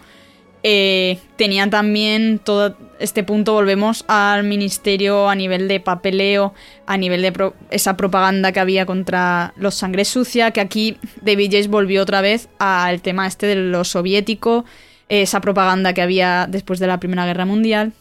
eh, 0.63 1.19
tenían 1.37 1.69
también 1.69 2.39
todo 2.39 2.75
este 2.99 3.23
punto, 3.23 3.53
volvemos 3.53 4.03
al 4.07 4.43
ministerio 4.43 5.29
a 5.29 5.35
nivel 5.35 5.67
de 5.67 5.79
papeleo, 5.79 6.53
a 6.85 6.97
nivel 6.97 7.21
de 7.21 7.51
esa 7.69 7.95
propaganda 7.95 8.51
que 8.51 8.59
había 8.59 8.85
contra 8.85 9.53
los 9.57 9.75
sangre 9.75 10.03
sucia, 10.05 10.51
que 10.51 10.61
aquí 10.61 10.97
David 11.21 11.51
Yates 11.51 11.67
volvió 11.69 12.01
otra 12.01 12.21
vez 12.21 12.49
al 12.59 13.01
tema 13.01 13.27
este 13.27 13.47
de 13.47 13.55
lo 13.55 13.83
soviético, 13.83 14.65
esa 15.07 15.39
propaganda 15.39 15.93
que 15.93 16.01
había 16.01 16.47
después 16.49 16.79
de 16.79 16.87
la 16.87 16.99
Primera 16.99 17.25
Guerra 17.25 17.45
Mundial, 17.45 17.93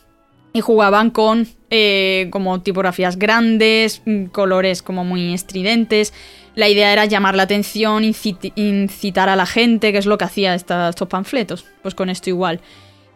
y 0.57 0.61
jugaban 0.61 1.11
con 1.11 1.49
eh, 1.69 2.29
como 2.31 2.63
tipografías 2.63 3.19
grandes, 3.19 4.01
mm, 4.07 4.27
colores 4.27 4.83
como 4.83 5.05
muy 5.05 5.35
estridentes. 5.35 6.15
La 6.55 6.69
idea 6.69 6.93
era 6.93 7.05
llamar 7.07 7.35
la 7.35 7.43
atención, 7.43 8.05
incitar 8.05 9.29
a 9.29 9.35
la 9.35 9.47
gente, 9.47 9.91
que 9.91 9.99
es 9.99 10.07
lo 10.07 10.17
que 10.17 10.25
hacía 10.25 10.55
estos 10.55 11.09
panfletos. 11.09 11.67
Pues 11.83 11.97
con 11.97 12.09
esto 12.09 12.31
igual. 12.31 12.61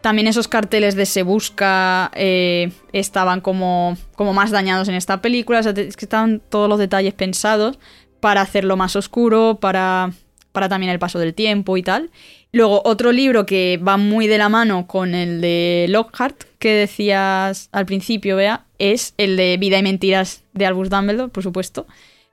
También 0.00 0.26
esos 0.26 0.48
carteles 0.48 0.96
de 0.96 1.06
Se 1.06 1.22
Busca 1.22 2.10
eh, 2.14 2.72
estaban 2.92 3.40
como, 3.40 3.96
como 4.16 4.32
más 4.32 4.50
dañados 4.50 4.88
en 4.88 4.96
esta 4.96 5.22
película. 5.22 5.60
Es 5.60 5.96
que 5.96 6.04
estaban 6.04 6.42
todos 6.48 6.68
los 6.68 6.80
detalles 6.80 7.14
pensados 7.14 7.78
para 8.18 8.40
hacerlo 8.40 8.76
más 8.76 8.96
oscuro, 8.96 9.58
para, 9.60 10.10
para 10.50 10.68
también 10.68 10.90
el 10.90 10.98
paso 10.98 11.20
del 11.20 11.34
tiempo 11.34 11.76
y 11.76 11.84
tal. 11.84 12.10
Luego, 12.52 12.82
otro 12.84 13.12
libro 13.12 13.44
que 13.44 13.78
va 13.86 13.96
muy 13.96 14.26
de 14.26 14.38
la 14.38 14.48
mano 14.48 14.86
con 14.86 15.14
el 15.14 15.40
de 15.40 15.86
Lockhart, 15.88 16.44
que 16.58 16.72
decías 16.72 17.68
al 17.72 17.84
principio, 17.84 18.36
Bea, 18.36 18.64
es 18.78 19.14
el 19.18 19.36
de 19.36 19.56
Vida 19.58 19.78
y 19.78 19.82
Mentiras 19.82 20.44
de 20.54 20.64
Albus 20.66 20.88
Dumbledore, 20.88 21.30
por 21.30 21.42
supuesto. 21.42 21.86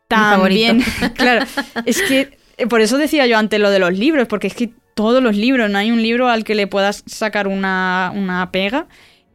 También, 0.07 0.83
claro, 1.15 1.45
es 1.85 2.01
que 2.01 2.37
eh, 2.57 2.67
por 2.67 2.81
eso 2.81 2.97
decía 2.97 3.25
yo 3.25 3.37
antes 3.37 3.59
lo 3.59 3.69
de 3.69 3.79
los 3.79 3.97
libros, 3.97 4.27
porque 4.27 4.47
es 4.47 4.53
que 4.53 4.71
todos 4.93 5.21
los 5.21 5.35
libros, 5.35 5.69
no 5.69 5.77
hay 5.77 5.91
un 5.91 6.01
libro 6.01 6.29
al 6.29 6.45
que 6.45 6.55
le 6.55 6.67
puedas 6.67 7.03
sacar 7.05 7.47
una, 7.47 8.11
una 8.15 8.51
pega. 8.51 8.87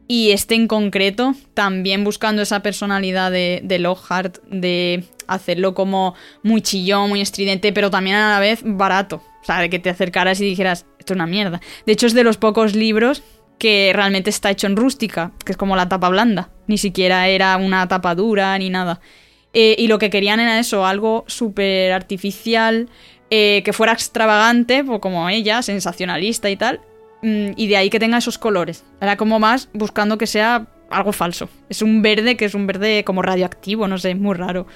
Y 0.07 0.31
este 0.31 0.55
en 0.55 0.67
concreto, 0.67 1.35
también 1.53 2.03
buscando 2.03 2.41
esa 2.41 2.61
personalidad 2.61 3.31
de, 3.31 3.61
de 3.63 3.79
Lockhart, 3.79 4.39
de 4.49 5.05
hacerlo 5.27 5.73
como 5.73 6.15
muy 6.43 6.61
chillón, 6.61 7.07
muy 7.07 7.21
estridente, 7.21 7.71
pero 7.71 7.89
también 7.89 8.17
a 8.17 8.31
la 8.31 8.39
vez 8.39 8.61
barato. 8.63 9.23
O 9.41 9.45
sea, 9.45 9.59
de 9.59 9.69
que 9.69 9.79
te 9.79 9.89
acercaras 9.89 10.39
y 10.41 10.45
dijeras, 10.45 10.85
esto 10.99 11.13
es 11.13 11.15
una 11.15 11.27
mierda. 11.27 11.61
De 11.85 11.93
hecho, 11.93 12.07
es 12.07 12.13
de 12.13 12.23
los 12.23 12.37
pocos 12.37 12.75
libros 12.75 13.23
que 13.57 13.91
realmente 13.93 14.29
está 14.29 14.49
hecho 14.49 14.67
en 14.67 14.75
rústica, 14.75 15.31
que 15.45 15.51
es 15.51 15.57
como 15.57 15.75
la 15.75 15.87
tapa 15.87 16.09
blanda. 16.09 16.49
Ni 16.67 16.77
siquiera 16.77 17.27
era 17.27 17.57
una 17.57 17.87
tapa 17.87 18.15
dura 18.15 18.57
ni 18.57 18.69
nada. 18.69 19.01
Eh, 19.53 19.75
y 19.77 19.87
lo 19.87 19.99
que 19.99 20.09
querían 20.09 20.39
era 20.39 20.59
eso, 20.59 20.85
algo 20.85 21.25
súper 21.27 21.91
artificial, 21.91 22.89
eh, 23.29 23.61
que 23.63 23.73
fuera 23.73 23.93
extravagante, 23.93 24.83
pues 24.83 24.99
como 24.99 25.29
ella, 25.29 25.61
sensacionalista 25.61 26.49
y 26.49 26.55
tal. 26.55 26.81
Mm, 27.21 27.51
y 27.55 27.67
de 27.67 27.77
ahí 27.77 27.89
que 27.89 27.99
tenga 27.99 28.17
esos 28.17 28.37
colores. 28.37 28.83
Era 28.99 29.17
como 29.17 29.39
más 29.39 29.69
buscando 29.73 30.17
que 30.17 30.27
sea 30.27 30.67
algo 30.89 31.11
falso. 31.11 31.49
Es 31.69 31.81
un 31.81 32.01
verde 32.01 32.37
que 32.37 32.45
es 32.45 32.55
un 32.55 32.67
verde 32.67 33.03
como 33.03 33.21
radioactivo, 33.21 33.87
no 33.87 33.97
sé, 33.97 34.11
es 34.11 34.17
muy 34.17 34.35
raro. 34.35 34.67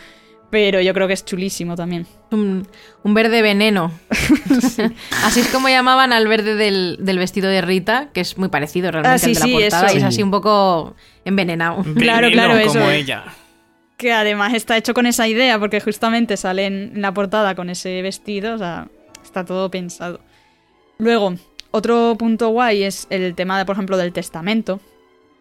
Pero 0.56 0.80
yo 0.80 0.93
creo 0.93 1.06
que 1.06 1.14
es 1.14 1.26
chulísimo 1.26 1.76
también. 1.76 2.08
Un, 2.32 2.66
un 3.03 3.14
verde 3.14 3.41
veneno. 3.41 3.91
Así 5.26 5.41
es 5.41 5.49
como 5.49 5.68
llamaban 5.68 6.14
al 6.14 6.30
verde 6.30 6.56
del, 6.56 6.95
del 7.01 7.18
vestido 7.18 7.49
de 7.49 7.60
Rita, 7.60 8.08
que 8.14 8.22
es 8.22 8.38
muy 8.38 8.47
parecido 8.47 8.89
realmente 8.89 9.16
Ah, 9.16 9.20
sí, 9.20 9.32
al 9.32 9.34
de 9.34 9.39
la 9.41 9.45
sí, 9.45 9.51
portada, 9.51 9.88
eso. 9.88 9.95
y 9.95 9.97
es 9.97 10.03
así 10.06 10.24
un 10.24 10.32
poco 10.32 10.95
envenenado. 11.26 11.84
Claro, 11.97 12.28
Veneno 12.28 12.43
claro, 12.53 12.58
eso 12.58 12.80
como 12.80 12.89
ella. 12.89 13.26
Que 13.97 14.14
además 14.14 14.53
está 14.53 14.78
hecho 14.78 14.93
con 14.93 15.06
esa 15.08 15.28
idea, 15.28 15.60
porque 15.60 15.82
justamente 15.82 16.38
sale 16.38 16.68
en 16.68 17.01
la 17.01 17.14
portada 17.14 17.53
con 17.53 17.70
ese 17.70 18.01
vestido, 18.01 18.56
o 18.56 18.58
sea, 18.58 18.88
está 19.26 19.43
todo 19.43 19.70
pensado. 19.70 20.22
Luego, 20.99 21.36
otro 21.72 22.16
punto 22.18 22.47
guay 22.47 22.84
es 22.84 23.08
el 23.10 23.36
tema, 23.36 23.58
de, 23.58 23.66
por 23.66 23.76
ejemplo, 23.76 23.97
del 23.97 24.14
testamento 24.14 24.80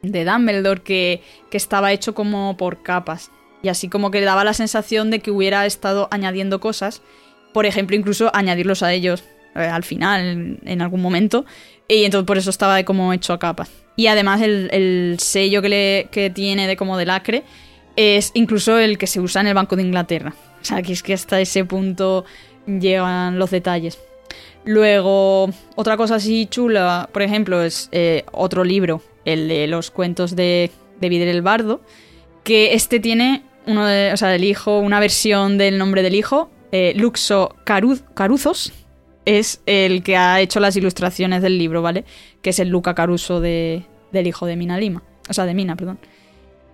de 0.03 0.25
Dumbledore, 0.25 0.83
que, 0.83 1.23
que 1.53 1.57
estaba 1.57 1.93
hecho 1.93 2.17
como 2.17 2.57
por 2.57 2.83
capas. 2.83 3.31
Y 3.65 3.71
así 3.71 3.89
como 3.89 4.11
que 4.11 4.21
le 4.21 4.27
daba 4.27 4.45
la 4.45 4.53
sensación 4.53 5.11
de 5.11 5.21
que 5.21 5.31
hubiera 5.31 5.65
estado 5.65 6.07
añadiendo 6.11 6.61
cosas. 6.61 7.01
Por 7.55 7.65
ejemplo, 7.65 7.97
incluso 7.97 8.31
añadirlos 8.35 8.83
a 8.83 8.93
ellos 8.93 9.25
eh, 9.55 9.61
al 9.61 9.85
final, 9.85 10.59
en, 10.63 10.83
algún 10.83 11.01
momento. 11.01 11.47
Y 11.89 12.05
entonces 12.05 12.27
por 12.27 12.37
eso 12.37 12.51
estaba 12.51 12.83
como 12.85 13.15
hecho 13.15 13.33
a 13.33 13.39
capas. 13.39 13.71
Y 13.97 14.09
además 14.09 14.43
el, 14.43 14.69
el 14.71 15.17
sello 15.19 15.63
que, 15.63 15.69
le, 15.71 16.09
que 16.11 16.29
tiene 16.29 16.67
de 16.67 16.77
como 16.77 16.99
de 16.99 17.07
lacre 17.07 17.43
es 17.97 18.33
incluso 18.35 18.79
el 18.79 18.99
que 18.99 19.07
se 19.07 19.21
usa 19.21 19.41
en 19.41 19.47
el 19.47 19.55
Banco 19.55 19.77
de 19.77 19.83
Inglaterra. 19.83 20.35
O 20.61 20.65
sea, 20.65 20.83
que 20.83 20.93
es 20.93 21.03
que 21.03 21.15
hasta 21.15 21.41
ese 21.41 21.65
punto 21.65 22.27
llegan 22.67 23.39
los 23.39 23.51
detalles. 23.51 23.99
Luego, 24.67 25.49
otra 25.75 25.97
cosa 25.97 26.17
así 26.17 26.47
chula, 26.51 27.09
por 27.13 27.23
ejemplo, 27.23 27.63
es 27.63 27.89
eh, 27.93 28.25
otro 28.33 28.63
libro, 28.63 29.03
el 29.25 29.49
de 29.49 29.67
los 29.69 29.91
cuentos 29.91 30.37
de, 30.37 30.71
de 31.01 31.09
Videl 31.09 31.29
el 31.29 31.43
Bardo, 31.43 31.81
que 32.43 32.75
este 32.75 33.01
tiene 33.01 33.43
uno 33.67 33.87
de, 33.87 34.13
o 34.13 34.17
sea, 34.17 34.35
el 34.35 34.45
hijo, 34.45 34.79
una 34.79 35.01
versión 35.01 35.59
del 35.59 35.79
nombre 35.79 36.03
del 36.03 36.15
hijo, 36.15 36.51
eh, 36.73 36.93
Luxo 36.97 37.55
Caru- 37.65 38.03
Caruzos, 38.15 38.73
es 39.25 39.63
el 39.67 40.03
que 40.03 40.17
ha 40.17 40.41
hecho 40.41 40.61
las 40.61 40.77
ilustraciones 40.77 41.41
del 41.41 41.57
libro, 41.57 41.81
¿vale? 41.81 42.05
Que 42.43 42.51
es 42.51 42.59
el 42.59 42.69
Luca 42.69 42.95
Caruso 42.95 43.41
de, 43.41 43.85
del 44.13 44.27
hijo 44.27 44.45
de 44.47 44.57
Mina 44.57 44.79
Lima, 44.79 45.03
o 45.29 45.33
sea, 45.33 45.47
de 45.47 45.55
Mina, 45.55 45.77
perdón. 45.77 45.99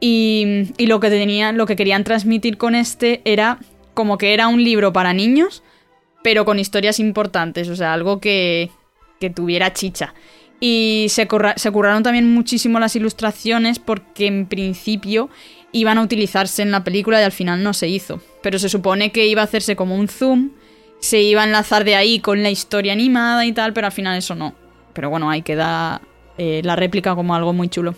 Y, 0.00 0.72
y 0.78 0.86
lo 0.86 0.98
que 0.98 1.10
tenían, 1.10 1.56
lo 1.56 1.66
que 1.66 1.76
querían 1.76 2.04
transmitir 2.04 2.56
con 2.56 2.74
este 2.74 3.20
era 3.24 3.58
como 3.94 4.18
que 4.18 4.34
era 4.34 4.48
un 4.48 4.64
libro 4.64 4.92
para 4.92 5.12
niños, 5.12 5.62
pero 6.24 6.44
con 6.44 6.58
historias 6.58 6.98
importantes, 6.98 7.68
o 7.68 7.76
sea, 7.76 7.92
algo 7.92 8.18
que, 8.20 8.70
que 9.20 9.30
tuviera 9.30 9.72
chicha. 9.72 10.14
Y 10.58 11.06
se, 11.08 11.28
se 11.56 11.70
curraron 11.70 12.02
también 12.02 12.32
muchísimo 12.34 12.80
las 12.80 12.96
ilustraciones 12.96 13.78
porque 13.78 14.26
en 14.26 14.46
principio 14.46 15.30
iban 15.72 15.98
a 15.98 16.02
utilizarse 16.02 16.62
en 16.62 16.70
la 16.70 16.84
película 16.84 17.20
y 17.20 17.24
al 17.24 17.32
final 17.32 17.62
no 17.62 17.72
se 17.72 17.88
hizo. 17.88 18.20
Pero 18.42 18.58
se 18.58 18.68
supone 18.68 19.12
que 19.12 19.26
iba 19.26 19.42
a 19.42 19.44
hacerse 19.44 19.76
como 19.76 19.96
un 19.96 20.08
zoom, 20.08 20.50
se 20.98 21.20
iba 21.20 21.42
a 21.42 21.44
enlazar 21.44 21.84
de 21.84 21.94
ahí 21.94 22.20
con 22.20 22.42
la 22.42 22.50
historia 22.50 22.92
animada 22.92 23.46
y 23.46 23.52
tal, 23.52 23.72
pero 23.72 23.86
al 23.86 23.92
final 23.92 24.18
eso 24.18 24.34
no. 24.34 24.54
Pero 24.92 25.10
bueno, 25.10 25.30
ahí 25.30 25.42
queda 25.42 26.00
eh, 26.38 26.60
la 26.64 26.76
réplica 26.76 27.14
como 27.14 27.34
algo 27.34 27.52
muy 27.52 27.68
chulo. 27.68 27.94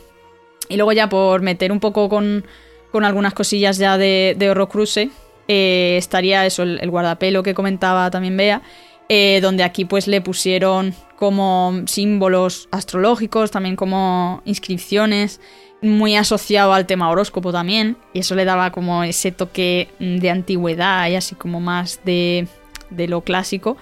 Y 0.68 0.77
luego 0.77 0.93
ya 0.93 1.09
por 1.09 1.43
meter 1.43 1.73
un 1.73 1.81
poco 1.81 2.09
con, 2.09 2.45
con 2.91 3.05
algunas 3.05 3.35
cosillas 3.35 3.79
ya 3.79 3.99
de, 3.99 4.35
de 4.39 4.51
Horrocruse, 4.51 5.11
eh, 5.49 5.97
estaría 5.99 6.47
eso, 6.47 6.62
el, 6.62 6.79
el 6.81 6.91
guardapelo 6.91 7.43
que 7.43 7.55
comentaba 7.55 8.11
también 8.11 8.37
Bea, 8.37 8.62
eh, 9.09 9.41
donde 9.43 9.64
aquí 9.64 9.85
pues 9.85 10.07
le 10.07 10.20
pusieron 10.20 10.95
como 11.16 11.83
símbolos 11.87 12.68
astrológicos, 12.70 13.51
también 13.51 13.77
como 13.77 14.43
inscripciones, 14.45 15.41
muy 15.83 16.16
asociado 16.16 16.72
al 16.72 16.87
tema 16.87 17.11
horóscopo 17.11 17.53
también, 17.53 17.97
y 18.12 18.20
eso 18.20 18.35
le 18.35 18.45
daba 18.45 18.70
como 18.70 19.05
ese 19.05 19.33
toque 19.33 19.89
mm, 19.99 20.18
de 20.18 20.30
antigüedad 20.30 21.09
y 21.09 21.16
así 21.16 21.35
como 21.35 21.61
más 21.61 22.01
de, 22.05 22.47
de 22.91 23.09
lo 23.09 23.20
clásico. 23.22 23.76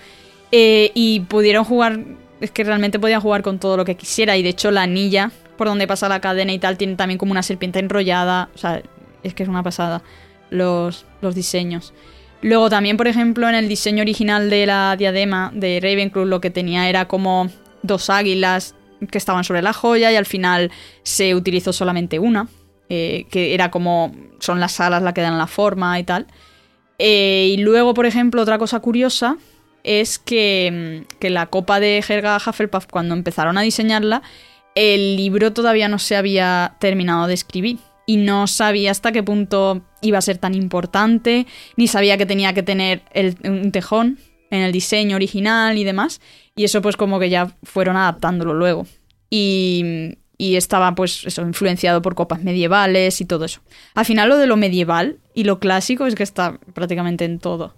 Eh, 0.51 0.91
y 0.95 1.21
pudieron 1.21 1.65
jugar, 1.65 2.01
es 2.41 2.51
que 2.51 2.65
realmente 2.65 2.99
podían 2.99 3.21
jugar 3.21 3.43
con 3.43 3.59
todo 3.59 3.77
lo 3.77 3.85
que 3.85 3.95
quisiera, 3.95 4.37
y 4.37 4.43
de 4.43 4.49
hecho 4.49 4.71
la 4.71 4.83
anilla 4.83 5.31
por 5.57 5.69
donde 5.69 5.87
pasa 5.87 6.09
la 6.09 6.21
cadena 6.21 6.55
y 6.55 6.59
tal 6.59 6.79
tiene 6.79 6.97
también 6.97 7.19
como 7.19 7.33
una 7.33 7.43
serpiente 7.43 7.79
enrollada, 7.79 8.49
o 8.55 8.59
sea, 8.59 8.83
es 9.23 9.35
que 9.35 9.43
es 9.43 9.49
una 9.49 9.63
pasada 9.63 10.03
los, 10.49 11.05
los 11.21 11.35
diseños. 11.35 11.93
Luego 12.41 12.71
también, 12.71 12.97
por 12.97 13.07
ejemplo, 13.07 13.47
en 13.47 13.55
el 13.55 13.69
diseño 13.69 14.01
original 14.01 14.49
de 14.49 14.65
la 14.65 14.97
diadema 14.97 15.51
de 15.55 15.79
Ravenclaw 15.83 16.25
lo 16.25 16.41
que 16.41 16.49
tenía 16.49 16.89
era 16.89 17.07
como 17.07 17.51
dos 17.83 18.09
águilas 18.09 18.75
que 19.11 19.19
estaban 19.19 19.45
sobre 19.45 19.63
la 19.63 19.73
joya 19.73 20.11
y 20.13 20.17
al 20.17 20.27
final 20.27 20.71
se 21.03 21.35
utilizó 21.35 21.73
solamente 21.73 22.19
una, 22.19 22.49
eh, 22.89 23.27
que 23.31 23.55
era 23.55 23.71
como 23.71 24.13
son 24.41 24.61
las 24.61 24.81
alas 24.81 25.03
las 25.03 25.15
que 25.15 25.21
dan 25.21 25.39
la 25.39 25.47
forma 25.47 25.99
y 25.99 26.05
tal. 26.05 26.27
Eh, 26.99 27.55
y 27.57 27.57
luego, 27.59 27.95
por 27.95 28.07
ejemplo, 28.07 28.43
otra 28.43 28.59
cosa 28.59 28.81
curiosa 28.81 29.37
es 29.85 30.19
que, 30.19 31.05
mm, 31.09 31.17
que 31.19 31.31
la 31.31 31.47
copa 31.47 31.81
de 31.81 32.05
Helga 32.07 32.37
Hufflepuff, 32.37 32.87
cuando 32.87 33.15
empezaron 33.15 33.57
a 33.57 33.63
diseñarla, 33.63 34.23
el 34.75 35.17
libro 35.17 35.53
todavía 35.53 35.89
no 35.89 35.99
se 35.99 36.17
había 36.17 36.77
terminado 36.79 37.27
de 37.27 37.35
escribir 37.35 37.79
y 38.07 38.17
no 38.19 38.47
sabía 38.47 38.91
hasta 38.91 39.13
qué 39.13 39.23
punto 39.23 39.83
iba 40.03 40.19
a 40.19 40.23
ser 40.23 40.39
tan 40.39 40.55
importante, 40.55 41.47
ni 41.77 41.87
sabía 41.87 42.19
que 42.19 42.27
tenía 42.27 42.53
que 42.53 42.63
tener 42.63 43.03
el- 43.13 43.37
un 43.45 43.73
tejón 43.73 44.19
en 44.51 44.63
el 44.63 44.73
diseño 44.73 45.17
original 45.17 45.79
y 45.79 45.85
demás. 45.85 46.21
Y 46.55 46.65
eso 46.65 46.83
pues 46.83 46.97
como 46.97 47.19
que 47.19 47.31
ya 47.31 47.57
fueron 47.63 47.97
adaptándolo 47.97 48.55
luego. 48.55 48.87
Y, 49.31 50.17
y 50.37 50.57
estaba 50.57 50.95
pues 50.95 51.25
eso, 51.27 51.43
influenciado 51.43 52.03
por 52.03 52.15
copas 52.15 52.43
medievales 52.43 53.21
y 53.21 53.25
todo 53.25 53.45
eso. 53.45 53.61
Al 53.95 54.05
final 54.05 54.29
lo 54.29 54.39
de 54.39 54.47
lo 54.47 54.57
medieval 54.57 55.19
y 55.35 55.45
lo 55.45 55.61
clásico 55.61 56.07
es 56.07 56.15
que 56.15 56.23
está 56.23 56.59
prácticamente 56.75 57.25
en 57.25 57.39
todo. 57.39 57.75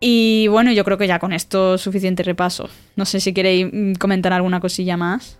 Y 0.00 0.48
bueno, 0.48 0.72
yo 0.72 0.84
creo 0.84 0.96
que 0.96 1.06
ya 1.06 1.18
con 1.18 1.32
esto 1.32 1.76
suficiente 1.76 2.22
repaso. 2.22 2.68
No 2.96 3.04
sé 3.04 3.20
si 3.20 3.34
queréis 3.34 3.68
mm, 3.70 3.94
comentar 3.94 4.32
alguna 4.32 4.60
cosilla 4.60 4.96
más. 4.96 5.38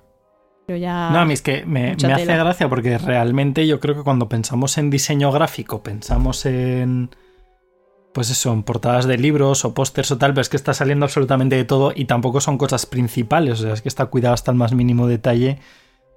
Pero 0.67 0.79
ya... 0.79 1.11
No, 1.11 1.21
a 1.21 1.25
mí 1.25 1.33
es 1.33 1.43
que 1.43 1.65
me, 1.65 1.97
me 2.03 2.13
hace 2.13 2.27
gracia 2.27 2.69
porque 2.69 2.99
realmente 2.99 3.67
yo 3.67 3.81
creo 3.81 3.95
que 3.95 4.03
cuando 4.03 4.29
pensamos 4.29 4.77
en 4.79 4.91
diseño 4.91 5.33
gráfico, 5.33 5.83
pensamos 5.83 6.47
en. 6.47 7.11
Pues 8.13 8.29
eso, 8.31 8.53
en 8.53 8.65
portadas 8.65 9.07
de 9.07 9.17
libros 9.19 9.65
o 9.65 9.73
pósters 9.73 10.11
o 10.11 10.19
tal, 10.19 10.33
pero 10.33 10.43
es 10.43 10.49
que 10.49 10.57
está 10.57 10.75
saliendo 10.75 11.05
absolutamente 11.07 11.55
de 11.57 11.65
todo 11.65 11.93
y 11.95 12.07
tampoco 12.07 12.41
son 12.41 12.59
cosas 12.59 12.87
principales. 12.87 13.61
O 13.61 13.63
sea, 13.63 13.73
es 13.75 13.83
que 13.83 13.89
está 13.89 14.07
cuidado 14.07 14.35
hasta 14.35 14.51
el 14.51 14.57
más 14.57 14.73
mínimo 14.73 15.07
detalle 15.07 15.59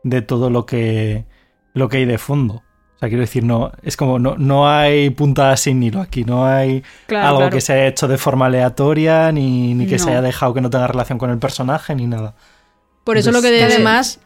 de 0.03 0.21
todo 0.21 0.49
lo 0.49 0.65
que, 0.65 1.25
lo 1.73 1.89
que 1.89 1.97
hay 1.97 2.05
de 2.05 2.17
fondo. 2.17 2.63
O 2.95 2.99
sea, 2.99 3.09
quiero 3.09 3.21
decir, 3.21 3.43
no, 3.43 3.71
es 3.83 3.95
como 3.97 4.17
no, 4.17 4.35
no 4.37 4.67
hay 4.67 5.09
puntadas 5.11 5.59
sin 5.59 5.83
hilo 5.83 6.01
aquí, 6.01 6.23
no 6.23 6.45
hay 6.47 6.83
Claro, 7.05 7.27
algo 7.27 7.39
claro. 7.39 7.53
que 7.53 7.61
se 7.61 7.73
haya 7.73 7.87
hecho 7.87 8.07
de 8.07 8.17
forma 8.17 8.47
aleatoria, 8.47 9.31
ni, 9.31 9.73
ni 9.75 9.85
que 9.85 9.99
se 9.99 10.09
haya 10.09 10.21
dejado 10.21 10.53
que 10.53 10.61
no 10.61 10.69
tenga 10.69 10.87
relación 10.87 11.19
con 11.19 11.29
el 11.29 11.37
personaje, 11.37 11.95
ni 11.95 12.07
nada. 12.07 12.33
Por 13.03 13.17
eso 13.17 13.31
lo 13.31 13.41
que 13.41 13.63
además, 13.63 14.19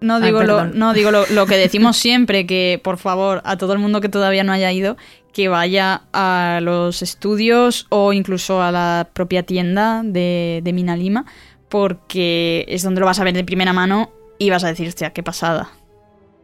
No 0.00 0.14
Ay, 0.16 0.22
digo, 0.22 0.42
lo, 0.42 0.64
no 0.64 0.94
digo 0.94 1.10
lo, 1.10 1.26
lo 1.26 1.46
que 1.46 1.56
decimos 1.58 1.98
siempre, 1.98 2.46
que 2.46 2.80
por 2.82 2.96
favor, 2.96 3.42
a 3.44 3.58
todo 3.58 3.74
el 3.74 3.78
mundo 3.78 4.00
que 4.00 4.08
todavía 4.08 4.44
no 4.44 4.52
haya 4.52 4.72
ido, 4.72 4.96
que 5.32 5.48
vaya 5.48 6.02
a 6.12 6.60
los 6.62 7.02
estudios 7.02 7.86
o 7.88 8.12
incluso 8.12 8.62
a 8.62 8.72
la 8.72 9.08
propia 9.12 9.44
tienda 9.44 10.02
de, 10.04 10.60
de 10.62 10.72
Mina 10.72 10.96
Lima, 10.96 11.26
porque 11.68 12.64
es 12.68 12.82
donde 12.82 13.00
lo 13.00 13.06
vas 13.06 13.20
a 13.20 13.24
ver 13.24 13.34
de 13.34 13.44
primera 13.44 13.72
mano 13.72 14.10
y 14.38 14.50
vas 14.50 14.64
a 14.64 14.68
decir, 14.68 14.88
hostia, 14.88 15.10
qué 15.10 15.22
pasada. 15.22 15.70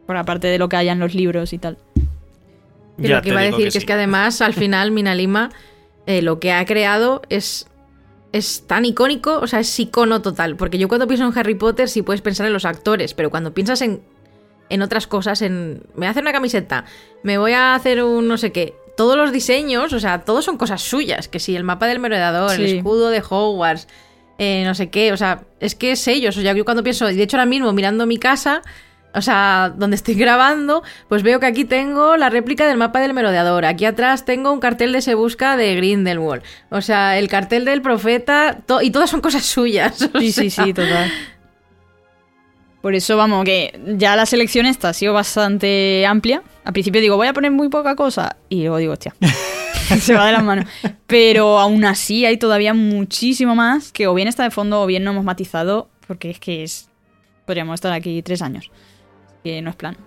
Por 0.05 0.15
aparte 0.15 0.47
de 0.47 0.57
lo 0.57 0.69
que 0.69 0.77
haya 0.77 0.93
en 0.93 0.99
los 0.99 1.13
libros 1.13 1.51
y 1.51 1.57
tal. 1.57 1.77
Y 2.97 3.07
Ya 3.07 3.17
lo 3.17 3.21
que 3.21 3.29
iba 3.29 3.41
a 3.41 3.43
decir 3.43 3.65
que, 3.65 3.71
sí. 3.71 3.77
es 3.79 3.85
que 3.85 3.93
además 3.93 4.41
al 4.41 4.53
final 4.53 4.91
Mina 4.91 5.15
Lima 5.15 5.49
eh, 6.05 6.21
lo 6.21 6.39
que 6.39 6.53
ha 6.53 6.65
creado 6.65 7.21
es 7.29 7.67
es 8.33 8.67
tan 8.67 8.85
icónico, 8.85 9.39
o 9.39 9.47
sea, 9.47 9.59
es 9.59 9.79
icono 9.79 10.21
total, 10.21 10.57
porque 10.57 10.77
yo 10.77 10.87
cuando 10.87 11.07
pienso 11.07 11.25
en 11.25 11.37
Harry 11.37 11.55
Potter 11.55 11.89
sí 11.89 12.01
puedes 12.01 12.21
pensar 12.21 12.45
en 12.45 12.53
los 12.53 12.65
actores, 12.65 13.13
pero 13.13 13.29
cuando 13.29 13.53
piensas 13.53 13.81
en 13.81 14.01
en 14.69 14.81
otras 14.81 15.07
cosas, 15.07 15.41
en 15.41 15.83
me 15.93 15.99
voy 15.99 16.07
a 16.07 16.09
hacer 16.11 16.23
una 16.23 16.33
camiseta, 16.33 16.85
me 17.23 17.37
voy 17.37 17.53
a 17.53 17.73
hacer 17.75 18.03
un 18.03 18.27
no 18.27 18.37
sé 18.37 18.51
qué, 18.51 18.75
todos 18.97 19.15
los 19.17 19.31
diseños, 19.31 19.93
o 19.93 19.99
sea, 19.99 20.21
todos 20.25 20.43
son 20.45 20.57
cosas 20.57 20.81
suyas, 20.81 21.27
que 21.27 21.39
si 21.39 21.55
el 21.55 21.63
mapa 21.63 21.87
del 21.87 21.99
merodeador, 21.99 22.51
el 22.59 22.67
Sí. 22.67 22.77
escudo 22.77 23.09
de 23.09 23.21
Hogwarts, 23.27 23.87
eh, 24.39 24.63
no 24.65 24.75
sé 24.75 24.89
qué, 24.89 25.11
o 25.13 25.17
sea, 25.17 25.41
es 25.59 25.75
que 25.75 25.91
es 25.91 26.07
ellos, 26.07 26.35
o 26.37 26.41
sea, 26.41 26.53
yo 26.53 26.65
cuando 26.65 26.83
pienso, 26.83 27.09
y 27.09 27.15
de 27.15 27.23
hecho 27.23 27.37
ahora 27.37 27.45
mismo 27.45 27.71
mirando 27.73 28.05
mi 28.05 28.17
casa, 28.17 28.61
o 29.13 29.21
sea, 29.21 29.73
donde 29.75 29.95
estoy 29.95 30.13
grabando, 30.25 30.83
pues 31.09 31.23
veo 31.23 31.39
que 31.39 31.45
aquí 31.47 31.63
tengo 31.65 32.17
la 32.17 32.29
réplica 32.29 32.67
del 32.67 32.77
mapa 32.77 32.99
del 32.99 33.13
merodeador. 33.13 33.65
Aquí 33.65 33.85
atrás 33.85 34.25
tengo 34.25 34.51
un 34.51 34.59
cartel 34.59 34.91
de 34.91 35.01
Se 35.01 35.15
Busca 35.15 35.57
de 35.57 35.75
Grindelwald. 35.75 36.43
O 36.69 36.81
sea, 36.81 37.17
el 37.17 37.27
cartel 37.27 37.65
del 37.65 37.81
profeta. 37.81 38.59
to- 38.67 38.81
y 38.83 38.91
todas 38.91 39.09
son 39.09 39.21
cosas 39.21 39.43
suyas. 39.45 39.97
Sí, 40.19 40.31
sí, 40.31 40.49
sí, 40.51 40.71
total. 40.73 41.11
Por 42.81 42.95
eso, 42.95 43.17
vamos, 43.17 43.43
que 43.43 43.77
ya 43.97 44.15
la 44.15 44.25
selección 44.25 44.65
esta 44.65 44.89
ha 44.89 44.93
sido 44.93 45.13
bastante 45.13 46.05
amplia. 46.05 46.41
Al 46.63 46.73
principio 46.73 47.01
digo, 47.01 47.17
voy 47.17 47.27
a 47.27 47.33
poner 47.33 47.51
muy 47.51 47.69
poca 47.69 47.95
cosa. 47.95 48.37
Y 48.49 48.61
luego 48.61 48.77
digo, 48.77 48.93
hostia, 48.93 49.15
se 49.99 50.13
va 50.13 50.25
de 50.27 50.31
las 50.33 50.43
manos. 50.43 50.65
Pero 51.07 51.59
aún 51.59 51.83
así 51.85 52.25
hay 52.25 52.37
todavía 52.37 52.73
muchísimo 52.73 53.55
más 53.55 53.91
que 53.91 54.07
o 54.07 54.13
bien 54.13 54.27
está 54.27 54.43
de 54.43 54.51
fondo 54.51 54.81
o 54.81 54.85
bien 54.85 55.03
no 55.03 55.11
hemos 55.11 55.23
matizado. 55.25 55.89
Porque 56.07 56.29
es 56.29 56.39
que 56.39 56.63
es. 56.63 56.89
Podríamos 57.45 57.75
estar 57.75 57.91
aquí 57.93 58.21
tres 58.21 58.41
años. 58.41 58.71
Que 59.43 59.61
no 59.61 59.69
es 59.71 59.75
plan. 59.75 59.97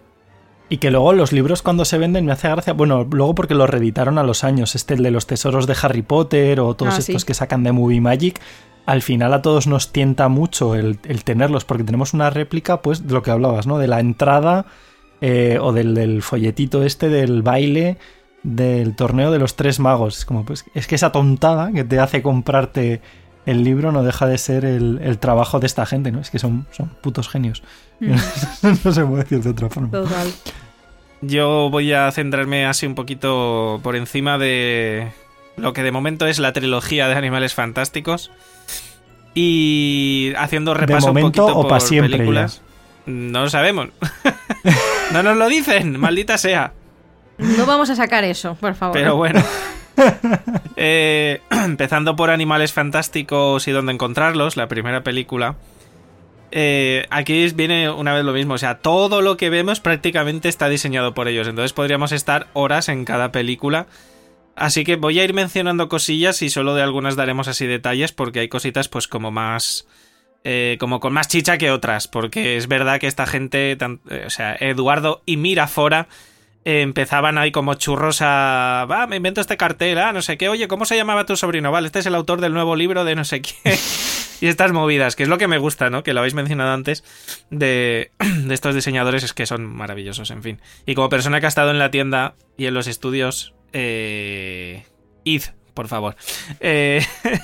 Y 0.68 0.78
que 0.78 0.90
luego 0.92 1.12
los 1.12 1.32
libros 1.32 1.62
cuando 1.62 1.84
se 1.84 1.98
venden 1.98 2.24
me 2.24 2.32
hace 2.32 2.48
gracia, 2.48 2.72
bueno, 2.74 3.02
luego 3.10 3.34
porque 3.34 3.54
los 3.54 3.68
reeditaron 3.68 4.18
a 4.18 4.22
los 4.22 4.44
años, 4.44 4.76
este 4.76 4.94
el 4.94 5.02
de 5.02 5.10
los 5.10 5.26
tesoros 5.26 5.66
de 5.66 5.74
Harry 5.82 6.02
Potter 6.02 6.60
o 6.60 6.74
todos 6.74 6.94
Ah, 6.94 7.00
sí. 7.02 7.10
estos 7.10 7.24
que 7.24 7.34
sacan 7.34 7.64
de 7.64 7.72
Movie 7.72 8.00
Magic, 8.00 8.40
al 8.90 9.02
final 9.02 9.32
a 9.32 9.40
todos 9.40 9.68
nos 9.68 9.92
tienta 9.92 10.28
mucho 10.28 10.74
el, 10.74 10.98
el 11.04 11.22
tenerlos 11.22 11.64
porque 11.64 11.84
tenemos 11.84 12.12
una 12.12 12.28
réplica 12.28 12.82
pues 12.82 13.06
de 13.06 13.14
lo 13.14 13.22
que 13.22 13.30
hablabas, 13.30 13.68
¿no? 13.68 13.78
De 13.78 13.86
la 13.86 14.00
entrada 14.00 14.66
eh, 15.20 15.58
o 15.60 15.72
del, 15.72 15.94
del 15.94 16.22
folletito 16.22 16.82
este 16.82 17.08
del 17.08 17.42
baile 17.42 17.98
del 18.42 18.96
torneo 18.96 19.30
de 19.30 19.38
los 19.38 19.54
tres 19.54 19.78
magos. 19.78 20.18
Es 20.18 20.24
como, 20.24 20.44
pues, 20.44 20.64
es 20.74 20.88
que 20.88 20.96
esa 20.96 21.12
tontada 21.12 21.70
que 21.70 21.84
te 21.84 22.00
hace 22.00 22.20
comprarte 22.20 23.00
el 23.46 23.62
libro 23.62 23.92
no 23.92 24.02
deja 24.02 24.26
de 24.26 24.38
ser 24.38 24.64
el, 24.64 24.98
el 25.04 25.18
trabajo 25.18 25.60
de 25.60 25.68
esta 25.68 25.86
gente, 25.86 26.10
¿no? 26.10 26.20
Es 26.20 26.30
que 26.30 26.40
son, 26.40 26.66
son 26.72 26.88
putos 27.00 27.28
genios. 27.28 27.62
Mm. 28.00 28.10
no 28.84 28.92
se 28.92 29.04
puede 29.04 29.22
decir 29.22 29.40
de 29.40 29.50
otra 29.50 29.70
forma. 29.70 29.90
Total. 29.92 30.32
Yo 31.20 31.70
voy 31.70 31.92
a 31.92 32.10
centrarme 32.10 32.66
así 32.66 32.86
un 32.86 32.96
poquito 32.96 33.78
por 33.84 33.94
encima 33.94 34.36
de 34.36 35.12
lo 35.56 35.72
que 35.74 35.84
de 35.84 35.92
momento 35.92 36.26
es 36.26 36.40
la 36.40 36.52
trilogía 36.52 37.06
de 37.06 37.14
Animales 37.14 37.54
Fantásticos. 37.54 38.32
Y 39.34 40.32
haciendo 40.36 40.74
repaso 40.74 41.08
momento 41.08 41.46
un 41.46 41.52
poquito 41.52 41.66
o 41.66 41.68
por 41.68 41.80
siempre 41.80 42.16
películas. 42.16 42.62
No 43.06 43.42
lo 43.42 43.50
sabemos. 43.50 43.88
no 45.12 45.22
nos 45.22 45.36
lo 45.36 45.48
dicen, 45.48 45.96
maldita 46.00 46.38
sea. 46.38 46.72
No 47.38 47.64
vamos 47.66 47.90
a 47.90 47.96
sacar 47.96 48.24
eso, 48.24 48.54
por 48.54 48.74
favor. 48.74 48.94
Pero 48.94 49.16
bueno. 49.16 49.42
Eh, 50.76 51.42
empezando 51.50 52.16
por 52.16 52.30
Animales 52.30 52.72
Fantásticos 52.72 53.68
y 53.68 53.70
dónde 53.70 53.92
encontrarlos, 53.92 54.56
la 54.56 54.66
primera 54.66 55.02
película. 55.02 55.56
Eh, 56.52 57.06
aquí 57.10 57.46
viene 57.54 57.90
una 57.90 58.14
vez 58.14 58.24
lo 58.24 58.32
mismo, 58.32 58.54
o 58.54 58.58
sea, 58.58 58.78
todo 58.78 59.20
lo 59.20 59.36
que 59.36 59.50
vemos 59.50 59.80
prácticamente 59.80 60.48
está 60.48 60.70
diseñado 60.70 61.12
por 61.12 61.28
ellos, 61.28 61.46
entonces 61.48 61.74
podríamos 61.74 62.12
estar 62.12 62.46
horas 62.54 62.88
en 62.88 63.04
cada 63.04 63.30
película. 63.30 63.86
Así 64.56 64.84
que 64.84 64.96
voy 64.96 65.18
a 65.18 65.24
ir 65.24 65.32
mencionando 65.34 65.88
cosillas 65.88 66.42
y 66.42 66.50
solo 66.50 66.74
de 66.74 66.82
algunas 66.82 67.16
daremos 67.16 67.48
así 67.48 67.66
detalles 67.66 68.12
porque 68.12 68.40
hay 68.40 68.48
cositas 68.48 68.88
pues 68.88 69.08
como 69.08 69.30
más... 69.30 69.86
eh, 70.44 70.76
como 70.80 71.00
con 71.00 71.12
más 71.12 71.28
chicha 71.28 71.56
que 71.58 71.70
otras, 71.70 72.08
porque 72.08 72.56
es 72.56 72.66
verdad 72.68 73.00
que 73.00 73.06
esta 73.06 73.26
gente, 73.26 73.74
tan- 73.76 74.00
eh, 74.10 74.24
o 74.26 74.30
sea, 74.30 74.54
Eduardo 74.58 75.22
y 75.26 75.36
Mirafora, 75.38 76.08
eh, 76.66 76.82
empezaban 76.82 77.38
ahí 77.38 77.52
como 77.52 77.72
churros 77.74 78.18
a... 78.20 78.86
Va, 78.90 79.06
me 79.06 79.16
invento 79.16 79.40
este 79.40 79.56
cartel, 79.56 79.96
ah, 79.98 80.12
no 80.12 80.20
sé 80.20 80.36
qué. 80.36 80.48
Oye, 80.50 80.68
¿cómo 80.68 80.84
se 80.84 80.96
llamaba 80.96 81.24
tu 81.24 81.36
sobrino? 81.36 81.72
Vale, 81.72 81.86
este 81.86 82.00
es 82.00 82.06
el 82.06 82.14
autor 82.14 82.42
del 82.42 82.52
nuevo 82.52 82.76
libro 82.76 83.04
de 83.04 83.14
no 83.14 83.24
sé 83.24 83.40
qué. 83.40 83.54
y 84.42 84.46
estas 84.46 84.72
movidas, 84.72 85.16
que 85.16 85.22
es 85.22 85.28
lo 85.30 85.38
que 85.38 85.48
me 85.48 85.56
gusta, 85.56 85.88
¿no? 85.88 86.02
Que 86.02 86.12
lo 86.12 86.20
habéis 86.20 86.34
mencionado 86.34 86.72
antes, 86.72 87.02
de, 87.50 88.10
de 88.18 88.52
estos 88.54 88.74
diseñadores, 88.74 89.22
es 89.24 89.32
que 89.32 89.46
son 89.46 89.64
maravillosos, 89.64 90.30
en 90.30 90.42
fin. 90.42 90.60
Y 90.84 90.94
como 90.94 91.08
persona 91.08 91.40
que 91.40 91.46
ha 91.46 91.48
estado 91.48 91.70
en 91.70 91.78
la 91.78 91.90
tienda 91.90 92.34
y 92.58 92.66
en 92.66 92.74
los 92.74 92.88
estudios, 92.88 93.54
eh... 93.72 94.84
id, 95.24 95.42
por 95.74 95.88
favor. 95.88 96.16
Eh... 96.60 97.04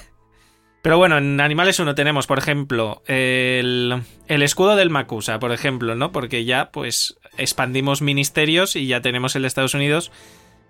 Pero 0.83 0.99
bueno, 0.99 1.19
en 1.19 1.41
Animales 1.41 1.81
1 1.81 1.97
tenemos, 1.97 2.29
por 2.29 2.39
ejemplo, 2.39 3.03
el, 3.09 4.03
el 4.29 4.43
escudo 4.43 4.77
del 4.77 4.89
Makusa, 4.89 5.41
por 5.41 5.51
ejemplo, 5.51 5.97
¿no? 5.97 6.13
Porque 6.13 6.45
ya, 6.45 6.71
pues, 6.71 7.19
expandimos 7.37 8.03
ministerios 8.03 8.77
y 8.77 8.87
ya 8.87 9.01
tenemos 9.01 9.35
el 9.35 9.45
Estados 9.45 9.75
Unidos. 9.75 10.13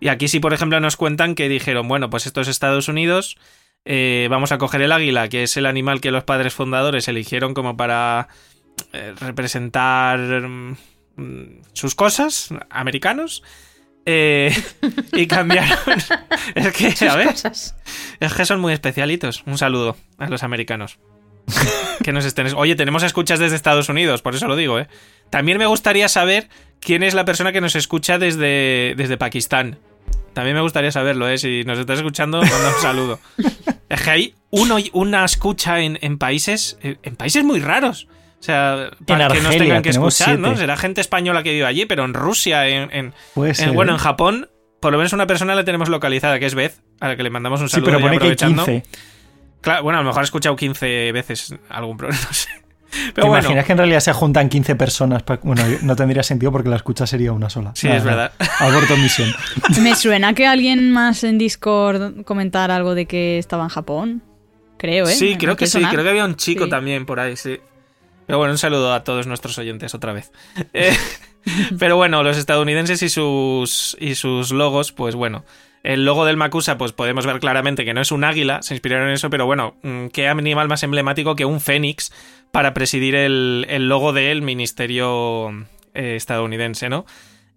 Y 0.00 0.08
aquí 0.08 0.28
sí, 0.28 0.40
por 0.40 0.54
ejemplo, 0.54 0.80
nos 0.80 0.96
cuentan 0.96 1.34
que 1.34 1.50
dijeron, 1.50 1.86
bueno, 1.86 2.08
pues 2.08 2.24
esto 2.24 2.40
es 2.40 2.48
Estados 2.48 2.88
Unidos, 2.88 3.36
eh, 3.84 4.26
vamos 4.28 4.50
a 4.50 4.58
coger 4.58 4.82
el 4.82 4.90
águila, 4.90 5.28
que 5.28 5.44
es 5.44 5.56
el 5.56 5.64
animal 5.64 6.00
que 6.00 6.10
los 6.10 6.24
padres 6.24 6.54
fundadores 6.54 7.06
eligieron 7.06 7.54
como 7.54 7.76
para 7.76 8.28
eh, 8.92 9.14
representar 9.20 10.18
mm, 10.18 10.76
sus 11.72 11.94
cosas, 11.94 12.48
americanos. 12.68 13.44
Eh, 14.06 14.54
y 15.12 15.26
cambiaron. 15.26 15.76
es 16.54 16.72
que, 16.72 16.94
cosas. 16.94 17.74
es 18.20 18.32
que 18.32 18.44
son 18.46 18.60
muy 18.60 18.72
especialitos. 18.72 19.42
Un 19.46 19.58
saludo 19.58 19.96
a 20.18 20.28
los 20.28 20.44
americanos. 20.44 20.98
que 22.02 22.12
nos 22.12 22.24
estén. 22.24 22.46
Oye, 22.54 22.76
tenemos 22.76 23.02
escuchas 23.02 23.38
desde 23.38 23.56
Estados 23.56 23.88
Unidos, 23.88 24.22
por 24.22 24.34
eso 24.34 24.48
lo 24.48 24.56
digo, 24.56 24.78
¿eh? 24.78 24.88
También 25.30 25.58
me 25.58 25.66
gustaría 25.66 26.08
saber 26.08 26.48
quién 26.80 27.02
es 27.02 27.14
la 27.14 27.24
persona 27.24 27.52
que 27.52 27.60
nos 27.60 27.76
escucha 27.76 28.18
desde, 28.18 28.94
desde 28.96 29.16
Pakistán. 29.16 29.78
También 30.32 30.54
me 30.54 30.62
gustaría 30.62 30.92
saberlo, 30.92 31.28
¿eh? 31.28 31.38
Si 31.38 31.64
nos 31.64 31.78
estás 31.78 31.98
escuchando, 31.98 32.40
manda 32.40 32.74
un 32.76 32.82
saludo. 32.82 33.20
Es 33.88 34.02
que 34.02 34.10
hay 34.10 34.34
uno, 34.50 34.76
una 34.92 35.24
escucha 35.24 35.80
en, 35.80 35.98
en 36.02 36.18
países. 36.18 36.78
En 36.82 37.16
países 37.16 37.44
muy 37.44 37.60
raros. 37.60 38.08
O 38.46 38.52
sea, 38.52 38.90
para 39.06 39.26
que 39.28 39.34
nos 39.38 39.46
Argelia 39.46 39.58
tengan 39.58 39.82
que 39.82 39.88
escuchar, 39.90 40.38
¿no? 40.38 40.56
Será 40.56 40.76
gente 40.76 41.00
española 41.00 41.42
que 41.42 41.50
vive 41.52 41.66
allí, 41.66 41.84
pero 41.86 42.04
en 42.04 42.14
Rusia, 42.14 42.68
en, 42.68 42.90
en- 42.92 43.14
Puede 43.34 43.60
en- 43.62 43.74
bueno, 43.74 43.90
¿eh? 43.92 43.94
en 43.96 43.98
Japón, 44.00 44.48
por 44.80 44.92
lo 44.92 44.98
menos 44.98 45.12
una 45.12 45.26
persona 45.26 45.54
la 45.56 45.64
tenemos 45.64 45.88
localizada, 45.88 46.38
que 46.38 46.46
es 46.46 46.54
Beth, 46.54 46.74
a 47.00 47.08
la 47.08 47.16
que 47.16 47.24
le 47.24 47.30
mandamos 47.30 47.60
un 47.60 47.68
Sí, 47.68 47.72
saludo 47.72 47.86
pero 47.86 47.98
ya 47.98 48.04
pone 48.04 48.18
que 48.18 48.24
hay 48.24 48.32
aprovechando. 48.32 48.64
15. 48.64 48.82
Claro, 49.62 49.82
bueno, 49.82 49.98
a 49.98 50.02
lo 50.02 50.08
mejor 50.08 50.22
he 50.22 50.24
escuchado 50.26 50.54
15 50.54 51.10
veces 51.10 51.54
algún 51.68 51.96
programa, 51.96 52.22
no 52.28 52.32
sé. 52.32 52.48
¿Te 52.88 53.12
Pero 53.14 53.26
bueno, 53.26 53.42
imaginas 53.42 53.64
que 53.66 53.72
en 53.72 53.78
realidad 53.78 53.98
se 54.00 54.12
juntan 54.12 54.48
15 54.48 54.76
personas? 54.76 55.24
Bueno, 55.42 55.62
no 55.82 55.96
tendría 55.96 56.22
sentido 56.22 56.52
porque 56.52 56.68
la 56.68 56.76
escucha 56.76 57.04
sería 57.04 57.32
una 57.32 57.50
sola. 57.50 57.72
Sí, 57.74 57.88
Nada, 57.88 57.98
es 57.98 58.04
verdad. 58.04 58.32
Aborto 58.60 58.96
misión. 58.96 59.28
Me 59.82 59.96
suena 59.96 60.34
que 60.34 60.46
alguien 60.46 60.92
más 60.92 61.24
en 61.24 61.36
Discord 61.36 62.22
comentara 62.22 62.76
algo 62.76 62.94
de 62.94 63.06
que 63.06 63.38
estaba 63.38 63.64
en 63.64 63.70
Japón. 63.70 64.22
Creo, 64.78 65.08
¿eh? 65.08 65.12
sí, 65.12 65.36
creo 65.36 65.56
que 65.56 65.66
sí, 65.66 65.72
sonar. 65.72 65.90
creo 65.90 66.04
que 66.04 66.10
había 66.10 66.24
un 66.24 66.36
chico 66.36 66.64
Sí. 66.64 66.70
también 66.70 67.06
por 67.06 67.18
ahí, 67.18 67.34
sí. 67.36 67.58
Pero 68.26 68.38
bueno, 68.38 68.52
un 68.52 68.58
saludo 68.58 68.92
a 68.92 69.04
todos 69.04 69.26
nuestros 69.26 69.56
oyentes 69.58 69.94
otra 69.94 70.12
vez. 70.12 70.32
Eh, 70.72 70.96
pero 71.78 71.96
bueno, 71.96 72.22
los 72.22 72.36
estadounidenses 72.36 73.02
y 73.02 73.08
sus, 73.08 73.96
y 74.00 74.14
sus 74.14 74.52
logos, 74.52 74.92
pues 74.92 75.14
bueno. 75.14 75.44
El 75.82 76.04
logo 76.04 76.24
del 76.24 76.36
Makusa, 76.36 76.78
pues 76.78 76.90
podemos 76.90 77.26
ver 77.26 77.38
claramente 77.38 77.84
que 77.84 77.94
no 77.94 78.00
es 78.00 78.10
un 78.10 78.24
águila, 78.24 78.60
se 78.60 78.74
inspiraron 78.74 79.06
en 79.06 79.14
eso, 79.14 79.30
pero 79.30 79.46
bueno, 79.46 79.76
mm, 79.84 80.08
qué 80.08 80.26
animal 80.26 80.66
más 80.66 80.82
emblemático 80.82 81.36
que 81.36 81.44
un 81.44 81.60
fénix 81.60 82.12
para 82.50 82.74
presidir 82.74 83.14
el, 83.14 83.66
el 83.68 83.88
logo 83.88 84.12
del 84.12 84.42
ministerio 84.42 85.50
eh, 85.94 86.16
estadounidense, 86.16 86.88
¿no? 86.88 87.06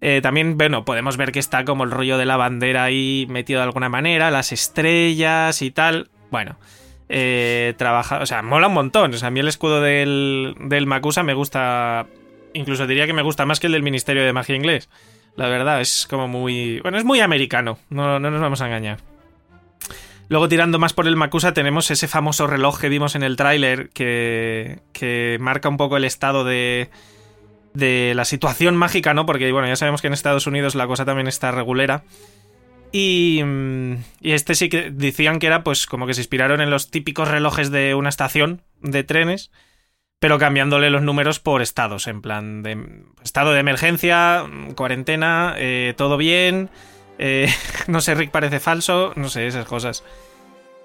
Eh, 0.01 0.21
también, 0.21 0.57
bueno, 0.57 0.85
podemos 0.85 1.17
ver 1.17 1.31
que 1.31 1.39
está 1.39 1.65
como 1.65 1.83
el 1.83 1.91
rollo 1.91 2.17
de 2.17 2.25
la 2.25 2.37
bandera 2.37 2.83
ahí 2.85 3.25
metido 3.29 3.59
de 3.59 3.65
alguna 3.65 3.89
manera, 3.89 4.31
las 4.31 4.51
estrellas 4.51 5.61
y 5.61 5.71
tal. 5.71 6.09
Bueno, 6.31 6.57
eh, 7.09 7.73
trabaja, 7.77 8.19
o 8.19 8.25
sea, 8.25 8.41
mola 8.41 8.67
un 8.67 8.73
montón. 8.73 9.13
O 9.13 9.17
sea, 9.17 9.27
a 9.27 9.31
mí 9.31 9.39
el 9.39 9.47
escudo 9.47 9.81
del, 9.81 10.55
del 10.59 10.85
Makusa 10.85 11.23
me 11.23 11.33
gusta, 11.33 12.05
incluso 12.53 12.87
diría 12.87 13.07
que 13.07 13.13
me 13.13 13.23
gusta 13.23 13.45
más 13.45 13.59
que 13.59 13.67
el 13.67 13.73
del 13.73 13.83
Ministerio 13.83 14.23
de 14.23 14.31
Magia 14.31 14.55
Inglés. 14.55 14.89
La 15.35 15.47
verdad, 15.47 15.81
es 15.81 16.07
como 16.09 16.27
muy... 16.27 16.79
Bueno, 16.81 16.97
es 16.97 17.05
muy 17.05 17.19
americano, 17.19 17.79
no, 17.89 18.19
no 18.19 18.31
nos 18.31 18.41
vamos 18.41 18.61
a 18.61 18.67
engañar. 18.67 18.99
Luego 20.29 20.47
tirando 20.47 20.77
más 20.77 20.93
por 20.93 21.07
el 21.07 21.15
Makusa 21.15 21.53
tenemos 21.53 21.89
ese 21.89 22.07
famoso 22.07 22.45
reloj 22.45 22.79
que 22.79 22.87
vimos 22.87 23.15
en 23.15 23.23
el 23.23 23.35
tráiler 23.35 23.89
que, 23.89 24.79
que 24.93 25.37
marca 25.39 25.69
un 25.69 25.77
poco 25.77 25.97
el 25.97 26.03
estado 26.03 26.43
de, 26.43 26.91
de 27.73 28.13
la 28.15 28.25
situación 28.25 28.75
mágica, 28.75 29.15
¿no? 29.15 29.25
Porque 29.25 29.51
bueno, 29.51 29.67
ya 29.67 29.75
sabemos 29.75 30.01
que 30.01 30.07
en 30.07 30.13
Estados 30.13 30.45
Unidos 30.45 30.75
la 30.75 30.85
cosa 30.85 31.03
también 31.03 31.27
está 31.27 31.49
regulera. 31.49 32.03
Y, 32.91 33.41
mm, 33.43 33.93
y 34.21 34.31
este 34.31 34.55
sí 34.55 34.69
que 34.69 34.89
decían 34.91 35.39
que 35.39 35.47
era 35.47 35.63
pues 35.63 35.85
como 35.85 36.07
que 36.07 36.13
se 36.13 36.21
inspiraron 36.21 36.61
en 36.61 36.69
los 36.69 36.89
típicos 36.89 37.27
relojes 37.27 37.71
de 37.71 37.93
una 37.95 38.09
estación 38.09 38.61
de 38.81 39.03
trenes, 39.03 39.51
pero 40.19 40.39
cambiándole 40.39 40.89
los 40.89 41.01
números 41.01 41.39
por 41.39 41.61
estados, 41.61 42.07
en 42.07 42.21
plan 42.21 42.63
de 42.63 43.03
estado 43.23 43.53
de 43.53 43.59
emergencia, 43.59 44.43
cuarentena, 44.75 45.53
eh, 45.57 45.93
todo 45.97 46.17
bien, 46.17 46.69
eh, 47.19 47.47
no 47.87 48.01
sé, 48.01 48.15
Rick 48.15 48.31
parece 48.31 48.59
falso, 48.59 49.13
no 49.15 49.29
sé, 49.29 49.45
esas 49.47 49.65
cosas. 49.65 50.03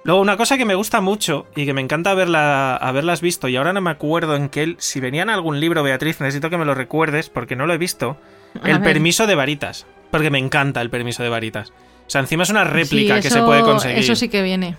Luego, 0.04 0.20
una 0.20 0.36
cosa 0.36 0.58
que 0.58 0.66
me 0.66 0.74
gusta 0.74 1.00
mucho 1.00 1.46
y 1.56 1.64
que 1.64 1.72
me 1.72 1.80
encanta 1.80 2.10
haberla, 2.10 2.76
haberlas 2.76 3.22
visto, 3.22 3.48
y 3.48 3.56
ahora 3.56 3.72
no 3.72 3.80
me 3.80 3.90
acuerdo 3.90 4.36
en 4.36 4.50
qué. 4.50 4.76
Si 4.78 5.00
venía 5.00 5.22
en 5.22 5.30
algún 5.30 5.60
libro, 5.60 5.82
Beatriz, 5.82 6.20
necesito 6.20 6.50
que 6.50 6.58
me 6.58 6.66
lo 6.66 6.74
recuerdes 6.74 7.30
porque 7.30 7.56
no 7.56 7.66
lo 7.66 7.72
he 7.72 7.78
visto. 7.78 8.18
A 8.60 8.68
El 8.68 8.80
ver. 8.80 8.92
permiso 8.92 9.26
de 9.26 9.34
varitas. 9.34 9.86
Porque 10.10 10.30
me 10.30 10.38
encanta 10.38 10.82
el 10.82 10.90
permiso 10.90 11.22
de 11.22 11.30
varitas. 11.30 11.72
O 12.06 12.10
sea, 12.10 12.20
encima 12.20 12.42
es 12.42 12.50
una 12.50 12.64
réplica 12.64 13.16
Sí, 13.16 13.22
que 13.22 13.30
se 13.30 13.40
puede 13.42 13.62
conseguir. 13.62 13.98
Eso 13.98 14.14
sí 14.14 14.28
que 14.28 14.42
viene. 14.42 14.76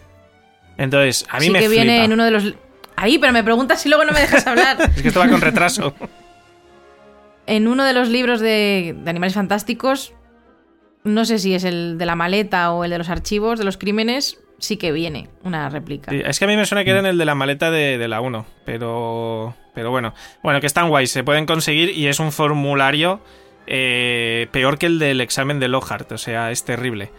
Entonces, 0.77 1.25
a 1.29 1.39
mí 1.39 1.45
sí 1.45 1.51
me 1.51 1.59
que 1.59 1.67
flipa. 1.67 1.83
viene 1.83 2.03
en 2.05 2.13
uno 2.13 2.23
de 2.25 2.31
los. 2.31 2.53
Ahí, 2.95 3.17
pero 3.17 3.33
me 3.33 3.43
preguntas 3.43 3.81
si 3.81 3.89
luego 3.89 4.05
no 4.05 4.11
me 4.11 4.19
dejas 4.21 4.45
hablar. 4.47 4.77
Es 4.95 5.01
que 5.01 5.07
esto 5.09 5.19
va 5.19 5.27
con 5.27 5.41
retraso. 5.41 5.93
en 7.47 7.67
uno 7.67 7.83
de 7.83 7.93
los 7.93 8.09
libros 8.09 8.39
de, 8.39 8.95
de 8.97 9.09
Animales 9.09 9.33
Fantásticos, 9.35 10.13
no 11.03 11.25
sé 11.25 11.39
si 11.39 11.53
es 11.53 11.63
el 11.63 11.97
de 11.97 12.05
la 12.05 12.15
maleta 12.15 12.71
o 12.71 12.83
el 12.83 12.91
de 12.91 12.97
los 12.97 13.09
archivos 13.09 13.59
de 13.59 13.65
los 13.65 13.77
crímenes, 13.77 14.39
sí 14.57 14.77
que 14.77 14.91
viene 14.91 15.29
una 15.43 15.69
réplica. 15.69 16.11
Sí, 16.11 16.21
es 16.25 16.39
que 16.39 16.45
a 16.45 16.47
mí 16.47 16.55
me 16.55 16.65
suena 16.65 16.83
que 16.83 16.91
era 16.91 16.99
en 16.99 17.05
el 17.05 17.17
de 17.17 17.25
la 17.25 17.35
maleta 17.35 17.69
de, 17.71 17.97
de 17.97 18.07
la 18.07 18.21
1, 18.21 18.45
pero, 18.65 19.55
pero 19.73 19.91
bueno. 19.91 20.13
Bueno, 20.41 20.59
que 20.61 20.67
están 20.67 20.89
guays, 20.89 21.11
se 21.11 21.23
pueden 21.23 21.45
conseguir 21.45 21.89
y 21.89 22.07
es 22.07 22.19
un 22.19 22.31
formulario 22.31 23.21
eh, 23.67 24.47
peor 24.51 24.77
que 24.77 24.85
el 24.85 24.99
del 24.99 25.21
examen 25.21 25.59
de 25.59 25.67
Lockhart, 25.67 26.11
o 26.11 26.17
sea, 26.17 26.51
es 26.51 26.63
terrible. 26.63 27.11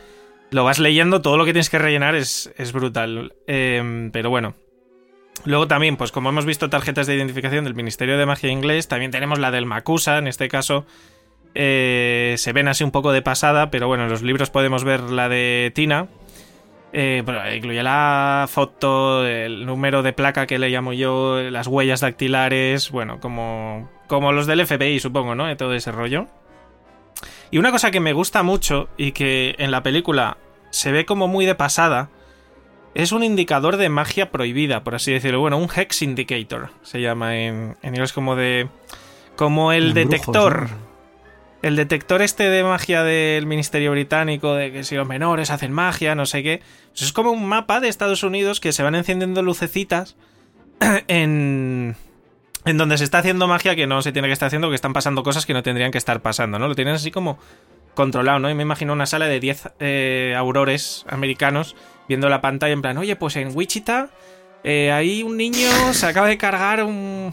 Lo 0.50 0.64
vas 0.64 0.78
leyendo, 0.78 1.22
todo 1.22 1.36
lo 1.36 1.44
que 1.44 1.52
tienes 1.52 1.70
que 1.70 1.78
rellenar 1.78 2.14
es, 2.14 2.52
es 2.56 2.72
brutal. 2.72 3.34
Eh, 3.46 4.10
pero 4.12 4.30
bueno. 4.30 4.54
Luego 5.44 5.68
también, 5.68 5.96
pues 5.96 6.12
como 6.12 6.30
hemos 6.30 6.44
visto 6.44 6.70
tarjetas 6.70 7.06
de 7.06 7.14
identificación 7.14 7.64
del 7.64 7.74
Ministerio 7.74 8.16
de 8.18 8.26
Magia 8.26 8.50
Inglés, 8.50 8.88
también 8.88 9.10
tenemos 9.10 9.38
la 9.38 9.50
del 9.50 9.66
Makusa, 9.66 10.18
en 10.18 10.26
este 10.26 10.48
caso. 10.48 10.86
Eh, 11.54 12.34
se 12.38 12.52
ven 12.52 12.68
así 12.68 12.84
un 12.84 12.90
poco 12.90 13.12
de 13.12 13.22
pasada, 13.22 13.70
pero 13.70 13.86
bueno, 13.86 14.04
en 14.04 14.10
los 14.10 14.22
libros 14.22 14.50
podemos 14.50 14.84
ver 14.84 15.00
la 15.00 15.28
de 15.28 15.72
Tina, 15.74 16.08
eh, 16.98 17.20
bueno, 17.26 17.40
incluye 17.54 17.82
la 17.82 18.46
foto, 18.48 19.26
el 19.26 19.66
número 19.66 20.02
de 20.02 20.14
placa 20.14 20.46
que 20.46 20.58
le 20.58 20.70
llamo 20.70 20.94
yo, 20.94 21.42
las 21.50 21.66
huellas 21.66 22.00
dactilares, 22.00 22.90
bueno, 22.90 23.20
como, 23.20 23.90
como 24.06 24.32
los 24.32 24.46
del 24.46 24.66
FBI, 24.66 24.98
supongo, 24.98 25.34
¿no? 25.34 25.44
De 25.44 25.56
todo 25.56 25.74
ese 25.74 25.92
rollo. 25.92 26.26
Y 27.50 27.58
una 27.58 27.70
cosa 27.70 27.90
que 27.90 28.00
me 28.00 28.14
gusta 28.14 28.42
mucho 28.42 28.88
y 28.96 29.12
que 29.12 29.56
en 29.58 29.72
la 29.72 29.82
película 29.82 30.38
se 30.70 30.90
ve 30.90 31.04
como 31.04 31.28
muy 31.28 31.44
de 31.44 31.54
pasada 31.54 32.08
es 32.94 33.12
un 33.12 33.22
indicador 33.22 33.76
de 33.76 33.90
magia 33.90 34.30
prohibida, 34.30 34.82
por 34.82 34.94
así 34.94 35.12
decirlo. 35.12 35.40
Bueno, 35.40 35.58
un 35.58 35.68
Hex 35.68 36.00
Indicator 36.00 36.70
se 36.80 37.02
llama 37.02 37.36
en, 37.36 37.76
en 37.82 37.94
inglés 37.94 38.14
como 38.14 38.36
de... 38.36 38.68
como 39.36 39.72
el 39.72 39.88
En 39.88 39.92
brujos, 39.92 40.10
detector. 40.10 40.62
¿no? 40.70 40.95
El 41.62 41.76
detector 41.76 42.22
este 42.22 42.48
de 42.48 42.62
magia 42.62 43.02
del 43.02 43.46
Ministerio 43.46 43.90
Británico, 43.92 44.54
de 44.54 44.72
que 44.72 44.84
si 44.84 44.94
los 44.94 45.06
menores 45.06 45.50
hacen 45.50 45.72
magia, 45.72 46.14
no 46.14 46.26
sé 46.26 46.42
qué. 46.42 46.62
Pues 46.90 47.02
es 47.02 47.12
como 47.12 47.30
un 47.30 47.46
mapa 47.46 47.80
de 47.80 47.88
Estados 47.88 48.22
Unidos 48.22 48.60
que 48.60 48.72
se 48.72 48.82
van 48.82 48.94
encendiendo 48.94 49.42
lucecitas 49.42 50.16
en, 51.08 51.96
en 52.64 52.76
donde 52.76 52.98
se 52.98 53.04
está 53.04 53.18
haciendo 53.18 53.48
magia 53.48 53.74
que 53.74 53.86
no 53.86 54.02
se 54.02 54.12
tiene 54.12 54.28
que 54.28 54.32
estar 54.32 54.48
haciendo, 54.48 54.68
que 54.68 54.74
están 54.74 54.92
pasando 54.92 55.22
cosas 55.22 55.46
que 55.46 55.54
no 55.54 55.62
tendrían 55.62 55.90
que 55.90 55.98
estar 55.98 56.20
pasando, 56.20 56.58
¿no? 56.58 56.68
Lo 56.68 56.74
tienen 56.74 56.94
así 56.94 57.10
como 57.10 57.38
controlado, 57.94 58.38
¿no? 58.38 58.50
Y 58.50 58.54
me 58.54 58.62
imagino 58.62 58.92
una 58.92 59.06
sala 59.06 59.26
de 59.26 59.40
10 59.40 59.70
eh, 59.80 60.34
aurores 60.36 61.04
americanos 61.08 61.74
viendo 62.08 62.28
la 62.28 62.40
pantalla 62.40 62.74
en 62.74 62.82
plan, 62.82 62.98
oye, 62.98 63.16
pues 63.16 63.34
en 63.36 63.56
Wichita 63.56 64.10
eh, 64.62 64.92
ahí 64.92 65.22
un 65.22 65.36
niño 65.36 65.68
se 65.92 66.06
acaba 66.06 66.28
de 66.28 66.38
cargar 66.38 66.84
un, 66.84 67.32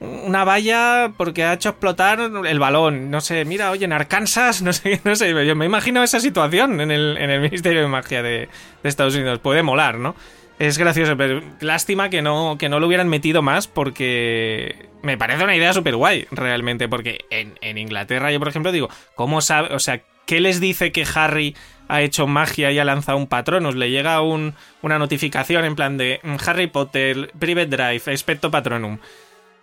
una 0.00 0.44
valla 0.44 1.12
porque 1.16 1.44
ha 1.44 1.54
hecho 1.54 1.70
explotar 1.70 2.20
el 2.20 2.58
balón. 2.58 3.10
No 3.10 3.20
sé, 3.20 3.44
mira, 3.44 3.70
oye, 3.70 3.84
en 3.84 3.92
Arkansas, 3.92 4.62
no 4.62 4.72
sé, 4.72 5.00
no 5.04 5.16
sé, 5.16 5.30
yo 5.46 5.56
me 5.56 5.66
imagino 5.66 6.02
esa 6.02 6.20
situación 6.20 6.80
en 6.80 6.90
el, 6.90 7.16
en 7.18 7.30
el 7.30 7.40
Ministerio 7.40 7.80
de 7.80 7.88
Magia 7.88 8.22
de, 8.22 8.48
Estados 8.82 9.14
Unidos. 9.14 9.40
Puede 9.40 9.62
molar, 9.62 9.98
¿no? 9.98 10.14
Es 10.58 10.76
gracioso, 10.76 11.16
pero 11.16 11.40
lástima 11.60 12.10
que 12.10 12.20
no, 12.20 12.56
que 12.58 12.68
no 12.68 12.80
lo 12.80 12.88
hubieran 12.88 13.08
metido 13.08 13.42
más 13.42 13.68
porque 13.68 14.88
me 15.02 15.16
parece 15.16 15.44
una 15.44 15.54
idea 15.54 15.72
súper 15.72 15.94
guay, 15.94 16.26
realmente. 16.32 16.88
Porque 16.88 17.24
en, 17.30 17.54
en 17.60 17.78
Inglaterra, 17.78 18.32
yo 18.32 18.38
por 18.38 18.48
ejemplo 18.48 18.72
digo, 18.72 18.88
¿cómo 19.14 19.40
sabe? 19.40 19.74
O 19.74 19.78
sea, 19.78 20.02
¿qué 20.26 20.40
les 20.40 20.60
dice 20.60 20.90
que 20.90 21.06
Harry 21.14 21.56
ha 21.88 22.02
hecho 22.02 22.26
magia 22.26 22.72
y 22.72 22.78
ha 22.78 22.84
lanzado 22.84 23.18
un 23.18 23.28
patronus? 23.28 23.76
Le 23.76 23.90
llega 23.90 24.20
un, 24.20 24.54
una 24.82 24.98
notificación 24.98 25.64
en 25.64 25.76
plan 25.76 25.96
de 25.96 26.20
mm, 26.22 26.36
Harry 26.46 26.66
Potter, 26.66 27.32
Private 27.38 27.68
Drive, 27.68 28.02
Expecto 28.12 28.50
Patronum. 28.50 28.98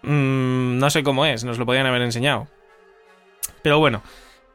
Mm, 0.05 0.77
no 0.77 0.89
sé 0.89 1.03
cómo 1.03 1.25
es, 1.25 1.43
nos 1.43 1.57
lo 1.57 1.65
podían 1.65 1.85
haber 1.85 2.01
enseñado. 2.01 2.47
Pero 3.61 3.79
bueno. 3.79 4.01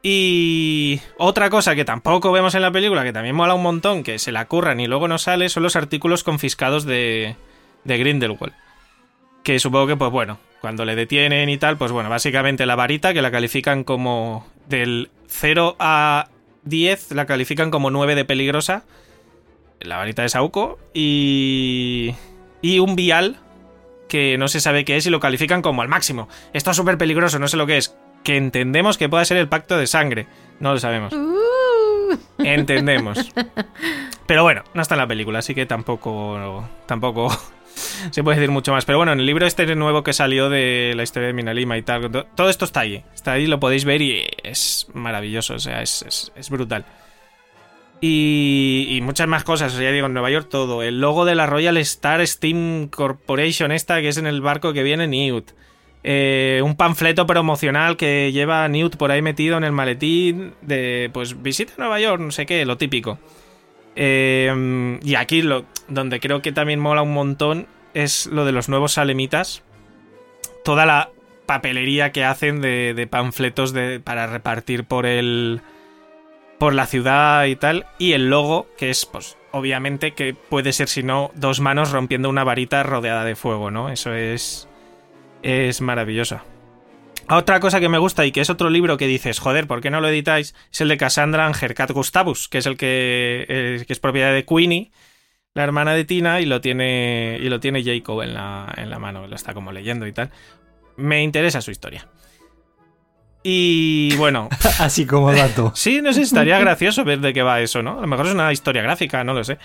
Y 0.03 0.99
otra 1.17 1.51
cosa 1.51 1.75
que 1.75 1.85
tampoco 1.85 2.31
vemos 2.31 2.55
en 2.55 2.63
la 2.63 2.71
película, 2.71 3.03
que 3.03 3.13
también 3.13 3.35
mola 3.35 3.53
un 3.53 3.61
montón, 3.61 4.01
que 4.03 4.17
se 4.17 4.31
la 4.31 4.45
curran 4.47 4.79
y 4.79 4.87
luego 4.87 5.07
no 5.07 5.19
sale, 5.19 5.47
son 5.49 5.61
los 5.61 5.75
artículos 5.75 6.23
confiscados 6.23 6.85
de, 6.85 7.35
de 7.83 7.97
Grindelwald. 7.99 8.53
Que 9.43 9.59
supongo 9.59 9.87
que, 9.87 9.97
pues 9.97 10.11
bueno, 10.11 10.39
cuando 10.59 10.85
le 10.85 10.95
detienen 10.95 11.49
y 11.49 11.57
tal, 11.57 11.77
pues 11.77 11.91
bueno, 11.91 12.09
básicamente 12.09 12.65
la 12.65 12.75
varita, 12.75 13.13
que 13.13 13.21
la 13.21 13.31
califican 13.31 13.83
como 13.83 14.47
del 14.67 15.09
0 15.27 15.75
a 15.79 16.29
10, 16.63 17.11
la 17.11 17.25
califican 17.25 17.69
como 17.71 17.91
9 17.91 18.15
de 18.15 18.25
peligrosa. 18.25 18.83
La 19.79 19.97
varita 19.97 20.21
de 20.21 20.29
Sauco. 20.29 20.79
Y. 20.93 22.13
Y 22.61 22.77
un 22.77 22.95
vial, 22.95 23.37
que 24.11 24.37
no 24.37 24.49
se 24.49 24.59
sabe 24.59 24.83
qué 24.83 24.97
es 24.97 25.05
y 25.05 25.09
lo 25.09 25.21
califican 25.21 25.61
como 25.61 25.81
al 25.81 25.87
máximo. 25.87 26.27
Esto 26.51 26.71
es 26.71 26.75
súper 26.77 26.97
peligroso, 26.97 27.39
no 27.39 27.47
sé 27.47 27.55
lo 27.55 27.65
que 27.65 27.77
es. 27.77 27.95
Que 28.25 28.35
entendemos 28.35 28.97
que 28.97 29.07
pueda 29.07 29.23
ser 29.23 29.37
el 29.37 29.47
pacto 29.47 29.77
de 29.77 29.87
sangre. 29.87 30.27
No 30.59 30.73
lo 30.73 30.79
sabemos. 30.79 31.13
Uh, 31.13 32.17
Entendemos. 32.39 33.31
Pero 34.25 34.43
bueno, 34.43 34.63
no 34.73 34.81
está 34.81 34.95
en 34.95 34.99
la 34.99 35.07
película, 35.07 35.39
así 35.39 35.55
que 35.55 35.65
tampoco. 35.65 36.67
Tampoco 36.87 37.29
se 38.11 38.21
puede 38.21 38.37
decir 38.37 38.51
mucho 38.51 38.73
más. 38.73 38.83
Pero 38.83 38.97
bueno, 38.97 39.13
en 39.13 39.21
el 39.21 39.25
libro 39.25 39.47
este 39.47 39.73
nuevo 39.75 40.03
que 40.03 40.11
salió 40.11 40.49
de 40.49 40.91
la 40.95 41.03
historia 41.03 41.27
de 41.27 41.33
Minalima 41.33 41.77
y 41.77 41.81
tal, 41.81 42.11
to- 42.11 42.25
todo 42.35 42.49
esto 42.49 42.65
está 42.65 42.81
ahí. 42.81 43.03
Está 43.15 43.31
ahí, 43.31 43.47
lo 43.47 43.61
podéis 43.61 43.85
ver 43.85 44.01
y 44.01 44.23
es 44.43 44.87
maravilloso, 44.93 45.53
o 45.55 45.59
sea, 45.59 45.81
es, 45.81 46.01
es- 46.03 46.31
es 46.35 46.49
brutal. 46.49 46.85
Y, 48.01 48.87
y 48.89 49.01
muchas 49.01 49.27
más 49.27 49.43
cosas, 49.43 49.77
ya 49.77 49.91
digo, 49.91 50.07
en 50.07 50.13
Nueva 50.13 50.31
York 50.31 50.47
todo. 50.49 50.81
El 50.81 50.99
logo 50.99 51.23
de 51.23 51.35
la 51.35 51.45
Royal 51.45 51.77
Star 51.77 52.25
Steam 52.25 52.87
Corporation, 52.87 53.71
esta 53.71 54.01
que 54.01 54.09
es 54.09 54.17
en 54.17 54.25
el 54.25 54.41
barco 54.41 54.73
que 54.73 54.81
viene 54.81 55.07
Newt. 55.07 55.51
Eh, 56.03 56.61
un 56.63 56.75
panfleto 56.75 57.27
promocional 57.27 57.95
que 57.95 58.31
lleva 58.31 58.63
a 58.63 58.67
Newt 58.67 58.95
por 58.95 59.11
ahí 59.11 59.21
metido 59.21 59.57
en 59.57 59.63
el 59.63 59.71
maletín 59.71 60.55
de, 60.61 61.11
pues, 61.13 61.43
visita 61.43 61.73
Nueva 61.77 61.99
York, 61.99 62.21
no 62.21 62.31
sé 62.31 62.47
qué, 62.47 62.65
lo 62.65 62.77
típico. 62.77 63.19
Eh, 63.95 64.99
y 65.03 65.15
aquí 65.15 65.43
lo, 65.43 65.65
donde 65.87 66.19
creo 66.19 66.41
que 66.41 66.51
también 66.51 66.79
mola 66.79 67.01
un 67.03 67.13
montón 67.13 67.67
es 67.93 68.25
lo 68.27 68.45
de 68.45 68.51
los 68.51 68.69
nuevos 68.69 68.93
salemitas. 68.93 69.63
toda 70.63 70.85
la 70.85 71.09
papelería 71.45 72.11
que 72.11 72.23
hacen 72.23 72.61
de, 72.61 73.07
panfletos 73.09 73.73
para 74.03 74.27
repartir 74.27 74.85
por 74.85 75.05
el. 75.05 75.61
Por 76.61 76.75
la 76.75 76.85
ciudad 76.85 77.45
y 77.45 77.55
tal. 77.55 77.87
Y 77.97 78.13
el 78.13 78.29
logo, 78.29 78.67
que 78.77 78.91
es, 78.91 79.07
pues, 79.07 79.35
obviamente 79.49 80.11
que 80.11 80.35
puede 80.35 80.73
ser, 80.73 80.89
si 80.89 81.01
no, 81.01 81.31
dos 81.33 81.59
manos 81.59 81.89
rompiendo 81.89 82.29
una 82.29 82.43
varita 82.43 82.83
rodeada 82.83 83.25
de 83.25 83.35
fuego, 83.35 83.71
¿no? 83.71 83.89
Eso 83.89 84.13
es. 84.13 84.67
es 85.41 85.81
maravilloso. 85.81 86.39
Otra 87.27 87.59
cosa 87.59 87.79
que 87.79 87.89
me 87.89 87.97
gusta 87.97 88.27
y 88.27 88.31
que 88.31 88.41
es 88.41 88.51
otro 88.51 88.69
libro 88.69 88.97
que 88.97 89.07
dices, 89.07 89.39
joder, 89.39 89.65
¿por 89.65 89.81
qué 89.81 89.89
no 89.89 90.01
lo 90.01 90.09
editáis? 90.09 90.53
Es 90.71 90.81
el 90.81 90.89
de 90.89 90.97
Cassandra 90.97 91.47
Angercat 91.47 91.89
Gustavus, 91.89 92.47
que 92.47 92.59
es 92.59 92.67
el 92.67 92.77
que, 92.77 93.47
eh, 93.49 93.83
que 93.87 93.93
es 93.93 93.99
propiedad 93.99 94.31
de 94.31 94.45
Queenie, 94.45 94.91
la 95.55 95.63
hermana 95.63 95.95
de 95.95 96.05
Tina, 96.05 96.41
y 96.41 96.45
lo 96.45 96.61
tiene, 96.61 97.39
y 97.41 97.49
lo 97.49 97.59
tiene 97.59 97.83
Jacob 97.83 98.21
en 98.21 98.35
la, 98.35 98.71
en 98.77 98.91
la 98.91 98.99
mano, 98.99 99.25
lo 99.25 99.35
está 99.35 99.55
como 99.55 99.71
leyendo 99.71 100.05
y 100.05 100.13
tal. 100.13 100.29
Me 100.95 101.23
interesa 101.23 101.59
su 101.59 101.71
historia. 101.71 102.07
Y 103.43 104.15
bueno, 104.17 104.49
Así 104.79 105.05
como 105.05 105.31
dato. 105.33 105.71
Sí, 105.75 106.01
no 106.01 106.13
sé, 106.13 106.21
estaría 106.21 106.59
gracioso 106.59 107.03
ver 107.03 107.19
de 107.19 107.33
qué 107.33 107.41
va 107.41 107.59
eso, 107.61 107.81
¿no? 107.81 107.97
A 107.97 108.01
lo 108.01 108.07
mejor 108.07 108.27
es 108.27 108.33
una 108.33 108.51
historia 108.53 108.81
gráfica, 108.83 109.23
no 109.23 109.33
lo 109.33 109.43
sé. 109.43 109.57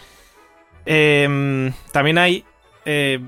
Em, 0.84 1.72
también 1.92 2.18
hay... 2.18 2.44
eh, 2.84 3.20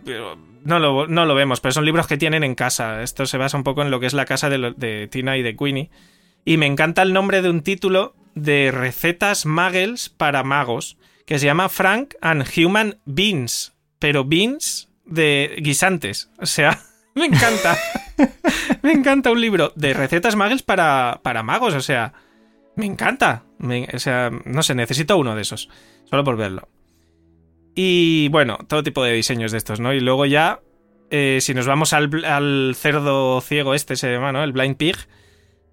no, 0.65 0.79
lo, 0.79 1.07
no 1.07 1.25
lo 1.25 1.35
vemos, 1.35 1.61
pero 1.61 1.73
son 1.73 1.85
libros 1.85 2.07
que 2.07 2.16
tienen 2.19 2.45
en 2.45 2.55
casa. 2.55 3.03
Esto 3.03 3.27
se 3.27 3.39
basa 3.39 3.57
un 3.57 3.65
poco 3.65 3.83
en 3.83 3.91
lo 3.91 4.01
que 4.01 4.07
es 4.07 4.12
la 4.15 4.25
casa 4.27 4.49
de, 4.51 4.59
lo- 4.59 4.73
de 4.73 5.09
Tina 5.09 5.37
y 5.37 5.43
de 5.43 5.57
Queenie. 5.57 5.91
Y 6.45 6.57
me 6.57 6.66
encanta 6.66 7.03
el 7.03 7.12
nombre 7.12 7.43
de 7.43 7.51
un 7.51 7.62
título 7.62 8.15
de 8.35 8.70
recetas 8.73 9.47
muggles 9.47 10.09
para 10.09 10.43
magos, 10.45 10.97
que 11.27 11.39
se 11.39 11.47
llama 11.47 11.69
Frank 11.69 12.15
and 12.20 12.45
Human 12.57 12.99
Beans. 13.05 13.75
Pero 13.99 14.25
beans 14.25 14.89
de 15.05 15.57
guisantes. 15.61 16.31
O 16.39 16.47
sea, 16.47 16.79
me 17.15 17.27
encanta. 17.27 17.77
me 18.82 18.93
encanta 18.93 19.31
un 19.31 19.40
libro 19.40 19.73
de 19.77 19.95
recetas 19.95 20.36
muggles 20.36 20.62
para, 20.62 21.20
para 21.23 21.43
magos. 21.43 21.74
O 21.74 21.81
sea, 21.81 22.12
me 22.77 22.86
encanta. 22.86 23.45
Me- 23.59 23.89
o 23.93 23.99
sea, 23.99 24.31
no 24.45 24.62
sé, 24.62 24.74
necesito 24.74 25.16
uno 25.16 25.35
de 25.35 25.43
esos. 25.43 25.69
Solo 26.05 26.24
por 26.24 26.36
verlo. 26.36 26.69
Y 27.74 28.28
bueno, 28.28 28.59
todo 28.66 28.82
tipo 28.82 29.05
de 29.05 29.12
diseños 29.12 29.53
de 29.53 29.59
estos, 29.59 29.78
¿no? 29.81 29.93
Y 29.95 30.01
luego 30.01 30.27
ya, 30.27 30.61
eh, 31.11 31.39
si 31.40 31.55
nos 31.55 31.66
vamos 31.66 31.93
al, 31.93 32.24
al 32.24 32.74
cerdo 32.77 33.40
ciego 33.40 33.74
este, 33.74 33.95
se 33.97 34.11
llama, 34.12 34.32
¿no? 34.32 34.43
El 34.43 34.53
Blind 34.53 34.77
Pig, 34.77 34.97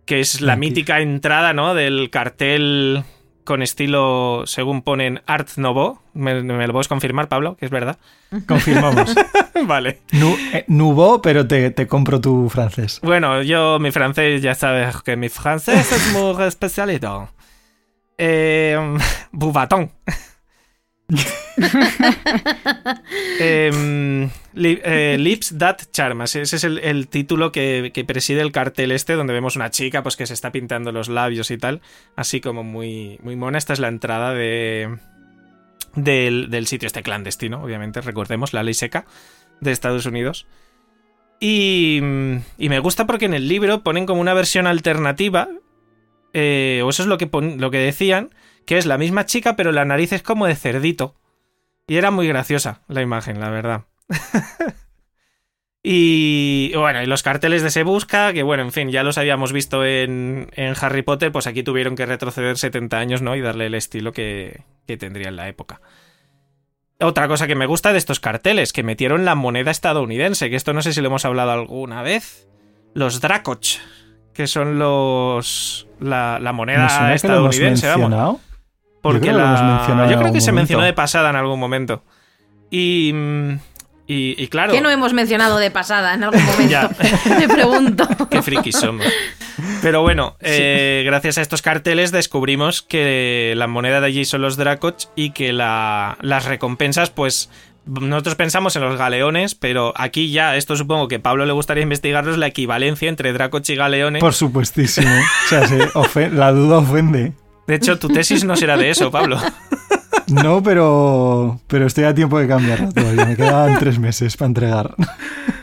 que 0.06 0.20
es 0.20 0.42
la 0.42 0.56
Blind 0.56 0.62
Pig. 0.74 0.78
mítica 0.84 1.00
entrada, 1.02 1.54
¿no? 1.54 1.74
Del 1.74 2.10
cartel 2.12 3.04
con 3.46 3.62
estilo, 3.62 4.44
según 4.46 4.82
ponen, 4.82 5.22
Art 5.28 5.48
Nouveau. 5.56 6.00
¿Me, 6.14 6.42
me 6.44 6.68
lo 6.68 6.74
puedes 6.74 6.88
confirmar, 6.90 7.30
Pablo? 7.30 7.56
Que 7.56 7.66
es 7.66 7.72
verdad. 7.72 7.98
Confirmamos. 8.48 9.16
vale. 9.68 10.02
Nu- 10.12 10.36
eh, 10.52 10.66
Nouveau, 10.68 11.22
pero 11.22 11.48
te, 11.48 11.72
te 11.72 11.88
compro 11.88 12.20
tu 12.20 12.50
francés. 12.50 13.00
Bueno, 13.04 13.42
yo, 13.44 13.80
mi 13.80 13.92
francés, 13.92 14.42
ya 14.42 14.56
sabes 14.56 15.02
que 15.04 15.16
mi 15.16 15.30
francés 15.30 15.90
es 15.92 16.12
muy 16.14 16.44
especialito. 16.48 17.30
Eh. 18.18 18.78
Em, 23.40 24.30
eh, 24.56 25.18
Lips 25.20 25.56
That 25.58 25.78
Charm. 25.92 26.22
Ese 26.24 26.42
es 26.42 26.64
el, 26.64 27.08
título 27.08 27.52
que, 27.52 28.04
preside 28.08 28.42
el 28.42 28.52
cartel 28.52 28.92
este, 28.92 29.14
donde 29.14 29.34
vemos 29.34 29.56
una 29.56 29.70
chica 29.72 30.04
pues, 30.04 30.16
que 30.16 30.26
se 30.26 30.34
está 30.34 30.52
pintando 30.52 30.92
los 30.92 31.10
labios 31.10 31.52
y 31.52 31.58
tal. 31.58 31.82
Así 32.16 32.42
como 32.42 32.64
muy, 32.64 33.20
muy 33.24 33.36
mona. 33.36 33.58
Esta 33.58 33.74
es 33.74 33.80
la 33.80 33.88
entrada 33.88 34.34
de, 34.34 34.98
del, 35.96 36.68
sitio 36.68 36.88
este 36.88 37.04
clandestino, 37.04 37.64
obviamente. 37.64 38.02
Recordemos, 38.02 38.54
la 38.54 38.64
ley 38.64 38.74
seca 38.74 39.06
de 39.62 39.72
Estados 39.72 40.06
Unidos. 40.06 40.48
Y, 41.40 42.00
y 42.58 42.70
me 42.70 42.80
gusta 42.80 43.06
porque 43.06 43.26
en 43.26 43.34
el 43.34 43.48
libro 43.48 43.84
ponen 43.84 44.06
como 44.06 44.22
una 44.22 44.34
versión 44.34 44.68
alternativa, 44.68 45.50
eh, 46.34 46.82
o 46.84 46.90
eso 46.90 47.04
es 47.04 47.08
lo 47.08 47.18
que, 47.18 47.30
lo 47.58 47.72
que 47.72 47.78
decían, 47.78 48.30
que 48.66 48.78
es 48.78 48.86
la 48.86 48.98
misma 48.98 49.26
chica, 49.26 49.56
pero 49.56 49.72
la 49.72 49.86
nariz 49.86 50.12
es 50.12 50.24
como 50.24 50.48
de 50.48 50.56
cerdito. 50.56 51.16
Y 51.88 51.98
era 51.98 52.12
muy 52.12 52.28
graciosa 52.28 52.82
la 52.88 53.02
imagen, 53.02 53.40
la 53.40 53.50
verdad. 53.50 53.84
y 55.84 56.72
bueno, 56.76 57.04
y 57.04 57.06
los 57.06 57.22
carteles 57.22 57.62
de 57.62 57.70
Se 57.70 57.84
Busca, 57.84 58.34
que 58.34 58.44
bueno, 58.44 58.64
en 58.64 58.72
fin, 58.72 58.90
ya 58.90 59.04
los 59.04 59.18
habíamos 59.18 59.54
visto 59.54 59.86
en, 59.86 60.50
en 60.54 60.74
Harry 60.82 61.04
Potter, 61.04 61.32
pues 61.32 61.48
aquí 61.48 61.62
tuvieron 61.62 61.96
que 61.96 62.06
retroceder 62.06 62.58
70 62.58 62.98
años, 62.98 63.22
¿no? 63.22 63.36
Y 63.36 63.42
darle 63.42 63.68
el 63.68 63.76
estilo 63.76 64.12
que, 64.12 64.64
que 64.88 64.98
tendría 64.98 65.30
en 65.30 65.36
la 65.36 65.48
época. 65.48 65.82
Otra 67.00 67.28
cosa 67.28 67.46
que 67.46 67.56
me 67.56 67.66
gusta 67.66 67.92
de 67.92 67.98
estos 67.98 68.20
carteles, 68.20 68.72
que 68.72 68.82
metieron 68.82 69.26
la 69.26 69.36
moneda 69.36 69.70
estadounidense, 69.70 70.50
que 70.50 70.56
esto 70.56 70.74
no 70.74 70.82
sé 70.82 70.94
si 70.94 71.02
lo 71.02 71.08
hemos 71.08 71.26
hablado 71.26 71.52
alguna 71.52 72.02
vez. 72.02 72.48
Los 72.94 73.20
Dracoch, 73.20 73.80
que 74.34 74.48
son 74.48 74.80
los. 74.80 75.88
la, 76.00 76.40
la 76.40 76.54
moneda 76.54 77.14
estadounidense, 77.14 77.88
vamos. 77.90 78.40
Porque 79.12 79.22
creo 79.22 79.34
que 79.34 79.40
lo 79.40 79.46
la... 79.46 79.50
hemos 79.60 79.78
mencionado 79.78 80.12
Yo 80.12 80.20
creo 80.20 80.34
que 80.34 80.42
se 80.42 80.52
mencionó 80.52 80.84
de 80.84 80.94
pasada 80.94 81.30
en 81.30 81.36
algún 81.36 81.60
momento. 81.60 82.04
Y. 82.72 83.12
mm, 83.14 83.52
Y, 84.08 84.36
y 84.44 84.48
claro. 84.50 84.72
¿Qué 84.74 84.82
no 84.82 84.90
hemos 84.92 85.14
mencionado 85.14 85.58
de 85.58 85.72
pasada 85.72 86.14
en 86.14 86.24
algún 86.24 86.44
momento? 86.46 86.90
Me 87.40 87.48
pregunto. 87.48 88.08
Qué 88.30 88.42
frikis 88.42 88.76
somos. 88.78 89.06
Pero 89.82 90.02
bueno, 90.02 90.36
eh, 90.42 91.02
gracias 91.06 91.38
a 91.38 91.42
estos 91.42 91.62
carteles 91.62 92.12
descubrimos 92.12 92.82
que 92.82 93.54
la 93.56 93.68
moneda 93.68 94.02
de 94.02 94.08
allí 94.08 94.26
son 94.26 94.42
los 94.42 94.58
Dracoch 94.58 95.06
y 95.16 95.32
que 95.32 95.54
la- 95.54 96.18
las 96.22 96.46
recompensas, 96.46 97.10
pues. 97.10 97.50
Nosotros 97.88 98.34
pensamos 98.34 98.76
en 98.76 98.82
los 98.82 98.98
galeones, 98.98 99.54
pero 99.54 99.94
aquí 99.96 100.32
ya, 100.32 100.56
esto 100.56 100.76
supongo 100.76 101.08
que 101.08 101.16
a 101.18 101.22
Pablo 101.22 101.46
le 101.46 101.54
gustaría 101.54 101.84
investigarlos, 101.84 102.40
la 102.40 102.48
equivalencia 102.48 103.08
entre 103.10 103.32
Dracoch 103.32 103.70
y 103.70 103.76
galeones. 103.76 104.22
Por 104.22 104.34
supuestísimo. 104.34 105.08
O 105.46 105.48
sea, 105.50 105.68
se 105.68 106.30
la 106.32 106.52
duda 106.52 106.80
ofende. 106.80 107.34
De 107.68 107.76
hecho, 107.76 107.98
tu 107.98 108.08
tesis 108.10 108.44
no 108.44 108.56
será 108.56 108.78
de 108.78 108.90
eso, 108.90 109.12
Pablo. 109.12 109.38
No, 110.28 110.64
pero, 110.64 111.60
pero 111.68 111.86
estoy 111.86 112.06
a 112.06 112.16
tiempo 112.16 112.40
de 112.40 112.48
cambiarlo 112.48 112.92
todavía. 112.92 113.26
Me 113.26 113.36
quedan 113.36 113.78
tres 113.78 114.00
meses 114.00 114.36
para 114.36 114.48
entregar. 114.48 114.96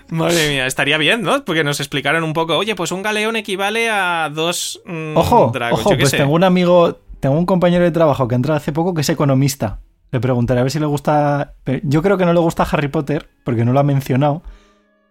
Madre 0.09 0.51
mía, 0.51 0.67
estaría 0.67 0.99
bien, 0.99 1.23
¿no? 1.23 1.45
Porque 1.45 1.65
nos 1.65 1.81
explicaron 1.81 2.23
un 2.23 2.33
poco, 2.33 2.57
oye, 2.57 2.75
pues 2.75 2.93
un 2.93 3.03
galeón 3.03 3.35
equivale 3.37 3.91
a 3.91 4.31
dos 4.33 4.81
mm, 4.85 5.17
Ojo, 5.17 5.53
ojo, 5.73 5.97
pues 5.97 6.11
sé. 6.11 6.19
tengo 6.19 6.35
un 6.35 6.45
amigo, 6.45 7.01
tengo 7.19 7.37
un 7.37 7.47
compañero 7.47 7.83
de 7.83 7.91
trabajo 7.91 8.29
que 8.29 8.35
entra 8.35 8.55
hace 8.55 8.73
poco 8.73 8.95
que 8.95 9.01
es 9.01 9.09
economista. 9.09 9.81
Le 10.11 10.21
preguntaré 10.21 10.61
a 10.61 10.65
ver 10.65 10.71
si 10.71 10.79
le 10.79 10.87
gusta. 10.87 11.55
Yo 11.83 12.03
creo 12.03 12.19
que 12.19 12.27
no 12.27 12.35
le 12.35 12.41
gusta 12.41 12.65
Harry 12.71 12.89
Potter, 12.89 13.29
porque 13.45 13.65
no 13.65 13.73
lo 13.73 13.81
ha 13.81 13.85
mencionado. 13.85 14.43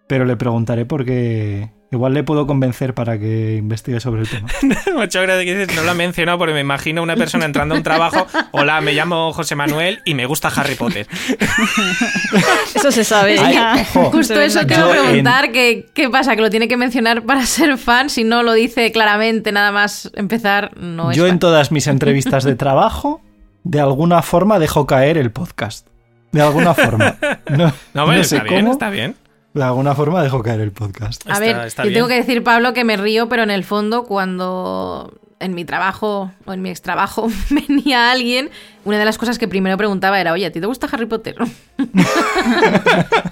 Pero 0.06 0.24
le 0.24 0.36
preguntaré 0.36 0.84
porque 0.84 1.70
igual 1.90 2.14
le 2.14 2.22
puedo 2.22 2.46
convencer 2.46 2.94
para 2.94 3.18
que 3.18 3.56
investigue 3.56 4.00
sobre 4.00 4.22
el 4.22 4.28
tema. 4.28 4.48
Muchas 4.94 5.22
gracias 5.22 5.44
que 5.44 5.54
dices, 5.58 5.76
no 5.76 5.82
lo 5.84 5.92
he 5.92 5.94
mencionado 5.94 6.38
porque 6.38 6.54
me 6.54 6.60
imagino 6.60 7.02
una 7.02 7.16
persona 7.16 7.44
entrando 7.44 7.74
a 7.74 7.78
un 7.78 7.84
trabajo. 7.84 8.26
Hola, 8.52 8.80
me 8.80 8.92
llamo 8.94 9.32
José 9.32 9.54
Manuel 9.56 10.00
y 10.04 10.14
me 10.14 10.26
gusta 10.26 10.48
Harry 10.48 10.74
Potter. 10.74 11.06
Eso 12.74 12.90
se 12.90 13.04
sabe. 13.04 13.38
Ay. 13.38 13.84
Justo 13.92 14.34
en 14.34 14.40
eso 14.42 14.66
te 14.66 14.74
iba 14.74 14.84
a 14.86 14.96
en- 14.96 15.02
preguntar, 15.04 15.52
que, 15.52 15.86
¿qué 15.94 16.08
pasa? 16.10 16.34
¿Que 16.36 16.42
lo 16.42 16.50
tiene 16.50 16.68
que 16.68 16.76
mencionar 16.76 17.22
para 17.22 17.44
ser 17.46 17.76
fan? 17.78 18.10
Si 18.10 18.24
no 18.24 18.42
lo 18.42 18.52
dice 18.52 18.90
claramente, 18.92 19.52
nada 19.52 19.72
más 19.72 20.10
empezar, 20.14 20.76
no 20.76 21.10
es 21.10 21.16
Yo 21.16 21.24
en 21.26 21.32
fan. 21.32 21.38
todas 21.40 21.72
mis 21.72 21.86
entrevistas 21.86 22.44
de 22.44 22.54
trabajo, 22.54 23.20
de 23.64 23.80
alguna 23.80 24.22
forma 24.22 24.58
dejo 24.58 24.86
caer 24.86 25.18
el 25.18 25.30
podcast. 25.30 25.86
De 26.32 26.40
alguna 26.40 26.74
forma. 26.74 27.16
No, 27.50 27.72
No, 27.92 28.06
bueno, 28.06 28.18
no 28.18 28.24
sé 28.24 28.36
está 28.36 28.48
bien, 28.48 28.60
cómo, 28.62 28.72
está 28.72 28.88
bien. 28.90 29.14
De 29.54 29.62
alguna 29.62 29.94
forma 29.94 30.22
dejo 30.22 30.42
caer 30.42 30.60
el 30.60 30.72
podcast. 30.72 31.26
A 31.28 31.32
Está- 31.34 31.40
ver, 31.40 31.66
está 31.66 31.82
yo 31.82 31.88
bien. 31.90 31.94
tengo 31.98 32.08
que 32.08 32.14
decir, 32.16 32.42
Pablo, 32.42 32.72
que 32.72 32.84
me 32.84 32.96
río, 32.96 33.28
pero 33.28 33.42
en 33.42 33.50
el 33.50 33.64
fondo, 33.64 34.04
cuando 34.04 35.12
en 35.40 35.54
mi 35.54 35.64
trabajo 35.64 36.30
o 36.46 36.52
en 36.52 36.62
mi 36.62 36.70
extrabajo 36.70 37.28
venía 37.50 38.10
alguien, 38.12 38.48
una 38.84 38.98
de 38.98 39.04
las 39.04 39.18
cosas 39.18 39.38
que 39.38 39.48
primero 39.48 39.76
preguntaba 39.76 40.20
era, 40.20 40.32
oye, 40.32 40.46
¿a 40.46 40.52
ti 40.52 40.60
te 40.60 40.66
gusta 40.66 40.88
Harry 40.90 41.06
Potter? 41.06 41.34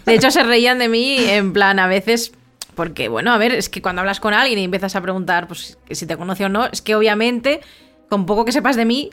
de 0.07 0.15
hecho, 0.15 0.31
se 0.31 0.43
reían 0.43 0.79
de 0.79 0.89
mí 0.89 1.17
en 1.19 1.53
plan, 1.53 1.79
a 1.79 1.87
veces... 1.87 2.33
Porque, 2.75 3.09
bueno, 3.09 3.33
a 3.33 3.39
ver, 3.39 3.53
es 3.53 3.69
que 3.69 3.83
cuando 3.83 4.01
hablas 4.01 4.21
con 4.21 4.33
alguien 4.33 4.59
y 4.59 4.65
empiezas 4.65 4.97
a 4.97 5.01
preguntar 5.03 5.47
pues, 5.49 5.77
si 5.91 6.07
te 6.07 6.17
conoce 6.17 6.45
o 6.47 6.49
no, 6.49 6.67
es 6.67 6.81
que 6.81 6.95
obviamente, 6.95 7.61
con 8.09 8.25
poco 8.27 8.45
que 8.47 8.53
sepas 8.53 8.77
de 8.77 8.85
mí, 8.87 9.11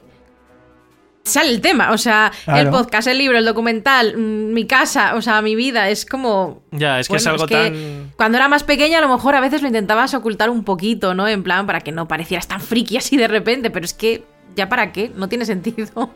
sale 1.28 1.50
el 1.50 1.62
tema. 1.62 1.92
O 1.92 1.98
sea, 1.98 2.32
el 2.48 2.70
podcast, 2.70 3.08
el 3.08 3.18
libro, 3.18 3.38
el 3.38 3.46
documental, 3.46 4.18
mm, 4.18 4.54
mi 4.54 4.66
casa, 4.66 5.16
o 5.16 5.22
sea, 5.22 5.42
mi 5.42 5.56
vida, 5.56 5.90
es 5.90 6.06
como... 6.06 6.64
Ya, 6.72 7.00
es 7.00 7.08
que 7.08 7.18
es 7.18 7.28
algo 7.28 7.46
que 7.46 7.56
tan. 7.56 8.12
Cuando 8.16 8.38
era 8.38 8.48
más 8.48 8.64
pequeña, 8.64 9.00
a 9.00 9.02
lo 9.02 9.10
mejor 9.10 9.36
a 9.36 9.40
veces 9.40 9.62
lo 9.62 9.68
intentabas 9.68 10.14
ocultar 10.14 10.50
un 10.50 10.64
poquito, 10.64 11.14
¿no? 11.14 11.28
En 11.28 11.44
plan, 11.44 11.66
para 11.66 11.82
que 11.82 11.92
no 11.92 12.08
parecieras 12.08 12.48
tan 12.48 12.62
friki 12.62 12.98
así 12.98 13.18
de 13.18 13.28
repente, 13.28 13.70
pero 13.70 13.86
es 13.86 13.94
que, 13.94 14.24
¿ya 14.56 14.70
para 14.70 14.92
qué? 14.92 15.12
No 15.16 15.30
tiene 15.30 15.46
sentido. 15.46 16.12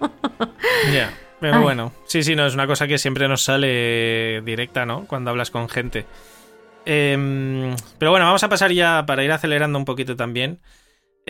Ya. 0.92 1.14
Pero 1.40 1.56
Ay. 1.56 1.64
bueno, 1.64 1.92
sí, 2.06 2.22
sí, 2.22 2.36
no, 2.36 2.46
es 2.46 2.54
una 2.54 2.68
cosa 2.68 2.88
que 2.88 3.00
siempre 3.00 3.28
nos 3.28 3.44
sale 3.44 4.42
directa, 4.42 4.86
¿no? 4.86 5.06
Cuando 5.08 5.32
hablas 5.32 5.50
con 5.50 5.70
gente. 5.70 6.06
Em, 6.86 7.76
pero 7.98 8.12
bueno, 8.12 8.26
vamos 8.28 8.44
a 8.44 8.50
pasar 8.50 8.72
ya 8.72 9.06
para 9.08 9.24
ir 9.24 9.32
acelerando 9.32 9.78
un 9.78 9.86
poquito 9.86 10.16
también. 10.16 10.60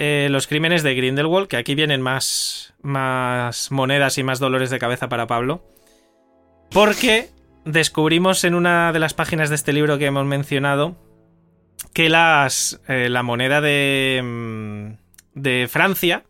Eh, 0.04 0.30
los 0.32 0.48
crímenes 0.48 0.82
de 0.82 0.96
Grindelwald, 0.96 1.48
que 1.48 1.58
aquí 1.58 1.76
vienen 1.76 2.02
más, 2.02 2.74
más 2.82 3.70
monedas 3.70 4.18
y 4.18 4.24
más 4.24 4.40
dolores 4.40 4.72
de 4.72 4.80
cabeza 4.80 5.10
para 5.10 5.28
Pablo. 5.28 5.64
Porque 6.72 7.30
descubrimos 7.66 8.44
en 8.44 8.56
una 8.56 8.94
de 8.94 9.00
las 9.00 9.14
páginas 9.14 9.50
de 9.50 9.56
este 9.56 9.74
libro 9.74 10.00
que 10.00 10.08
hemos 10.08 10.26
mencionado 10.26 10.98
que 11.94 12.10
las, 12.10 12.82
eh, 12.88 13.10
la 13.10 13.22
moneda 13.22 13.62
de, 13.62 14.22
mm, 14.24 15.40
de 15.40 15.68
Francia 15.70 16.24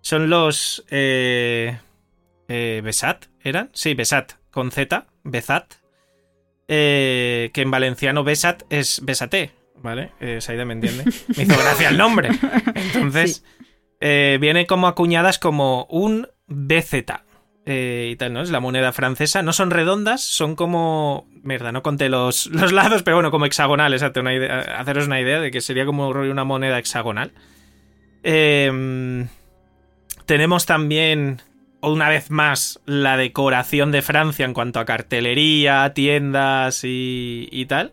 son 0.00 0.28
los 0.28 0.84
eh, 0.90 1.78
Besat, 2.48 3.26
¿eran? 3.40 3.70
Sí, 3.72 3.94
Besat, 3.94 4.32
con 4.50 4.72
Z, 4.72 5.06
Besat, 5.22 5.74
que 6.66 7.52
en 7.54 7.70
valenciano 7.70 8.24
Besat 8.24 8.64
es 8.68 9.00
Besate, 9.04 9.52
¿vale? 9.82 10.12
Eh, 10.20 10.40
Saida 10.40 10.64
me 10.64 10.72
entiende. 10.74 11.04
Me 11.36 11.42
hizo 11.44 11.58
gracia 11.58 11.88
el 11.90 11.96
nombre. 11.98 12.30
Entonces, 12.94 13.44
eh, 14.00 14.38
viene 14.40 14.66
como 14.66 14.86
acuñadas 14.88 15.38
como 15.38 15.86
un 15.90 16.28
BZ. 16.46 16.94
eh, 17.68 18.10
y 18.12 18.16
tal, 18.16 18.32
¿no? 18.32 18.42
Es 18.42 18.50
la 18.50 18.60
moneda 18.60 18.92
francesa. 18.92 19.42
No 19.42 19.52
son 19.52 19.70
redondas, 19.70 20.22
son 20.22 20.54
como. 20.56 21.28
Mierda, 21.42 21.70
no 21.72 21.82
conté 21.82 22.08
los, 22.08 22.46
los 22.46 22.72
lados, 22.72 23.02
pero 23.02 23.16
bueno, 23.16 23.30
como 23.30 23.46
hexagonales. 23.46 24.02
hazte 24.02 24.20
una 24.20 24.34
idea- 24.34 24.78
haceros 24.80 25.06
una 25.06 25.20
idea 25.20 25.40
de 25.40 25.50
que 25.50 25.60
sería 25.60 25.84
como 25.86 26.08
una 26.08 26.44
moneda 26.44 26.78
hexagonal. 26.78 27.32
Eh, 28.22 29.26
tenemos 30.26 30.66
también, 30.66 31.40
una 31.80 32.08
vez 32.08 32.30
más, 32.30 32.80
la 32.86 33.16
decoración 33.16 33.92
de 33.92 34.02
Francia 34.02 34.44
en 34.44 34.54
cuanto 34.54 34.80
a 34.80 34.84
cartelería, 34.84 35.92
tiendas 35.94 36.82
y, 36.84 37.48
y 37.52 37.66
tal. 37.66 37.92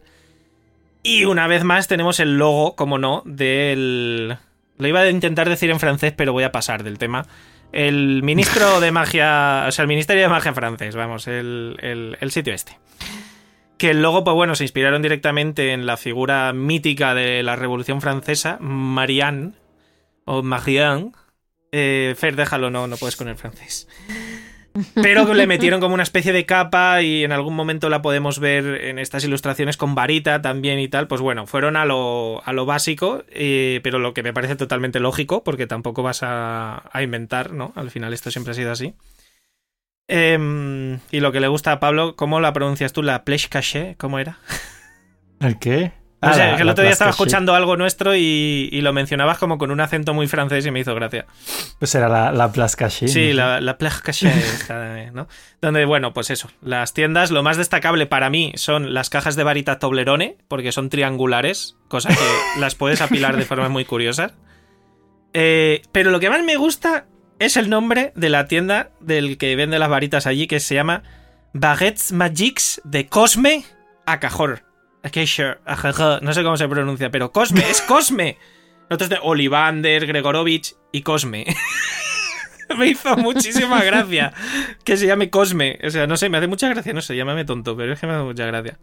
Y 1.03 1.25
una 1.25 1.47
vez 1.47 1.63
más 1.63 1.87
tenemos 1.87 2.19
el 2.19 2.37
logo, 2.37 2.75
como 2.75 2.97
no, 2.97 3.21
del... 3.25 4.37
Lo 4.77 4.87
iba 4.87 5.01
a 5.01 5.09
intentar 5.09 5.49
decir 5.49 5.69
en 5.69 5.79
francés, 5.79 6.13
pero 6.15 6.31
voy 6.33 6.43
a 6.43 6.51
pasar 6.51 6.83
del 6.83 6.97
tema. 6.97 7.25
El 7.73 8.23
ministro 8.23 8.79
de 8.79 8.91
magia, 8.93 9.65
o 9.67 9.71
sea, 9.71 9.83
el 9.83 9.87
Ministerio 9.89 10.23
de 10.23 10.29
Magia 10.29 10.53
francés, 10.53 10.95
vamos, 10.95 11.27
el, 11.27 11.77
el- 11.81 12.17
el 12.21 12.31
sitio 12.31 12.53
este. 12.53 12.77
Que 13.77 13.89
el 13.91 14.01
logo, 14.01 14.23
pues 14.23 14.33
bueno, 14.35 14.55
se 14.55 14.63
inspiraron 14.63 15.01
directamente 15.01 15.73
en 15.73 15.85
la 15.85 15.97
figura 15.97 16.53
mítica 16.53 17.13
de 17.13 17.43
la 17.43 17.55
Revolución 17.57 17.99
Francesa, 17.99 18.57
Marianne, 18.61 19.53
o 20.25 20.41
Marianne. 20.41 21.11
Eh, 21.73 22.15
Fer, 22.17 22.35
déjalo, 22.37 22.69
no, 22.69 22.87
no 22.87 22.95
puedes 22.97 23.15
con 23.17 23.27
el 23.27 23.35
francés. 23.35 23.87
Pero 24.95 25.31
le 25.33 25.47
metieron 25.47 25.79
como 25.79 25.93
una 25.93 26.03
especie 26.03 26.33
de 26.33 26.45
capa 26.45 27.01
y 27.01 27.23
en 27.23 27.31
algún 27.31 27.55
momento 27.55 27.89
la 27.89 28.01
podemos 28.01 28.39
ver 28.39 28.65
en 28.85 28.97
estas 28.97 29.23
ilustraciones 29.23 29.77
con 29.77 29.95
varita 29.95 30.41
también 30.41 30.79
y 30.79 30.87
tal. 30.87 31.07
Pues 31.07 31.21
bueno, 31.21 31.45
fueron 31.45 31.75
a 31.75 31.85
lo, 31.85 32.41
a 32.43 32.53
lo 32.53 32.65
básico, 32.65 33.23
eh, 33.29 33.79
pero 33.83 33.99
lo 33.99 34.13
que 34.13 34.23
me 34.23 34.33
parece 34.33 34.55
totalmente 34.55 34.99
lógico, 34.99 35.43
porque 35.43 35.67
tampoco 35.67 36.01
vas 36.01 36.23
a, 36.23 36.89
a 36.91 37.03
inventar, 37.03 37.53
¿no? 37.53 37.71
Al 37.75 37.91
final 37.91 38.13
esto 38.13 38.31
siempre 38.31 38.51
ha 38.51 38.55
sido 38.55 38.71
así. 38.71 38.95
Em, 40.07 40.99
y 41.11 41.19
lo 41.19 41.31
que 41.31 41.39
le 41.39 41.47
gusta 41.47 41.71
a 41.71 41.79
Pablo, 41.79 42.15
¿cómo 42.15 42.39
la 42.39 42.53
pronuncias 42.53 42.93
tú? 42.93 43.03
¿La 43.03 43.23
plech 43.23 43.49
caché? 43.49 43.95
¿Cómo 43.97 44.19
era? 44.19 44.39
¿El 45.39 45.59
qué? 45.59 45.93
No 46.23 46.29
Ah, 46.29 46.33
sé, 46.33 46.47
la- 46.47 46.55
que 46.55 46.61
el 46.61 46.69
otro 46.69 46.83
día 46.83 46.93
estaba 46.93 47.11
sí. 47.11 47.15
escuchando 47.21 47.53
algo 47.53 47.75
nuestro 47.75 48.15
y, 48.15 48.69
y 48.71 48.81
lo 48.81 48.93
mencionabas 48.93 49.37
como 49.37 49.57
con 49.57 49.71
un 49.71 49.81
acento 49.81 50.13
muy 50.13 50.27
francés 50.27 50.65
y 50.65 50.71
me 50.71 50.79
hizo 50.79 50.95
gracia. 50.95 51.25
Pues 51.79 51.93
era 51.95 52.07
la, 52.07 52.31
la 52.31 52.51
Plasca, 52.51 52.89
sí. 52.89 53.07
Sí, 53.07 53.29
¿no? 53.29 53.35
la, 53.35 53.61
la 53.61 53.77
Plage 53.77 54.01
Cachée 54.01 54.29
esta, 54.37 55.11
¿no? 55.11 55.27
Donde, 55.61 55.85
bueno, 55.85 56.13
pues 56.13 56.29
eso, 56.29 56.49
las 56.61 56.93
tiendas, 56.93 57.29
lo 57.31 57.43
más 57.43 57.57
destacable 57.57 58.05
para 58.05 58.29
mí 58.29 58.53
son 58.55 58.93
las 58.93 59.09
cajas 59.09 59.35
de 59.35 59.43
varita 59.43 59.79
Toblerone, 59.79 60.37
porque 60.47 60.71
son 60.71 60.89
triangulares, 60.89 61.75
cosa 61.89 62.09
que 62.09 62.15
las 62.59 62.75
puedes 62.75 63.01
apilar 63.01 63.35
de 63.35 63.43
formas 63.45 63.69
muy 63.69 63.83
curiosas. 63.85 64.33
Eh, 65.33 65.81
pero 65.91 66.11
lo 66.11 66.19
que 66.19 66.29
más 66.29 66.43
me 66.43 66.55
gusta 66.57 67.05
es 67.39 67.57
el 67.57 67.69
nombre 67.69 68.13
de 68.15 68.29
la 68.29 68.47
tienda 68.47 68.91
del 68.99 69.37
que 69.37 69.55
vende 69.55 69.79
las 69.79 69.89
varitas 69.89 70.27
allí, 70.27 70.47
que 70.47 70.59
se 70.59 70.75
llama 70.75 71.03
Baguettes 71.53 72.11
Magiques 72.11 72.81
de 72.83 73.07
Cosme 73.07 73.65
a 74.05 74.19
Cajor. 74.19 74.63
Ajaja, 75.03 76.19
No 76.21 76.33
sé 76.33 76.43
cómo 76.43 76.57
se 76.57 76.67
pronuncia, 76.67 77.11
pero 77.11 77.31
Cosme, 77.31 77.69
es 77.69 77.81
Cosme. 77.81 78.37
Nosotros 78.89 79.09
de 79.09 79.19
Olivander, 79.21 80.05
Gregorovich 80.05 80.75
y 80.91 81.01
Cosme. 81.01 81.45
me 82.77 82.87
hizo 82.87 83.15
muchísima 83.17 83.83
gracia 83.83 84.33
que 84.83 84.97
se 84.97 85.07
llame 85.07 85.29
Cosme. 85.29 85.79
O 85.85 85.89
sea, 85.89 86.07
no 86.07 86.17
sé, 86.17 86.29
me 86.29 86.37
hace 86.37 86.47
mucha 86.47 86.69
gracia, 86.69 86.93
no 86.93 87.01
sé, 87.01 87.15
llámame 87.15 87.45
tonto, 87.45 87.75
pero 87.75 87.93
es 87.93 87.99
que 87.99 88.07
me 88.07 88.13
hace 88.13 88.23
mucha 88.23 88.45
gracia. 88.45 88.79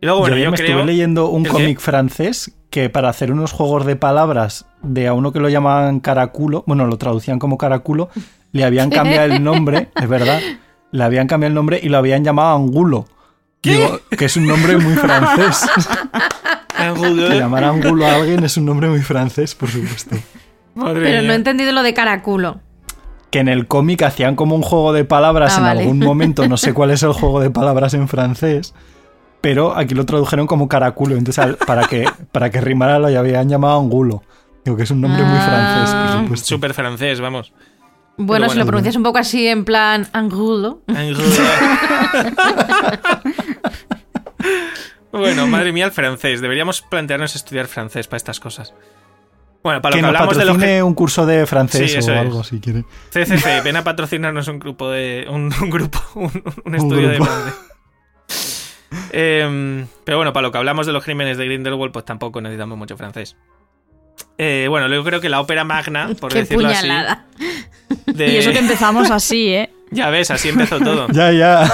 Y 0.00 0.06
luego, 0.06 0.20
bueno, 0.20 0.36
yo, 0.36 0.44
yo, 0.44 0.50
me 0.50 0.56
creo. 0.56 0.68
estuve 0.68 0.86
leyendo 0.86 1.28
un 1.28 1.44
cómic 1.44 1.78
francés 1.78 2.52
que 2.70 2.88
para 2.88 3.10
hacer 3.10 3.30
unos 3.32 3.52
juegos 3.52 3.84
de 3.84 3.96
palabras 3.96 4.66
de 4.82 5.08
a 5.08 5.12
uno 5.12 5.32
que 5.32 5.40
lo 5.40 5.50
llamaban 5.50 6.00
caraculo, 6.00 6.64
bueno, 6.66 6.86
lo 6.86 6.96
traducían 6.96 7.38
como 7.38 7.58
caraculo, 7.58 8.08
le 8.52 8.64
habían 8.64 8.88
cambiado 8.88 9.34
el 9.34 9.44
nombre, 9.44 9.88
es 10.00 10.08
verdad, 10.08 10.40
le 10.90 11.04
habían 11.04 11.26
cambiado 11.26 11.50
el 11.50 11.54
nombre 11.54 11.80
y 11.82 11.90
lo 11.90 11.98
habían 11.98 12.24
llamado 12.24 12.56
Angulo. 12.56 13.06
Digo, 13.62 14.00
que 14.16 14.24
es 14.24 14.36
un 14.36 14.46
nombre 14.46 14.76
muy 14.78 14.94
francés. 14.94 15.68
que 16.76 17.38
llamar 17.38 17.64
Angulo 17.64 18.06
a 18.06 18.14
alguien 18.16 18.42
es 18.44 18.56
un 18.56 18.64
nombre 18.64 18.88
muy 18.88 19.00
francés, 19.00 19.54
por 19.54 19.68
supuesto. 19.68 20.16
Madre 20.74 21.02
Pero 21.02 21.22
no 21.22 21.32
he 21.32 21.36
entendido 21.36 21.72
lo 21.72 21.82
de 21.82 21.92
caraculo. 21.94 22.60
Que 23.30 23.40
en 23.40 23.48
el 23.48 23.66
cómic 23.66 24.02
hacían 24.02 24.34
como 24.34 24.54
un 24.56 24.62
juego 24.62 24.92
de 24.92 25.04
palabras 25.04 25.54
Ah, 25.54 25.58
en 25.58 25.62
vale. 25.64 25.80
algún 25.82 25.98
momento, 26.00 26.48
no 26.48 26.56
sé 26.56 26.72
cuál 26.72 26.90
es 26.90 27.02
el 27.02 27.12
juego 27.12 27.40
de 27.40 27.50
palabras 27.50 27.94
en 27.94 28.08
francés, 28.08 28.74
pero 29.40 29.76
aquí 29.76 29.94
lo 29.94 30.06
tradujeron 30.06 30.46
como 30.46 30.68
caraculo, 30.68 31.16
entonces 31.16 31.56
para 31.66 31.86
que, 31.86 32.08
para 32.32 32.50
que 32.50 32.60
rimara 32.60 32.98
lo 32.98 33.06
habían 33.06 33.48
llamado 33.48 33.78
Angulo. 33.78 34.22
Digo 34.64 34.76
que 34.76 34.82
es 34.84 34.90
un 34.90 35.00
nombre 35.00 35.22
muy 35.22 35.36
Ah. 35.38 35.44
francés, 35.46 35.94
por 36.14 36.22
supuesto. 36.22 36.46
Súper 36.46 36.74
francés, 36.74 37.20
vamos. 37.20 37.52
Bueno, 38.16 38.46
si 38.46 38.48
bueno. 38.50 38.60
lo 38.60 38.66
pronuncias 38.66 38.96
un 38.96 39.02
poco 39.02 39.18
así 39.18 39.46
en 39.48 39.64
plan 39.64 40.06
angulo. 40.12 40.82
bueno, 45.12 45.46
madre 45.46 45.72
mía, 45.72 45.86
el 45.86 45.92
francés. 45.92 46.40
Deberíamos 46.40 46.82
plantearnos 46.82 47.34
estudiar 47.36 47.66
francés 47.66 48.06
para 48.06 48.18
estas 48.18 48.40
cosas. 48.40 48.74
Bueno, 49.62 49.82
para 49.82 49.96
lo 49.96 49.96
Que 49.96 50.00
que, 50.00 50.02
nos 50.02 50.08
hablamos 50.16 50.36
de 50.38 50.44
los 50.44 50.54
patrocine 50.56 50.82
un 50.82 50.94
curso 50.94 51.26
de 51.26 51.46
francés 51.46 51.90
Sí, 51.92 51.96
o 51.98 52.00
es. 52.00 52.08
algo 52.08 52.44
si 52.44 52.60
quiere. 52.60 52.84
CCC, 53.10 53.62
ven 53.62 53.76
a 53.76 53.84
patrocinarnos 53.84 54.48
un 54.48 54.58
grupo 54.58 54.90
de. 54.90 55.26
un, 55.28 55.52
un 55.60 55.70
grupo, 55.70 55.98
un, 56.14 56.42
un 56.64 56.74
estudio 56.74 57.08
de 57.08 57.14
grupo. 57.16 57.30
francés. 57.30 57.54
Em, 59.12 59.86
pero 60.04 60.18
bueno, 60.18 60.32
para 60.32 60.42
lo 60.48 60.52
que 60.52 60.58
hablamos 60.58 60.84
de 60.84 60.92
los 60.92 61.04
crímenes 61.04 61.38
de 61.38 61.44
Grindelwald, 61.44 61.92
pues 61.92 62.04
tampoco 62.04 62.40
necesitamos 62.40 62.76
mucho 62.76 62.96
francés. 62.96 63.36
Eh, 64.42 64.68
bueno, 64.68 64.88
yo 64.88 65.04
creo 65.04 65.20
que 65.20 65.28
la 65.28 65.38
ópera 65.40 65.64
magna, 65.64 66.08
por 66.18 66.32
Qué 66.32 66.38
decirlo 66.40 66.68
puñalada. 66.68 67.26
así. 67.36 68.12
de- 68.14 68.28
Y 68.28 68.36
eso 68.38 68.52
que 68.52 68.58
empezamos 68.60 69.10
así, 69.10 69.48
¿eh? 69.48 69.70
Ya 69.90 70.08
ves, 70.08 70.30
así 70.30 70.48
empezó 70.48 70.78
todo. 70.80 71.08
Ya, 71.12 71.30
ya. 71.30 71.70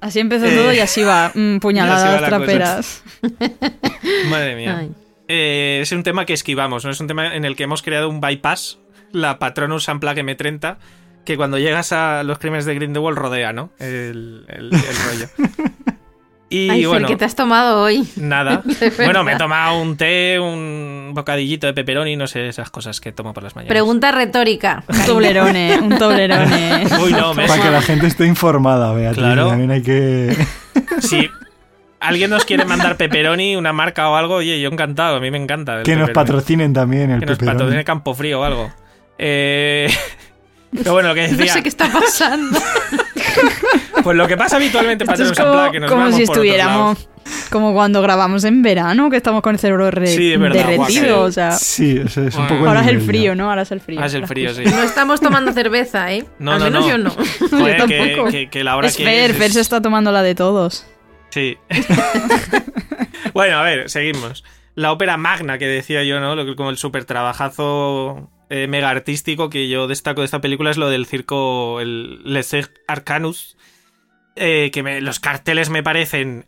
Así 0.00 0.18
empezó 0.18 0.46
Eh, 0.46 0.56
todo 0.56 0.72
y 0.72 0.80
así 0.80 1.02
va. 1.04 1.30
mm, 1.34 1.56
y 1.56 1.60
puñaladas 1.60 2.02
así 2.14 2.22
va 2.22 2.28
traperas. 2.28 3.02
Madre 4.30 4.56
mía. 4.56 4.88
Eh, 5.28 5.78
es 5.82 5.92
un 5.92 6.02
tema 6.02 6.24
que 6.26 6.32
esquivamos, 6.32 6.84
¿no? 6.84 6.90
Es 6.90 6.98
un 7.00 7.06
tema 7.06 7.34
en 7.36 7.44
el 7.44 7.54
que 7.54 7.62
hemos 7.62 7.82
creado 7.82 8.08
un 8.08 8.20
bypass, 8.20 8.78
la 9.12 9.38
Patronus 9.38 9.86
Unplugged 9.86 10.24
M30, 10.24 10.78
que 11.24 11.36
cuando 11.36 11.58
llegas 11.58 11.92
a 11.92 12.24
los 12.24 12.38
crímenes 12.40 12.64
de 12.64 12.74
Grindelwald 12.74 13.16
rodea, 13.18 13.52
¿no? 13.52 13.70
El, 13.78 14.46
el- 14.48 14.72
el 14.72 14.80
rollo. 15.06 15.28
Y 16.52 16.68
Ay, 16.68 16.84
bueno, 16.84 17.06
¿qué 17.06 17.14
te 17.14 17.24
has 17.24 17.36
tomado 17.36 17.80
hoy? 17.80 18.06
nada. 18.16 18.62
Bueno, 18.96 19.22
me 19.22 19.34
he 19.34 19.36
tomado 19.36 19.80
un 19.80 19.96
té, 19.96 20.38
un 20.40 21.12
bocadillito 21.14 21.68
de 21.68 21.74
pepperoni, 21.74 22.16
no 22.16 22.26
sé, 22.26 22.48
esas 22.48 22.70
cosas 22.70 23.00
que 23.00 23.12
tomo 23.12 23.32
por 23.32 23.44
las 23.44 23.54
mañanas. 23.54 23.70
Pregunta 23.70 24.10
retórica. 24.10 24.82
Un 24.88 24.98
toblerone, 25.06 25.78
un 25.80 25.96
toblerone. 25.96 26.86
Uy, 27.04 27.12
no, 27.12 27.34
me 27.34 27.46
Para 27.46 27.62
que 27.62 27.70
la 27.70 27.82
gente 27.82 28.08
esté 28.08 28.26
informada, 28.26 28.92
Beatriz. 28.92 29.18
Claro. 29.24 29.48
También 29.48 29.70
hay 29.70 29.82
que. 29.82 30.36
Si 31.00 31.28
alguien 32.00 32.30
nos 32.30 32.44
quiere 32.44 32.64
mandar 32.64 32.96
pepperoni, 32.96 33.54
una 33.56 33.72
marca 33.72 34.08
o 34.10 34.16
algo, 34.16 34.34
oye, 34.36 34.60
yo 34.60 34.70
encantado, 34.70 35.16
a 35.16 35.20
mí 35.20 35.30
me 35.30 35.38
encanta. 35.38 35.78
el 35.78 35.82
Que 35.84 35.94
nos 35.94 36.10
patrocinen 36.10 36.72
también 36.72 37.10
el 37.12 37.20
Que 37.20 37.26
nos 37.26 37.38
pepperoni. 37.38 37.58
patrocine 37.58 37.84
Campo 37.84 38.12
Frío 38.14 38.40
o 38.40 38.44
algo. 38.44 38.72
Eh, 39.18 39.88
Pero 40.76 40.92
bueno, 40.94 41.10
lo 41.10 41.14
que 41.14 41.28
No 41.28 41.36
decía. 41.36 41.52
sé 41.52 41.62
qué 41.62 41.68
está 41.68 41.88
pasando. 41.92 42.58
Pues 44.02 44.16
lo 44.16 44.26
que 44.28 44.36
pasa 44.36 44.56
habitualmente 44.56 45.04
para 45.04 45.16
como, 45.18 45.28
Unplugged, 45.30 45.70
que 45.72 45.80
nos 45.80 45.90
como 45.90 46.02
vamos 46.02 46.16
si 46.16 46.26
por 46.26 46.30
otros 46.32 46.44
estuviéramos 46.46 46.98
lados. 46.98 47.48
como 47.50 47.72
cuando 47.74 48.00
grabamos 48.02 48.44
en 48.44 48.62
verano, 48.62 49.10
que 49.10 49.16
estamos 49.16 49.42
con 49.42 49.54
el 49.54 49.58
cerebro 49.58 49.90
re- 49.90 50.06
Sí, 50.08 50.32
es 50.32 50.38
verdad, 50.40 50.66
derretido. 50.66 51.16
guau, 51.16 51.26
O 51.28 51.32
sea, 51.32 51.52
Sí, 51.52 52.00
es 52.04 52.16
un 52.16 52.30
poco. 52.48 52.66
ahora 52.68 52.80
es 52.80 52.88
el 52.88 53.00
frío, 53.00 53.34
¿no? 53.34 53.50
Ahora 53.50 53.62
es 53.62 53.70
el 53.72 53.80
frío. 53.80 54.00
Ah, 54.02 54.06
es 54.06 54.14
el 54.14 54.26
frío, 54.26 54.54
sí. 54.54 54.62
No 54.64 54.82
estamos 54.82 55.20
tomando 55.20 55.52
cerveza, 55.52 56.12
¿eh? 56.12 56.24
No, 56.38 56.52
Al 56.52 56.58
no, 56.60 56.64
menos 56.66 56.84
no. 56.84 56.88
yo 56.90 56.98
no. 56.98 57.10
Joder, 57.50 57.78
Yo 57.78 57.86
que, 57.86 57.98
tampoco. 57.98 58.30
que- 58.30 58.48
que 58.50 58.64
la 58.64 58.76
hora 58.76 58.88
Es 58.88 58.96
que 58.96 59.04
Fer, 59.04 59.30
es, 59.32 59.36
Fer 59.36 59.50
se 59.52 59.60
está 59.60 59.80
tomando 59.82 60.12
la 60.12 60.22
de 60.22 60.34
todos. 60.34 60.86
Sí. 61.30 61.56
bueno, 63.34 63.58
a 63.58 63.62
ver, 63.62 63.88
seguimos. 63.90 64.44
La 64.74 64.92
ópera 64.92 65.16
magna 65.16 65.58
que 65.58 65.66
decía 65.66 66.02
yo, 66.04 66.20
¿no? 66.20 66.34
Lo 66.34 66.44
que, 66.46 66.56
como 66.56 66.70
el 66.70 66.78
súper 66.78 67.04
trabajazo 67.04 68.30
eh, 68.48 68.66
mega 68.66 68.88
artístico 68.88 69.50
que 69.50 69.68
yo 69.68 69.86
destaco 69.86 70.20
de 70.22 70.24
esta 70.24 70.40
película 70.40 70.70
es 70.70 70.76
lo 70.76 70.88
del 70.88 71.06
circo, 71.06 71.80
el 71.80 72.20
Le 72.24 72.42
Cercle 72.42 72.80
Arcanus. 72.88 73.56
Eh, 74.40 74.70
que 74.72 74.82
me- 74.82 75.00
los 75.00 75.20
carteles 75.20 75.70
me 75.70 75.82
parecen, 75.84 76.46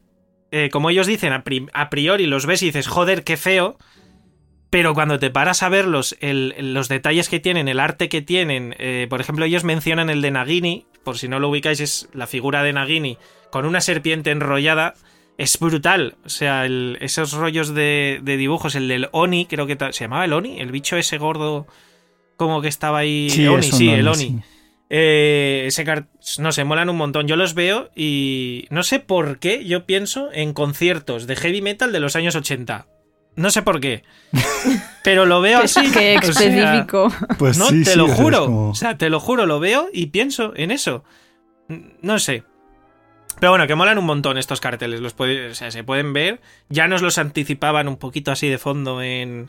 eh, 0.50 0.68
como 0.72 0.90
ellos 0.90 1.06
dicen, 1.06 1.32
a, 1.32 1.44
pri- 1.44 1.68
a 1.72 1.88
priori 1.90 2.26
los 2.26 2.46
ves 2.46 2.62
y 2.62 2.66
dices, 2.66 2.88
joder, 2.88 3.22
qué 3.22 3.36
feo. 3.36 3.78
Pero 4.70 4.94
cuando 4.94 5.18
te 5.18 5.30
paras 5.30 5.62
a 5.62 5.68
verlos, 5.68 6.16
el- 6.20 6.54
los 6.72 6.88
detalles 6.88 7.28
que 7.28 7.40
tienen, 7.40 7.68
el 7.68 7.78
arte 7.78 8.08
que 8.08 8.22
tienen, 8.22 8.74
eh, 8.78 9.06
por 9.10 9.20
ejemplo, 9.20 9.44
ellos 9.44 9.64
mencionan 9.64 10.08
el 10.08 10.22
de 10.22 10.30
Nagini, 10.30 10.86
por 11.04 11.18
si 11.18 11.28
no 11.28 11.38
lo 11.38 11.50
ubicáis, 11.50 11.80
es 11.80 12.08
la 12.14 12.26
figura 12.26 12.62
de 12.62 12.72
Nagini 12.72 13.18
con 13.50 13.66
una 13.66 13.82
serpiente 13.82 14.30
enrollada 14.30 14.94
es 15.36 15.58
brutal. 15.58 16.14
O 16.24 16.30
sea, 16.30 16.64
el- 16.64 16.96
esos 17.02 17.32
rollos 17.34 17.74
de, 17.74 18.20
de 18.22 18.36
dibujos, 18.38 18.74
el 18.74 18.88
del 18.88 19.08
Oni, 19.12 19.44
creo 19.44 19.66
que 19.66 19.76
se 19.92 20.04
llamaba 20.04 20.24
el 20.24 20.32
Oni, 20.32 20.58
el 20.60 20.70
bicho 20.72 20.96
ese 20.96 21.18
gordo, 21.18 21.66
como 22.36 22.62
que 22.62 22.68
estaba 22.68 22.98
ahí. 22.98 23.28
Sí, 23.28 23.46
Oni, 23.46 23.62
sí, 23.62 23.88
Oni, 23.88 23.98
el 23.98 24.08
Oni. 24.08 24.16
sí. 24.16 24.38
Eh, 24.94 25.64
ese 25.68 25.86
no 26.38 26.52
sé, 26.52 26.64
molan 26.64 26.90
un 26.90 26.96
montón. 26.98 27.26
Yo 27.26 27.34
los 27.36 27.54
veo 27.54 27.90
y 27.96 28.66
no 28.68 28.82
sé 28.82 29.00
por 29.00 29.38
qué 29.38 29.64
yo 29.64 29.86
pienso 29.86 30.30
en 30.34 30.52
conciertos 30.52 31.26
de 31.26 31.34
heavy 31.34 31.62
metal 31.62 31.92
de 31.92 32.00
los 32.00 32.14
años 32.14 32.36
80. 32.36 32.86
No 33.34 33.50
sé 33.50 33.62
por 33.62 33.80
qué. 33.80 34.02
Pero 35.02 35.24
lo 35.24 35.40
veo 35.40 35.60
así. 35.60 35.80
qué 35.92 36.18
o 36.18 36.22
sea, 36.32 36.46
específico. 36.46 37.10
Pues 37.38 37.56
no, 37.56 37.68
sí, 37.68 37.84
te 37.84 37.92
sí, 37.92 37.98
lo 37.98 38.06
juro. 38.08 38.44
como- 38.44 38.68
O 38.70 38.74
sea, 38.74 38.98
te 38.98 39.08
lo 39.08 39.18
juro, 39.18 39.46
lo 39.46 39.60
veo 39.60 39.88
y 39.94 40.08
pienso 40.08 40.52
en 40.56 40.70
eso. 40.70 41.04
No 42.02 42.18
sé. 42.18 42.42
Pero 43.40 43.52
bueno, 43.52 43.66
que 43.66 43.74
molan 43.74 43.96
un 43.96 44.04
montón 44.04 44.36
estos 44.36 44.60
carteles. 44.60 45.00
Los 45.00 45.14
puede- 45.14 45.48
o 45.52 45.54
sea, 45.54 45.70
se 45.70 45.84
pueden 45.84 46.12
ver. 46.12 46.42
Ya 46.68 46.86
nos 46.86 47.00
los 47.00 47.16
anticipaban 47.16 47.88
un 47.88 47.96
poquito 47.96 48.30
así 48.30 48.46
de 48.50 48.58
fondo 48.58 49.00
en, 49.00 49.48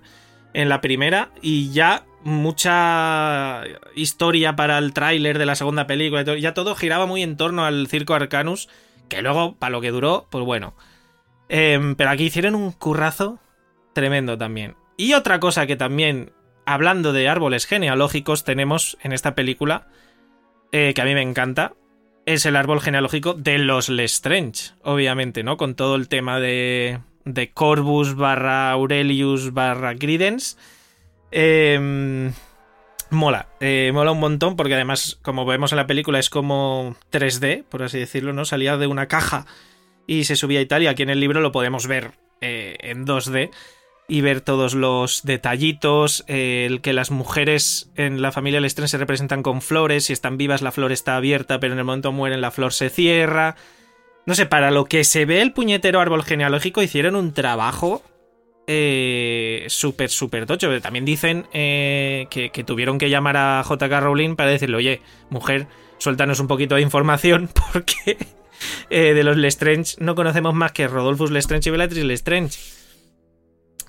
en 0.53 0.69
la 0.69 0.79
primera. 0.79 1.31
Y 1.41 1.69
ya 1.73 2.05
mucha 2.23 3.63
historia 3.95 4.55
para 4.55 4.77
el 4.77 4.93
tráiler 4.93 5.37
de 5.37 5.45
la 5.45 5.55
segunda 5.55 5.87
película. 5.87 6.23
y. 6.23 6.41
Ya 6.41 6.53
todo 6.53 6.75
giraba 6.75 7.05
muy 7.05 7.23
en 7.23 7.37
torno 7.37 7.65
al 7.65 7.87
circo 7.87 8.13
Arcanus. 8.13 8.69
Que 9.09 9.21
luego, 9.21 9.55
para 9.55 9.71
lo 9.71 9.81
que 9.81 9.91
duró, 9.91 10.27
pues 10.29 10.43
bueno. 10.45 10.75
Em, 11.49 11.95
pero 11.95 12.09
aquí 12.09 12.25
hicieron 12.25 12.55
un 12.55 12.71
currazo 12.71 13.39
tremendo 13.93 14.37
también. 14.37 14.75
Y 14.97 15.13
otra 15.13 15.39
cosa 15.39 15.67
que 15.67 15.75
también, 15.75 16.31
hablando 16.65 17.13
de 17.13 17.29
árboles 17.29 17.65
genealógicos, 17.65 18.43
tenemos 18.43 18.97
en 19.03 19.11
esta 19.11 19.35
película, 19.35 19.87
eh, 20.71 20.93
que 20.95 21.01
a 21.01 21.05
mí 21.05 21.13
me 21.13 21.21
encanta, 21.21 21.73
es 22.25 22.45
el 22.45 22.55
árbol 22.55 22.81
genealógico 22.81 23.33
de 23.33 23.57
los 23.57 23.89
Lestrange, 23.89 24.71
obviamente, 24.81 25.43
¿no? 25.43 25.57
Con 25.57 25.75
todo 25.75 25.95
el 25.95 26.07
tema 26.07 26.39
de, 26.39 26.99
de 27.25 27.51
Corvus 27.51 28.15
barra 28.15 28.71
Aurelius 28.71 29.53
barra 29.53 29.95
Credence. 29.95 30.57
Em, 31.35 32.31
mola, 33.09 33.47
eh, 33.59 33.89
mola 33.91 34.11
un 34.11 34.19
montón 34.19 34.55
porque 34.55 34.75
además, 34.75 35.17
como 35.23 35.45
vemos 35.45 35.71
en 35.71 35.77
la 35.77 35.87
película, 35.87 36.19
es 36.19 36.29
como 36.29 36.95
3D, 37.09 37.63
por 37.67 37.81
así 37.81 37.97
decirlo, 37.97 38.33
¿no? 38.33 38.45
Salía 38.45 38.77
de 38.77 38.85
una 38.85 39.07
caja 39.07 39.47
y 40.05 40.25
se 40.25 40.35
subía 40.35 40.65
tal, 40.67 40.83
y 40.83 40.87
aquí 40.87 41.01
en 41.01 41.09
el 41.09 41.19
libro 41.19 41.41
lo 41.41 41.51
podemos 41.51 41.87
ver 41.87 42.11
eh, 42.41 42.77
en 42.81 43.07
2D 43.07 43.49
y 44.07 44.21
ver 44.21 44.41
todos 44.41 44.75
los 44.75 45.23
detallitos, 45.23 46.23
eh, 46.27 46.67
el 46.69 46.81
que 46.81 46.93
las 46.93 47.09
mujeres 47.09 47.89
en 47.95 48.21
la 48.21 48.31
familia 48.31 48.61
Lestrange 48.61 48.91
se 48.91 48.97
representan 48.99 49.41
con 49.41 49.63
flores, 49.63 50.05
si 50.05 50.13
están 50.13 50.37
vivas 50.37 50.61
la 50.61 50.71
flor 50.71 50.91
está 50.91 51.15
abierta, 51.15 51.59
pero 51.59 51.73
en 51.73 51.79
el 51.79 51.85
momento 51.85 52.11
mueren 52.11 52.41
la 52.41 52.51
flor 52.51 52.73
se 52.73 52.91
cierra. 52.91 53.55
No 54.27 54.35
sé, 54.35 54.45
para 54.45 54.69
lo 54.69 54.85
que 54.85 55.03
se 55.03 55.25
ve 55.25 55.41
el 55.41 55.51
puñetero 55.51 55.99
árbol 55.99 56.23
genealógico 56.23 56.83
hicieron 56.83 57.15
un 57.15 57.33
trabajo 57.33 58.03
eh, 58.67 59.65
súper, 59.67 60.09
súper 60.09 60.45
tocho. 60.45 60.69
También 60.81 61.05
dicen 61.05 61.45
eh, 61.53 62.27
que, 62.29 62.49
que 62.51 62.63
tuvieron 62.63 62.97
que 62.97 63.09
llamar 63.09 63.37
a 63.37 63.63
JK 63.67 63.91
Rowling 63.99 64.35
para 64.35 64.51
decirle, 64.51 64.77
oye, 64.77 65.01
mujer, 65.29 65.67
suéltanos 65.97 66.39
un 66.39 66.47
poquito 66.47 66.75
de 66.75 66.81
información 66.81 67.49
porque 67.73 68.17
eh, 68.89 69.13
de 69.13 69.23
los 69.23 69.37
Lestrange 69.37 69.95
no 69.99 70.15
conocemos 70.15 70.53
más 70.53 70.71
que 70.71 70.87
Rodolphus 70.87 71.31
Lestrange 71.31 71.69
y 71.69 71.71
Bellatrix 71.71 72.05
Lestrange. 72.05 72.59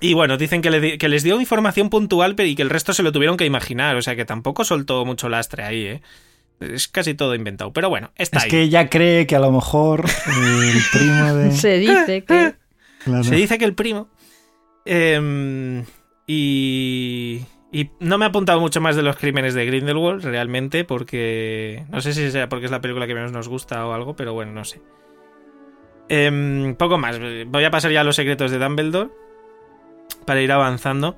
Y 0.01 0.13
bueno, 0.13 0.37
dicen 0.37 0.61
que, 0.61 0.69
le 0.69 0.81
di- 0.81 0.97
que 0.97 1.07
les 1.07 1.23
dio 1.23 1.39
información 1.39 1.89
puntual 1.89 2.35
pero 2.35 2.49
y 2.49 2.55
que 2.55 2.61
el 2.61 2.69
resto 2.69 2.93
se 2.93 3.01
lo 3.01 3.11
tuvieron 3.13 3.37
que 3.37 3.45
imaginar. 3.45 3.95
O 3.95 4.01
sea 4.01 4.15
que 4.15 4.25
tampoco 4.25 4.65
soltó 4.65 5.05
mucho 5.05 5.29
lastre 5.29 5.63
ahí, 5.63 5.85
¿eh? 5.85 6.01
Es 6.59 6.87
casi 6.89 7.13
todo 7.15 7.33
inventado. 7.35 7.71
Pero 7.73 7.89
bueno, 7.89 8.11
está 8.15 8.39
Es 8.39 8.43
ahí. 8.45 8.49
que 8.49 8.61
ella 8.63 8.89
cree 8.89 9.25
que 9.27 9.35
a 9.35 9.39
lo 9.39 9.51
mejor 9.51 10.05
el 10.27 10.81
primo 10.91 11.33
de. 11.33 11.51
Se 11.55 11.79
dice 11.79 12.23
que. 12.25 12.55
Claro. 13.05 13.23
Se 13.23 13.35
dice 13.35 13.57
que 13.57 13.65
el 13.65 13.73
primo. 13.73 14.09
Em, 14.85 15.83
y. 16.27 17.41
No 17.99 18.17
me 18.17 18.25
he 18.25 18.29
apuntado 18.29 18.61
mucho 18.61 18.79
más 18.79 18.95
de 18.95 19.01
los 19.01 19.17
crímenes 19.17 19.53
de 19.53 19.65
Grindelwald, 19.65 20.23
realmente, 20.23 20.85
porque. 20.85 21.85
No 21.89 22.01
sé 22.01 22.13
si 22.13 22.31
sea 22.31 22.47
porque 22.47 22.65
es 22.65 22.71
la 22.71 22.81
película 22.81 23.07
que 23.07 23.15
menos 23.15 23.31
nos 23.31 23.49
gusta 23.49 23.85
o 23.85 23.93
algo, 23.93 24.15
pero 24.15 24.33
bueno, 24.33 24.53
no 24.53 24.63
sé. 24.63 24.81
Em, 26.07 26.75
poco 26.75 26.97
más. 26.97 27.19
Voy 27.47 27.63
a 27.63 27.71
pasar 27.71 27.91
ya 27.91 28.01
a 28.01 28.03
los 28.03 28.15
secretos 28.15 28.51
de 28.51 28.59
Dumbledore. 28.59 29.09
Para 30.25 30.41
ir 30.41 30.51
avanzando. 30.51 31.17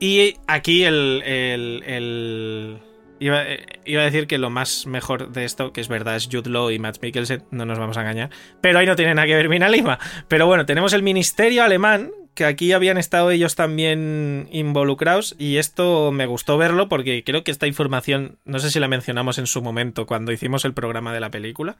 Y 0.00 0.36
aquí 0.46 0.84
el. 0.84 1.22
eh, 1.24 2.78
iba 3.20 4.00
a 4.00 4.04
decir 4.04 4.26
que 4.26 4.38
lo 4.38 4.50
más 4.50 4.86
mejor 4.86 5.32
de 5.32 5.44
esto, 5.44 5.72
que 5.72 5.80
es 5.80 5.88
verdad, 5.88 6.16
es 6.16 6.28
Jude 6.30 6.50
Law 6.50 6.70
y 6.70 6.78
Matt 6.78 7.02
Mikkelsen, 7.02 7.44
no 7.50 7.64
nos 7.64 7.78
vamos 7.78 7.96
a 7.96 8.02
engañar. 8.02 8.30
Pero 8.60 8.78
ahí 8.78 8.86
no 8.86 8.96
tiene 8.96 9.14
nada 9.14 9.26
que 9.26 9.34
ver 9.34 9.48
Mina 9.48 9.68
Lima. 9.68 9.98
Pero 10.28 10.46
bueno, 10.46 10.66
tenemos 10.66 10.92
el 10.92 11.02
ministerio 11.02 11.64
alemán, 11.64 12.10
que 12.38 12.44
aquí 12.44 12.72
habían 12.72 12.98
estado 12.98 13.32
ellos 13.32 13.56
también 13.56 14.48
involucrados, 14.52 15.34
y 15.40 15.56
esto 15.56 16.12
me 16.12 16.26
gustó 16.26 16.56
verlo 16.56 16.88
porque 16.88 17.24
creo 17.24 17.42
que 17.42 17.50
esta 17.50 17.66
información, 17.66 18.38
no 18.44 18.60
sé 18.60 18.70
si 18.70 18.78
la 18.78 18.86
mencionamos 18.86 19.38
en 19.38 19.48
su 19.48 19.60
momento 19.60 20.06
cuando 20.06 20.30
hicimos 20.30 20.64
el 20.64 20.72
programa 20.72 21.12
de 21.12 21.18
la 21.18 21.32
película, 21.32 21.78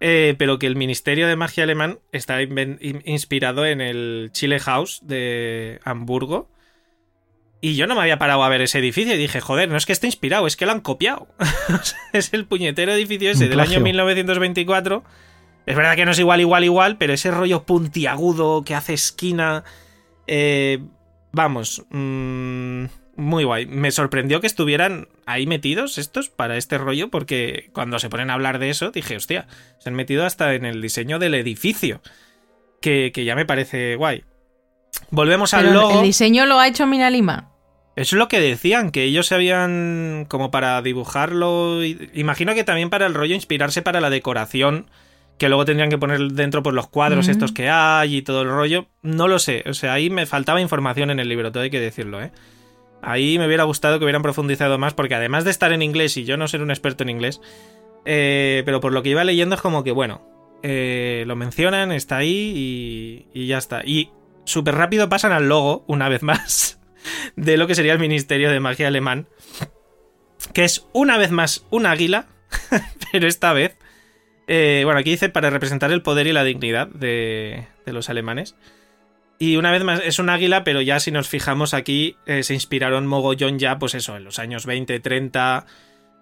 eh, 0.00 0.34
pero 0.38 0.58
que 0.58 0.66
el 0.66 0.74
Ministerio 0.74 1.28
de 1.28 1.36
Magia 1.36 1.62
alemán 1.62 2.00
está 2.10 2.42
inspirado 2.42 3.64
en 3.64 3.80
el 3.80 4.30
Chile 4.32 4.58
House 4.58 5.02
de 5.04 5.78
Hamburgo. 5.84 6.50
Y 7.60 7.76
yo 7.76 7.86
no 7.86 7.94
me 7.94 8.00
había 8.00 8.18
parado 8.18 8.42
a 8.42 8.48
ver 8.48 8.62
ese 8.62 8.80
edificio 8.80 9.14
y 9.14 9.18
dije, 9.18 9.40
joder, 9.40 9.68
no 9.68 9.76
es 9.76 9.86
que 9.86 9.92
esté 9.92 10.08
inspirado, 10.08 10.48
es 10.48 10.56
que 10.56 10.66
lo 10.66 10.72
han 10.72 10.80
copiado. 10.80 11.28
Es 12.12 12.32
el 12.32 12.44
puñetero 12.44 12.90
edificio 12.90 13.30
ese 13.30 13.48
del 13.48 13.60
año 13.60 13.68
plagio. 13.68 13.84
1924. 13.84 15.04
Es 15.66 15.76
verdad 15.76 15.96
que 15.96 16.04
no 16.04 16.10
es 16.12 16.18
igual, 16.18 16.40
igual, 16.40 16.64
igual, 16.64 16.96
pero 16.96 17.12
ese 17.12 17.30
rollo 17.30 17.64
puntiagudo 17.64 18.64
que 18.64 18.74
hace 18.74 18.94
esquina. 18.94 19.64
eh, 20.26 20.78
vamos, 21.32 21.84
mm, 21.90 22.84
muy 23.16 23.44
guay. 23.44 23.66
Me 23.66 23.90
sorprendió 23.90 24.40
que 24.40 24.46
estuvieran 24.46 25.08
ahí 25.26 25.46
metidos 25.46 25.98
estos 25.98 26.28
para 26.28 26.56
este 26.56 26.78
rollo, 26.78 27.10
porque 27.10 27.70
cuando 27.72 27.98
se 27.98 28.08
ponen 28.08 28.30
a 28.30 28.34
hablar 28.34 28.58
de 28.58 28.70
eso, 28.70 28.90
dije, 28.90 29.16
hostia, 29.16 29.46
se 29.78 29.90
han 29.90 29.94
metido 29.94 30.24
hasta 30.24 30.54
en 30.54 30.64
el 30.64 30.80
diseño 30.80 31.18
del 31.18 31.34
edificio. 31.34 32.00
Que, 32.80 33.12
que 33.12 33.24
ya 33.24 33.36
me 33.36 33.44
parece 33.44 33.96
guay. 33.96 34.24
Volvemos 35.10 35.52
al 35.54 35.72
logo. 35.72 36.00
el 36.00 36.06
diseño 36.06 36.46
lo 36.46 36.58
ha 36.58 36.66
hecho 36.66 36.86
Mina 36.86 37.10
Lima. 37.10 37.50
Eso 37.96 38.16
es 38.16 38.18
lo 38.18 38.28
que 38.28 38.40
decían, 38.40 38.90
que 38.90 39.04
ellos 39.04 39.26
se 39.26 39.34
habían 39.34 40.24
como 40.28 40.50
para 40.50 40.80
dibujarlo. 40.80 41.84
Imagino 41.84 42.54
que 42.54 42.64
también 42.64 42.88
para 42.88 43.06
el 43.06 43.14
rollo 43.14 43.34
inspirarse 43.34 43.82
para 43.82 44.00
la 44.00 44.08
decoración, 44.08 44.90
que 45.40 45.48
luego 45.48 45.64
tendrían 45.64 45.88
que 45.88 45.96
poner 45.96 46.20
dentro 46.32 46.62
pues 46.62 46.74
los 46.74 46.88
cuadros 46.88 47.26
estos 47.26 47.50
que 47.50 47.70
hay 47.70 48.16
y 48.18 48.20
todo 48.20 48.42
el 48.42 48.48
rollo. 48.48 48.88
No 49.00 49.26
lo 49.26 49.38
sé, 49.38 49.64
o 49.66 49.72
sea, 49.72 49.94
ahí 49.94 50.10
me 50.10 50.26
faltaba 50.26 50.60
información 50.60 51.10
en 51.10 51.18
el 51.18 51.30
libro, 51.30 51.50
todo 51.50 51.62
hay 51.62 51.70
que 51.70 51.80
decirlo, 51.80 52.20
¿eh? 52.20 52.30
Ahí 53.00 53.38
me 53.38 53.46
hubiera 53.46 53.64
gustado 53.64 53.98
que 53.98 54.04
hubieran 54.04 54.20
profundizado 54.20 54.76
más, 54.76 54.92
porque 54.92 55.14
además 55.14 55.44
de 55.44 55.50
estar 55.50 55.72
en 55.72 55.80
inglés 55.80 56.18
y 56.18 56.24
yo 56.24 56.36
no 56.36 56.46
ser 56.46 56.60
un 56.60 56.70
experto 56.70 57.04
en 57.04 57.08
inglés, 57.08 57.40
eh, 58.04 58.62
pero 58.66 58.80
por 58.80 58.92
lo 58.92 59.02
que 59.02 59.08
iba 59.08 59.24
leyendo 59.24 59.54
es 59.54 59.62
como 59.62 59.82
que, 59.82 59.92
bueno, 59.92 60.20
eh, 60.62 61.24
lo 61.26 61.36
mencionan, 61.36 61.90
está 61.90 62.18
ahí 62.18 62.52
y, 62.54 63.26
y 63.32 63.46
ya 63.46 63.56
está. 63.56 63.80
Y 63.82 64.10
súper 64.44 64.74
rápido 64.74 65.08
pasan 65.08 65.32
al 65.32 65.48
logo, 65.48 65.86
una 65.86 66.10
vez 66.10 66.22
más, 66.22 66.82
de 67.36 67.56
lo 67.56 67.66
que 67.66 67.74
sería 67.74 67.94
el 67.94 67.98
Ministerio 67.98 68.50
de 68.50 68.60
Magia 68.60 68.88
Alemán, 68.88 69.26
que 70.52 70.64
es 70.64 70.86
una 70.92 71.16
vez 71.16 71.30
más 71.30 71.64
un 71.70 71.86
águila, 71.86 72.26
pero 73.10 73.26
esta 73.26 73.54
vez, 73.54 73.78
eh, 74.52 74.82
bueno, 74.84 74.98
aquí 74.98 75.10
dice 75.10 75.28
para 75.28 75.48
representar 75.48 75.92
el 75.92 76.02
poder 76.02 76.26
y 76.26 76.32
la 76.32 76.42
dignidad 76.42 76.88
de, 76.88 77.68
los 77.86 78.10
alemanes. 78.10 78.56
Y 79.38 79.54
una 79.54 79.70
vez 79.70 79.84
más 79.84 80.02
es 80.04 80.18
un 80.18 80.28
águila, 80.28 80.64
pero 80.64 80.80
ya 80.80 80.98
si 80.98 81.12
nos 81.12 81.28
fijamos 81.28 81.72
aquí, 81.72 82.16
eh, 82.26 82.42
se 82.42 82.54
inspiraron 82.54 83.06
mogollón 83.06 83.60
ya, 83.60 83.78
pues 83.78 83.94
eso, 83.94 84.16
en 84.16 84.24
los 84.24 84.40
años 84.40 84.66
20, 84.66 84.98
30, 84.98 85.66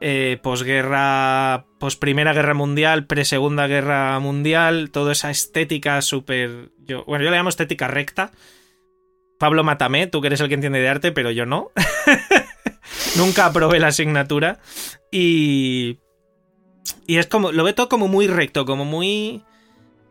eh, 0.02 0.38
posguerra, 0.42 1.64
pos 1.80 1.96
primera 1.96 2.34
guerra 2.34 2.52
mundial, 2.52 3.06
pre 3.06 3.24
segunda 3.24 3.66
guerra 3.66 4.18
mundial, 4.20 4.90
toda 4.90 5.12
esa 5.12 5.30
estética 5.30 6.02
súper. 6.02 6.68
Bueno, 7.06 7.24
yo 7.24 7.30
le 7.30 7.36
llamo 7.38 7.48
estética 7.48 7.88
recta. 7.88 8.30
Pablo 9.38 9.64
Mátame, 9.64 10.06
tú 10.06 10.20
que 10.20 10.26
eres 10.26 10.42
el 10.42 10.48
que 10.48 10.54
entiende 10.54 10.80
de 10.80 10.88
arte, 10.90 11.12
pero 11.12 11.30
yo 11.30 11.46
no. 11.46 11.70
Nunca 13.16 13.46
aprobé 13.46 13.80
la 13.80 13.86
asignatura. 13.86 14.58
Y. 15.10 15.98
Y 17.06 17.16
es 17.18 17.26
como. 17.26 17.52
Lo 17.52 17.64
veo 17.64 17.74
todo 17.74 17.88
como 17.88 18.08
muy 18.08 18.26
recto, 18.26 18.64
como 18.64 18.84
muy 18.84 19.42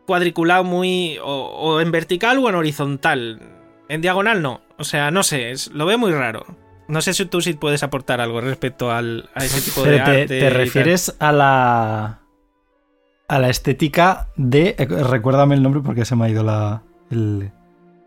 cuadriculado, 0.06 0.64
muy. 0.64 1.18
O, 1.24 1.26
o 1.48 1.82
en 1.82 1.91
vertical 1.91 2.38
o 2.40 2.49
en 2.49 2.56
horizontal. 2.56 3.41
En 3.90 4.02
diagonal 4.02 4.41
no. 4.41 4.62
O 4.78 4.84
sea, 4.84 5.12
no 5.12 5.24
sé, 5.24 5.52
es- 5.52 5.68
lo 5.72 5.86
veo 5.86 5.98
muy 5.98 6.12
raro. 6.12 6.45
No 6.88 7.02
sé 7.02 7.14
si 7.14 7.26
tú 7.26 7.41
sí 7.41 7.54
puedes 7.54 7.84
aportar 7.84 8.22
algo 8.22 8.40
respecto 8.40 8.91
al, 8.91 9.30
a 9.36 9.44
ese 9.44 9.60
tipo 9.62 9.84
de 9.84 9.95
te, 9.95 10.02
arte. 10.02 10.28
te 10.28 10.49
refieres 10.49 11.16
a 11.20 11.32
la. 11.32 12.20
a 13.28 13.40
la 13.40 13.49
estética 13.49 14.30
de. 14.38 14.76
eh, 14.78 14.86
Recuérdame 14.86 15.56
el 15.56 15.64
nombre 15.64 15.82
porque 15.84 16.06
se 16.06 16.16
me 16.16 16.26
ha 16.26 16.30
ido 16.30 16.44
la, 16.44 16.84
el, 17.12 17.52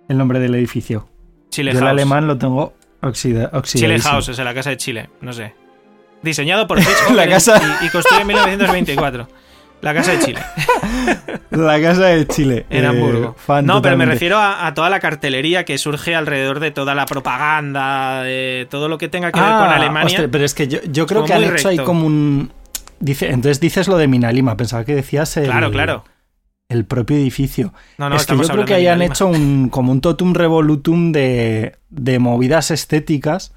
el 0.09 0.19
nombre 0.19 0.39
del 0.41 0.55
edificio. 0.55 1.09
Chile 1.51 1.73
Yo 1.73 1.79
el 1.79 1.85
House. 1.85 1.91
alemán 1.91 2.27
lo 2.27 2.39
tengo 2.39 2.73
oxida, 3.03 3.47
Chile 3.49 3.59
oxidadísimo. 3.59 4.13
House, 4.13 4.29
es 4.31 4.39
en 4.39 4.45
la 4.47 4.55
casa 4.55 4.71
de 4.71 4.77
Chile, 4.79 5.11
no 5.21 5.33
sé. 5.33 5.55
Diseñado 6.23 6.67
por 6.67 6.79
Hitchcock 6.81 7.15
La 7.15 7.25
en- 7.25 7.31
casa- 7.31 7.61
y, 7.83 7.87
y 7.87 7.89
construido 7.91 8.21
en 8.23 8.27
1924. 8.29 9.29
La 9.83 9.95
casa 9.95 10.13
de 10.13 10.19
Chile. 10.19 10.41
La 11.51 11.81
casa 11.81 12.03
de 12.07 12.27
Chile. 12.27 12.67
En 12.69 12.85
eh, 12.85 12.87
Hamburgo. 12.87 13.35
fan 13.39 13.65
No, 13.65 13.81
pero 13.81 13.97
me 13.97 14.05
refiero 14.05 14.37
a, 14.37 14.67
a 14.67 14.75
toda 14.75 14.91
la 14.91 15.01
cartelería 15.01 15.65
que 15.65 15.79
surge 15.79 16.15
alrededor 16.15 16.61
de 16.61 16.71
toda 16.71 16.95
la 16.95 17.07
propaganda, 17.07 18.23
de 18.23 18.67
todo 18.71 18.89
lo 18.89 18.99
que 18.99 19.09
tenga 19.09 19.33
que 19.33 19.41
ver 19.41 19.49
con 19.49 19.59
Ah, 19.59 19.77
Alemania. 19.77 20.29
pero 20.31 20.45
es 20.45 20.53
que 20.55 20.69
yo, 20.69 20.81
yo 20.91 21.07
creo 21.07 21.23
como 21.23 21.29
que 21.29 21.33
han 21.47 21.57
hecho 21.57 21.69
ahí 21.69 21.79
como 21.79 22.07
un. 22.07 22.53
Dice, 22.99 23.29
entonces 23.31 23.59
dices 23.61 23.89
lo 23.89 23.97
de 23.97 24.07
Minalima, 24.07 24.57
pensaba 24.59 24.85
que 24.85 24.95
decías 24.95 25.35
el, 25.39 25.47
Claro, 25.47 25.71
claro. 25.71 26.05
el 26.69 26.85
propio 26.85 27.17
edificio. 27.17 27.73
No, 27.97 28.11
no, 28.11 28.17
es 28.17 28.27
que 28.27 28.37
yo 28.37 28.43
creo 28.47 28.67
que 28.67 28.77
Minalima. 28.77 29.05
hecho 29.07 29.27
un, 29.27 29.71
como 29.71 29.93
un 29.93 30.03
totum 30.03 30.35
revolutum 30.35 31.11
de, 31.13 31.77
de 31.89 32.19
movidas 32.19 32.71
estéticas. 32.71 33.55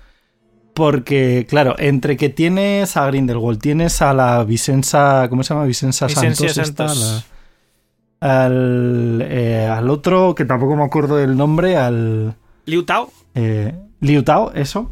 Porque, 0.73 1.45
claro, 1.47 1.75
entre 1.77 2.17
que 2.17 2.29
tienes 2.29 2.97
a 2.97 3.05
Grindelwald, 3.07 3.59
tienes 3.59 4.01
a 4.01 4.13
la 4.13 4.43
Vicenza. 4.43 5.27
¿Cómo 5.29 5.43
se 5.43 5.53
llama? 5.53 5.65
Vicenza 5.65 6.09
Santos. 6.09 6.57
esta, 6.57 6.87
Santos. 6.89 6.99
la- 6.99 8.45
al, 8.45 9.21
eh, 9.29 9.67
al 9.69 9.89
otro, 9.89 10.33
que 10.33 10.45
tampoco 10.45 10.75
me 10.75 10.83
acuerdo 10.83 11.17
del 11.17 11.35
nombre, 11.35 11.75
al. 11.77 12.35
Liu 12.65 12.83
Tao. 12.83 13.11
eh, 13.35 13.73
Liu 13.99 14.23
Tao, 14.23 14.51
eso. 14.53 14.89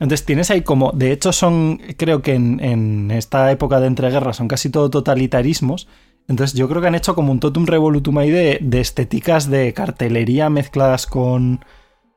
Entonces 0.00 0.26
tienes 0.26 0.50
ahí 0.50 0.62
como, 0.62 0.90
de 0.92 1.12
hecho 1.12 1.32
son, 1.32 1.80
creo 1.96 2.20
que 2.20 2.34
en, 2.34 2.58
en 2.62 3.10
esta 3.12 3.50
época 3.52 3.78
de 3.80 3.86
entreguerras 3.86 4.36
son 4.36 4.48
casi 4.48 4.68
todo 4.70 4.90
totalitarismos. 4.90 5.86
Entonces 6.26 6.58
yo 6.58 6.68
creo 6.68 6.80
que 6.82 6.88
han 6.88 6.94
hecho 6.96 7.14
como 7.14 7.30
un 7.32 7.38
totum 7.40 7.64
revolutum 7.64 8.18
ahí 8.18 8.30
de, 8.30 8.58
de 8.60 8.80
estéticas 8.80 9.48
de 9.48 9.72
cartelería 9.72 10.50
mezcladas 10.50 11.06
con, 11.06 11.64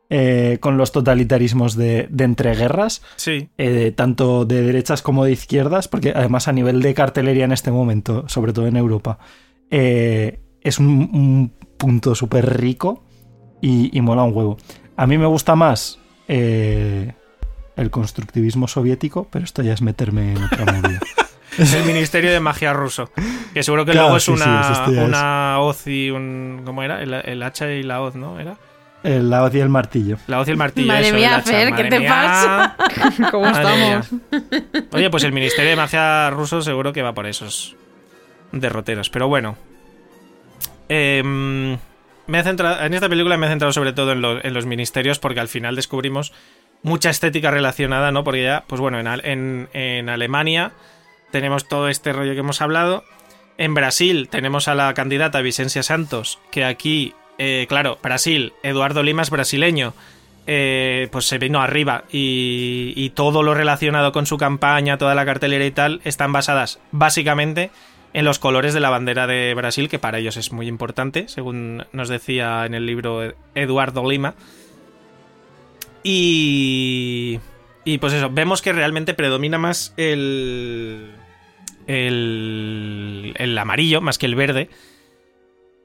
eh, 0.09 0.57
con 0.61 0.77
los 0.77 0.91
totalitarismos 0.91 1.75
de, 1.75 2.07
de 2.09 2.23
entreguerras, 2.23 3.01
Sí. 3.17 3.49
eh, 3.57 3.91
tanto 3.95 4.45
de 4.45 4.61
derechas 4.61 5.01
como 5.01 5.25
de 5.25 5.31
izquierdas, 5.33 5.87
porque 5.87 6.13
además 6.15 6.47
a 6.47 6.53
nivel 6.53 6.81
de 6.81 6.93
cartelería 6.93 7.45
en 7.45 7.51
este 7.51 7.71
momento, 7.71 8.23
sobre 8.27 8.53
todo 8.53 8.67
en 8.67 8.77
Europa, 8.77 9.19
eh, 9.69 10.39
es 10.61 10.79
un, 10.79 10.87
un 10.87 11.53
punto 11.77 12.15
súper 12.15 12.57
rico 12.59 13.03
y, 13.61 13.95
y 13.95 14.01
mola 14.01 14.23
un 14.23 14.35
huevo. 14.35 14.57
A 14.95 15.05
mí 15.07 15.17
me 15.17 15.25
gusta 15.25 15.55
más 15.55 15.99
eh, 16.27 17.13
el 17.75 17.89
constructivismo 17.91 18.67
soviético, 18.67 19.27
pero 19.31 19.45
esto 19.45 19.61
ya 19.61 19.73
es 19.73 19.81
meterme 19.81 20.31
en 20.33 20.43
otra 20.43 20.65
movida. 20.73 20.99
El 21.57 21.85
Ministerio 21.85 22.31
de 22.31 22.39
Magia 22.39 22.71
ruso. 22.71 23.09
Que 23.51 23.63
seguro 23.63 23.83
que 23.83 23.91
Claro, 23.93 24.07
luego 24.09 24.17
es 24.17 24.23
sí, 24.23 24.31
sí, 24.35 24.41
una, 24.43 24.71
esto 24.73 24.91
ya 24.91 25.01
es. 25.01 25.07
una 25.07 25.59
hoz 25.59 25.87
y 25.87 26.11
un. 26.11 26.61
¿Cómo 26.63 26.83
era? 26.83 27.01
El, 27.01 27.13
el 27.15 27.41
hacha 27.41 27.71
y 27.71 27.81
la 27.81 27.99
hoz, 28.01 28.13
¿no? 28.15 28.39
¿Era? 28.39 28.57
El 29.07 29.29
la 29.29 29.43
hoz 29.43 29.55
y 29.55 29.59
el 29.59 29.69
martillo. 29.69 30.17
La 30.27 30.39
hoz 30.39 30.47
y 30.47 30.51
el 30.51 30.57
martillo. 30.57 30.87
Madre 30.87 31.07
eso, 31.07 31.15
mía, 31.15 31.35
hacha. 31.37 31.49
Fer, 31.51 31.73
¿qué 31.75 31.83
te 31.85 31.99
mía. 31.99 32.09
pasa? 32.09 32.75
¿Cómo 33.31 33.45
Madre 33.49 33.75
mía. 33.77 33.99
estamos? 34.01 34.87
Oye, 34.93 35.09
pues 35.09 35.23
el 35.23 35.31
Ministerio 35.31 35.69
de 35.71 35.75
Magia 35.77 36.29
ruso 36.29 36.61
seguro 36.61 36.91
que 36.93 37.01
va 37.01 37.13
por 37.13 37.25
esos 37.25 37.75
derroteros. 38.51 39.09
Pero 39.09 39.27
bueno. 39.27 39.55
Em, 40.89 41.77
me 42.27 42.39
he 42.39 42.43
centrado, 42.43 42.83
en 42.85 42.93
esta 42.93 43.09
película 43.09 43.37
me 43.37 43.45
he 43.47 43.49
centrado 43.49 43.71
sobre 43.73 43.93
todo 43.93 44.11
en, 44.11 44.21
lo- 44.21 44.43
en 44.43 44.53
los 44.53 44.65
ministerios 44.65 45.19
porque 45.19 45.39
al 45.39 45.47
final 45.47 45.75
descubrimos 45.75 46.33
mucha 46.83 47.09
estética 47.09 47.51
relacionada, 47.51 48.11
¿no? 48.11 48.23
Porque 48.23 48.43
ya, 48.43 48.63
pues 48.67 48.79
bueno, 48.81 48.99
en, 48.99 49.07
Al- 49.07 49.25
en- 49.25 49.69
en 49.73 50.09
Alemania 50.09 50.71
tenemos 51.31 51.67
todo 51.67 51.89
este 51.89 52.13
rollo 52.13 52.33
que 52.33 52.39
hemos 52.39 52.61
hablado. 52.61 53.03
En 53.57 53.73
Brasil 53.73 54.29
tenemos 54.29 54.67
a 54.67 54.75
la 54.75 54.93
candidata 54.93 55.41
Vicencia 55.41 55.83
Santos, 55.83 56.39
que 56.51 56.63
aquí, 56.63 57.13
eh, 57.37 57.65
claro, 57.69 57.99
Brasil, 58.01 58.53
Eduardo 58.63 59.03
Lima 59.03 59.21
es 59.21 59.29
brasileño, 59.29 59.93
eh, 60.49 61.09
pues 61.11 61.25
se 61.25 61.37
vino 61.37 61.61
arriba 61.61 62.05
y, 62.11 63.11
todo 63.15 63.43
lo 63.43 63.53
relacionado 63.53 64.11
con 64.11 64.25
su 64.25 64.37
campaña, 64.37 64.97
toda 64.97 65.15
la 65.15 65.25
cartelera 65.25 65.65
y 65.65 65.71
tal, 65.71 66.01
están 66.03 66.31
basadas 66.31 66.79
básicamente 66.91 67.71
en 68.13 68.25
los 68.25 68.39
colores 68.39 68.73
de 68.73 68.79
la 68.79 68.89
bandera 68.89 69.27
de 69.27 69.53
Brasil, 69.53 69.89
que 69.89 69.99
para 69.99 70.19
ellos 70.19 70.37
es 70.37 70.51
muy 70.51 70.67
importante, 70.67 71.27
según 71.27 71.85
nos 71.91 72.09
decía 72.09 72.65
en 72.65 72.73
el 72.73 72.85
libro 72.85 73.33
Eduardo 73.55 74.09
Lima. 74.09 74.35
Y, 76.03 77.39
y 77.83 77.97
pues 77.97 78.13
eso, 78.13 78.29
vemos 78.31 78.61
que 78.61 78.71
realmente 78.71 79.13
predomina 79.13 79.57
más 79.57 79.93
el, 79.97 81.11
el 81.87 83.57
amarillo 83.57 83.99
más 84.01 84.17
que 84.17 84.25
el 84.27 84.35
verde. 84.35 84.69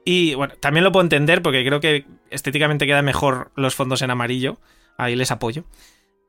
Y 0.05 0.33
bueno, 0.35 0.55
también 0.59 0.83
lo 0.83 0.91
puedo 0.91 1.03
entender 1.03 1.41
porque 1.41 1.65
creo 1.65 1.79
que 1.79 2.05
estéticamente 2.29 2.85
quedan 2.85 3.05
mejor 3.05 3.51
los 3.55 3.75
fondos 3.75 4.01
en 4.01 4.11
amarillo. 4.11 4.59
Ahí 4.97 5.15
les 5.15 5.31
apoyo. 5.31 5.63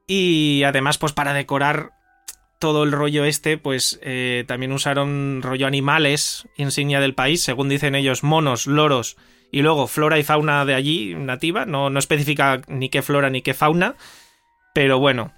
Y 0.06 0.62
además, 0.64 0.98
pues 0.98 1.12
para 1.12 1.32
decorar 1.32 1.92
todo 2.58 2.84
el 2.84 2.92
rollo 2.92 3.24
este, 3.24 3.58
pues 3.58 3.98
eh, 4.02 4.44
también 4.46 4.72
usaron 4.72 5.40
rollo 5.42 5.66
animales, 5.66 6.48
insignia 6.56 7.00
del 7.00 7.14
país, 7.14 7.42
según 7.42 7.68
dicen 7.68 7.94
ellos, 7.94 8.22
monos, 8.22 8.66
loros 8.66 9.16
y 9.54 9.62
luego 9.62 9.86
flora 9.86 10.18
y 10.18 10.24
fauna 10.24 10.64
de 10.64 10.74
allí, 10.74 11.14
nativa. 11.14 11.64
No, 11.64 11.88
no 11.88 11.98
especifica 12.00 12.62
ni 12.66 12.88
qué 12.88 13.02
flora 13.02 13.30
ni 13.30 13.40
qué 13.40 13.54
fauna. 13.54 13.94
Pero 14.74 14.98
bueno. 14.98 15.32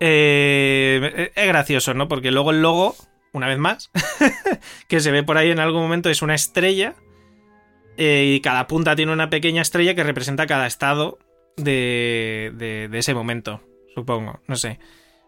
Eh, 0.00 1.30
es 1.34 1.46
gracioso, 1.46 1.94
¿no? 1.94 2.08
Porque 2.08 2.32
luego 2.32 2.50
el 2.50 2.60
logo, 2.60 2.96
una 3.32 3.46
vez 3.46 3.58
más, 3.58 3.92
que 4.88 4.98
se 4.98 5.12
ve 5.12 5.22
por 5.22 5.38
ahí 5.38 5.52
en 5.52 5.60
algún 5.60 5.82
momento, 5.82 6.10
es 6.10 6.22
una 6.22 6.34
estrella. 6.34 6.96
Eh, 7.98 8.34
y 8.34 8.40
cada 8.40 8.66
punta 8.68 8.96
tiene 8.96 9.12
una 9.12 9.28
pequeña 9.28 9.60
estrella 9.60 9.94
que 9.94 10.04
representa 10.04 10.46
cada 10.46 10.66
estado 10.66 11.18
de, 11.56 12.52
de, 12.54 12.88
de 12.88 12.98
ese 12.98 13.12
momento, 13.12 13.60
supongo. 13.94 14.40
No 14.46 14.56
sé. 14.56 14.78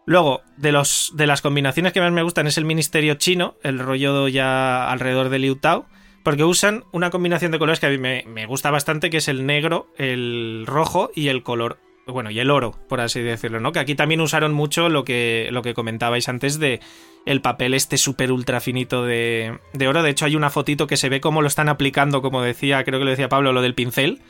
Luego, 0.05 0.41
de, 0.57 0.71
los, 0.71 1.11
de 1.15 1.27
las 1.27 1.41
combinaciones 1.41 1.93
que 1.93 2.01
más 2.01 2.11
me 2.11 2.23
gustan 2.23 2.47
es 2.47 2.57
el 2.57 2.65
ministerio 2.65 3.15
chino, 3.15 3.55
el 3.61 3.77
rollo 3.77 4.27
ya 4.29 4.89
alrededor 4.89 5.29
de 5.29 5.39
Liu 5.39 5.57
Tao, 5.57 5.85
porque 6.23 6.43
usan 6.43 6.85
una 6.91 7.09
combinación 7.09 7.51
de 7.51 7.59
colores 7.59 7.79
que 7.79 7.87
a 7.87 7.89
mí 7.89 7.97
me, 7.97 8.23
me 8.25 8.45
gusta 8.45 8.71
bastante, 8.71 9.09
que 9.09 9.17
es 9.17 9.27
el 9.27 9.45
negro, 9.45 9.87
el 9.97 10.63
rojo 10.65 11.11
y 11.13 11.27
el 11.27 11.43
color, 11.43 11.77
bueno, 12.11 12.31
y 12.31 12.39
el 12.39 12.49
oro, 12.51 12.77
por 12.87 13.01
así 13.01 13.21
decirlo, 13.21 13.59
¿no? 13.59 13.71
Que 13.71 13.79
aquí 13.79 13.95
también 13.95 14.21
usaron 14.21 14.53
mucho 14.53 14.89
lo 14.89 15.03
que, 15.03 15.49
lo 15.51 15.61
que 15.61 15.73
comentabais 15.73 16.27
antes 16.29 16.59
de 16.59 16.79
el 17.25 17.41
papel 17.41 17.73
este 17.73 17.97
súper 17.97 18.31
ultra 18.31 18.59
finito 18.61 19.03
de, 19.05 19.59
de 19.73 19.87
oro. 19.87 20.01
De 20.03 20.09
hecho, 20.09 20.25
hay 20.25 20.35
una 20.35 20.49
fotito 20.49 20.87
que 20.87 20.97
se 20.97 21.09
ve 21.09 21.21
cómo 21.21 21.41
lo 21.41 21.47
están 21.47 21.69
aplicando, 21.69 22.21
como 22.21 22.41
decía, 22.41 22.83
creo 22.83 22.99
que 22.99 23.05
lo 23.05 23.11
decía 23.11 23.29
Pablo, 23.29 23.53
lo 23.53 23.61
del 23.61 23.75
pincel. 23.75 24.21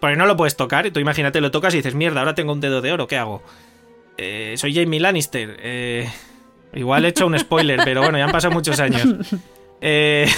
Porque 0.00 0.16
no 0.16 0.26
lo 0.26 0.36
puedes 0.36 0.56
tocar, 0.56 0.84
y 0.86 0.90
tú 0.90 0.98
imagínate, 0.98 1.40
lo 1.40 1.52
tocas 1.52 1.72
y 1.74 1.76
dices, 1.76 1.94
mierda, 1.94 2.20
ahora 2.20 2.34
tengo 2.34 2.52
un 2.52 2.60
dedo 2.60 2.80
de 2.80 2.90
oro, 2.90 3.06
¿qué 3.06 3.16
hago? 3.18 3.42
Eh, 4.18 4.54
soy 4.56 4.74
Jamie 4.74 4.98
Lannister. 4.98 5.56
Eh, 5.62 6.10
igual 6.74 7.04
he 7.04 7.08
hecho 7.08 7.26
un 7.26 7.38
spoiler, 7.38 7.80
pero 7.84 8.02
bueno, 8.02 8.18
ya 8.18 8.24
han 8.24 8.32
pasado 8.32 8.52
muchos 8.52 8.78
años. 8.80 9.04
Eh, 9.84 10.28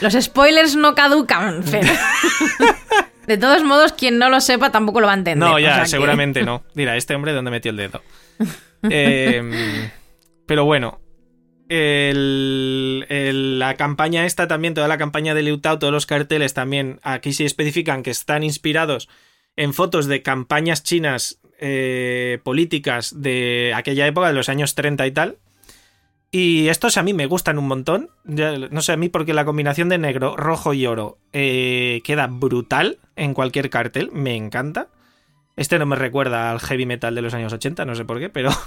Los 0.00 0.14
spoilers 0.14 0.74
no 0.74 0.96
caducan, 0.96 1.62
Fer. 1.62 1.86
De 3.30 3.38
todos 3.38 3.62
modos, 3.62 3.92
quien 3.92 4.18
no 4.18 4.28
lo 4.28 4.40
sepa 4.40 4.72
tampoco 4.72 5.00
lo 5.00 5.06
va 5.06 5.12
a 5.12 5.16
entender. 5.16 5.48
no, 5.48 5.54
o 5.54 5.58
ya, 5.60 5.74
sea 5.74 5.82
que- 5.84 5.88
seguramente 5.90 6.42
no. 6.42 6.64
Dirá, 6.74 6.96
¿este 6.96 7.14
hombre 7.14 7.32
dónde 7.32 7.52
metió 7.52 7.70
el 7.70 7.76
dedo? 7.76 8.02
Eh, 8.90 9.88
pero 10.46 10.64
bueno. 10.64 11.00
el- 11.68 13.06
el- 13.08 13.60
la 13.60 13.74
campaña 13.76 14.26
esta 14.26 14.48
también, 14.48 14.74
toda 14.74 14.88
la 14.88 14.98
campaña 14.98 15.32
de 15.34 15.42
Liu 15.44 15.58
Tao, 15.60 15.78
todos 15.78 15.92
los 15.92 16.06
carteles 16.06 16.54
también, 16.54 16.98
aquí 17.04 17.32
sí 17.32 17.44
especifican 17.44 18.02
que 18.02 18.10
están 18.10 18.42
inspirados 18.42 19.08
en 19.54 19.74
fotos 19.74 20.06
de 20.06 20.22
campañas 20.22 20.82
chinas 20.82 21.38
eh, 21.60 22.40
políticas 22.42 23.22
de 23.22 23.72
aquella 23.76 24.08
época, 24.08 24.26
de 24.26 24.34
los 24.34 24.48
años 24.48 24.74
30 24.74 25.06
y 25.06 25.12
tal. 25.12 25.36
Y 26.32 26.68
estos 26.68 26.96
a 26.96 27.02
mí 27.02 27.12
me 27.12 27.26
gustan 27.26 27.58
un 27.58 27.66
montón. 27.66 28.10
No 28.24 28.82
sé 28.82 28.92
a 28.92 28.96
mí 28.96 29.08
porque 29.08 29.34
la 29.34 29.44
combinación 29.44 29.88
de 29.88 29.98
negro, 29.98 30.36
rojo 30.36 30.74
y 30.74 30.86
oro 30.86 31.18
eh, 31.32 32.02
queda 32.04 32.28
brutal 32.28 32.98
en 33.16 33.34
cualquier 33.34 33.68
cartel. 33.68 34.10
Me 34.12 34.36
encanta. 34.36 34.88
Este 35.56 35.78
no 35.78 35.86
me 35.86 35.96
recuerda 35.96 36.52
al 36.52 36.60
heavy 36.60 36.86
metal 36.86 37.14
de 37.14 37.22
los 37.22 37.34
años 37.34 37.52
80, 37.52 37.84
no 37.84 37.94
sé 37.94 38.04
por 38.04 38.18
qué, 38.18 38.28
pero... 38.28 38.50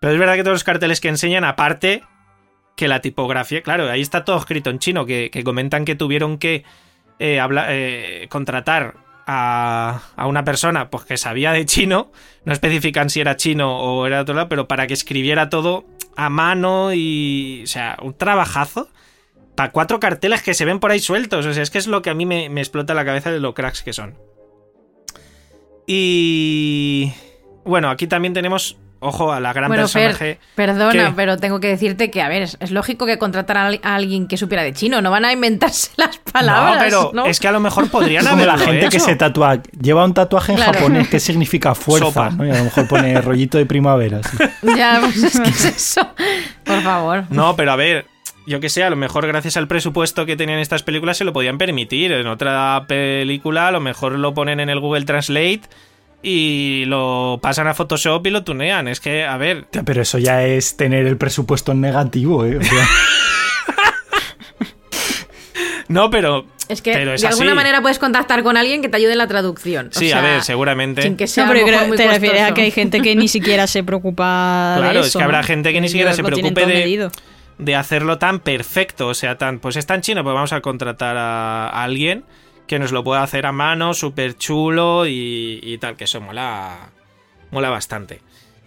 Pero 0.00 0.12
es 0.12 0.18
verdad 0.20 0.36
que 0.36 0.44
todos 0.44 0.54
los 0.54 0.62
carteles 0.62 1.00
que 1.00 1.08
enseñan, 1.08 1.42
aparte 1.42 2.04
que 2.76 2.86
la 2.86 3.00
tipografía, 3.00 3.64
claro, 3.64 3.90
ahí 3.90 4.00
está 4.00 4.24
todo 4.24 4.38
escrito 4.38 4.70
en 4.70 4.78
chino, 4.78 5.04
que, 5.04 5.28
comentan 5.44 5.84
que 5.84 5.96
tuvieron 5.96 6.38
que 6.38 6.62
eh, 7.18 7.40
eh, 7.40 8.26
contratar 8.30 8.94
a, 9.30 10.00
una 10.26 10.42
persona 10.42 10.88
pues, 10.88 11.04
que 11.04 11.18
sabía 11.18 11.52
de 11.52 11.66
chino, 11.66 12.10
no 12.44 12.52
especifican 12.54 13.10
si 13.10 13.20
era 13.20 13.36
chino 13.36 13.78
o 13.78 14.06
era 14.06 14.16
de 14.16 14.22
otro 14.22 14.34
lado, 14.34 14.48
pero 14.48 14.66
para 14.66 14.86
que 14.86 14.94
escribiera 14.94 15.50
todo 15.50 15.84
a 16.16 16.30
mano 16.30 16.94
y... 16.94 17.60
O 17.62 17.66
sea, 17.66 17.98
un 18.02 18.14
trabajazo 18.14 18.88
para 19.54 19.70
cuatro 19.70 20.00
carteles 20.00 20.42
que 20.42 20.54
se 20.54 20.64
ven 20.64 20.80
por 20.80 20.90
ahí 20.90 20.98
sueltos. 20.98 21.44
O 21.44 21.52
sea, 21.52 21.62
es 21.62 21.70
que 21.70 21.76
es 21.76 21.86
lo 21.86 22.00
que 22.00 22.08
a 22.08 22.14
mí 22.14 22.24
me, 22.24 22.48
me 22.48 22.62
explota 22.62 22.94
la 22.94 23.04
cabeza 23.04 23.30
de 23.30 23.38
lo 23.38 23.52
cracks 23.52 23.82
que 23.82 23.92
son. 23.92 24.16
Y... 25.86 27.12
Bueno, 27.64 27.90
aquí 27.90 28.06
también 28.06 28.32
tenemos, 28.32 28.78
ojo, 29.00 29.32
a 29.32 29.40
la 29.40 29.52
gran 29.52 29.68
Bueno, 29.68 29.86
Fer, 29.88 30.08
personaje... 30.12 30.38
perdona, 30.54 31.12
pero 31.16 31.36
tengo 31.38 31.60
que 31.60 31.68
decirte 31.68 32.10
que, 32.10 32.20
a 32.22 32.28
ver, 32.28 32.42
es, 32.42 32.56
es 32.60 32.70
lógico 32.70 33.06
que 33.06 33.18
contrataran 33.18 33.78
a 33.82 33.94
alguien 33.94 34.26
que 34.28 34.36
supiera 34.36 34.62
de 34.62 34.72
chino, 34.72 35.00
no 35.02 35.10
van 35.10 35.24
a 35.24 35.32
inventarse 35.32 35.90
las 35.96 36.18
palabras. 36.18 36.76
no, 36.76 36.80
pero 36.84 37.10
¿no? 37.14 37.26
es 37.26 37.40
que 37.40 37.48
a 37.48 37.52
lo 37.52 37.60
mejor 37.60 37.88
podrían 37.90 38.26
como 38.26 38.44
la 38.44 38.58
gente 38.58 38.88
que 38.88 39.00
se 39.00 39.16
tatúa, 39.16 39.60
lleva 39.80 40.04
un 40.04 40.14
tatuaje 40.14 40.52
en 40.52 40.56
Claro. 40.58 40.74
japonés 40.74 41.08
que 41.08 41.20
significa 41.20 41.74
fuerza. 41.74 42.30
¿no? 42.30 42.46
Y 42.46 42.50
a 42.50 42.58
lo 42.58 42.64
mejor 42.64 42.88
pone 42.88 43.20
rollito 43.20 43.58
de 43.58 43.66
primavera. 43.66 44.20
Ya, 44.76 44.98
pues 45.00 45.22
es 45.22 45.40
que 45.40 45.48
es 45.50 45.64
eso. 45.64 46.08
Por 46.64 46.82
favor. 46.82 47.24
No, 47.30 47.54
pero 47.56 47.72
a 47.72 47.76
ver, 47.76 48.06
yo 48.46 48.60
que 48.60 48.68
sé, 48.68 48.82
a 48.82 48.90
lo 48.90 48.96
mejor 48.96 49.26
gracias 49.26 49.56
al 49.56 49.68
presupuesto 49.68 50.24
que 50.26 50.36
tenían 50.36 50.58
estas 50.58 50.82
películas 50.82 51.16
se 51.18 51.24
lo 51.24 51.32
podían 51.32 51.58
permitir. 51.58 52.12
En 52.12 52.26
otra 52.26 52.84
película 52.88 53.68
a 53.68 53.70
lo 53.70 53.80
mejor 53.80 54.12
lo 54.18 54.34
ponen 54.34 54.58
en 54.60 54.70
el 54.70 54.80
Google 54.80 55.04
Translate 55.04 55.60
y 56.22 56.84
lo 56.86 57.38
pasan 57.40 57.68
a 57.68 57.74
Photoshop 57.74 58.26
y 58.26 58.30
lo 58.30 58.44
tunean. 58.44 58.88
Es 58.88 59.00
que, 59.00 59.24
a 59.24 59.36
ver, 59.36 59.66
Pero 59.84 60.02
eso 60.02 60.18
ya 60.18 60.44
es 60.44 60.76
tener 60.76 61.06
el 61.06 61.16
presupuesto 61.16 61.72
en 61.72 61.80
negativo, 61.80 62.44
¿eh? 62.44 62.58
O 62.58 62.62
sea, 62.62 62.88
no, 65.88 66.10
pero... 66.10 66.46
Es 66.68 66.82
que 66.82 66.92
pero 66.92 67.14
es 67.14 67.22
de 67.22 67.28
alguna 67.28 67.54
manera 67.54 67.80
puedes 67.80 67.98
contactar 67.98 68.42
con 68.42 68.58
alguien 68.58 68.82
que 68.82 68.90
te 68.90 68.98
ayude 68.98 69.12
en 69.12 69.18
la 69.18 69.26
traducción. 69.26 69.88
O 69.88 69.98
Sí, 69.98 70.12
a 70.12 70.20
ver, 70.20 70.42
seguramente. 70.42 71.00
Sin 71.00 71.16
que 71.16 71.26
sea 71.26 71.46
No, 71.46 71.52
pero 71.52 71.64
creo 71.64 71.86
muy 71.86 71.96
te 71.96 72.06
refieres 72.06 72.42
a 72.42 72.52
que 72.52 72.60
hay 72.60 72.70
gente 72.70 73.00
que 73.00 73.16
ni 73.16 73.26
siquiera 73.28 73.66
se 73.66 73.82
preocupa 73.82 74.74
de 74.76 74.82
Claro, 74.82 75.00
es 75.00 75.16
que 75.16 75.22
habrá 75.22 75.42
gente 75.42 75.72
que 75.72 75.80
ni 75.80 75.88
siquiera 75.88 76.12
se 76.12 76.22
preocupe 76.22 76.66
de, 76.66 76.74
medido. 76.74 77.10
de 77.56 77.74
hacerlo 77.74 78.18
tan 78.18 78.40
perfecto. 78.40 79.08
O 79.08 79.14
sea, 79.14 79.38
tan. 79.38 79.60
Pues 79.60 79.76
es 79.76 79.86
tan 79.86 80.02
chino, 80.02 80.22
pues 80.22 80.34
vamos 80.34 80.52
a 80.52 80.60
contratar 80.60 81.16
a, 81.16 81.70
a 81.70 81.84
alguien 81.84 82.24
que 82.68 82.78
nos 82.78 82.92
lo 82.92 83.02
pueda 83.02 83.24
hacer 83.24 83.46
a 83.46 83.52
mano, 83.52 83.94
súper 83.94 84.36
chulo 84.36 85.06
y, 85.06 85.58
y 85.62 85.78
tal, 85.78 85.96
que 85.96 86.04
eso 86.04 86.20
mola. 86.20 86.90
Mola 87.50 87.70
bastante. 87.70 88.20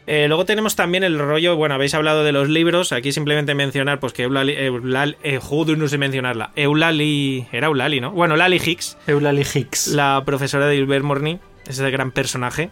Eh, 0.07 0.27
luego 0.27 0.43
tenemos 0.45 0.75
también 0.75 1.03
el 1.03 1.17
rollo, 1.19 1.55
bueno, 1.55 1.75
habéis 1.75 1.93
hablado 1.93 2.23
de 2.23 2.31
los 2.31 2.49
libros, 2.49 2.91
aquí 2.91 3.11
simplemente 3.11 3.53
mencionar, 3.53 3.99
pues 3.99 4.11
que 4.13 4.23
Eulali, 4.23 4.53
Eulal- 4.55 5.15
eh, 5.23 5.37
joder, 5.39 5.77
no 5.77 5.87
sé 5.87 5.99
mencionarla, 5.99 6.51
Eulali, 6.55 7.45
era 7.51 7.67
Eulali, 7.67 8.01
¿no? 8.01 8.11
Bueno, 8.11 8.35
Lali 8.35 8.57
Hicks, 8.57 8.97
Eulalie 9.05 9.45
Hicks. 9.53 9.87
la 9.89 10.23
profesora 10.25 10.65
de 10.65 10.75
Gilbert 10.75 11.03
Morny, 11.05 11.39
ese 11.67 11.89
gran 11.91 12.11
personaje. 12.11 12.71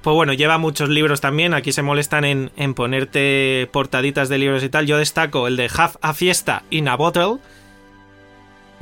Pues 0.00 0.14
bueno, 0.14 0.32
lleva 0.32 0.58
muchos 0.58 0.88
libros 0.88 1.20
también. 1.20 1.54
Aquí 1.54 1.70
se 1.72 1.82
molestan 1.82 2.24
en, 2.24 2.50
en 2.56 2.74
ponerte 2.74 3.68
portaditas 3.72 4.28
de 4.28 4.38
libros 4.38 4.62
y 4.64 4.68
tal. 4.68 4.86
Yo 4.86 4.98
destaco 4.98 5.46
el 5.46 5.56
de 5.56 5.70
Half 5.76 5.96
a 6.00 6.12
Fiesta 6.14 6.62
in 6.70 6.88
a 6.88 6.96
Bottle. 6.96 7.36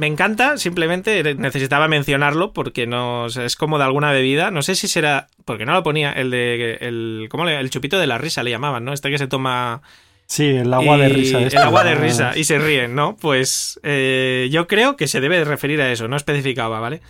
Me 0.00 0.06
encanta, 0.06 0.56
simplemente 0.56 1.34
necesitaba 1.34 1.86
mencionarlo 1.86 2.54
porque 2.54 2.86
no 2.86 3.26
es 3.26 3.54
como 3.54 3.76
de 3.76 3.84
alguna 3.84 4.10
bebida. 4.12 4.50
No 4.50 4.62
sé 4.62 4.74
si 4.74 4.88
será. 4.88 5.28
Porque 5.44 5.66
no 5.66 5.74
lo 5.74 5.82
ponía. 5.82 6.10
El 6.10 6.30
de. 6.30 6.78
El, 6.80 7.28
¿Cómo 7.30 7.44
le, 7.44 7.60
El 7.60 7.68
chupito 7.68 7.98
de 7.98 8.06
la 8.06 8.16
risa 8.16 8.42
le 8.42 8.48
llamaban, 8.48 8.82
¿no? 8.82 8.94
Este 8.94 9.10
que 9.10 9.18
se 9.18 9.26
toma. 9.26 9.82
Sí, 10.24 10.46
el 10.46 10.72
agua 10.72 10.96
de 10.96 11.10
risa. 11.10 11.40
de 11.40 11.48
El 11.48 11.58
agua 11.58 11.84
de 11.84 11.96
risa 11.96 12.32
y 12.34 12.44
se 12.44 12.58
ríen, 12.58 12.94
¿no? 12.94 13.18
Pues 13.20 13.78
eh, 13.82 14.48
yo 14.50 14.66
creo 14.68 14.96
que 14.96 15.06
se 15.06 15.20
debe 15.20 15.36
de 15.36 15.44
referir 15.44 15.82
a 15.82 15.92
eso, 15.92 16.08
no 16.08 16.16
especificaba, 16.16 16.80
¿vale? 16.80 17.02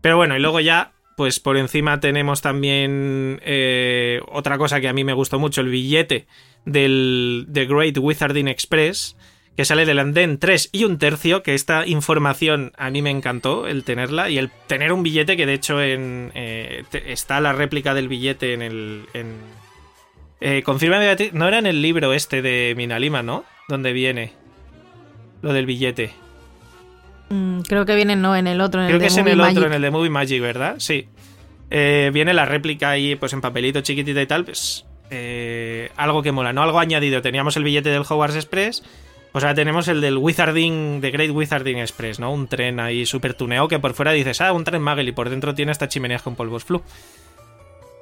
Pero 0.00 0.16
bueno, 0.16 0.36
y 0.36 0.40
luego 0.40 0.58
ya, 0.58 0.90
pues 1.16 1.38
por 1.38 1.56
encima 1.56 2.00
tenemos 2.00 2.42
también 2.42 3.40
eh, 3.44 4.20
otra 4.26 4.58
cosa 4.58 4.80
que 4.80 4.88
a 4.88 4.92
mí 4.92 5.04
me 5.04 5.12
gustó 5.12 5.38
mucho, 5.38 5.60
el 5.60 5.68
billete 5.68 6.26
del 6.64 7.46
The 7.52 7.66
Great 7.66 7.96
Wizarding 7.96 8.48
Express, 8.48 9.14
que 9.56 9.64
sale 9.64 9.86
del 9.86 9.98
andén 10.00 10.38
3 10.38 10.70
y 10.72 10.84
un 10.84 10.98
tercio, 10.98 11.42
que 11.42 11.54
esta 11.54 11.86
información 11.86 12.72
a 12.76 12.90
mí 12.90 13.02
me 13.02 13.10
encantó, 13.10 13.66
el 13.68 13.84
tenerla, 13.84 14.28
y 14.30 14.38
el 14.38 14.50
tener 14.66 14.92
un 14.92 15.02
billete 15.02 15.36
que 15.36 15.46
de 15.46 15.54
hecho 15.54 15.80
en, 15.80 16.32
eh, 16.34 16.84
te- 16.90 17.12
está 17.12 17.40
la 17.40 17.52
réplica 17.52 17.94
del 17.94 18.08
billete 18.08 18.52
en 18.54 18.62
el... 18.62 19.04
En, 19.14 19.34
eh, 20.40 20.62
confírmame, 20.64 21.16
no 21.32 21.48
era 21.48 21.58
en 21.58 21.66
el 21.66 21.80
libro 21.82 22.12
este 22.12 22.42
de 22.42 22.74
Minalima, 22.76 23.22
¿no? 23.22 23.44
Donde 23.68 23.92
viene 23.92 24.32
lo 25.40 25.52
del 25.52 25.66
billete. 25.66 26.12
Mm, 27.30 27.60
creo 27.60 27.86
que 27.86 27.94
viene 27.94 28.16
no 28.16 28.36
en 28.36 28.46
el 28.46 28.60
otro, 28.60 28.80
en 28.80 28.86
Creo 28.88 28.96
el 28.96 29.00
que 29.00 29.04
de 29.04 29.12
es 29.12 29.16
en 29.16 29.28
el 29.28 29.36
Magic. 29.36 29.56
otro, 29.56 29.66
en 29.68 29.74
el 29.74 29.82
de 29.82 29.90
Movie 29.90 30.10
Magic, 30.10 30.42
¿verdad? 30.42 30.74
Sí. 30.78 31.08
Eh, 31.70 32.10
viene 32.12 32.34
la 32.34 32.44
réplica 32.44 32.90
ahí, 32.90 33.14
pues 33.16 33.32
en 33.32 33.40
papelito 33.40 33.80
chiquitita 33.80 34.20
y 34.20 34.26
tal, 34.26 34.44
pues 34.44 34.84
eh, 35.10 35.90
algo 35.96 36.22
que 36.22 36.32
mola, 36.32 36.52
¿no? 36.52 36.62
Algo 36.62 36.78
añadido. 36.78 37.22
Teníamos 37.22 37.56
el 37.56 37.64
billete 37.64 37.88
del 37.88 38.02
Hogwarts 38.02 38.36
Express, 38.36 38.82
pues 39.34 39.42
ahora 39.42 39.56
tenemos 39.56 39.88
el 39.88 40.00
del 40.00 40.16
Wizarding, 40.16 41.00
The 41.00 41.10
Great 41.10 41.32
Wizarding 41.32 41.78
Express, 41.78 42.20
¿no? 42.20 42.32
Un 42.32 42.46
tren 42.46 42.78
ahí 42.78 43.04
súper 43.04 43.34
tuneado 43.34 43.66
que 43.66 43.80
por 43.80 43.92
fuera 43.92 44.12
dices, 44.12 44.40
ah, 44.40 44.52
un 44.52 44.62
tren 44.62 44.80
Magel 44.80 45.08
y 45.08 45.12
por 45.12 45.28
dentro 45.28 45.56
tiene 45.56 45.72
estas 45.72 45.88
chimeneas 45.88 46.22
con 46.22 46.36
polvos 46.36 46.62
flu. 46.62 46.82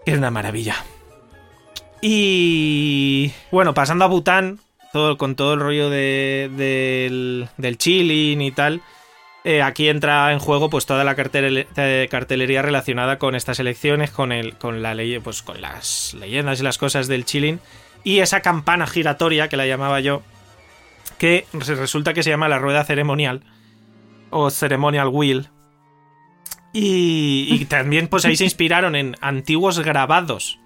Es 0.05 0.19
una 0.19 0.31
maravilla. 0.31 0.77
Y 2.03 3.33
bueno, 3.51 3.73
pasando 3.73 4.05
a 4.05 4.09
Bután, 4.09 4.59
todo, 4.93 5.17
con 5.17 5.35
todo 5.35 5.55
el 5.55 5.61
rollo 5.61 5.89
de, 5.89 6.51
del, 6.55 7.49
del 7.57 7.79
chilling 7.79 8.43
y 8.43 8.53
tal. 8.53 8.83
Eh, 9.45 9.63
aquí 9.63 9.89
entra 9.89 10.31
en 10.33 10.39
juego 10.39 10.69
pues 10.69 10.85
toda 10.85 11.03
la 11.03 11.17
cartel- 11.17 11.67
eh, 11.77 12.09
cartelería 12.11 12.61
relacionada 12.61 13.19
con 13.19 13.35
estas 13.35 13.59
elecciones, 13.59 14.11
con 14.11 14.33
el, 14.33 14.59
con 14.59 14.83
la 14.83 14.95
ley, 14.95 15.19
pues 15.19 15.41
con 15.41 15.63
las 15.63 16.13
leyendas 16.13 16.61
y 16.61 16.63
las 16.63 16.77
cosas 16.77 17.09
del 17.09 17.25
chilling. 17.25 17.59
Y 18.05 18.19
esa 18.19 18.43
campana 18.43 18.87
giratoria 18.87 19.49
que 19.49 19.57
la 19.57 19.67
llamaba 19.67 20.01
yo, 20.01 20.23
que 21.23 21.47
re- 21.53 21.77
resulta 21.77 22.15
que 22.15 22.25
se 22.25 22.31
llama 22.31 22.49
la 22.49 22.59
rueda 22.59 22.83
ceremonial. 22.83 23.45
O 24.31 24.51
ceremonial 24.51 25.07
wheel. 25.07 25.51
Y, 26.73 27.47
y 27.51 27.65
también 27.67 28.09
pues 28.09 28.25
ahí 28.25 28.35
se 28.37 28.43
inspiraron 28.45 28.97
en 28.97 29.15
antiguos 29.21 29.79
grabados 29.79 30.59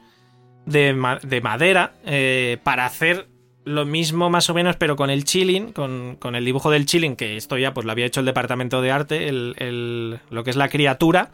de, 0.64 0.94
ma- 0.94 1.18
de 1.22 1.40
madera 1.42 1.92
eh, 2.06 2.56
para 2.62 2.86
hacer 2.86 3.28
lo 3.64 3.84
mismo 3.84 4.30
más 4.30 4.48
o 4.48 4.54
menos, 4.54 4.76
pero 4.76 4.96
con 4.96 5.10
el 5.10 5.24
chilling, 5.24 5.72
con, 5.72 6.16
con 6.18 6.36
el 6.36 6.44
dibujo 6.46 6.70
del 6.70 6.86
chilling, 6.86 7.16
que 7.16 7.36
esto 7.36 7.58
ya 7.58 7.74
pues 7.74 7.84
lo 7.84 7.92
había 7.92 8.06
hecho 8.06 8.20
el 8.20 8.26
departamento 8.26 8.80
de 8.80 8.92
arte, 8.92 9.28
el, 9.28 9.56
el- 9.58 10.20
lo 10.30 10.42
que 10.44 10.50
es 10.50 10.56
la 10.56 10.68
criatura, 10.70 11.32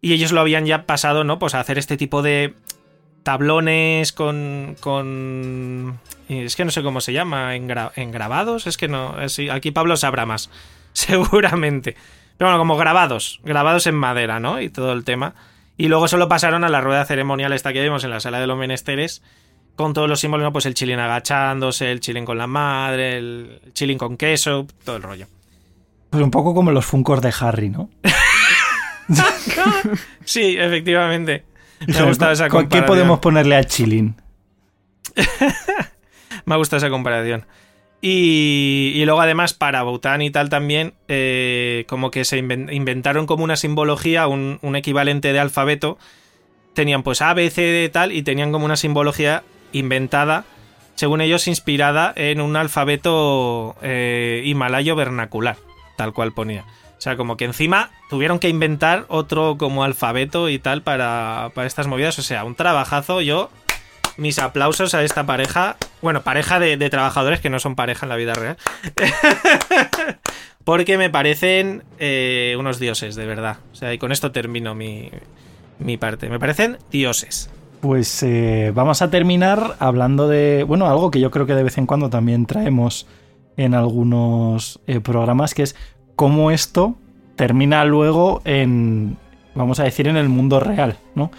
y 0.00 0.14
ellos 0.14 0.32
lo 0.32 0.40
habían 0.40 0.64
ya 0.66 0.84
pasado, 0.86 1.22
¿no? 1.24 1.38
Pues 1.38 1.54
a 1.54 1.60
hacer 1.60 1.76
este 1.78 1.96
tipo 1.96 2.22
de 2.22 2.54
tablones 3.28 4.14
con... 4.14 4.74
con 4.80 6.00
es 6.30 6.56
que 6.56 6.64
no 6.64 6.70
sé 6.70 6.82
cómo 6.82 7.02
se 7.02 7.12
llama, 7.12 7.54
engra- 7.56 7.92
engrabados, 7.94 8.66
es 8.66 8.78
que 8.78 8.88
no, 8.88 9.20
es- 9.20 9.38
aquí 9.52 9.70
Pablo 9.70 9.98
sabrá 9.98 10.24
más, 10.24 10.48
seguramente. 10.94 11.94
Pero 12.38 12.48
bueno, 12.48 12.58
como 12.58 12.78
grabados, 12.78 13.40
grabados 13.44 13.86
en 13.86 13.96
madera, 13.96 14.40
¿no? 14.40 14.62
Y 14.62 14.70
todo 14.70 14.94
el 14.94 15.04
tema. 15.04 15.34
Y 15.76 15.88
luego 15.88 16.08
solo 16.08 16.26
pasaron 16.26 16.64
a 16.64 16.70
la 16.70 16.80
rueda 16.80 17.04
ceremonial 17.04 17.52
esta 17.52 17.74
que 17.74 17.82
vimos 17.82 18.02
en 18.02 18.08
la 18.10 18.20
sala 18.20 18.40
de 18.40 18.46
los 18.46 18.56
menesteres, 18.56 19.22
con 19.76 19.92
todos 19.92 20.08
los 20.08 20.20
símbolos, 20.20 20.44
¿no? 20.44 20.52
Pues 20.52 20.64
el 20.64 20.72
chilín 20.72 20.98
agachándose, 20.98 21.92
el 21.92 22.00
chilín 22.00 22.24
con 22.24 22.38
la 22.38 22.46
madre, 22.46 23.18
el 23.18 23.60
chilín 23.74 23.98
con 23.98 24.16
queso, 24.16 24.66
todo 24.86 24.96
el 24.96 25.02
rollo. 25.02 25.26
Pues 26.08 26.22
un 26.22 26.30
poco 26.30 26.54
como 26.54 26.72
los 26.72 26.86
funcos 26.86 27.20
de 27.20 27.34
Harry, 27.40 27.68
¿no? 27.68 27.90
Sí, 30.24 30.56
efectivamente. 30.58 31.44
Me 31.86 31.98
ha 31.98 32.02
gustado 32.04 32.32
esa 32.32 32.44
¿qué 32.44 32.50
comparación. 32.50 32.86
podemos 32.86 33.18
ponerle 33.20 33.56
a 33.56 33.64
Chilling? 33.64 34.14
Me 36.44 36.54
ha 36.54 36.56
gustado 36.56 36.78
esa 36.78 36.90
comparación. 36.90 37.44
Y, 38.00 38.92
y 38.94 39.04
luego 39.04 39.20
además 39.20 39.54
para 39.54 39.82
Bután 39.82 40.22
y 40.22 40.30
tal 40.30 40.48
también, 40.50 40.94
eh, 41.08 41.84
como 41.88 42.10
que 42.10 42.24
se 42.24 42.40
inven- 42.42 42.72
inventaron 42.72 43.26
como 43.26 43.42
una 43.44 43.56
simbología, 43.56 44.28
un, 44.28 44.58
un 44.62 44.76
equivalente 44.76 45.32
de 45.32 45.40
alfabeto. 45.40 45.98
Tenían 46.74 47.02
pues 47.02 47.22
A, 47.22 47.34
B, 47.34 47.50
C, 47.50 47.62
D 47.62 47.88
tal 47.88 48.12
y 48.12 48.22
tenían 48.22 48.52
como 48.52 48.64
una 48.64 48.76
simbología 48.76 49.42
inventada, 49.72 50.44
según 50.94 51.20
ellos 51.20 51.48
inspirada 51.48 52.12
en 52.14 52.40
un 52.40 52.56
alfabeto 52.56 53.74
eh, 53.82 54.42
himalayo 54.44 54.94
vernacular, 54.94 55.56
tal 55.96 56.12
cual 56.12 56.32
ponía. 56.32 56.64
O 56.98 57.00
sea, 57.00 57.16
como 57.16 57.36
que 57.36 57.44
encima 57.44 57.90
tuvieron 58.10 58.40
que 58.40 58.48
inventar 58.48 59.04
otro 59.08 59.56
como 59.56 59.84
alfabeto 59.84 60.48
y 60.48 60.58
tal 60.58 60.82
para, 60.82 61.52
para 61.54 61.66
estas 61.66 61.86
movidas. 61.86 62.18
O 62.18 62.22
sea, 62.22 62.44
un 62.44 62.56
trabajazo. 62.56 63.20
Yo 63.20 63.50
mis 64.18 64.38
aplausos 64.40 64.94
a 64.94 65.02
esta 65.04 65.24
pareja. 65.24 65.76
Bueno, 66.02 66.22
pareja 66.22 66.58
de, 66.58 66.76
trabajadores 66.90 67.40
que 67.40 67.48
no 67.50 67.60
son 67.60 67.76
pareja 67.76 68.04
en 68.04 68.10
la 68.10 68.16
vida 68.16 68.34
real. 68.34 68.58
Porque 70.64 70.98
me 70.98 71.08
parecen 71.08 71.84
eh, 71.98 72.56
unos 72.58 72.78
dioses, 72.78 73.14
de 73.14 73.24
verdad. 73.24 73.58
O 73.72 73.76
sea, 73.76 73.94
y 73.94 73.98
con 73.98 74.12
esto 74.12 74.32
termino 74.32 74.74
mi, 74.74 75.10
mi 75.78 75.96
parte. 75.96 76.28
Me 76.28 76.38
parecen 76.38 76.78
dioses. 76.90 77.48
Pues 77.80 78.22
eh, 78.24 78.72
vamos 78.74 79.02
a 79.02 79.08
terminar 79.10 79.76
hablando 79.78 80.28
de, 80.28 80.64
bueno, 80.64 80.86
algo 80.86 81.10
que 81.10 81.20
yo 81.20 81.30
creo 81.30 81.46
que 81.46 81.54
de 81.54 81.62
vez 81.62 81.78
en 81.78 81.86
cuando 81.86 82.10
también 82.10 82.44
traemos 82.44 83.06
en 83.56 83.74
algunos 83.74 84.80
eh, 84.86 85.00
programas, 85.00 85.54
que 85.54 85.62
es 85.62 85.76
cómo 86.18 86.50
esto 86.50 86.96
termina 87.36 87.84
luego 87.84 88.42
en, 88.44 89.16
vamos 89.54 89.78
a 89.78 89.84
decir, 89.84 90.08
en 90.08 90.16
el 90.16 90.28
mundo 90.28 90.58
real, 90.58 90.98
¿no? 91.14 91.30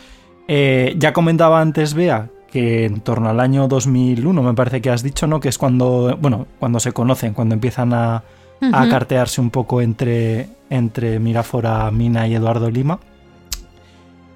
Eh, 0.48 0.96
ya 0.98 1.12
comentaba 1.12 1.60
antes 1.60 1.94
Bea 1.94 2.30
que 2.50 2.86
en 2.86 3.02
torno 3.02 3.28
al 3.28 3.42
año 3.42 3.68
2001, 3.68 4.42
me 4.42 4.54
parece 4.54 4.80
que 4.80 4.90
has 4.90 5.04
dicho, 5.04 5.28
¿no? 5.28 5.42
Que 5.42 5.50
es 5.50 5.58
cuando, 5.58 6.18
bueno, 6.22 6.48
cuando 6.60 6.80
se 6.80 6.94
conocen, 6.94 7.34
cuando 7.34 7.56
empiezan 7.56 7.92
a, 7.92 8.24
a 8.72 8.88
cartearse 8.88 9.42
un 9.42 9.50
poco 9.50 9.82
entre, 9.82 10.48
entre 10.70 11.20
Mirafora, 11.20 11.92
Mina 11.92 12.26
y 12.30 12.36
Eduardo 12.36 12.72
Lima. 12.72 13.02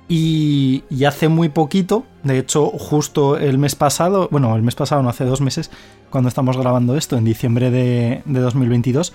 Y, 0.09 0.83
y 0.89 1.05
hace 1.05 1.29
muy 1.29 1.47
poquito, 1.47 2.03
de 2.23 2.37
hecho, 2.37 2.65
justo 2.65 3.37
el 3.37 3.57
mes 3.57 3.75
pasado, 3.75 4.27
bueno, 4.29 4.53
el 4.57 4.61
mes 4.61 4.75
pasado, 4.75 5.01
no 5.01 5.09
hace 5.09 5.23
dos 5.23 5.39
meses, 5.39 5.71
cuando 6.09 6.27
estamos 6.27 6.57
grabando 6.57 6.97
esto, 6.97 7.15
en 7.15 7.23
diciembre 7.23 7.71
de, 7.71 8.21
de 8.25 8.39
2022, 8.41 9.13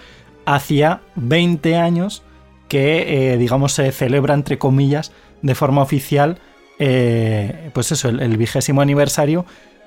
hacía 0.55 1.01
20 1.16 1.77
años 1.77 2.23
que, 2.69 3.33
eh, 3.33 3.39
digamos, 3.39 3.73
se 3.73 3.91
celebra, 3.93 4.35
entre 4.35 4.59
comillas, 4.59 5.12
de 5.43 5.55
forma 5.55 5.83
oficial, 5.83 6.39
eh, 6.79 7.70
pues 7.73 7.93
eso, 7.93 8.09
el, 8.09 8.37
vigésimo 8.37 8.81
aniversario 8.81 9.45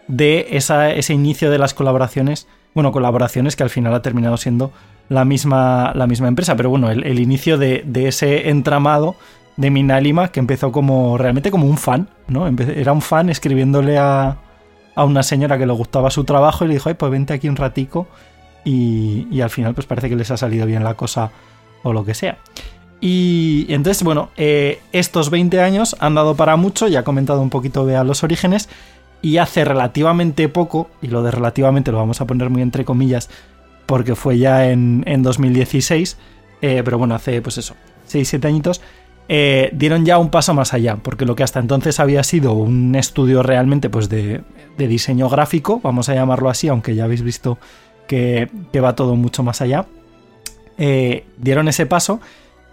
de 0.08 0.48
ese 0.52 1.14
inicio 1.14 1.52
de 1.52 1.58
las 1.58 1.74
colaboraciones 1.74 2.48
bueno, 2.74 2.92
colaboraciones 2.92 3.56
que 3.56 3.64
al 3.64 3.70
final 3.70 3.94
ha 3.94 4.02
terminado 4.02 4.38
siendo 4.38 4.72
la 5.10 5.26
misma, 5.26 5.92
la 5.94 6.08
misma 6.08 6.30
empresa. 6.30 6.56
Pero 6.56 6.70
bueno, 6.70 6.90
el, 6.90 7.20
inicio 7.20 7.58
de, 7.58 7.84
ese 7.94 8.50
entramado 8.50 9.16
de 9.58 9.70
Minalima 9.70 10.30
que 10.30 10.40
empezó 10.40 10.72
como 10.72 11.18
realmente 11.18 11.52
como 11.52 11.68
un 11.68 11.78
fan, 11.78 12.08
¿no? 12.28 12.48
era 12.48 12.94
un 12.94 13.02
fan 13.02 13.30
escribiéndole 13.30 13.98
a, 13.98 14.38
a 14.96 15.04
una 15.04 15.24
señora 15.24 15.58
que 15.58 15.66
le 15.66 15.74
gustaba 15.74 16.10
su 16.12 16.24
trabajo 16.24 16.64
y 16.64 16.70
le 16.70 16.76
dijo, 16.76 16.88
ay, 16.88 16.96
pues 16.96 17.12
vente 17.12 17.34
aquí 17.34 17.50
un 17.50 17.58
ratico 17.58 18.08
y, 18.64 19.42
al 19.42 19.50
final 19.50 19.74
pues 19.74 19.88
parece 19.88 20.10
que 20.10 20.16
les 20.16 20.32
ha 20.32 20.38
salido 20.38 20.66
bien 20.66 20.84
la 20.84 20.96
cosa 20.96 21.32
o 21.84 21.94
lo 21.94 22.06
que 22.06 22.14
sea. 22.14 22.38
Y 23.00 23.66
entonces, 23.70 24.04
bueno, 24.04 24.30
eh, 24.38 24.80
estos 24.92 25.32
20 25.32 25.60
años 25.60 25.96
han 26.00 26.14
dado 26.14 26.36
para 26.36 26.56
mucho, 26.56 26.88
ya 26.88 27.00
he 27.00 27.04
comentado 27.04 27.42
un 27.42 27.50
poquito 27.50 27.86
de 27.86 27.96
a 27.96 28.04
los 28.04 28.24
orígenes, 28.24 28.70
y 29.24 29.38
hace 29.38 29.66
relativamente 29.66 30.50
poco, 30.50 30.90
y 31.02 31.08
lo 31.08 31.24
de 31.24 31.32
relativamente 31.32 31.92
lo 31.92 31.98
vamos 31.98 32.22
a 32.22 32.26
poner 32.26 32.50
muy 32.50 32.62
entre 32.62 32.86
comillas, 32.86 33.30
porque 33.86 34.16
fue 34.16 34.38
ya 34.38 34.70
en, 34.70 35.04
2016, 35.24 36.18
eh, 36.62 36.82
pero 36.86 36.98
bueno, 37.00 37.16
hace 37.16 37.42
pues 37.42 37.58
eso, 37.58 37.76
6-7 38.08 38.46
añitos, 38.46 38.82
eh, 39.34 39.70
dieron 39.74 40.06
ya 40.06 40.18
un 40.18 40.30
paso 40.30 40.54
más 40.54 40.74
allá, 40.74 40.98
porque 40.98 41.26
lo 41.26 41.36
que 41.36 41.44
hasta 41.44 41.60
entonces 41.60 42.00
había 42.00 42.24
sido 42.24 42.54
un 42.54 42.96
estudio 42.96 43.44
realmente 43.44 43.90
pues 43.90 44.10
de, 44.10 44.44
diseño 44.78 45.30
gráfico, 45.30 45.80
vamos 45.84 46.10
a 46.10 46.16
llamarlo 46.16 46.50
así, 46.50 46.68
aunque 46.68 46.96
ya 46.96 47.06
habéis 47.06 47.22
visto 47.22 47.58
que, 48.12 48.82
va 48.82 48.94
todo 48.94 49.16
mucho 49.16 49.42
más 49.42 49.62
allá, 49.62 49.86
eh, 50.78 51.24
dieron 51.38 51.70
ese 51.70 51.86
paso 51.86 52.20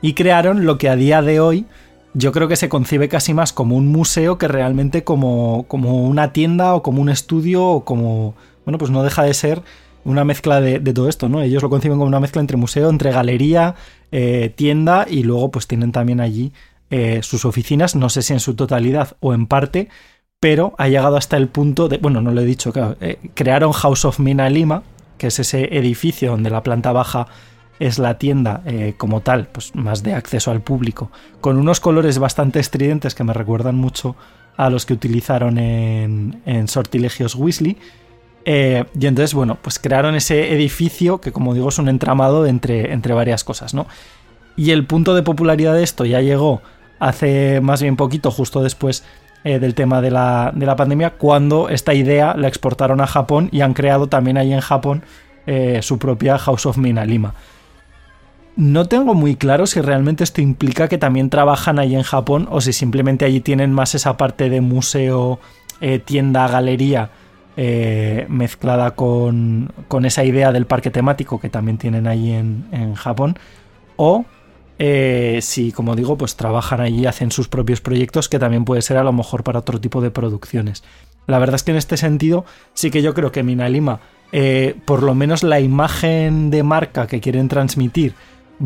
y 0.02 0.14
crearon 0.14 0.66
lo 0.66 0.78
que 0.78 0.88
a 0.88 0.96
día 0.96 1.22
de 1.22 1.38
hoy 1.38 1.66
yo 2.12 2.32
creo 2.32 2.48
que 2.48 2.56
se 2.56 2.68
concibe 2.68 3.08
casi 3.08 3.34
más 3.34 3.52
como 3.52 3.76
un 3.76 3.86
museo 3.86 4.36
que 4.36 4.48
realmente 4.48 5.04
como, 5.04 5.66
como 5.68 6.08
una 6.08 6.32
tienda 6.32 6.74
o 6.74 6.82
como 6.82 7.00
un 7.00 7.08
estudio 7.08 7.64
o 7.64 7.84
como, 7.84 8.34
bueno, 8.64 8.78
pues 8.78 8.90
no 8.90 9.04
deja 9.04 9.22
de 9.22 9.32
ser 9.32 9.62
una 10.04 10.24
mezcla 10.24 10.60
de, 10.60 10.80
todo 10.92 11.08
esto, 11.08 11.28
¿no? 11.28 11.40
Ellos 11.40 11.62
lo 11.62 11.70
conciben 11.70 11.98
como 11.98 12.08
una 12.08 12.18
mezcla 12.18 12.40
entre 12.40 12.56
museo, 12.56 12.90
entre 12.90 13.12
galería, 13.12 13.76
eh, 14.10 14.52
tienda 14.56 15.06
y 15.08 15.22
luego 15.22 15.52
pues 15.52 15.68
tienen 15.68 15.92
también 15.92 16.20
allí 16.20 16.52
eh, 16.90 17.20
sus 17.22 17.44
oficinas, 17.44 17.94
no 17.94 18.08
sé 18.08 18.22
si 18.22 18.32
en 18.32 18.40
su 18.40 18.54
totalidad 18.54 19.16
o 19.20 19.34
en 19.34 19.46
parte, 19.46 19.88
pero 20.40 20.74
ha 20.78 20.88
llegado 20.88 21.16
hasta 21.16 21.36
el 21.36 21.46
punto 21.46 21.88
de, 21.88 21.98
bueno, 21.98 22.22
no 22.22 22.32
lo 22.32 22.40
he 22.40 22.44
dicho, 22.44 22.72
claro, 22.72 22.96
crearon 23.34 23.72
House 23.72 24.04
of 24.04 24.18
Mina 24.18 24.48
Lima, 24.48 24.82
que 25.18 25.26
es 25.26 25.38
ese 25.38 25.76
edificio 25.76 26.30
donde 26.30 26.50
la 26.50 26.62
planta 26.62 26.92
baja 26.92 27.26
es 27.78 27.98
la 27.98 28.18
tienda 28.18 28.62
como 28.96 29.20
tal, 29.20 29.46
pues 29.48 29.74
más 29.76 30.02
de 30.02 30.12
acceso 30.14 30.50
al 30.50 30.62
público, 30.62 31.12
con 31.40 31.58
unos 31.58 31.78
colores 31.78 32.18
bastante 32.18 32.58
estridentes 32.58 33.14
que 33.14 33.22
me 33.22 33.32
recuerdan 33.32 33.76
mucho 33.76 34.16
a 34.56 34.68
los 34.68 34.84
que 34.84 34.94
utilizaron 34.94 35.58
en, 35.58 36.42
en 36.44 36.66
Sortilegios 36.66 37.36
Weasley 37.36 37.76
eh, 38.50 38.86
y 38.98 39.06
entonces, 39.06 39.34
bueno, 39.34 39.58
pues 39.60 39.78
crearon 39.78 40.14
ese 40.14 40.54
edificio 40.54 41.20
que, 41.20 41.32
como 41.32 41.52
digo, 41.52 41.68
es 41.68 41.78
un 41.78 41.86
entramado 41.86 42.46
entre, 42.46 42.94
entre 42.94 43.12
varias 43.12 43.44
cosas, 43.44 43.74
¿no? 43.74 43.86
Y 44.56 44.70
el 44.70 44.86
punto 44.86 45.14
de 45.14 45.22
popularidad 45.22 45.74
de 45.74 45.82
esto 45.82 46.06
ya 46.06 46.22
llegó 46.22 46.62
hace 46.98 47.60
más 47.60 47.82
bien 47.82 47.96
poquito, 47.96 48.30
justo 48.30 48.62
después 48.62 49.04
eh, 49.44 49.58
del 49.58 49.74
tema 49.74 50.00
de 50.00 50.10
la, 50.10 50.74
pandemia, 50.76 51.10
cuando 51.10 51.68
esta 51.68 51.94
idea 51.94 52.34
la 52.36 52.48
exportaron 52.48 53.00
a 53.00 53.06
Japón 53.06 53.48
y 53.52 53.60
han 53.60 53.74
creado 53.74 54.08
también 54.08 54.36
ahí 54.36 54.52
en 54.52 54.60
Japón 54.60 55.02
eh, 55.46 55.80
su 55.82 55.98
propia 55.98 56.38
House 56.38 56.66
of 56.66 56.76
Mina 56.76 57.04
Lima. 57.04 57.34
No 58.56 58.86
tengo 58.86 59.14
muy 59.14 59.36
claro 59.36 59.66
si 59.66 59.80
realmente 59.80 60.24
esto 60.24 60.40
implica 60.40 60.88
que 60.88 60.98
también 60.98 61.30
trabajan 61.30 61.78
ahí 61.78 61.94
en 61.94 62.02
Japón 62.02 62.48
o 62.50 62.60
si 62.60 62.72
simplemente 62.72 63.24
allí 63.24 63.40
tienen 63.40 63.72
más 63.72 63.94
esa 63.94 64.16
parte 64.16 64.50
de 64.50 64.60
museo, 64.60 65.38
tienda, 66.04 66.48
galería 66.48 67.10
eh, 67.60 68.24
mezclada 68.28 68.92
con, 68.92 69.72
esa 70.04 70.22
idea 70.22 70.52
del 70.52 70.66
parque 70.66 70.92
temático 70.92 71.40
que 71.40 71.48
también 71.48 71.76
tienen 71.76 72.06
ahí 72.06 72.30
en, 72.30 72.94
Japón, 72.94 73.36
o 73.96 74.24
eh, 74.78 75.40
si, 75.42 75.72
como 75.72 75.96
digo, 75.96 76.16
pues 76.16 76.36
trabajan 76.36 76.80
allí, 76.80 77.06
hacen 77.06 77.32
sus 77.32 77.48
propios 77.48 77.80
proyectos, 77.80 78.28
que 78.28 78.38
también 78.38 78.64
puede 78.64 78.82
ser 78.82 78.96
a 78.96 79.02
lo 79.02 79.12
mejor 79.12 79.42
para 79.42 79.58
otro 79.58 79.80
tipo 79.80 80.00
de 80.00 80.10
producciones. 80.10 80.84
La 81.26 81.38
verdad 81.38 81.56
es 81.56 81.62
que 81.62 81.72
en 81.72 81.76
este 81.76 81.96
sentido 81.96 82.44
sí 82.74 82.90
que 82.90 83.02
yo 83.02 83.12
creo 83.12 83.32
que 83.32 83.42
Minalima, 83.42 84.00
eh, 84.32 84.76
por 84.84 85.02
lo 85.02 85.14
menos 85.14 85.42
la 85.42 85.60
imagen 85.60 86.50
de 86.50 86.62
marca 86.62 87.06
que 87.06 87.20
quieren 87.20 87.48
transmitir, 87.48 88.14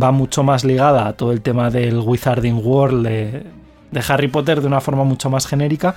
va 0.00 0.12
mucho 0.12 0.42
más 0.42 0.64
ligada 0.64 1.06
a 1.06 1.14
todo 1.14 1.32
el 1.32 1.40
tema 1.40 1.70
del 1.70 1.98
Wizarding 1.98 2.60
World 2.64 3.06
de, 3.06 3.46
de 3.90 4.04
Harry 4.08 4.28
Potter 4.28 4.60
de 4.60 4.66
una 4.66 4.80
forma 4.80 5.04
mucho 5.04 5.30
más 5.30 5.46
genérica 5.46 5.94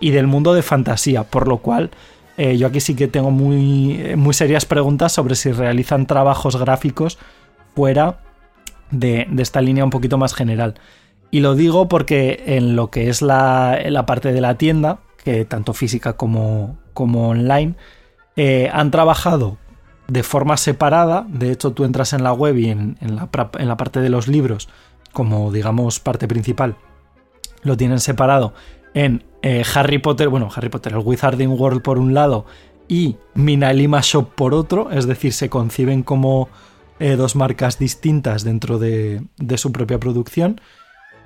y 0.00 0.10
del 0.10 0.26
mundo 0.26 0.54
de 0.54 0.62
fantasía, 0.62 1.24
por 1.24 1.48
lo 1.48 1.58
cual 1.58 1.90
eh, 2.36 2.56
yo 2.56 2.66
aquí 2.66 2.80
sí 2.80 2.94
que 2.94 3.08
tengo 3.08 3.30
muy, 3.30 4.14
muy 4.16 4.34
serias 4.34 4.64
preguntas 4.64 5.12
sobre 5.12 5.34
si 5.34 5.52
realizan 5.52 6.06
trabajos 6.06 6.56
gráficos 6.56 7.18
fuera 7.74 8.18
de, 8.90 9.26
esta 9.38 9.60
línea 9.60 9.84
un 9.84 9.90
poquito 9.90 10.18
más 10.18 10.34
general. 10.34 10.74
Y 11.30 11.40
lo 11.40 11.54
digo 11.54 11.88
porque 11.88 12.42
en 12.46 12.76
lo 12.76 12.90
que 12.90 13.08
es 13.08 13.22
la, 13.22 14.04
parte 14.06 14.32
de 14.32 14.40
la 14.40 14.56
tienda, 14.56 15.00
que 15.22 15.44
tanto 15.44 15.72
física 15.72 16.14
como, 16.14 16.78
como 16.94 17.28
online, 17.28 17.74
eh, 18.36 18.70
han 18.72 18.90
trabajado 18.90 19.58
de 20.08 20.22
forma 20.22 20.56
separada. 20.56 21.26
De 21.28 21.50
hecho, 21.50 21.72
tú 21.72 21.84
entras 21.84 22.12
en 22.12 22.22
la 22.22 22.32
web 22.32 22.56
y 22.56 22.70
en, 22.70 22.96
la, 23.00 23.28
en 23.58 23.68
la 23.68 23.76
parte 23.76 24.00
de 24.00 24.08
los 24.08 24.28
libros, 24.28 24.68
como 25.12 25.50
digamos 25.52 26.00
parte 26.00 26.28
principal, 26.28 26.76
lo 27.62 27.76
tienen 27.76 28.00
separado 28.00 28.54
en 28.94 29.24
eh, 29.42 29.62
Harry 29.74 29.98
Potter, 29.98 30.28
bueno, 30.28 30.48
Harry 30.54 30.70
Potter, 30.70 30.94
el 30.94 31.00
Wizarding 31.04 31.50
World 31.50 31.82
por 31.82 31.98
un 31.98 32.14
lado 32.14 32.46
y 32.88 33.16
Minalima 33.34 34.00
Shop 34.02 34.30
por 34.34 34.54
otro, 34.54 34.90
es 34.90 35.06
decir, 35.06 35.32
se 35.34 35.50
conciben 35.50 36.02
como 36.02 36.48
eh, 36.98 37.16
dos 37.16 37.36
marcas 37.36 37.78
distintas 37.78 38.42
dentro 38.42 38.78
de, 38.78 39.22
su 39.56 39.70
propia 39.70 40.00
producción. 40.00 40.60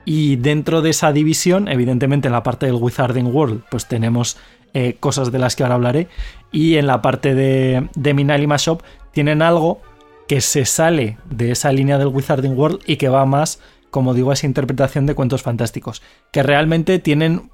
Y 0.05 0.37
dentro 0.37 0.83
de 0.83 0.91
esa 0.91 1.13
división, 1.13 1.69
evidentemente 1.69 2.27
en 2.27 2.33
la 2.33 2.43
parte 2.43 2.67
del 2.67 2.77
Wizarding 2.77 3.27
World, 3.27 3.63
pues 3.71 3.87
tenemos 3.87 4.37
eh, 4.75 4.97
cosas 4.99 5.31
de 5.31 5.39
las 5.39 5.55
que 5.55 5.63
ahora 5.63 5.77
hablaré. 5.77 6.09
Y 6.51 6.77
en 6.77 6.87
la 6.87 7.03
parte 7.03 7.35
de, 7.35 7.89
de 7.95 8.15
Minalima 8.15 8.57
Shop 8.57 8.83
tienen 9.13 9.43
algo 9.43 9.81
que 10.27 10.41
se 10.41 10.65
sale 10.65 11.19
de 11.29 11.53
esa 11.53 11.71
línea 11.71 11.99
del 11.99 12.09
Wizarding 12.09 12.59
World 12.59 12.81
y 12.87 12.97
que 12.97 13.09
va 13.09 13.25
más, 13.25 13.61
como 13.91 14.15
digo, 14.15 14.31
a 14.31 14.35
esa 14.35 14.47
interpretación 14.47 15.07
de 15.07 15.15
cuentos 15.15 15.43
fantásticos. 15.43 16.03
Que 16.33 16.43
realmente 16.43 16.99
tienen 16.99 17.51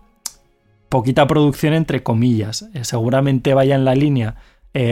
poquita 0.88 1.26
producción 1.26 1.74
entre 1.74 2.02
comillas. 2.02 2.66
Eh, 2.72 2.84
seguramente 2.84 3.52
vaya 3.52 3.74
en 3.74 3.84
la 3.84 3.94
línea 3.94 4.36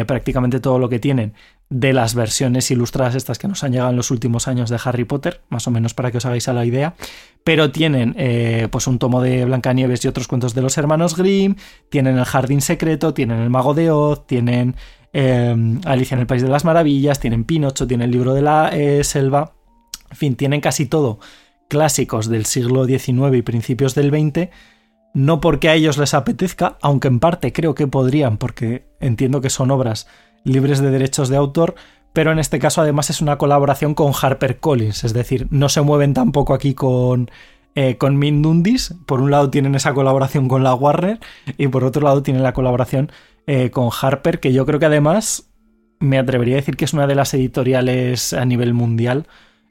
prácticamente 0.06 0.60
todo 0.60 0.78
lo 0.78 0.88
que 0.88 0.98
tienen 0.98 1.34
de 1.70 1.92
las 1.92 2.14
versiones 2.14 2.70
ilustradas 2.70 3.14
estas 3.14 3.38
que 3.38 3.48
nos 3.48 3.64
han 3.64 3.72
llegado 3.72 3.90
en 3.90 3.96
los 3.96 4.10
últimos 4.10 4.48
años 4.48 4.70
de 4.70 4.78
Harry 4.84 5.04
Potter, 5.04 5.40
más 5.48 5.66
o 5.66 5.70
menos 5.70 5.94
para 5.94 6.10
que 6.10 6.18
os 6.18 6.26
hagáis 6.26 6.48
a 6.48 6.52
la 6.52 6.64
idea, 6.64 6.94
pero 7.42 7.70
tienen 7.70 8.14
eh, 8.18 8.68
pues 8.70 8.86
un 8.86 8.98
tomo 8.98 9.20
de 9.22 9.44
Blancanieves 9.44 10.04
y 10.04 10.08
otros 10.08 10.28
cuentos 10.28 10.54
de 10.54 10.62
los 10.62 10.78
hermanos 10.78 11.16
Grimm, 11.16 11.56
tienen 11.88 12.18
el 12.18 12.24
Jardín 12.24 12.60
Secreto, 12.60 13.14
tienen 13.14 13.40
el 13.40 13.50
Mago 13.50 13.74
de 13.74 13.90
Oz, 13.90 14.26
tienen 14.26 14.76
Alicia 15.14 16.16
en 16.16 16.20
el 16.20 16.26
País 16.26 16.42
de 16.42 16.48
las 16.48 16.64
Maravillas, 16.64 17.20
tienen 17.20 17.44
Pinocho, 17.44 17.86
tienen 17.86 18.06
el 18.06 18.10
libro 18.10 18.34
de 18.34 18.42
la 18.42 18.72
selva, 19.02 19.52
en 20.10 20.16
fin, 20.16 20.34
tienen 20.34 20.60
casi 20.60 20.86
todo. 20.86 21.20
Clásicos 21.68 22.28
del 22.28 22.46
siglo 22.46 22.84
XIX 22.84 23.36
y 23.36 23.42
principios 23.42 23.94
del 23.94 24.10
XX 24.10 24.50
no 25.14 25.40
porque 25.40 25.68
a 25.68 25.74
ellos 25.74 25.96
les 25.96 26.12
apetezca, 26.12 26.76
aunque 26.82 27.08
en 27.08 27.20
parte 27.20 27.52
creo 27.52 27.74
que 27.74 27.86
podrían, 27.86 28.36
porque 28.36 28.84
entiendo 29.00 29.40
que 29.40 29.48
son 29.48 29.70
obras 29.70 30.08
libres 30.44 30.80
de 30.80 30.90
derechos 30.90 31.28
de 31.28 31.36
autor, 31.36 31.74
pero 32.12 32.30
en 32.30 32.38
este 32.38 32.58
caso 32.58 32.80
además 32.80 33.10
es 33.10 33.20
una 33.20 33.38
colaboración 33.38 33.94
con 33.94 34.12
HarperCollins, 34.12 35.04
es 35.04 35.12
decir, 35.12 35.48
no 35.50 35.68
se 35.68 35.80
mueven 35.80 36.14
tampoco 36.14 36.54
aquí 36.54 36.74
con, 36.74 37.30
eh, 37.74 37.96
con 37.96 38.20
por 39.06 39.20
un 39.20 39.30
lado 39.30 39.50
tienen 39.50 39.74
esa 39.74 39.94
colaboración 39.94 40.48
con 40.48 40.62
la 40.62 40.74
Warner 40.74 41.18
y 41.58 41.68
por 41.68 41.84
otro 41.84 42.02
lado 42.02 42.22
tienen 42.22 42.42
la 42.42 42.52
colaboración 42.52 43.10
eh, 43.46 43.70
con 43.70 43.90
Harper, 44.00 44.40
que 44.40 44.52
yo 44.52 44.64
creo 44.64 44.78
que 44.78 44.86
además 44.86 45.50
me 46.00 46.18
atrevería 46.18 46.54
a 46.54 46.56
decir 46.56 46.76
que 46.76 46.84
es 46.84 46.92
una 46.92 47.06
de 47.06 47.14
las 47.14 47.34
editoriales 47.34 48.32
a 48.32 48.44
nivel 48.44 48.74
mundial 48.74 49.26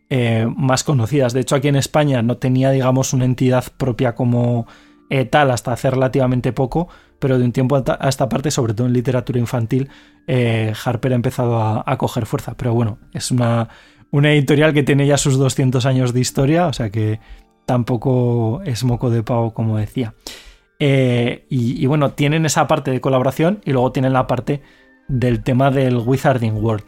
eh, 0.09 0.47
más 0.55 0.83
conocidas. 0.83 1.33
De 1.33 1.39
hecho, 1.39 1.55
aquí 1.55 1.69
en 1.69 1.75
España 1.75 2.21
no 2.21 2.37
tenía, 2.37 2.71
digamos, 2.71 3.13
una 3.13 3.25
entidad 3.25 3.65
propia 3.77 4.15
como 4.15 4.67
eh, 5.09 5.25
tal 5.25 5.51
hasta 5.51 5.73
hace 5.73 5.89
relativamente 5.89 6.53
poco, 6.53 6.87
pero 7.19 7.39
de 7.39 7.45
un 7.45 7.51
tiempo 7.51 7.75
a 7.75 8.09
esta 8.09 8.29
parte, 8.29 8.51
sobre 8.51 8.73
todo 8.73 8.85
en 8.85 8.93
literatura 8.93 9.39
infantil, 9.39 9.89
eh, 10.27 10.73
Harper 10.83 11.11
ha 11.11 11.15
empezado 11.15 11.59
a, 11.59 11.97
coger 11.97 12.25
fuerza. 12.25 12.55
Pero 12.55 12.73
bueno, 12.73 12.99
es 13.13 13.31
una, 13.31 13.69
editorial 14.11 14.73
que 14.73 14.83
tiene 14.83 15.07
ya 15.07 15.17
sus 15.17 15.37
200 15.37 15.85
años 15.85 16.13
de 16.13 16.19
historia, 16.19 16.67
o 16.67 16.73
sea 16.73 16.89
que 16.89 17.19
tampoco 17.65 18.61
es 18.65 18.83
moco 18.83 19.09
de 19.09 19.23
pavo, 19.23 19.53
como 19.53 19.77
decía. 19.77 20.13
Eh, 20.79 21.45
y, 21.49 21.85
bueno, 21.85 22.11
tienen 22.11 22.45
esa 22.45 22.67
parte 22.67 22.91
de 22.91 22.99
colaboración 22.99 23.61
y 23.63 23.71
luego 23.71 23.91
tienen 23.91 24.13
la 24.13 24.27
parte 24.27 24.61
del 25.07 25.43
tema 25.43 25.71
del 25.71 25.97
Wizarding 25.97 26.55
World. 26.55 26.83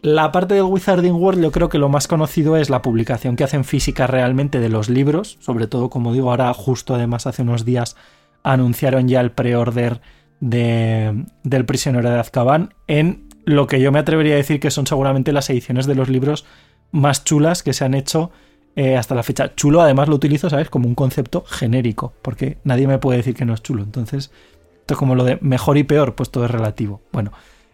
La 0.00 0.30
parte 0.30 0.54
del 0.54 0.62
Wizarding 0.62 1.14
World 1.14 1.42
yo 1.42 1.50
creo 1.50 1.68
que 1.68 1.78
lo 1.78 1.88
más 1.88 2.06
conocido 2.06 2.56
es 2.56 2.70
la 2.70 2.82
publicación 2.82 3.34
que 3.34 3.42
hacen 3.42 3.64
física 3.64 4.06
realmente 4.06 4.60
de 4.60 4.68
los 4.68 4.88
libros, 4.88 5.38
sobre 5.40 5.66
todo 5.66 5.90
como 5.90 6.12
digo 6.12 6.30
ahora 6.30 6.54
justo 6.54 6.94
además 6.94 7.26
hace 7.26 7.42
unos 7.42 7.64
días 7.64 7.96
anunciaron 8.44 9.08
ya 9.08 9.20
el 9.20 9.32
pre-order 9.32 10.00
de, 10.40 11.24
del 11.42 11.64
prisionero 11.64 12.08
de 12.08 12.18
Azkaban 12.18 12.74
en 12.86 13.28
lo 13.44 13.66
que 13.66 13.80
yo 13.80 13.92
me 13.92 13.98
atrevería 13.98 14.34
a 14.34 14.36
decir 14.36 14.60
que 14.60 14.70
son 14.70 14.86
seguramente 14.86 15.32
las 15.32 15.48
ediciones 15.50 15.86
de 15.86 15.94
los 15.94 16.08
libros 16.08 16.44
más 16.90 17.24
chulas 17.24 17.62
que 17.62 17.72
se 17.72 17.84
han 17.84 17.94
hecho 17.94 18.30
eh, 18.76 18.96
hasta 18.96 19.14
la 19.14 19.22
fecha. 19.22 19.54
Chulo 19.54 19.80
además 19.80 20.08
lo 20.08 20.14
utilizo, 20.14 20.48
¿sabes? 20.50 20.70
Como 20.70 20.86
un 20.86 20.94
concepto 20.94 21.44
genérico, 21.44 22.12
porque 22.22 22.58
nadie 22.64 22.86
me 22.86 22.98
puede 22.98 23.18
decir 23.18 23.34
que 23.34 23.44
no 23.44 23.54
es 23.54 23.62
chulo. 23.62 23.82
Entonces, 23.82 24.30
esto 24.80 24.94
es 24.94 24.98
como 24.98 25.14
lo 25.14 25.24
de 25.24 25.38
mejor 25.40 25.78
y 25.78 25.84
peor, 25.84 26.14
pues 26.14 26.30
todo 26.30 26.44
es 26.44 26.50
relativo. 26.50 27.00
Bueno, 27.10 27.32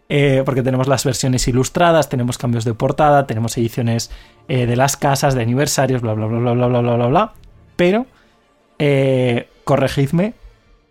eh, 0.09 0.43
porque 0.45 0.63
tenemos 0.63 0.89
las 0.89 1.05
versiones 1.05 1.47
ilustradas, 1.49 2.09
tenemos 2.09 2.39
cambios 2.39 2.65
de 2.65 2.75
portada, 2.75 3.27
tenemos 3.27 3.57
ediciones 3.59 4.11
eh, 4.49 4.67
de 4.67 4.77
las 4.77 4.97
casas, 4.97 5.35
de 5.35 5.43
aniversarios, 5.43 6.01
bla, 6.01 6.15
bla, 6.15 6.27
bla, 6.27 6.39
bla, 6.39 6.53
bla, 6.53 6.67
bla, 6.69 6.81
bla, 6.81 6.95
bla, 6.95 7.07
bla. 7.07 7.33
Pero, 7.77 8.07
corregidme, 9.65 10.35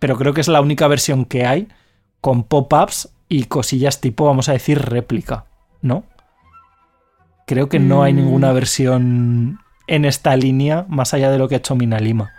pero 0.04 0.18
creo 0.18 0.34
que 0.34 0.42
es 0.42 0.48
la 0.48 0.60
única 0.60 0.86
versión 0.86 1.24
que 1.24 1.46
hay 1.46 1.66
con 2.20 2.42
pop-ups 2.44 3.08
y 3.26 3.44
cosillas 3.44 4.02
tipo, 4.02 4.26
vamos 4.26 4.50
a 4.50 4.52
decir, 4.52 4.78
réplica, 4.78 5.46
¿no? 5.80 6.04
Creo 7.46 7.70
que 7.70 7.78
no 7.78 8.02
hay 8.02 8.12
Mm. 8.12 8.16
ninguna 8.16 8.52
versión 8.52 9.60
en 9.86 10.04
esta 10.04 10.36
línea 10.36 10.84
más 10.90 11.14
allá 11.14 11.30
de 11.30 11.38
lo 11.38 11.48
que 11.48 11.54
ha 11.54 11.58
hecho 11.58 11.74
Mina 11.74 11.98
Lima. 12.00 12.30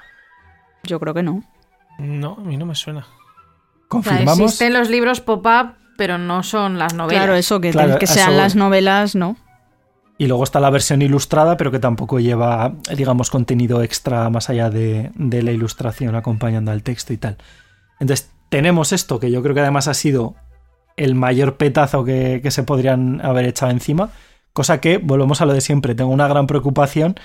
Yo 0.83 0.99
creo 0.99 1.15
que 1.15 1.23
no. 1.23 1.41
No, 1.97 2.35
a 2.39 2.41
mí 2.43 2.55
no 2.55 2.67
me 2.67 2.75
suena. 2.75 2.99
O 2.99 3.03
sea, 3.03 3.87
¿Confirmamos? 3.87 4.39
existen 4.41 4.71
los 4.71 4.91
libros 4.91 5.19
pop-up, 5.21 5.73
pero 5.97 6.19
no 6.19 6.43
son 6.43 6.77
las 6.77 6.93
novelas. 6.93 7.23
Claro, 7.23 7.35
eso, 7.35 7.59
que, 7.61 7.71
Claro, 7.71 7.97
que 7.97 8.05
eso 8.05 8.13
sean 8.13 8.37
las 8.37 8.55
novelas, 8.55 9.15
no. 9.15 9.37
Y 10.17 10.27
luego 10.27 10.43
está 10.43 10.59
la 10.59 10.69
versión 10.69 11.01
ilustrada, 11.01 11.57
pero 11.57 11.71
que 11.71 11.79
tampoco 11.79 12.19
lleva, 12.19 12.73
digamos, 12.95 13.29
contenido 13.29 13.83
extra 13.83 14.29
más 14.29 14.49
allá 14.49 14.69
de, 14.69 15.11
de 15.15 15.43
la 15.43 15.51
ilustración 15.51 16.15
acompañando 16.15 16.71
al 16.71 16.83
texto 16.83 17.11
y 17.11 17.17
tal. 17.17 17.37
Entonces, 17.99 18.31
tenemos 18.49 18.93
esto, 18.93 19.19
que 19.19 19.31
yo 19.31 19.43
creo 19.43 19.53
que 19.53 19.61
además 19.61 19.87
ha 19.87 19.93
sido 19.93 20.35
el 20.95 21.15
mayor 21.15 21.57
petazo 21.57 22.05
que, 22.05 22.39
que 22.41 22.51
se 22.51 22.63
podrían 22.63 23.19
haber 23.25 23.45
echado 23.45 23.71
encima. 23.71 24.11
Cosa 24.53 24.79
que, 24.79 24.97
volvemos 24.97 25.41
a 25.41 25.45
lo 25.45 25.53
de 25.53 25.59
siempre, 25.59 25.95
tengo 25.95 26.11
una 26.11 26.29
gran 26.29 26.47
preocupación 26.47 27.15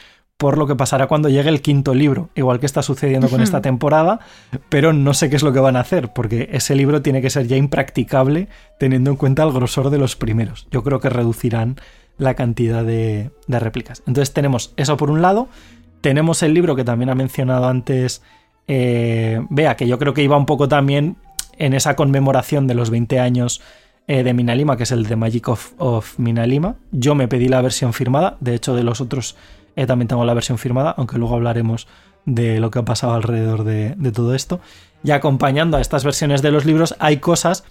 por 0.40 0.56
lo 0.56 0.66
que 0.66 0.74
pasará 0.74 1.06
cuando 1.06 1.28
llegue 1.28 1.50
el 1.50 1.60
quinto 1.60 1.92
libro, 1.92 2.30
igual 2.34 2.60
que 2.60 2.66
está 2.66 2.82
sucediendo 2.82 3.28
con 3.28 3.42
esta 3.42 3.60
temporada, 3.60 4.20
pero 4.70 4.94
no 4.94 5.12
sé 5.12 5.28
qué 5.28 5.36
es 5.36 5.42
lo 5.42 5.52
que 5.52 5.60
van 5.60 5.76
a 5.76 5.80
hacer, 5.80 6.14
porque 6.14 6.48
ese 6.52 6.74
libro 6.74 7.02
tiene 7.02 7.20
que 7.20 7.28
ser 7.28 7.46
ya 7.46 7.58
impracticable 7.58 8.48
teniendo 8.78 9.10
en 9.10 9.16
cuenta 9.16 9.42
el 9.42 9.52
grosor 9.52 9.90
de 9.90 9.98
los 9.98 10.16
primeros. 10.16 10.66
Yo 10.70 10.82
creo 10.82 10.98
que 10.98 11.10
reducirán 11.10 11.76
la 12.20 12.34
cantidad 12.34 12.84
de, 12.84 13.30
réplicas. 13.48 14.02
Entonces 14.06 14.32
tenemos 14.32 14.72
eso 14.76 14.96
por 14.96 15.10
un 15.10 15.22
lado, 15.22 15.48
tenemos 16.00 16.42
el 16.42 16.54
libro 16.54 16.76
que 16.76 16.84
también 16.84 17.10
ha 17.10 17.14
mencionado 17.14 17.66
antes 17.66 18.22
eh, 18.68 19.40
Bea, 19.48 19.76
que 19.76 19.88
yo 19.88 19.98
creo 19.98 20.14
que 20.14 20.22
iba 20.22 20.36
un 20.36 20.46
poco 20.46 20.68
también 20.68 21.16
en 21.58 21.72
esa 21.74 21.96
conmemoración 21.96 22.66
de 22.66 22.74
los 22.74 22.90
20 22.90 23.18
años 23.18 23.62
eh, 24.06 24.22
de 24.22 24.34
Minalima, 24.34 24.76
que 24.76 24.84
es 24.84 24.92
el 24.92 25.08
The 25.08 25.16
Magic 25.16 25.48
of, 25.48 25.72
of 25.78 26.18
Minalima. 26.18 26.76
Yo 26.92 27.14
me 27.14 27.26
pedí 27.26 27.48
la 27.48 27.62
versión 27.62 27.92
firmada, 27.94 28.36
de 28.40 28.54
hecho 28.54 28.74
de 28.74 28.84
los 28.84 29.00
otros 29.00 29.36
eh, 29.74 29.86
también 29.86 30.08
tengo 30.08 30.24
la 30.24 30.34
versión 30.34 30.58
firmada, 30.58 30.94
aunque 30.96 31.18
luego 31.18 31.34
hablaremos 31.34 31.88
de 32.26 32.60
lo 32.60 32.70
que 32.70 32.80
ha 32.80 32.84
pasado 32.84 33.14
alrededor 33.14 33.64
de, 33.64 33.94
de 33.96 34.12
todo 34.12 34.34
esto. 34.34 34.60
Y 35.02 35.12
acompañando 35.12 35.78
a 35.78 35.80
estas 35.80 36.04
versiones 36.04 36.42
de 36.42 36.50
los 36.50 36.66
libros 36.66 36.94
hay 36.98 37.16
cosas 37.16 37.64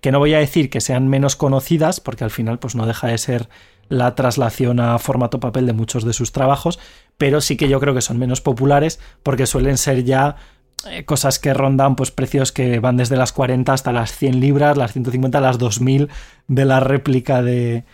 que 0.00 0.12
no 0.12 0.20
voy 0.20 0.34
a 0.34 0.38
decir 0.38 0.70
que 0.70 0.80
sean 0.80 1.08
menos 1.08 1.34
conocidas, 1.34 1.98
porque 1.98 2.22
al 2.22 2.30
final 2.30 2.60
pues 2.60 2.76
no 2.76 2.86
deja 2.86 3.08
de 3.08 3.18
ser 3.18 3.48
la 3.88 4.14
traslación 4.14 4.80
a 4.80 4.98
formato 4.98 5.40
papel 5.40 5.66
de 5.66 5.72
muchos 5.72 6.04
de 6.04 6.12
sus 6.12 6.32
trabajos, 6.32 6.78
pero 7.18 7.40
sí 7.40 7.56
que 7.56 7.68
yo 7.68 7.80
creo 7.80 7.94
que 7.94 8.00
son 8.00 8.18
menos 8.18 8.40
populares 8.40 9.00
porque 9.22 9.46
suelen 9.46 9.78
ser 9.78 10.04
ya 10.04 10.36
eh, 10.90 11.04
cosas 11.04 11.38
que 11.38 11.54
rondan 11.54 11.96
pues 11.96 12.10
precios 12.10 12.52
que 12.52 12.78
van 12.80 12.96
desde 12.96 13.16
las 13.16 13.32
40 13.32 13.72
hasta 13.72 13.92
las 13.92 14.12
100 14.12 14.40
libras, 14.40 14.76
las 14.76 14.92
150, 14.92 15.40
las 15.40 15.58
2000 15.58 16.08
de 16.48 16.64
la 16.64 16.80
réplica 16.80 17.42
de, 17.42 17.84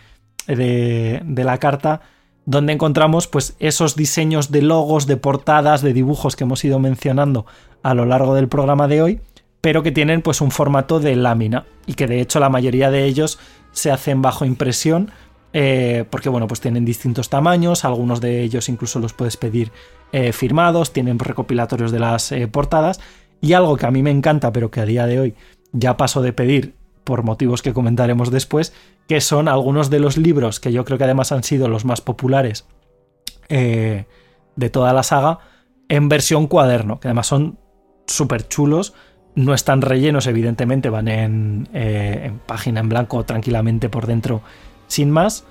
de, 0.47 1.21
de 1.23 1.43
la 1.43 1.57
carta 1.59 2.01
donde 2.45 2.73
encontramos 2.73 3.27
pues 3.27 3.55
esos 3.59 3.95
diseños 3.95 4.51
de 4.51 4.61
logos, 4.61 5.07
de 5.07 5.17
portadas, 5.17 5.81
de 5.81 5.93
dibujos 5.93 6.35
que 6.35 6.43
hemos 6.43 6.63
ido 6.65 6.79
mencionando 6.79 7.45
a 7.83 7.93
lo 7.93 8.05
largo 8.05 8.35
del 8.35 8.49
programa 8.49 8.87
de 8.87 9.01
hoy, 9.01 9.21
pero 9.61 9.83
que 9.83 9.91
tienen 9.91 10.21
pues 10.21 10.41
un 10.41 10.51
formato 10.51 10.99
de 10.99 11.15
lámina 11.15 11.65
y 11.85 11.93
que 11.93 12.07
de 12.07 12.19
hecho 12.19 12.39
la 12.39 12.49
mayoría 12.49 12.91
de 12.91 13.05
ellos 13.05 13.39
se 13.71 13.91
hacen 13.91 14.21
bajo 14.21 14.45
impresión 14.45 15.11
eh, 15.55 16.05
porque 16.09 16.29
bueno 16.29 16.47
pues 16.47 16.61
tienen 16.61 16.83
distintos 16.83 17.29
tamaños, 17.29 17.85
algunos 17.85 18.19
de 18.21 18.41
ellos 18.41 18.69
incluso 18.69 18.99
los 18.99 19.13
puedes 19.13 19.37
pedir 19.37 19.71
eh, 20.11 20.33
firmados, 20.33 20.91
tienen 20.91 21.19
recopilatorios 21.19 21.91
de 21.91 21.99
las 21.99 22.31
eh, 22.31 22.47
portadas 22.47 22.99
y 23.39 23.53
algo 23.53 23.77
que 23.77 23.85
a 23.85 23.91
mí 23.91 24.01
me 24.01 24.09
encanta 24.09 24.51
pero 24.51 24.71
que 24.71 24.81
a 24.81 24.85
día 24.85 25.05
de 25.05 25.19
hoy 25.19 25.35
ya 25.71 25.95
paso 25.95 26.23
de 26.23 26.33
pedir 26.33 26.73
por 27.03 27.21
motivos 27.21 27.61
que 27.61 27.73
comentaremos 27.73 28.31
después, 28.31 28.73
que 29.07 29.21
son 29.21 29.47
algunos 29.47 29.91
de 29.91 29.99
los 29.99 30.17
libros 30.17 30.59
que 30.59 30.71
yo 30.71 30.85
creo 30.85 30.97
que 30.97 31.03
además 31.03 31.31
han 31.31 31.43
sido 31.43 31.67
los 31.67 31.85
más 31.85 32.01
populares 32.01 32.65
de 33.49 34.69
toda 34.71 34.93
la 34.93 35.03
saga 35.03 35.37
en 35.89 36.09
versión 36.09 36.47
cuaderno, 36.47 36.99
que 36.99 37.09
además 37.09 37.27
son 37.27 37.59
súper 38.07 38.47
chulos, 38.47 38.93
no 39.35 39.53
están 39.53 39.81
rellenos 39.81 40.25
evidentemente, 40.25 40.89
van 40.89 41.07
en, 41.07 42.39
página 42.47 42.79
en 42.79 42.89
blanco 42.89 43.25
tranquilamente 43.25 43.89
por 43.89 44.07
dentro 44.07 44.41
sin 44.93 45.11
más, 45.11 45.43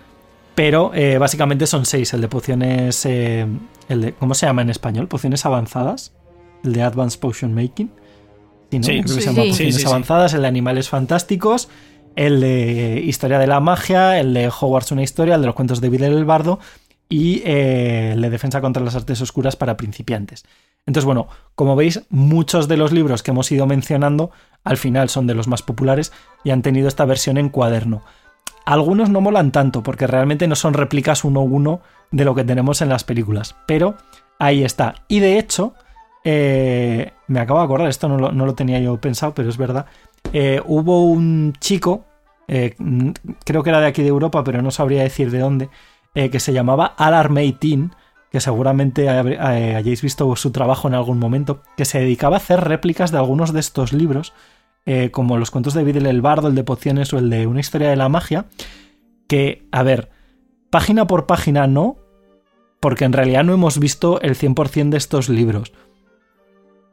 pero 0.54 0.92
eh, 0.94 1.18
básicamente 1.18 1.66
son 1.66 1.84
seis, 1.86 2.12
el 2.14 2.20
de 2.20 2.28
pociones, 2.28 3.04
eh, 3.06 3.46
el 3.88 4.00
de, 4.00 4.12
¿cómo 4.14 4.34
se 4.34 4.46
llama 4.46 4.62
en 4.62 4.70
español? 4.70 5.08
Pociones 5.08 5.44
avanzadas, 5.46 6.12
el 6.64 6.72
de 6.72 6.82
Advanced 6.82 7.20
Potion 7.20 7.52
Making. 7.54 7.90
Sí, 8.70 8.78
¿no? 8.78 8.84
Sí, 8.84 8.90
Creo 8.90 9.02
que 9.02 9.08
sí, 9.08 9.20
se 9.20 9.26
llama 9.26 9.42
sí. 9.42 9.48
Pociones 9.50 9.56
Sí, 9.56 9.72
sí, 9.72 9.80
sí. 9.80 9.86
avanzadas, 9.86 10.34
el 10.34 10.42
de 10.42 10.48
animales 10.48 10.88
fantásticos, 10.88 11.68
el 12.16 12.40
de 12.40 13.02
Historia 13.04 13.38
de 13.38 13.46
la 13.46 13.60
Magia, 13.60 14.20
el 14.20 14.34
de 14.34 14.48
Hogwarts 14.48 14.92
una 14.92 15.02
historia, 15.02 15.34
el 15.34 15.40
de 15.40 15.46
los 15.46 15.56
cuentos 15.56 15.80
de 15.80 15.88
Videl 15.88 16.12
el 16.12 16.24
Bardo 16.24 16.58
y 17.08 17.42
eh, 17.44 18.12
el 18.12 18.22
de 18.22 18.30
Defensa 18.30 18.60
contra 18.60 18.82
las 18.82 18.94
Artes 18.94 19.20
Oscuras 19.20 19.56
para 19.56 19.76
principiantes. 19.76 20.44
Entonces, 20.86 21.04
bueno, 21.04 21.28
como 21.54 21.76
veis, 21.76 22.02
muchos 22.10 22.68
de 22.68 22.76
los 22.76 22.92
libros 22.92 23.22
que 23.22 23.30
hemos 23.30 23.50
ido 23.52 23.66
mencionando 23.66 24.30
al 24.64 24.76
final 24.76 25.08
son 25.08 25.26
de 25.26 25.34
los 25.34 25.46
más 25.48 25.62
populares 25.62 26.12
y 26.44 26.50
han 26.50 26.62
tenido 26.62 26.88
esta 26.88 27.04
versión 27.04 27.38
en 27.38 27.48
cuaderno. 27.50 28.02
Algunos 28.64 29.10
no 29.10 29.20
molan 29.20 29.52
tanto 29.52 29.82
porque 29.82 30.06
realmente 30.06 30.46
no 30.46 30.54
son 30.54 30.74
réplicas 30.74 31.24
uno 31.24 31.40
a 31.40 31.44
uno 31.44 31.80
de 32.10 32.24
lo 32.24 32.34
que 32.34 32.44
tenemos 32.44 32.80
en 32.82 32.88
las 32.88 33.04
películas, 33.04 33.56
pero 33.66 33.96
ahí 34.38 34.62
está. 34.64 34.94
Y 35.08 35.20
de 35.20 35.38
hecho, 35.38 35.74
eh, 36.24 37.12
me 37.26 37.40
acabo 37.40 37.58
de 37.60 37.64
acordar, 37.64 37.88
esto 37.88 38.08
no 38.08 38.30
lo, 38.30 38.54
tenía 38.54 38.78
yo 38.78 38.96
pensado, 39.00 39.34
pero 39.34 39.48
es 39.48 39.56
verdad. 39.56 39.86
Eh, 40.32 40.60
hubo 40.64 41.04
un 41.06 41.54
chico, 41.58 42.04
eh, 42.48 42.74
creo 43.44 43.62
que 43.62 43.70
era 43.70 43.80
de 43.80 43.86
aquí 43.86 44.02
de 44.02 44.08
Europa, 44.08 44.44
pero 44.44 44.62
no 44.62 44.70
sabría 44.70 45.02
decir 45.02 45.30
de 45.30 45.38
dónde, 45.38 45.68
que 46.14 46.40
se 46.40 46.52
llamaba 46.52 46.94
Alarm 46.98 47.36
18, 47.36 47.90
que 48.30 48.40
seguramente 48.40 49.08
hayáis 49.08 50.02
visto 50.02 50.34
su 50.36 50.52
trabajo 50.52 50.88
en 50.88 50.94
algún 50.94 51.18
momento, 51.18 51.62
que 51.76 51.86
se 51.86 52.00
dedicaba 52.00 52.36
a 52.36 52.38
hacer 52.38 52.60
réplicas 52.60 53.10
de 53.10 53.18
algunos 53.18 53.52
de 53.52 53.60
estos 53.60 53.92
libros, 53.92 54.34
eh, 54.86 55.10
como 55.10 55.38
los 55.38 55.50
cuentos 55.50 55.74
de 55.74 55.84
Videl 55.84 56.06
el 56.06 56.22
Bardo, 56.22 56.48
el 56.48 56.54
de 56.54 56.64
Pociones 56.64 57.12
o 57.12 57.18
el 57.18 57.30
de 57.30 57.46
Una 57.46 57.60
historia 57.60 57.90
de 57.90 57.96
la 57.96 58.08
magia, 58.08 58.46
que, 59.28 59.66
a 59.72 59.82
ver, 59.82 60.10
página 60.70 61.06
por 61.06 61.26
página 61.26 61.66
no, 61.66 61.96
porque 62.80 63.04
en 63.04 63.12
realidad 63.12 63.44
no 63.44 63.54
hemos 63.54 63.78
visto 63.78 64.20
el 64.20 64.36
100% 64.36 64.90
de 64.90 64.98
estos 64.98 65.28
libros, 65.28 65.72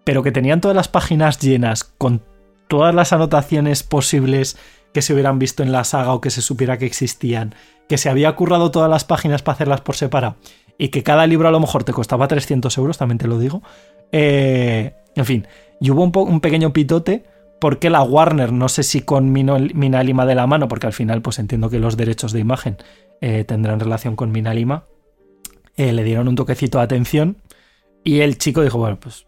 pero 0.04 0.24
que 0.24 0.32
tenían 0.32 0.62
todas 0.62 0.76
las 0.76 0.88
páginas 0.88 1.40
llenas 1.40 1.84
con 1.84 2.22
todas 2.68 2.94
las 2.94 3.12
anotaciones 3.14 3.84
posibles 3.84 4.58
que 4.94 5.02
se 5.02 5.14
hubieran 5.14 5.40
visto 5.40 5.64
en 5.64 5.72
la 5.72 5.84
saga 5.84 6.14
o 6.14 6.22
que 6.22 6.30
se 6.30 6.42
supiera 6.42 6.78
que 6.78 6.86
existían, 6.86 7.56
que 7.88 7.98
se 7.98 8.10
había 8.10 8.36
currado 8.36 8.72
todas 8.72 8.90
las 8.90 9.04
páginas 9.04 9.42
para 9.42 9.56
hacerlas 9.56 9.82
por 9.82 9.96
separado 9.96 10.38
y 10.78 10.90
que 10.90 11.04
cada 11.04 11.28
libro 11.28 11.48
a 11.48 11.52
lo 11.52 11.60
mejor 11.60 11.84
te 11.84 11.92
costaba 11.92 12.28
300 12.28 12.76
euros, 12.78 12.98
también 12.98 13.18
te 13.18 13.28
lo 13.28 13.38
digo. 13.38 13.62
Eh, 14.12 14.94
en 15.16 15.26
fin, 15.26 15.48
y 15.82 15.92
hubo 15.92 16.04
un, 16.04 16.40
pequeño 16.40 16.72
pitote 16.72 17.26
porque 17.60 17.90
la 17.90 18.02
Warner, 18.02 18.52
no 18.52 18.70
sé 18.70 18.84
si 18.84 19.02
con 19.02 19.32
Mina 19.32 20.04
Lima 20.04 20.26
de 20.26 20.36
la 20.36 20.48
mano, 20.48 20.68
porque 20.68 20.88
al 20.88 20.94
final 20.94 21.22
pues 21.22 21.40
entiendo 21.40 21.70
que 21.70 21.80
los 21.80 21.98
derechos 21.98 22.32
de 22.32 22.40
imagen 22.40 22.78
eh, 23.22 23.44
tendrán 23.44 23.80
relación 23.80 24.16
con 24.16 24.32
Mina 24.32 24.54
Lima, 24.54 24.86
eh, 25.76 25.92
le 25.92 26.04
dieron 26.04 26.28
un 26.28 26.36
toquecito 26.36 26.78
de 26.78 26.86
atención 26.86 27.38
y 28.04 28.22
el 28.22 28.38
chico 28.38 28.62
dijo, 28.62 28.78
bueno, 28.78 29.00
pues 29.00 29.28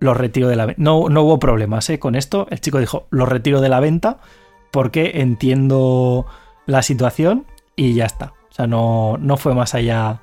lo 0.00 0.14
retiro 0.14 0.48
de 0.48 0.56
la 0.56 0.66
venta. 0.66 0.82
No, 0.82 1.08
no 1.08 1.22
hubo 1.22 1.38
problemas 1.38 1.88
¿eh? 1.90 1.98
con 1.98 2.14
esto. 2.14 2.46
El 2.50 2.60
chico 2.60 2.78
dijo, 2.78 3.06
lo 3.10 3.26
retiro 3.26 3.60
de 3.60 3.68
la 3.68 3.80
venta 3.80 4.18
porque 4.70 5.12
entiendo 5.16 6.26
la 6.66 6.82
situación 6.82 7.46
y 7.76 7.94
ya 7.94 8.06
está. 8.06 8.34
O 8.50 8.52
sea, 8.52 8.66
no, 8.66 9.16
no 9.18 9.36
fue 9.36 9.54
más 9.54 9.74
allá 9.74 10.20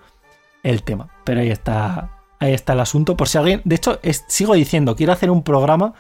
el 0.64 0.84
tema. 0.84 1.10
Pero 1.24 1.42
ahí 1.42 1.50
está, 1.50 2.22
ahí 2.40 2.54
está 2.54 2.74
el 2.74 2.80
asunto. 2.82 3.18
Por 3.18 3.28
si 3.28 3.38
alguien, 3.38 3.62
de 3.64 3.76
hecho, 3.76 4.00
es, 4.04 4.26
sigo 4.28 4.54
diciendo, 4.54 4.96
quiero 4.96 5.14
hacer 5.14 5.32
un 5.32 5.44
programa 5.44 5.94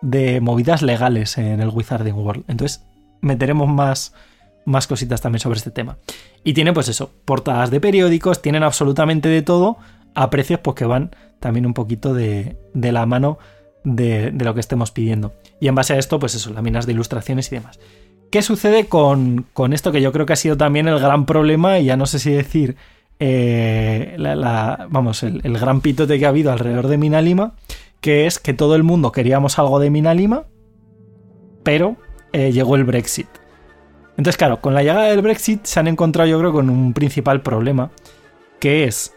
de 0.00 0.40
movidas 0.40 0.82
legales 0.82 1.38
en 1.38 1.60
el 1.60 1.68
Wizarding 1.68 2.14
World. 2.14 2.44
Entonces, 2.48 2.84
meteremos 3.20 3.68
más, 3.68 4.14
más 4.64 4.86
cositas 4.86 5.20
también 5.20 5.40
sobre 5.40 5.58
este 5.58 5.70
tema. 5.70 5.98
Y 6.44 6.54
tiene, 6.54 6.72
pues 6.72 6.88
eso, 6.88 7.12
portadas 7.24 7.70
de 7.70 7.80
periódicos, 7.80 8.42
tienen 8.42 8.62
absolutamente 8.62 9.28
de 9.28 9.42
todo 9.42 9.78
a 10.14 10.30
precios 10.30 10.60
pues, 10.60 10.76
que 10.76 10.84
van 10.84 11.14
también 11.40 11.66
un 11.66 11.74
poquito 11.74 12.14
de, 12.14 12.56
de 12.74 12.92
la 12.92 13.06
mano 13.06 13.38
de, 13.84 14.30
de, 14.30 14.44
lo 14.44 14.54
que 14.54 14.60
estemos 14.60 14.90
pidiendo. 14.90 15.34
Y 15.60 15.68
en 15.68 15.74
base 15.74 15.94
a 15.94 15.98
esto, 15.98 16.18
pues 16.18 16.34
eso, 16.34 16.52
láminas 16.52 16.86
de 16.86 16.92
ilustraciones 16.92 17.50
y 17.52 17.56
demás. 17.56 17.78
¿Qué 18.30 18.42
sucede 18.42 18.86
con, 18.86 19.46
con 19.52 19.72
esto 19.72 19.92
que 19.92 20.02
yo 20.02 20.12
creo 20.12 20.26
que 20.26 20.34
ha 20.34 20.36
sido 20.36 20.56
también 20.56 20.86
el 20.88 20.98
gran 20.98 21.24
problema 21.24 21.78
y 21.78 21.86
ya 21.86 21.96
no 21.96 22.06
sé 22.06 22.18
si 22.18 22.30
decir 22.30 22.76
eh, 23.20 24.14
la, 24.18 24.86
vamos, 24.90 25.22
el, 25.22 25.40
el 25.44 25.58
gran 25.58 25.80
pitote 25.80 26.18
que 26.18 26.26
ha 26.26 26.28
habido 26.28 26.52
alrededor 26.52 26.88
de 26.88 26.98
Minalima, 26.98 27.54
que 28.00 28.26
es 28.26 28.38
que 28.38 28.54
todo 28.54 28.74
el 28.74 28.82
mundo 28.82 29.12
queríamos 29.12 29.58
algo 29.58 29.80
de 29.80 29.90
Minalima, 29.90 30.46
pero 31.62 31.96
eh, 32.32 32.52
llegó 32.52 32.76
el 32.76 32.84
Brexit. 32.84 33.28
Entonces, 34.16 34.36
claro, 34.36 34.60
con 34.60 34.74
la 34.74 34.82
llegada 34.82 35.04
del 35.04 35.22
Brexit 35.22 35.64
se 35.64 35.78
han 35.78 35.86
encontrado 35.86 36.28
yo 36.28 36.38
creo 36.38 36.52
con 36.52 36.70
un 36.70 36.92
principal 36.92 37.40
problema, 37.42 37.90
que 38.58 38.84
es 38.84 39.14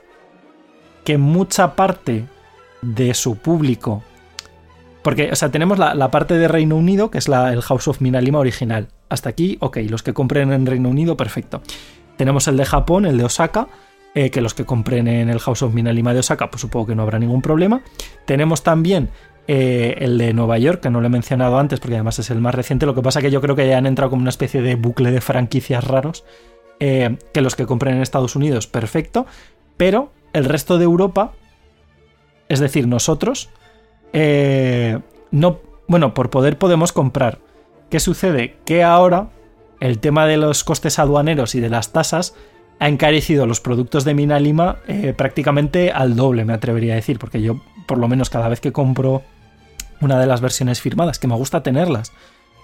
que 1.03 1.17
mucha 1.17 1.75
parte 1.75 2.25
de 2.81 3.13
su 3.13 3.37
público, 3.37 4.03
porque, 5.01 5.31
o 5.31 5.35
sea, 5.35 5.49
tenemos 5.49 5.79
la, 5.79 6.11
parte 6.11 6.35
de 6.35 6.47
Reino 6.47 6.75
Unido, 6.75 7.09
que 7.09 7.17
es 7.17 7.27
la, 7.27 7.51
el 7.51 7.61
House 7.63 7.87
of 7.87 8.01
Minalima 8.01 8.37
original. 8.37 8.89
Hasta 9.09 9.29
aquí, 9.29 9.57
ok, 9.59 9.77
los 9.89 10.03
que 10.03 10.13
compren 10.13 10.53
en 10.53 10.67
Reino 10.67 10.89
Unido, 10.89 11.17
perfecto. 11.17 11.63
Tenemos 12.17 12.47
el 12.47 12.57
de 12.57 12.65
Japón, 12.65 13.07
el 13.07 13.17
de 13.17 13.23
Osaka, 13.23 13.67
eh, 14.13 14.29
que 14.29 14.41
los 14.41 14.53
que 14.53 14.65
compren 14.65 15.07
en 15.07 15.29
el 15.29 15.39
House 15.39 15.61
of 15.61 15.73
Minalima 15.73 16.13
de 16.13 16.19
Osaka, 16.19 16.51
pues 16.51 16.61
supongo 16.61 16.87
que 16.87 16.95
no 16.95 17.03
habrá 17.03 17.17
ningún 17.17 17.41
problema. 17.41 17.81
Tenemos 18.25 18.61
también 18.63 19.09
eh, 19.47 19.95
el 19.99 20.17
de 20.17 20.33
Nueva 20.33 20.57
York, 20.57 20.81
que 20.81 20.89
no 20.89 20.99
lo 20.99 21.07
he 21.07 21.09
mencionado 21.09 21.57
antes 21.57 21.79
porque 21.79 21.95
además 21.95 22.19
es 22.19 22.29
el 22.29 22.41
más 22.41 22.53
reciente. 22.53 22.85
Lo 22.85 22.93
que 22.93 23.01
pasa 23.01 23.21
que 23.21 23.31
yo 23.31 23.39
creo 23.41 23.55
que 23.55 23.67
ya 23.67 23.77
han 23.77 23.85
entrado 23.85 24.09
como 24.09 24.21
una 24.21 24.29
especie 24.29 24.61
de 24.61 24.75
bucle 24.75 25.11
de 25.11 25.21
franquicias 25.21 25.85
raros. 25.85 26.25
eh, 26.79 27.17
que 27.31 27.41
los 27.41 27.55
que 27.55 27.67
compren 27.67 27.95
en 27.95 28.01
Estados 28.01 28.35
Unidos, 28.35 28.67
perfecto. 28.67 29.27
Pero 29.77 30.11
el 30.33 30.45
resto 30.45 30.77
de 30.77 30.85
Europa, 30.85 31.33
es 32.49 32.59
decir, 32.59 32.87
nosotros, 32.87 33.49
no. 35.31 35.59
Bueno, 35.87 36.13
por 36.13 36.29
poder 36.29 36.57
podemos 36.57 36.91
comprar. 36.91 37.39
¿Qué 37.89 37.99
sucede? 37.99 38.55
Que 38.65 38.83
ahora 38.83 39.29
el 39.79 39.99
tema 39.99 40.25
de 40.25 40.37
los 40.37 40.63
costes 40.63 40.99
aduaneros 40.99 41.53
y 41.53 41.59
de 41.59 41.69
las 41.69 41.91
tasas 41.91 42.35
ha 42.81 42.87
encarecido 42.87 43.45
los 43.45 43.61
productos 43.61 44.05
de 44.05 44.15
Mina 44.15 44.39
Lima 44.39 44.77
eh, 44.87 45.13
prácticamente 45.15 45.91
al 45.91 46.15
doble, 46.15 46.45
me 46.45 46.53
atrevería 46.53 46.93
a 46.93 46.95
decir, 46.95 47.19
porque 47.19 47.39
yo, 47.39 47.61
por 47.85 47.99
lo 47.99 48.07
menos, 48.07 48.31
cada 48.31 48.49
vez 48.49 48.59
que 48.59 48.71
compro 48.71 49.21
una 49.99 50.19
de 50.19 50.25
las 50.25 50.41
versiones 50.41 50.81
firmadas, 50.81 51.19
que 51.19 51.27
me 51.27 51.35
gusta 51.35 51.61
tenerlas, 51.61 52.11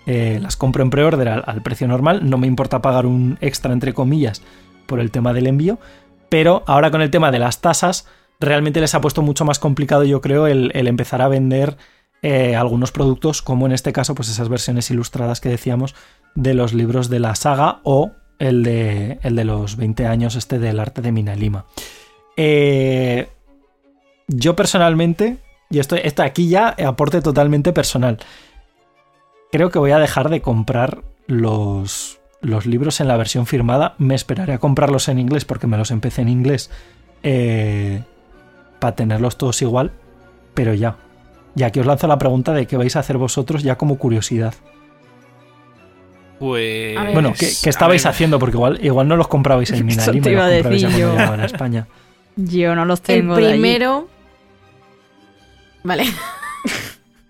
eh, 0.07 0.39
las 0.41 0.57
compro 0.57 0.81
en 0.81 0.89
preorden 0.89 1.27
al, 1.27 1.61
precio 1.61 1.87
normal, 1.87 2.27
no 2.27 2.39
me 2.39 2.47
importa 2.47 2.81
pagar 2.81 3.05
un 3.05 3.37
extra, 3.41 3.71
entre 3.71 3.93
comillas, 3.93 4.41
por 4.87 4.99
el 4.99 5.11
tema 5.11 5.33
del 5.33 5.45
envío, 5.45 5.77
pero 6.29 6.63
ahora 6.65 6.89
con 6.89 7.03
el 7.03 7.11
tema 7.11 7.29
de 7.29 7.37
las 7.37 7.61
tasas, 7.61 8.07
realmente 8.39 8.81
les 8.81 8.95
ha 8.95 9.01
puesto 9.01 9.21
mucho 9.21 9.45
más 9.45 9.59
complicado, 9.59 10.03
yo 10.03 10.19
creo, 10.19 10.47
el, 10.47 10.71
el 10.73 10.87
empezar 10.87 11.21
a 11.21 11.27
vender 11.27 11.77
eh, 12.23 12.55
algunos 12.55 12.91
productos, 12.91 13.43
como 13.43 13.67
en 13.67 13.71
este 13.71 13.93
caso, 13.93 14.15
pues 14.15 14.29
esas 14.29 14.49
versiones 14.49 14.89
ilustradas 14.89 15.41
que 15.41 15.49
decíamos 15.49 15.93
de 16.33 16.55
los 16.55 16.73
libros 16.73 17.07
de 17.07 17.19
la 17.19 17.35
saga 17.35 17.81
o 17.83 18.13
el 18.39 18.63
de, 18.63 19.19
el 19.23 19.35
de 19.35 19.45
los 19.45 19.77
20 19.77 20.05
años 20.05 20.35
este 20.35 20.59
del 20.59 20.79
arte 20.79 21.01
de 21.01 21.11
Mina 21.11 21.35
Lima. 21.35 21.65
Eh, 22.35 23.27
yo 24.27 24.55
personalmente, 24.55 25.37
y 25.69 25.79
esto, 25.79 25.95
esto 25.95 26.23
aquí 26.23 26.49
ya 26.49 26.75
aporte 26.85 27.21
totalmente 27.21 27.73
personal, 27.73 28.19
creo 29.51 29.71
que 29.71 29.79
voy 29.79 29.91
a 29.91 29.99
dejar 29.99 30.29
de 30.29 30.41
comprar 30.41 31.03
los, 31.25 32.19
los 32.41 32.65
libros 32.65 32.99
en 33.01 33.07
la 33.07 33.17
versión 33.17 33.45
firmada. 33.45 33.95
Me 33.97 34.15
esperaré 34.15 34.53
a 34.53 34.59
comprarlos 34.59 35.07
en 35.07 35.19
inglés 35.19 35.45
porque 35.45 35.67
me 35.67 35.77
los 35.77 35.91
empecé 35.91 36.21
en 36.21 36.29
inglés 36.29 36.69
eh, 37.23 38.03
para 38.79 38.95
tenerlos 38.95 39.37
todos 39.37 39.61
igual, 39.61 39.91
pero 40.53 40.73
ya. 40.73 40.97
Y 41.55 41.63
aquí 41.63 41.79
os 41.79 41.85
lanzo 41.85 42.07
la 42.07 42.19
pregunta 42.19 42.53
de 42.53 42.67
qué 42.67 42.77
vais 42.77 42.95
a 42.95 42.99
hacer 42.99 43.17
vosotros 43.17 43.63
ya 43.63 43.77
como 43.77 43.97
curiosidad. 43.97 44.53
Pues. 46.39 46.95
Ver. 46.95 47.13
Bueno, 47.13 47.33
¿qué, 47.37 47.49
qué 47.63 47.69
estabais 47.69 48.05
haciendo? 48.05 48.39
Porque 48.39 48.57
igual, 48.57 48.79
igual 48.83 49.07
no 49.07 49.15
los 49.15 49.27
comprabais 49.27 49.69
en 49.71 49.77
iba 49.89 50.03
a 50.03 50.07
los 50.07 50.15
comprabais 50.15 50.81
yo. 50.81 51.17
a 51.17 51.45
España. 51.45 51.87
Yo 52.35 52.75
no 52.75 52.85
los 52.85 52.99
El 52.99 53.05
tengo 53.05 53.35
de 53.35 53.45
allí. 53.45 53.51
primero. 53.53 54.07
Vale. 55.83 56.05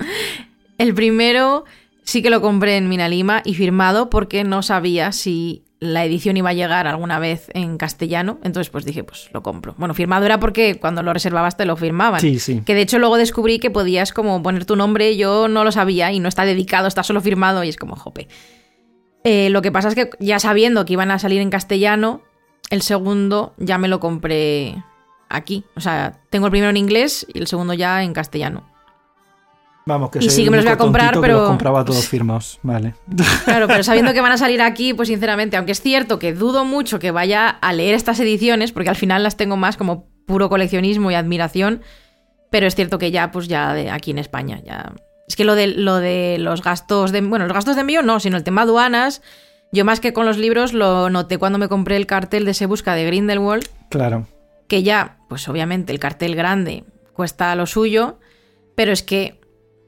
El 0.77 0.93
primero 0.93 1.65
sí 2.03 2.21
que 2.21 2.29
lo 2.29 2.41
compré 2.41 2.77
en 2.77 2.89
Minalima 2.89 3.41
y 3.43 3.55
firmado 3.55 4.09
porque 4.09 4.43
no 4.43 4.61
sabía 4.63 5.11
si 5.11 5.63
la 5.79 6.03
edición 6.05 6.37
iba 6.37 6.49
a 6.49 6.53
llegar 6.53 6.87
alguna 6.87 7.19
vez 7.19 7.49
en 7.53 7.77
castellano. 7.77 8.39
Entonces, 8.43 8.69
pues 8.69 8.85
dije, 8.85 9.03
pues 9.03 9.29
lo 9.33 9.43
compro. 9.43 9.75
Bueno, 9.77 9.93
firmado 9.93 10.25
era 10.25 10.39
porque 10.39 10.79
cuando 10.79 11.03
lo 11.03 11.13
reservabas 11.13 11.55
te 11.55 11.65
lo 11.65 11.75
firmaban. 11.77 12.19
Sí, 12.19 12.39
sí. 12.39 12.61
Que 12.65 12.73
de 12.73 12.81
hecho 12.81 12.99
luego 12.99 13.17
descubrí 13.17 13.59
que 13.59 13.69
podías 13.69 14.11
como 14.11 14.41
poner 14.41 14.65
tu 14.65 14.75
nombre, 14.75 15.17
yo 15.17 15.47
no 15.47 15.63
lo 15.63 15.71
sabía 15.71 16.11
y 16.11 16.19
no 16.19 16.29
está 16.29 16.45
dedicado, 16.45 16.87
está 16.87 17.03
solo 17.03 17.21
firmado 17.21 17.63
y 17.63 17.69
es 17.69 17.77
como 17.77 17.95
jope. 17.95 18.27
Eh, 19.29 19.49
lo 19.49 19.61
que 19.61 19.73
pasa 19.73 19.89
es 19.89 19.95
que 19.95 20.09
ya 20.21 20.39
sabiendo 20.39 20.85
que 20.85 20.93
iban 20.93 21.11
a 21.11 21.19
salir 21.19 21.41
en 21.41 21.49
castellano, 21.49 22.21
el 22.69 22.81
segundo 22.81 23.53
ya 23.57 23.77
me 23.77 23.89
lo 23.89 23.99
compré 23.99 24.81
aquí. 25.27 25.65
O 25.75 25.81
sea, 25.81 26.21
tengo 26.29 26.45
el 26.45 26.51
primero 26.51 26.69
en 26.69 26.77
inglés 26.77 27.27
y 27.33 27.39
el 27.39 27.47
segundo 27.47 27.73
ya 27.73 28.03
en 28.03 28.13
castellano. 28.13 28.63
Vamos, 29.85 30.11
que 30.11 30.19
Y 30.19 30.29
sí 30.29 30.45
que 30.45 30.49
me 30.49 30.55
los 30.55 30.65
voy 30.65 30.73
a 30.73 30.77
comprar, 30.77 31.19
pero- 31.19 31.39
los 31.39 31.47
compraba 31.49 31.83
todos 31.83 32.07
firmados. 32.07 32.57
Vale. 32.63 32.95
Claro, 33.43 33.67
pero 33.67 33.83
sabiendo 33.83 34.13
que 34.13 34.21
van 34.21 34.31
a 34.31 34.37
salir 34.37 34.61
aquí, 34.61 34.93
pues 34.93 35.09
sinceramente, 35.09 35.57
aunque 35.57 35.73
es 35.73 35.81
cierto 35.81 36.19
que 36.19 36.33
dudo 36.33 36.63
mucho 36.63 36.97
que 36.97 37.11
vaya 37.11 37.49
a 37.49 37.73
leer 37.73 37.95
estas 37.95 38.21
ediciones, 38.21 38.71
porque 38.71 38.89
al 38.89 38.95
final 38.95 39.23
las 39.23 39.35
tengo 39.35 39.57
más 39.57 39.75
como 39.75 40.07
puro 40.25 40.47
coleccionismo 40.47 41.11
y 41.11 41.15
admiración, 41.15 41.81
pero 42.49 42.65
es 42.65 42.75
cierto 42.75 42.97
que 42.97 43.11
ya, 43.11 43.29
pues 43.31 43.49
ya 43.49 43.73
de 43.73 43.91
aquí 43.91 44.11
en 44.11 44.19
España, 44.19 44.61
ya. 44.63 44.93
Es 45.27 45.35
que 45.35 45.43
lo 45.43 45.55
de, 45.55 45.67
lo 45.67 45.97
de 45.97 46.37
los 46.39 46.61
gastos 46.63 47.11
de. 47.11 47.21
Bueno, 47.21 47.45
los 47.45 47.53
gastos 47.53 47.75
de 47.75 47.81
envío 47.81 48.01
no, 48.01 48.19
sino 48.19 48.37
el 48.37 48.43
tema 48.43 48.61
aduanas. 48.61 49.21
Yo 49.73 49.83
más 49.83 49.99
que 49.99 50.13
con 50.13 50.25
los 50.25 50.37
libros 50.37 50.71
lo 50.73 51.09
noté 51.09 51.37
cuando 51.37 51.59
me 51.59 51.67
compré 51.67 51.97
el 51.97 52.05
cartel 52.07 52.45
de 52.45 52.53
Se 52.53 52.65
Busca 52.65 52.95
de 52.95 53.05
Grindelwald, 53.05 53.67
Claro. 53.89 54.25
que 54.69 54.81
ya, 54.83 55.17
pues 55.27 55.47
obviamente 55.49 55.91
el 55.91 55.99
cartel 55.99 56.35
grande 56.35 56.85
cuesta 57.11 57.53
lo 57.55 57.65
suyo, 57.65 58.19
pero 58.75 58.93
es 58.93 59.03
que. 59.03 59.41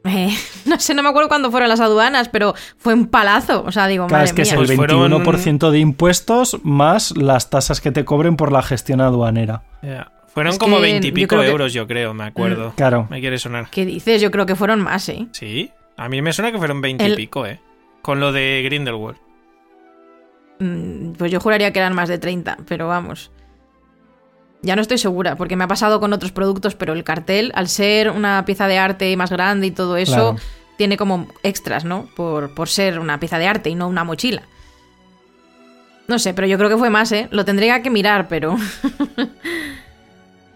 eh, 0.03 0.29
no 0.65 0.77
sé, 0.81 0.93
no 0.93 1.03
me 1.03 1.07
acuerdo 1.09 1.29
cuándo 1.29 1.49
fueron 1.51 1.69
las 1.69 1.79
aduanas, 1.79 2.27
pero 2.27 2.53
fue 2.77 2.93
un 2.93 3.07
palazo. 3.07 3.63
O 3.65 3.71
sea, 3.71 3.87
digo, 3.87 4.07
Claro, 4.07 4.19
madre 4.19 4.29
es 4.31 4.33
que 4.33 4.41
es 4.41 4.51
mía. 4.51 4.59
el 4.59 4.65
Pues 4.65 4.75
fueron- 4.75 5.09
21% 5.23 5.71
de 5.71 5.79
impuestos 5.79 6.57
más 6.63 7.15
las 7.15 7.49
tasas 7.49 7.79
que 7.79 7.91
te 7.93 8.03
cobren 8.03 8.35
por 8.35 8.51
la 8.51 8.61
gestión 8.61 8.99
aduanera. 8.99 9.63
Ya. 9.81 10.11
Fueron 10.33 10.53
Es 10.53 10.59
como 10.59 10.79
veintipico 10.79 11.39
que- 11.39 11.47
euros, 11.47 11.73
yo 11.73 11.87
creo, 11.87 12.13
me 12.13 12.23
acuerdo. 12.25 12.73
Claro. 12.75 13.07
Me 13.09 13.19
quiere 13.19 13.37
sonar. 13.39 13.69
¿Qué 13.71 13.85
dices? 13.85 14.21
Yo 14.21 14.31
creo 14.31 14.45
que 14.45 14.55
fueron 14.55 14.79
más, 14.81 15.09
¿eh? 15.09 15.27
Sí, 15.31 15.71
a 15.97 16.07
mí 16.09 16.21
me 16.21 16.33
suena 16.33 16.51
que 16.51 16.57
fueron 16.57 16.81
veintipico, 16.81 17.45
¿eh? 17.45 17.59
Con 18.01 18.19
lo 18.19 18.31
de 18.31 18.61
Grindelwald. 18.63 19.17
Mm, 20.59 21.13
Pues 21.13 21.31
yo 21.31 21.39
juraría 21.39 21.71
que 21.73 21.79
eran 21.79 21.93
más 21.95 22.09
de 22.09 22.17
30, 22.17 22.57
pero 22.67 22.87
vamos. 22.87 23.31
Ya 24.61 24.75
no 24.75 24.81
estoy 24.81 24.97
segura, 24.97 25.35
porque 25.35 25.55
me 25.55 25.63
ha 25.63 25.67
pasado 25.67 25.99
con 26.01 26.11
otros 26.13 26.31
productos, 26.33 26.75
pero 26.75 26.93
el 26.93 27.03
cartel, 27.05 27.51
al 27.55 27.67
ser 27.69 28.09
una 28.11 28.43
pieza 28.45 28.67
de 28.67 28.77
arte 28.77 29.15
más 29.17 29.31
grande 29.31 29.67
y 29.67 29.71
todo 29.71 29.95
eso, 29.97 30.13
Claro. 30.33 30.35
tiene 30.77 30.97
como 30.97 31.27
extras, 31.43 31.85
¿no? 31.85 32.07
Por, 32.15 32.53
por 32.53 32.67
ser 32.69 32.99
una 32.99 33.19
pieza 33.19 33.39
de 33.39 33.47
arte 33.47 33.69
y 33.69 33.75
no 33.75 33.87
una 33.87 34.03
mochila. 34.03 34.43
No 36.09 36.19
sé, 36.19 36.33
pero 36.33 36.45
yo 36.47 36.57
creo 36.57 36.69
que 36.69 36.77
fue 36.77 36.89
más, 36.89 37.11
¿eh? 37.13 37.29
Lo 37.31 37.45
tendría 37.45 37.81
que 37.81 37.89
mirar, 37.89 38.27
pero... 38.27 38.57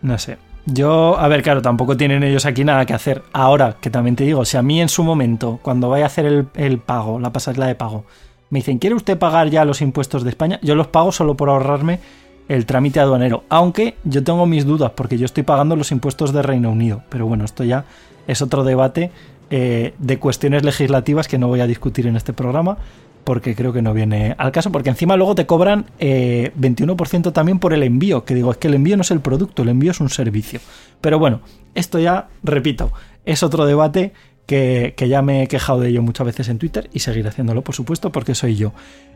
No 0.03 0.19
sé. 0.19 0.37
Yo, 0.65 1.17
a 1.17 1.27
ver, 1.27 1.41
claro, 1.41 1.61
tampoco 1.61 1.97
tienen 1.97 2.23
ellos 2.23 2.45
aquí 2.45 2.63
nada 2.63 2.85
que 2.85 2.93
hacer. 2.93 3.23
Ahora, 3.33 3.77
que 3.81 3.89
también 3.89 4.15
te 4.15 4.23
digo, 4.23 4.45
si 4.45 4.55
a 4.55 4.61
mí 4.61 4.79
en 4.79 4.89
su 4.89 5.03
momento, 5.03 5.59
cuando 5.61 5.89
vaya 5.89 6.05
a 6.05 6.07
hacer 6.07 6.25
el, 6.25 6.47
el 6.53 6.77
pago, 6.77 7.19
la 7.19 7.33
pasarela 7.33 7.67
de 7.67 7.75
pago, 7.75 8.05
me 8.49 8.59
dicen, 8.59 8.77
¿quiere 8.77 8.95
usted 8.95 9.17
pagar 9.17 9.49
ya 9.49 9.65
los 9.65 9.81
impuestos 9.81 10.23
de 10.23 10.29
España? 10.29 10.59
Yo 10.61 10.75
los 10.75 10.87
pago 10.87 11.11
solo 11.11 11.35
por 11.35 11.49
ahorrarme 11.49 11.99
el 12.47 12.65
trámite 12.65 12.99
aduanero. 12.99 13.43
Aunque 13.49 13.95
yo 14.03 14.23
tengo 14.23 14.45
mis 14.45 14.65
dudas, 14.65 14.91
porque 14.95 15.17
yo 15.17 15.25
estoy 15.25 15.43
pagando 15.43 15.75
los 15.75 15.91
impuestos 15.91 16.33
de 16.33 16.41
Reino 16.41 16.69
Unido. 16.69 17.03
Pero 17.09 17.25
bueno, 17.25 17.45
esto 17.45 17.63
ya 17.63 17.85
es 18.27 18.41
otro 18.41 18.63
debate 18.63 19.11
eh, 19.49 19.93
de 19.97 20.19
cuestiones 20.19 20.63
legislativas 20.63 21.27
que 21.27 21.37
no 21.37 21.47
voy 21.47 21.61
a 21.61 21.67
discutir 21.67 22.07
en 22.07 22.15
este 22.15 22.33
programa. 22.33 22.77
Porque 23.23 23.55
creo 23.55 23.71
que 23.71 23.81
no 23.81 23.93
viene 23.93 24.35
al 24.37 24.51
caso, 24.51 24.71
porque 24.71 24.89
encima 24.89 25.15
luego 25.15 25.35
te 25.35 25.45
cobran 25.45 25.85
eh, 25.99 26.51
21% 26.59 27.31
también 27.31 27.59
por 27.59 27.73
el 27.73 27.83
envío, 27.83 28.25
que 28.25 28.35
digo, 28.35 28.51
es 28.51 28.57
que 28.57 28.67
el 28.67 28.73
envío 28.73 28.97
no 28.97 29.01
es 29.01 29.11
el 29.11 29.21
producto, 29.21 29.63
el 29.63 29.69
envío 29.69 29.91
es 29.91 30.01
un 30.01 30.09
servicio. 30.09 30.59
Pero 30.99 31.19
bueno, 31.19 31.41
esto 31.73 31.99
ya, 31.99 32.27
repito, 32.43 32.91
es 33.25 33.43
otro 33.43 33.65
debate 33.65 34.11
que, 34.45 34.93
que 34.97 35.07
ya 35.07 35.21
me 35.21 35.43
he 35.43 35.47
quejado 35.47 35.79
de 35.79 35.89
ello 35.89 36.01
muchas 36.01 36.25
veces 36.25 36.49
en 36.49 36.57
Twitter 36.57 36.89
y 36.91 36.99
seguiré 36.99 37.29
haciéndolo, 37.29 37.61
por 37.61 37.75
supuesto, 37.75 38.11
porque 38.11 38.35
soy 38.35 38.55
yo. 38.55 38.73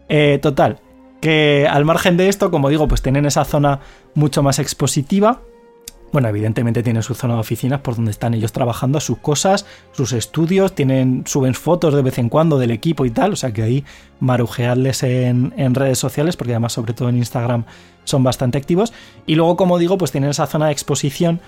Eh, 0.09 0.39
total, 0.41 0.79
que 1.19 1.67
al 1.69 1.85
margen 1.85 2.17
de 2.17 2.29
esto, 2.29 2.51
como 2.51 2.69
digo, 2.69 2.87
pues 2.87 3.01
tienen 3.01 3.25
esa 3.25 3.45
zona 3.45 3.79
mucho 4.13 4.43
más 4.43 4.59
expositiva. 4.59 5.41
Bueno, 6.11 6.29
evidentemente 6.29 6.83
tienen 6.83 7.03
su 7.03 7.13
zona 7.13 7.35
de 7.35 7.41
oficinas 7.41 7.81
por 7.81 7.95
donde 7.95 8.11
están 8.11 8.33
ellos 8.33 8.51
trabajando 8.51 8.99
sus 8.99 9.17
cosas, 9.17 9.65
sus 9.91 10.13
estudios, 10.13 10.73
tienen, 10.73 11.23
suben 11.25 11.53
fotos 11.53 11.93
de 11.93 12.01
vez 12.01 12.17
en 12.17 12.29
cuando 12.29 12.57
del 12.57 12.71
equipo 12.71 13.05
y 13.05 13.11
tal, 13.11 13.33
o 13.33 13.35
sea 13.35 13.51
que 13.51 13.63
ahí 13.63 13.85
marujearles 14.19 15.03
en, 15.03 15.53
en 15.57 15.75
redes 15.75 15.99
sociales, 15.99 16.37
porque 16.37 16.53
además 16.53 16.73
sobre 16.73 16.93
todo 16.93 17.09
en 17.09 17.17
Instagram 17.17 17.65
son 18.05 18.23
bastante 18.23 18.57
activos. 18.57 18.93
Y 19.25 19.35
luego, 19.35 19.57
como 19.57 19.77
digo, 19.77 19.97
pues 19.97 20.11
tienen 20.11 20.29
esa 20.29 20.47
zona 20.47 20.67
de 20.67 20.71
exposición 20.71 21.41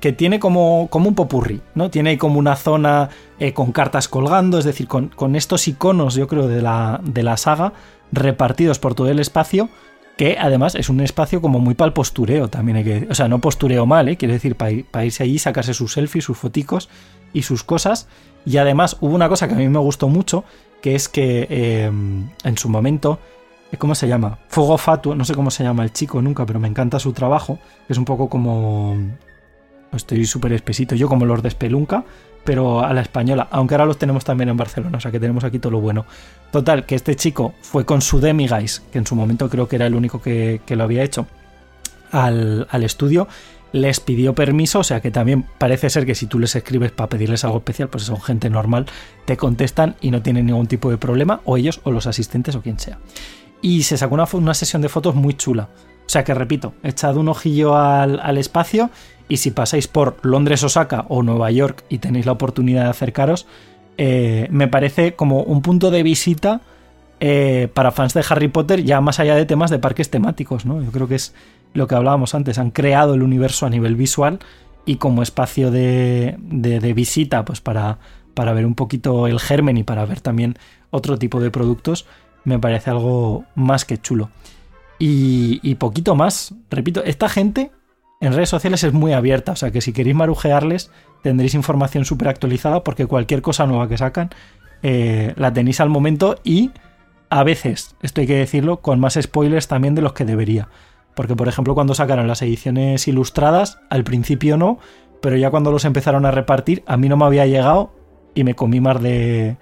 que 0.00 0.12
tiene 0.12 0.40
como, 0.40 0.88
como 0.90 1.08
un 1.08 1.14
popurrí, 1.14 1.60
¿no? 1.74 1.90
Tiene 1.90 2.18
como 2.18 2.38
una 2.38 2.56
zona 2.56 3.10
eh, 3.38 3.52
con 3.52 3.72
cartas 3.72 4.08
colgando, 4.08 4.58
es 4.58 4.64
decir, 4.64 4.88
con, 4.88 5.08
con, 5.08 5.36
estos 5.36 5.68
iconos, 5.68 6.14
yo 6.14 6.26
creo, 6.26 6.48
de 6.48 6.62
la, 6.62 7.00
de 7.02 7.22
la 7.22 7.36
saga 7.36 7.72
repartidos 8.12 8.78
por 8.78 8.94
todo 8.94 9.08
el 9.08 9.18
espacio 9.18 9.68
que 10.16 10.38
además 10.38 10.74
es 10.74 10.88
un 10.88 11.00
espacio 11.00 11.42
como 11.42 11.58
muy 11.58 11.74
para 11.74 11.88
el 11.88 11.92
postureo 11.92 12.48
también 12.48 13.06
o 13.10 13.14
sea 13.14 13.28
no 13.28 13.38
postureo 13.40 13.86
mal 13.86 14.08
¿eh? 14.08 14.16
quiere 14.16 14.34
decir 14.34 14.56
para, 14.56 15.04
irse 15.04 15.22
allí 15.22 15.38
sacarse 15.38 15.74
sus 15.74 15.92
selfies 15.92 16.24
sus 16.24 16.38
foticos 16.38 16.88
y 17.32 17.42
sus 17.42 17.62
cosas 17.62 18.08
y 18.44 18.56
además 18.56 18.96
hubo 19.00 19.14
una 19.14 19.28
cosa 19.28 19.46
que 19.48 19.54
a 19.54 19.58
mí 19.58 19.68
me 19.68 19.78
gustó 19.78 20.08
mucho 20.08 20.44
que 20.80 20.94
es 20.94 21.08
que 21.08 21.46
eh, 21.50 21.90
en 22.44 22.58
su 22.58 22.68
momento 22.68 23.18
¿cómo 23.78 23.94
se 23.94 24.08
llama? 24.08 24.38
Fuego 24.48 24.78
Fatuo 24.78 25.14
no 25.14 25.24
sé 25.24 25.34
cómo 25.34 25.50
se 25.50 25.62
llama 25.62 25.82
el 25.82 25.92
chico 25.92 26.22
nunca 26.22 26.46
pero 26.46 26.58
me 26.58 26.68
encanta 26.68 26.98
su 26.98 27.12
trabajo 27.12 27.58
es 27.88 27.98
un 27.98 28.06
poco 28.06 28.28
como 28.28 28.96
estoy 29.92 30.24
súper 30.24 30.52
espesito 30.52 30.94
yo 30.94 31.08
como 31.08 31.26
los 31.26 31.42
de 31.42 31.50
Spelunca 31.50 32.04
pero 32.46 32.80
a 32.80 32.94
la 32.94 33.02
española, 33.02 33.48
aunque 33.50 33.74
ahora 33.74 33.84
los 33.84 33.98
tenemos 33.98 34.24
también 34.24 34.48
en 34.48 34.56
Barcelona, 34.56 34.96
o 34.96 35.00
sea 35.00 35.10
que 35.10 35.18
tenemos 35.20 35.42
aquí 35.44 35.58
todo 35.58 35.72
lo 35.72 35.80
bueno. 35.80 36.06
Total, 36.50 36.86
que 36.86 36.94
este 36.94 37.16
chico 37.16 37.54
fue 37.60 37.84
con 37.84 38.00
su 38.00 38.20
Demiguys, 38.20 38.80
que 38.92 38.98
en 38.98 39.06
su 39.06 39.14
momento 39.14 39.48
creo 39.48 39.68
que 39.68 39.76
era 39.76 39.86
el 39.86 39.94
único 39.94 40.22
que, 40.22 40.60
lo 40.68 40.84
había 40.84 41.02
hecho, 41.02 41.26
al, 42.12 42.66
estudio, 42.82 43.28
les 43.72 44.00
pidió 44.00 44.34
permiso, 44.34 44.78
o 44.78 44.84
sea 44.84 45.00
que 45.00 45.10
también 45.10 45.44
parece 45.58 45.90
ser 45.90 46.06
que 46.06 46.14
si 46.14 46.26
tú 46.26 46.38
les 46.38 46.54
escribes 46.54 46.92
para 46.92 47.08
pedirles 47.08 47.44
algo 47.44 47.58
especial, 47.58 47.88
pues 47.88 48.04
son 48.04 48.20
gente 48.20 48.48
normal, 48.48 48.86
te 49.26 49.36
contestan 49.36 49.96
y 50.00 50.10
no 50.10 50.22
tienen 50.22 50.46
ningún 50.46 50.66
tipo 50.66 50.88
de 50.90 50.98
problema, 50.98 51.40
o 51.44 51.56
ellos, 51.56 51.80
o 51.84 51.90
los 51.90 52.06
asistentes, 52.06 52.54
o 52.54 52.62
quien 52.62 52.78
sea. 52.78 52.98
Y 53.60 53.82
se 53.82 53.96
sacó 53.96 54.14
una, 54.14 54.26
una 54.32 54.54
sesión 54.54 54.82
de 54.82 54.88
fotos 54.88 55.14
muy 55.14 55.34
chula. 55.34 55.68
O 56.06 56.08
sea 56.08 56.22
que 56.22 56.34
repito, 56.34 56.74
echad 56.84 57.16
un 57.16 57.28
ojillo 57.28 57.76
al, 57.76 58.20
al 58.20 58.38
espacio 58.38 58.90
y 59.28 59.38
si 59.38 59.50
pasáis 59.50 59.88
por 59.88 60.18
Londres, 60.22 60.62
Osaka 60.62 61.04
o 61.08 61.22
Nueva 61.22 61.50
York 61.50 61.84
y 61.88 61.98
tenéis 61.98 62.26
la 62.26 62.32
oportunidad 62.32 62.84
de 62.84 62.90
acercaros, 62.90 63.46
eh, 63.98 64.48
me 64.50 64.68
parece 64.68 65.14
como 65.14 65.42
un 65.42 65.62
punto 65.62 65.90
de 65.90 66.02
visita 66.02 66.60
eh, 67.20 67.68
para 67.72 67.92
fans 67.92 68.14
de 68.14 68.24
Harry 68.28 68.48
Potter, 68.48 68.84
ya 68.84 69.00
más 69.00 69.20
allá 69.20 69.34
de 69.34 69.46
temas 69.46 69.70
de 69.70 69.78
parques 69.78 70.10
temáticos, 70.10 70.66
¿no? 70.66 70.82
Yo 70.82 70.90
creo 70.90 71.08
que 71.08 71.14
es 71.14 71.34
lo 71.72 71.86
que 71.86 71.94
hablábamos 71.94 72.34
antes, 72.34 72.58
han 72.58 72.70
creado 72.70 73.14
el 73.14 73.22
universo 73.22 73.66
a 73.66 73.70
nivel 73.70 73.96
visual 73.96 74.38
y 74.84 74.96
como 74.96 75.22
espacio 75.22 75.70
de, 75.70 76.36
visita, 76.94 77.44
pues 77.44 77.60
para, 77.60 77.98
para 78.34 78.52
ver 78.52 78.66
un 78.66 78.74
poquito 78.74 79.26
el 79.26 79.40
germen 79.40 79.76
y 79.78 79.82
para 79.82 80.04
ver 80.04 80.20
también 80.20 80.56
otro 80.90 81.18
tipo 81.18 81.40
de 81.40 81.50
productos, 81.50 82.06
me 82.44 82.58
parece 82.58 82.90
algo 82.90 83.44
más 83.54 83.84
que 83.84 83.98
chulo. 83.98 84.30
Y 84.98 85.74
poquito 85.74 86.14
más, 86.14 86.54
repito, 86.70 87.04
esta 87.04 87.28
gente 87.28 87.70
en 88.20 88.32
redes 88.32 88.48
sociales 88.48 88.82
es 88.84 88.92
muy 88.92 89.12
abierta, 89.12 89.52
o 89.52 89.56
sea 89.56 89.70
que 89.70 89.80
si 89.80 89.92
queréis 89.92 90.16
marujearles 90.16 90.90
tendréis 91.22 91.54
información 91.54 92.04
súper 92.04 92.28
actualizada 92.28 92.82
porque 92.84 93.06
cualquier 93.06 93.42
cosa 93.42 93.66
nueva 93.66 93.88
que 93.88 93.98
sacan 93.98 94.30
eh, 94.82 95.34
la 95.36 95.52
tenéis 95.52 95.80
al 95.80 95.88
momento 95.88 96.38
y 96.44 96.70
a 97.28 97.42
veces, 97.42 97.96
esto 98.02 98.20
hay 98.20 98.26
que 98.26 98.36
decirlo, 98.36 98.80
con 98.80 99.00
más 99.00 99.18
spoilers 99.20 99.66
también 99.66 99.96
de 99.96 100.02
los 100.02 100.12
que 100.12 100.24
debería. 100.24 100.68
Porque 101.14 101.34
por 101.34 101.48
ejemplo 101.48 101.74
cuando 101.74 101.94
sacaron 101.94 102.28
las 102.28 102.42
ediciones 102.42 103.08
ilustradas, 103.08 103.80
al 103.90 104.04
principio 104.04 104.56
no, 104.56 104.78
pero 105.20 105.36
ya 105.36 105.50
cuando 105.50 105.72
los 105.72 105.84
empezaron 105.84 106.24
a 106.24 106.30
repartir 106.30 106.84
a 106.86 106.96
mí 106.96 107.08
no 107.08 107.16
me 107.16 107.24
había 107.24 107.46
llegado 107.46 107.92
y 108.34 108.44
me 108.44 108.54
comí 108.54 108.80
más 108.80 109.02
de 109.02 109.56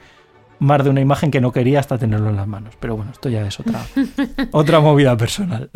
más 0.58 0.84
de 0.84 0.90
una 0.90 1.00
imagen 1.00 1.30
que 1.30 1.40
no 1.40 1.52
quería 1.52 1.80
hasta 1.80 1.98
tenerlo 1.98 2.30
en 2.30 2.36
las 2.36 2.46
manos. 2.46 2.74
Pero 2.80 2.96
bueno, 2.96 3.10
esto 3.12 3.28
ya 3.28 3.46
es 3.46 3.58
otra, 3.58 3.82
otra 4.52 4.80
movida 4.80 5.16
personal. 5.16 5.70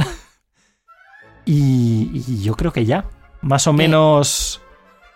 Y, 1.51 2.43
yo 2.43 2.55
creo 2.55 2.73
que 2.73 2.85
ya. 2.85 3.07
Más 3.41 3.67
o 3.67 3.73
menos. 3.73 4.61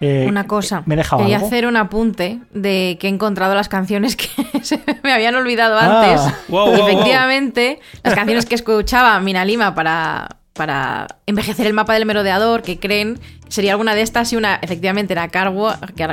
Eh, 0.01 0.25
una 0.27 0.47
cosa. 0.47 0.83
Me 0.87 0.95
he 0.95 0.97
dejado 0.97 1.23
Quería 1.23 1.37
hacer 1.37 1.67
un 1.67 1.77
apunte 1.77 2.41
de 2.53 2.97
que 2.99 3.07
he 3.07 3.11
encontrado 3.11 3.55
las 3.55 3.69
canciones 3.69 4.17
que 4.17 4.29
se 4.63 4.81
me 5.03 5.13
habían 5.13 5.35
olvidado 5.35 5.79
antes. 5.79 6.21
Ah. 6.23 6.35
y 6.49 6.81
efectivamente, 6.81 7.81
las 8.03 8.15
canciones 8.15 8.47
que 8.47 8.55
escuchaba 8.55 9.21
Mina 9.21 9.45
Lima 9.45 9.75
para, 9.75 10.39
para 10.55 11.07
envejecer 11.27 11.67
el 11.67 11.75
mapa 11.75 11.95
del 11.95 12.07
merodeador, 12.07 12.63
que 12.63 12.81
creen 12.81 13.21
sería 13.49 13.73
alguna 13.73 13.95
de 13.95 14.01
estas 14.01 14.33
y 14.33 14.37
una, 14.37 14.55
efectivamente, 14.63 15.13
era 15.13 15.29
Car, 15.29 15.53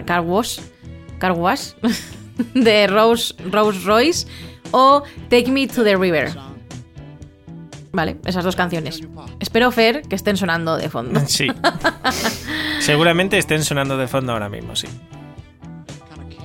Car 0.06 0.22
Wash, 0.22 0.60
Car 1.18 1.32
Wash 1.32 1.72
de 2.54 2.88
Rose, 2.88 3.34
Rose 3.50 3.80
Royce 3.86 4.28
o 4.72 5.04
Take 5.30 5.50
Me 5.50 5.66
to 5.66 5.84
the 5.84 5.96
River. 5.96 6.49
Vale, 7.91 8.18
esas 8.26 8.44
dos 8.44 8.56
canciones. 8.56 9.02
Espero, 9.40 9.72
Fer, 9.72 10.03
que 10.03 10.16
estén 10.16 10.38
sonando 10.38 10.78
de 10.78 10.90
fondo. 10.90 11.20
Sí. 11.28 11.48
Seguramente 12.80 13.38
estén 13.38 13.64
sonando 13.64 13.98
de 13.98 14.07
fondo 14.07 14.34
ahora 14.34 14.49
mismo, 14.49 14.76
sí. 14.76 14.88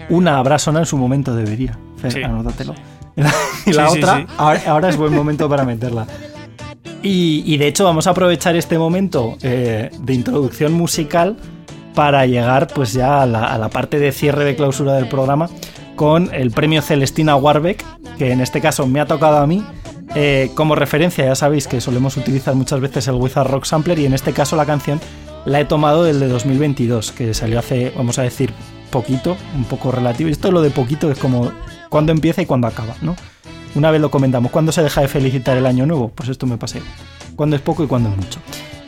Una 0.08 0.38
habrá 0.38 0.58
sonado 0.58 0.82
en 0.82 0.86
su 0.86 0.96
momento, 0.96 1.34
debería. 1.34 1.78
Fer, 1.96 2.24
anótatelo. 2.24 2.74
Y 3.66 3.72
la, 3.72 3.88
otra, 3.88 4.26
ahora, 4.36 4.88
es 4.88 4.96
buen 4.96 5.14
momento 5.14 5.48
para 5.48 5.64
meterla. 5.64 6.06
Y, 7.02 7.56
de 7.56 7.68
hecho 7.68 7.84
vamos 7.84 8.06
a 8.06 8.10
aprovechar 8.10 8.56
este 8.56 8.76
momento 8.76 9.36
eh, 9.42 9.90
de 9.98 10.14
introducción 10.14 10.72
musical 10.72 11.36
para 11.94 12.26
llegar 12.26 12.66
pues 12.74 12.92
ya 12.92 13.22
a 13.22 13.26
la, 13.26 13.44
a 13.44 13.56
la, 13.56 13.68
parte 13.68 13.98
de 13.98 14.10
cierre 14.10 14.44
de 14.44 14.56
clausura 14.56 14.94
del 14.94 15.08
programa 15.08 15.48
con 15.96 16.34
el 16.34 16.50
premio 16.50 16.82
Celestina 16.82 17.36
Warbeck, 17.36 17.84
que 18.18 18.32
en 18.32 18.40
este 18.40 18.60
caso 18.60 18.86
me 18.86 19.00
ha 19.00 19.06
tocado 19.06 19.38
a 19.38 19.46
mí 19.46 19.64
eh, 20.14 20.50
como 20.54 20.74
referencia, 20.74 21.24
ya 21.24 21.34
sabéis 21.34 21.66
que 21.66 21.80
solemos 21.80 22.16
utilizar 22.16 22.54
muchas 22.54 22.80
veces 22.80 23.08
el 23.08 23.14
Wizard 23.14 23.50
Rock 23.50 23.64
Sampler 23.64 23.98
y 23.98 24.06
en 24.06 24.14
este 24.14 24.32
caso 24.32 24.56
la 24.56 24.66
canción 24.66 25.00
la 25.44 25.60
he 25.60 25.64
tomado 25.64 26.04
del 26.04 26.20
de 26.20 26.28
2022, 26.28 27.12
que 27.12 27.34
salió 27.34 27.58
hace, 27.58 27.92
vamos 27.96 28.18
a 28.18 28.22
decir, 28.22 28.52
poquito, 28.90 29.36
un 29.54 29.64
poco 29.64 29.90
relativo. 29.92 30.28
Y 30.28 30.32
esto 30.32 30.52
lo 30.52 30.62
de 30.62 30.70
poquito 30.70 31.10
es 31.10 31.18
como 31.18 31.52
cuando 31.90 32.12
empieza 32.12 32.42
y 32.42 32.46
cuando 32.46 32.66
acaba, 32.66 32.94
¿no? 33.02 33.16
Una 33.74 33.90
vez 33.90 34.00
lo 34.00 34.10
comentamos, 34.10 34.52
¿cuándo 34.52 34.70
se 34.70 34.82
deja 34.82 35.00
de 35.00 35.08
felicitar 35.08 35.56
el 35.56 35.66
año 35.66 35.84
nuevo? 35.84 36.08
Pues 36.08 36.28
esto 36.28 36.46
me 36.46 36.56
pasé. 36.56 36.80
Cuando 37.34 37.56
es 37.56 37.62
poco 37.62 37.82
y 37.82 37.88
cuando 37.88 38.08
es 38.08 38.16
mucho. 38.16 38.38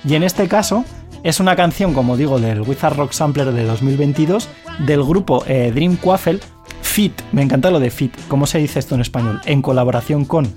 Y 0.09 0.15
en 0.15 0.23
este 0.23 0.47
caso 0.47 0.85
es 1.25 1.41
una 1.41 1.57
canción, 1.57 1.93
como 1.93 2.17
digo, 2.17 2.39
del 2.39 2.61
Wizard 2.61 2.97
Rock 2.97 3.11
Sampler 3.11 3.53
de 3.53 3.65
2022 3.65 4.49
del 4.87 5.03
grupo 5.03 5.43
eh, 5.49 5.73
Dream 5.75 5.97
Quaffle 5.97 6.39
Fit. 6.83 7.21
Me 7.33 7.43
encanta 7.43 7.73
lo 7.73 7.81
de 7.81 7.91
Fit. 7.91 8.15
¿Cómo 8.29 8.47
se 8.47 8.59
dice 8.59 8.79
esto 8.79 8.95
en 8.95 9.01
español? 9.01 9.41
En 9.45 9.61
colaboración 9.61 10.25
con 10.25 10.55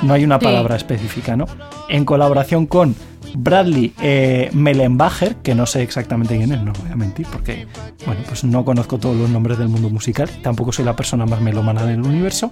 no 0.00 0.14
hay 0.14 0.24
una 0.24 0.38
palabra 0.38 0.76
específica, 0.76 1.36
¿no? 1.36 1.46
En 1.88 2.04
colaboración 2.04 2.66
con 2.66 2.94
Bradley 3.34 3.92
eh, 4.02 4.50
Mellenbacher, 4.52 5.36
que 5.36 5.54
no 5.54 5.66
sé 5.66 5.82
exactamente 5.82 6.36
quién 6.36 6.52
es, 6.52 6.60
no 6.60 6.72
voy 6.72 6.90
a 6.90 6.96
mentir, 6.96 7.26
porque, 7.30 7.66
bueno, 8.06 8.20
pues 8.26 8.44
no 8.44 8.64
conozco 8.64 8.98
todos 8.98 9.16
los 9.16 9.30
nombres 9.30 9.58
del 9.58 9.68
mundo 9.68 9.90
musical, 9.90 10.28
tampoco 10.42 10.72
soy 10.72 10.84
la 10.84 10.96
persona 10.96 11.26
más 11.26 11.40
melómana 11.40 11.84
del 11.84 12.02
universo, 12.02 12.50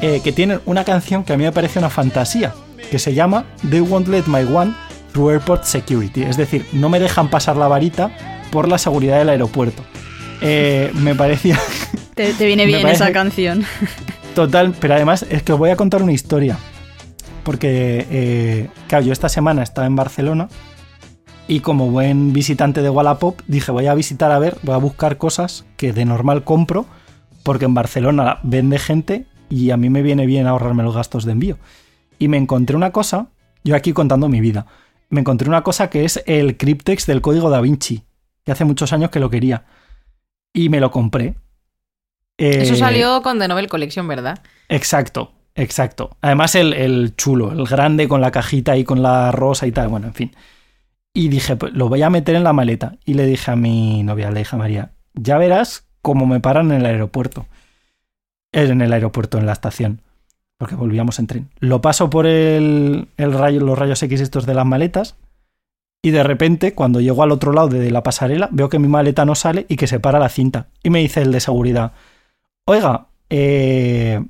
eh, 0.00 0.20
que 0.22 0.32
tienen 0.32 0.60
una 0.66 0.84
canción 0.84 1.24
que 1.24 1.32
a 1.32 1.36
mí 1.36 1.44
me 1.44 1.52
parece 1.52 1.78
una 1.78 1.90
fantasía, 1.90 2.54
que 2.90 2.98
se 2.98 3.14
llama 3.14 3.46
They 3.68 3.80
Won't 3.80 4.08
Let 4.08 4.24
My 4.26 4.42
One 4.42 4.74
Through 5.12 5.30
Airport 5.30 5.64
Security, 5.64 6.22
es 6.22 6.36
decir, 6.36 6.66
no 6.72 6.88
me 6.88 7.00
dejan 7.00 7.28
pasar 7.28 7.56
la 7.56 7.68
varita 7.68 8.10
por 8.50 8.68
la 8.68 8.78
seguridad 8.78 9.18
del 9.18 9.28
aeropuerto. 9.28 9.82
Eh, 10.40 10.90
me 10.94 11.14
parecía... 11.14 11.58
Te, 12.14 12.32
viene 12.32 12.66
bien 12.66 12.86
esa 12.88 13.12
canción. 13.12 13.64
Total, 14.34 14.74
pero 14.78 14.94
además 14.94 15.24
es 15.28 15.42
que 15.42 15.52
os 15.52 15.58
voy 15.58 15.70
a 15.70 15.76
contar 15.76 16.02
una 16.02 16.12
historia 16.12 16.58
porque, 17.46 18.04
eh, 18.10 18.68
claro, 18.88 19.04
yo 19.04 19.12
esta 19.12 19.28
semana 19.28 19.62
estaba 19.62 19.86
en 19.86 19.94
Barcelona 19.94 20.48
y 21.46 21.60
como 21.60 21.92
buen 21.92 22.32
visitante 22.32 22.82
de 22.82 22.90
Wallapop 22.90 23.40
dije 23.46 23.70
voy 23.70 23.86
a 23.86 23.94
visitar 23.94 24.32
a 24.32 24.40
ver, 24.40 24.58
voy 24.64 24.74
a 24.74 24.78
buscar 24.78 25.16
cosas 25.16 25.64
que 25.76 25.92
de 25.92 26.04
normal 26.04 26.42
compro 26.42 26.86
porque 27.44 27.66
en 27.66 27.74
Barcelona 27.74 28.40
vende 28.42 28.80
gente 28.80 29.26
y 29.48 29.70
a 29.70 29.76
mí 29.76 29.90
me 29.90 30.02
viene 30.02 30.26
bien 30.26 30.48
ahorrarme 30.48 30.82
los 30.82 30.96
gastos 30.96 31.24
de 31.24 31.32
envío. 31.32 31.56
Y 32.18 32.26
me 32.26 32.36
encontré 32.36 32.76
una 32.76 32.90
cosa, 32.90 33.28
yo 33.62 33.76
aquí 33.76 33.92
contando 33.92 34.28
mi 34.28 34.40
vida, 34.40 34.66
me 35.08 35.20
encontré 35.20 35.48
una 35.48 35.62
cosa 35.62 35.88
que 35.88 36.04
es 36.04 36.24
el 36.26 36.56
cryptex 36.56 37.06
del 37.06 37.20
código 37.20 37.48
da 37.48 37.60
Vinci, 37.60 38.02
que 38.44 38.50
hace 38.50 38.64
muchos 38.64 38.92
años 38.92 39.10
que 39.10 39.20
lo 39.20 39.30
quería. 39.30 39.66
Y 40.52 40.68
me 40.68 40.80
lo 40.80 40.90
compré. 40.90 41.36
Eso 42.38 42.74
eh, 42.74 42.76
salió 42.76 43.22
con 43.22 43.38
The 43.38 43.46
Novel 43.46 43.68
Collection, 43.68 44.08
¿verdad? 44.08 44.42
Exacto. 44.68 45.35
Exacto. 45.56 46.16
Además 46.20 46.54
el, 46.54 47.14
chulo, 47.16 47.50
el 47.50 47.64
grande 47.64 48.06
con 48.06 48.20
la 48.20 48.30
cajita 48.30 48.76
y 48.76 48.84
con 48.84 49.02
la 49.02 49.32
rosa 49.32 49.66
y 49.66 49.72
tal, 49.72 49.88
bueno, 49.88 50.06
en 50.06 50.14
fin. 50.14 50.36
Y 51.14 51.28
dije, 51.28 51.56
pues 51.56 51.72
lo 51.72 51.88
voy 51.88 52.02
a 52.02 52.10
meter 52.10 52.36
en 52.36 52.44
la 52.44 52.52
maleta. 52.52 52.96
Y 53.06 53.14
le 53.14 53.24
dije 53.26 53.50
a 53.50 53.56
mi 53.56 54.02
novia, 54.02 54.30
le 54.30 54.40
dije 54.40 54.54
a 54.54 54.58
María, 54.58 54.90
ya 55.14 55.38
verás 55.38 55.86
cómo 56.02 56.26
me 56.26 56.40
paran 56.40 56.70
en 56.70 56.80
el 56.80 56.86
aeropuerto. 56.86 57.46
En 58.52 58.82
el 58.82 58.92
aeropuerto, 58.92 59.38
en 59.38 59.46
la 59.46 59.52
estación. 59.52 60.02
Porque 60.58 60.74
volvíamos 60.74 61.18
en 61.18 61.26
tren. 61.26 61.48
Lo 61.58 61.80
paso 61.80 62.10
por 62.10 62.26
el, 62.26 63.08
el 63.16 63.32
rayo, 63.32 63.60
los 63.60 63.78
rayos 63.78 64.02
X 64.02 64.20
estos 64.20 64.44
de 64.44 64.54
las 64.54 64.66
maletas. 64.66 65.16
Y 66.02 66.10
de 66.10 66.22
repente, 66.22 66.74
cuando 66.74 67.00
llego 67.00 67.22
al 67.22 67.32
otro 67.32 67.52
lado 67.52 67.68
de 67.68 67.90
la 67.90 68.02
pasarela, 68.02 68.50
veo 68.52 68.68
que 68.68 68.78
mi 68.78 68.88
maleta 68.88 69.24
no 69.24 69.34
sale 69.34 69.64
y 69.70 69.76
que 69.76 69.86
se 69.86 70.00
para 70.00 70.18
la 70.18 70.28
cinta. 70.28 70.68
Y 70.82 70.90
me 70.90 71.00
dice 71.00 71.22
el 71.22 71.32
de 71.32 71.40
seguridad, 71.40 71.92
oiga, 72.66 73.06
eh, 73.30 74.22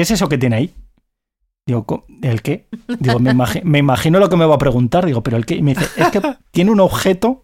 ¿qué 0.00 0.04
es 0.04 0.10
eso 0.12 0.30
que 0.30 0.38
tiene 0.38 0.56
ahí? 0.56 0.74
Digo, 1.66 1.84
"Co- 1.84 2.06
¿el 2.22 2.40
qué? 2.40 2.68
Digo, 2.98 3.18
me, 3.18 3.32
imagi- 3.34 3.62
me 3.64 3.76
imagino 3.78 4.18
lo 4.18 4.30
que 4.30 4.36
me 4.38 4.46
va 4.46 4.54
a 4.54 4.58
preguntar. 4.58 5.04
Digo, 5.04 5.22
¿pero 5.22 5.36
el 5.36 5.44
qué? 5.44 5.56
Y 5.56 5.62
me 5.62 5.74
dice, 5.74 5.86
es 6.00 6.08
que 6.08 6.22
tiene 6.52 6.70
un 6.70 6.80
objeto, 6.80 7.42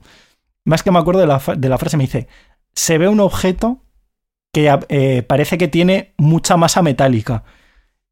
más 0.64 0.82
que 0.82 0.90
me 0.90 0.98
acuerdo 0.98 1.20
de 1.20 1.26
la, 1.26 1.42
de 1.54 1.68
la 1.68 1.76
frase, 1.76 1.98
me 1.98 2.04
dice, 2.04 2.28
se 2.74 2.96
ve 2.96 3.08
un 3.08 3.20
objeto 3.20 3.82
que 4.54 4.74
eh, 4.88 5.22
parece 5.22 5.58
que 5.58 5.68
tiene 5.68 6.14
mucha 6.16 6.56
masa 6.56 6.80
metálica. 6.80 7.44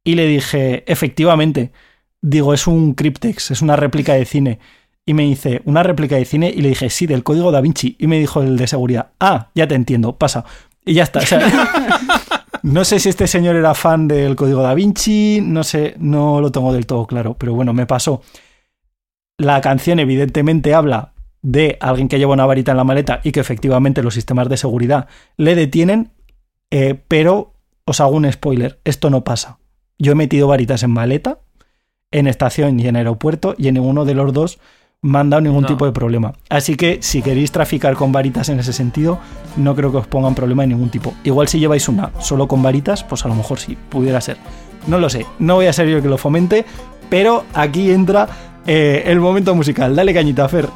Y 0.05 0.15
le 0.15 0.27
dije, 0.27 0.85
efectivamente, 0.93 1.73
digo, 2.21 2.53
es 2.53 2.67
un 2.67 2.93
Cryptex, 2.93 3.51
es 3.53 3.63
una 3.63 3.77
réplica 3.77 4.13
de 4.13 4.27
cine. 4.27 4.59
Y 5.07 5.15
me 5.15 5.23
dice, 5.23 5.63
¿una 5.65 5.83
réplica 5.83 6.17
de 6.17 6.27
cine? 6.27 6.51
Y 6.55 6.61
le 6.61 6.69
dije, 6.69 6.91
sí, 6.91 7.07
del 7.07 7.23
código 7.25 7.51
da 7.51 7.63
Vinci. 7.63 7.97
Y 7.99 8.07
me 8.09 8.19
dijo 8.19 8.43
el 8.43 8.59
de 8.59 8.67
seguridad, 8.67 9.13
ah, 9.21 9.49
ya 9.55 9.67
te 9.67 9.75
entiendo, 9.75 10.17
pasa. 10.19 10.45
Y 10.85 10.93
ya 10.95 11.05
está. 11.05 11.21
o 11.21 11.23
sea, 11.27 11.41
no 12.65 12.83
sé 12.87 12.99
si 12.99 13.11
este 13.11 13.27
señor 13.27 13.57
era 13.57 13.75
fan 13.75 14.09
del 14.09 14.37
código 14.37 14.63
da 14.63 14.73
Vinci, 14.73 15.43
no 15.43 15.65
sé, 15.65 15.97
no 15.99 16.41
lo 16.41 16.51
tengo 16.51 16.73
del 16.73 16.87
todo 16.87 17.07
claro, 17.07 17.37
pero 17.39 17.53
bueno, 17.53 17.75
me 17.75 17.85
pasó. 17.85 18.23
La 19.37 19.61
canción 19.61 19.99
evidentemente 19.99 20.73
habla 20.73 21.13
de 21.43 21.77
alguien 21.79 22.09
que 22.09 22.19
lleva 22.19 22.33
una 22.33 22.47
varita 22.47 22.71
en 22.71 22.79
la 22.79 22.85
maleta 22.85 23.21
y 23.23 23.33
que 23.33 23.41
efectivamente 23.41 24.03
los 24.03 24.15
sistemas 24.15 24.49
de 24.49 24.57
seguridad 24.57 25.09
le 25.37 25.55
detienen, 25.57 26.13
eh, 26.71 26.99
pero 27.07 27.53
os 27.85 28.01
hago 28.01 28.17
un 28.17 28.33
spoiler, 28.33 28.81
esto 28.85 29.11
no 29.11 29.25
pasa. 29.25 29.59
Yo 29.99 30.13
he 30.13 30.15
metido 30.15 30.49
varitas 30.49 30.83
en 30.85 30.91
maleta, 30.91 31.41
en 32.13 32.27
estación 32.27 32.81
y 32.81 32.89
en 32.89 32.97
aeropuerto, 32.97 33.55
y 33.59 33.69
en 33.69 33.75
ninguno 33.75 34.07
de 34.07 34.15
los 34.15 34.33
dos 34.33 34.59
me 35.05 35.19
han 35.19 35.29
dado 35.29 35.43
ningún 35.43 35.63
No. 35.63 35.69
tipo 35.69 35.85
de 35.85 35.93
problema. 35.93 36.33
Así 36.49 36.77
que 36.77 36.99
si 37.03 37.21
queréis 37.21 37.53
traficar 37.53 37.95
con 37.95 38.11
varitas 38.11 38.49
en 38.49 38.59
ese 38.59 38.73
sentido, 38.73 39.19
no 39.57 39.77
creo 39.77 39.93
que 39.93 39.99
os 39.99 40.07
pongan 40.07 40.35
problema 40.35 40.63
de 40.63 40.69
ningún 40.69 40.89
tipo. 40.89 41.13
Igual 41.25 41.47
si 41.47 41.59
lleváis 41.59 41.89
una 41.91 42.11
solo 42.21 42.49
con 42.49 42.63
varitas, 42.63 43.05
pues 43.05 43.23
a 43.25 43.29
lo 43.29 43.35
mejor 43.35 43.59
sí, 43.59 43.77
pudiera 43.91 44.19
ser. 44.23 44.39
No 44.87 44.99
lo 44.99 45.11
sé, 45.11 45.27
no 45.39 45.57
voy 45.57 45.67
a 45.67 45.75
ser 45.75 45.89
yo 45.89 45.99
el 45.99 46.03
que 46.03 46.09
lo 46.09 46.17
fomente, 46.17 46.65
pero 47.11 47.45
aquí 47.53 47.91
entra 47.91 48.27
eh, 48.67 49.03
el 49.07 49.21
momento 49.21 49.55
musical. 49.55 49.95
Dale 49.95 50.15
cañita, 50.15 50.49
Fer. 50.49 50.65
I 50.65 50.69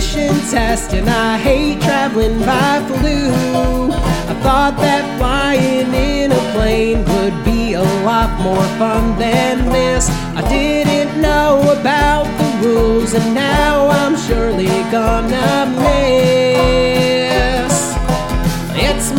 apparition 0.00 0.34
test, 0.50 0.94
and 0.94 1.08
I 1.10 1.36
hate 1.36 1.80
traveling 1.82 2.38
by 2.40 2.80
flu. 2.86 3.92
I 3.92 4.34
thought 4.42 4.76
that 4.78 5.18
flying 5.18 5.92
in 5.92 6.32
a 6.32 6.52
plane 6.52 7.04
would 7.04 7.44
be 7.44 7.74
a 7.74 7.82
lot 7.82 8.40
more 8.40 8.64
fun 8.78 9.18
than 9.18 9.68
this. 9.70 10.08
I 10.34 10.42
didn't 10.48 11.20
know 11.20 11.60
about 11.78 12.24
the 12.38 12.66
rules, 12.66 13.12
and 13.12 13.34
now 13.34 13.88
I'm 13.88 14.16
surely 14.16 14.68
gonna 14.90 15.66
miss. 15.76 17.59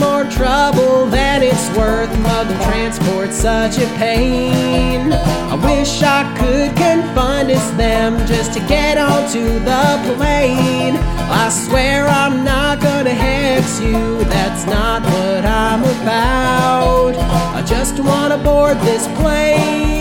More 0.02 0.26
trouble 0.26 1.06
than 1.06 1.44
it's 1.44 1.70
worth. 1.78 2.12
Mother 2.20 2.58
transport's 2.66 3.38
such 3.38 3.78
a 3.78 3.88
pain. 3.98 5.14
I 5.14 5.56
wish 5.56 6.02
I 6.02 6.22
could 6.40 6.76
confidence 6.76 7.70
them 7.78 8.18
just 8.28 8.54
to 8.54 8.60
get 8.68 8.98
onto 8.98 9.60
the 9.60 10.16
plane. 10.16 10.98
I 10.98 11.50
swear 11.50 12.08
I'm 12.08 12.44
not 12.44 12.82
gonna 12.82 13.14
hex 13.14 13.80
you, 13.80 14.24
that's 14.26 14.66
not 14.66 15.04
what 15.04 15.46
I'm 15.46 15.84
about. 15.84 17.16
I 17.56 17.62
just 17.66 18.00
wanna 18.00 18.38
board 18.38 18.78
this 18.80 19.08
plane. 19.20 20.01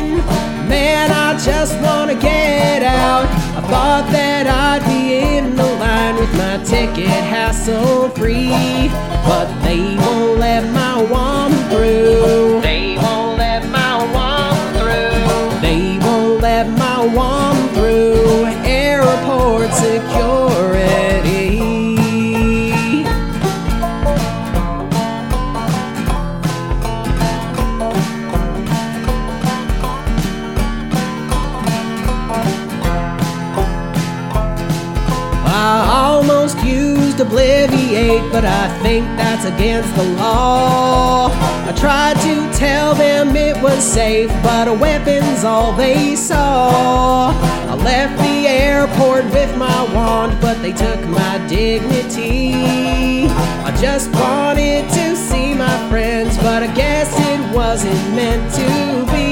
Man, 0.71 1.11
I 1.11 1.37
just 1.37 1.75
wanna 1.81 2.15
get 2.15 2.85
out. 2.85 3.27
I 3.59 3.61
thought 3.73 4.07
that 4.13 4.47
I'd 4.47 4.85
be 4.87 5.37
in 5.37 5.57
the 5.57 5.67
line 5.85 6.15
with 6.15 6.33
my 6.39 6.63
ticket 6.63 7.09
hassle 7.09 8.09
free, 8.11 8.89
but 9.27 9.49
they 9.65 9.97
won't 9.97 10.39
let 10.39 10.63
my 10.73 11.03
wand 11.03 11.55
through. 11.71 12.61
They 12.61 13.00
Obliviate, 37.31 38.33
but 38.33 38.45
I 38.45 38.67
think 38.83 39.07
that's 39.17 39.45
against 39.45 39.95
the 39.95 40.03
law. 40.19 41.29
I 41.31 41.73
tried 41.79 42.17
to 42.23 42.59
tell 42.59 42.93
them 42.97 43.37
it 43.37 43.57
was 43.63 43.85
safe, 43.85 44.31
but 44.43 44.67
a 44.67 44.75
weapon's 44.75 45.45
all 45.45 45.73
they 45.73 46.17
saw. 46.17 47.31
I 47.69 47.75
left 47.77 48.19
the 48.19 48.49
airport 48.49 49.27
with 49.27 49.57
my 49.57 49.95
wand, 49.95 50.41
but 50.41 50.61
they 50.61 50.73
took 50.73 51.01
my 51.07 51.39
dignity. 51.47 53.29
I 53.31 53.77
just 53.81 54.11
wanted 54.11 54.91
to 54.91 55.15
see 55.15 55.55
my 55.55 55.89
friends, 55.89 56.37
but 56.39 56.65
I 56.65 56.75
guess 56.75 57.15
it 57.17 57.55
wasn't 57.55 58.13
meant 58.13 58.53
to 58.55 59.07
be. 59.13 59.31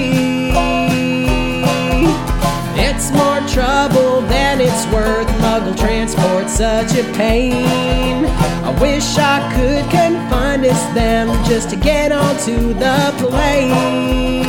It's 2.81 3.11
more 3.11 3.41
trouble 3.49 4.21
than 4.23 4.61
it's 4.61 4.87
worth. 4.93 5.28
Muggle 5.69 5.79
transport's 5.79 6.55
such 6.55 6.97
a 6.97 7.05
pain. 7.15 8.25
I 8.65 8.71
wish 8.81 9.17
I 9.19 9.53
could 9.55 9.91
confidence 9.91 10.83
them 10.95 11.29
just 11.45 11.71
to 11.71 11.77
get 11.77 12.13
onto 12.13 12.75
the 12.75 13.15
plane. 13.19 14.45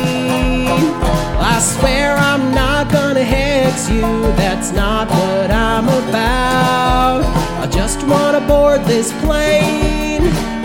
I 1.38 1.58
swear 1.60 2.16
I'm 2.16 2.54
not 2.54 2.90
gonna 2.92 3.24
hex 3.24 3.90
you, 3.90 4.02
that's 4.36 4.72
not 4.72 5.08
what 5.08 5.50
I'm 5.50 5.88
about. 5.88 7.22
I 7.60 7.66
just 7.70 8.02
wanna 8.06 8.40
board 8.46 8.84
this 8.84 9.12
plane. 9.22 9.99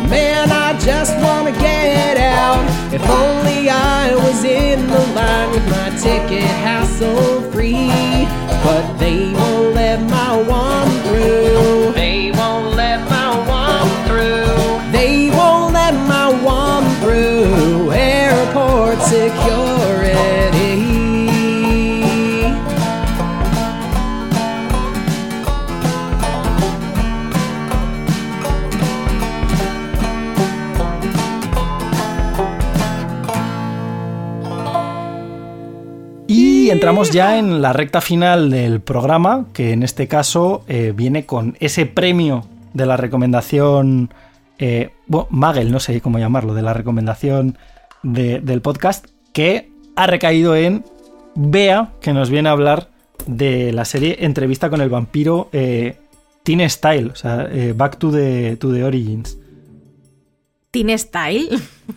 Man, 0.09 0.51
I 0.51 0.77
just 0.79 1.15
wanna 1.17 1.51
get 1.51 2.17
out. 2.17 2.63
If 2.93 3.01
only 3.09 3.69
I 3.69 4.13
was 4.15 4.43
in 4.43 4.87
the 4.87 5.05
line 5.13 5.51
with 5.51 5.67
my 5.69 5.89
ticket 5.97 6.49
hassle 6.63 7.41
free. 7.51 7.89
But 8.63 8.97
they 8.97 9.33
won't 9.33 9.75
let 9.75 10.01
my 10.09 10.41
one 10.41 10.89
through. 11.05 11.84
Entramos 36.85 37.11
ya 37.11 37.37
en 37.39 37.61
la 37.61 37.73
recta 37.73 37.99
final 38.01 38.49
del 38.49 38.79
programa, 38.81 39.45
que 39.53 39.71
en 39.71 39.83
este 39.83 40.07
caso 40.07 40.63
eh, 40.67 40.93
viene 40.95 41.25
con 41.25 41.55
ese 41.59 41.85
premio 41.85 42.45
de 42.73 42.85
la 42.85 42.95
recomendación, 42.97 44.13
eh, 44.59 44.91
bueno, 45.07 45.27
Magel, 45.31 45.71
no 45.71 45.79
sé 45.79 45.99
cómo 46.01 46.19
llamarlo, 46.19 46.53
de 46.53 46.61
la 46.61 46.73
recomendación 46.73 47.57
de- 48.03 48.39
del 48.39 48.61
podcast, 48.61 49.05
que 49.33 49.69
ha 49.95 50.07
recaído 50.07 50.55
en 50.55 50.83
Bea, 51.35 51.91
que 52.01 52.13
nos 52.13 52.29
viene 52.29 52.49
a 52.49 52.53
hablar 52.53 52.89
de 53.25 53.71
la 53.73 53.85
serie 53.85 54.17
Entrevista 54.19 54.69
con 54.69 54.81
el 54.81 54.89
vampiro 54.89 55.49
eh, 55.53 55.97
Teen 56.43 56.69
Style, 56.69 57.07
o 57.11 57.15
sea, 57.15 57.47
eh, 57.51 57.73
Back 57.75 57.97
to 57.97 58.11
the, 58.11 58.57
to 58.57 58.71
the 58.71 58.83
Origins. 58.83 59.37
¿Teen 60.83 60.99
Style? 60.99 61.47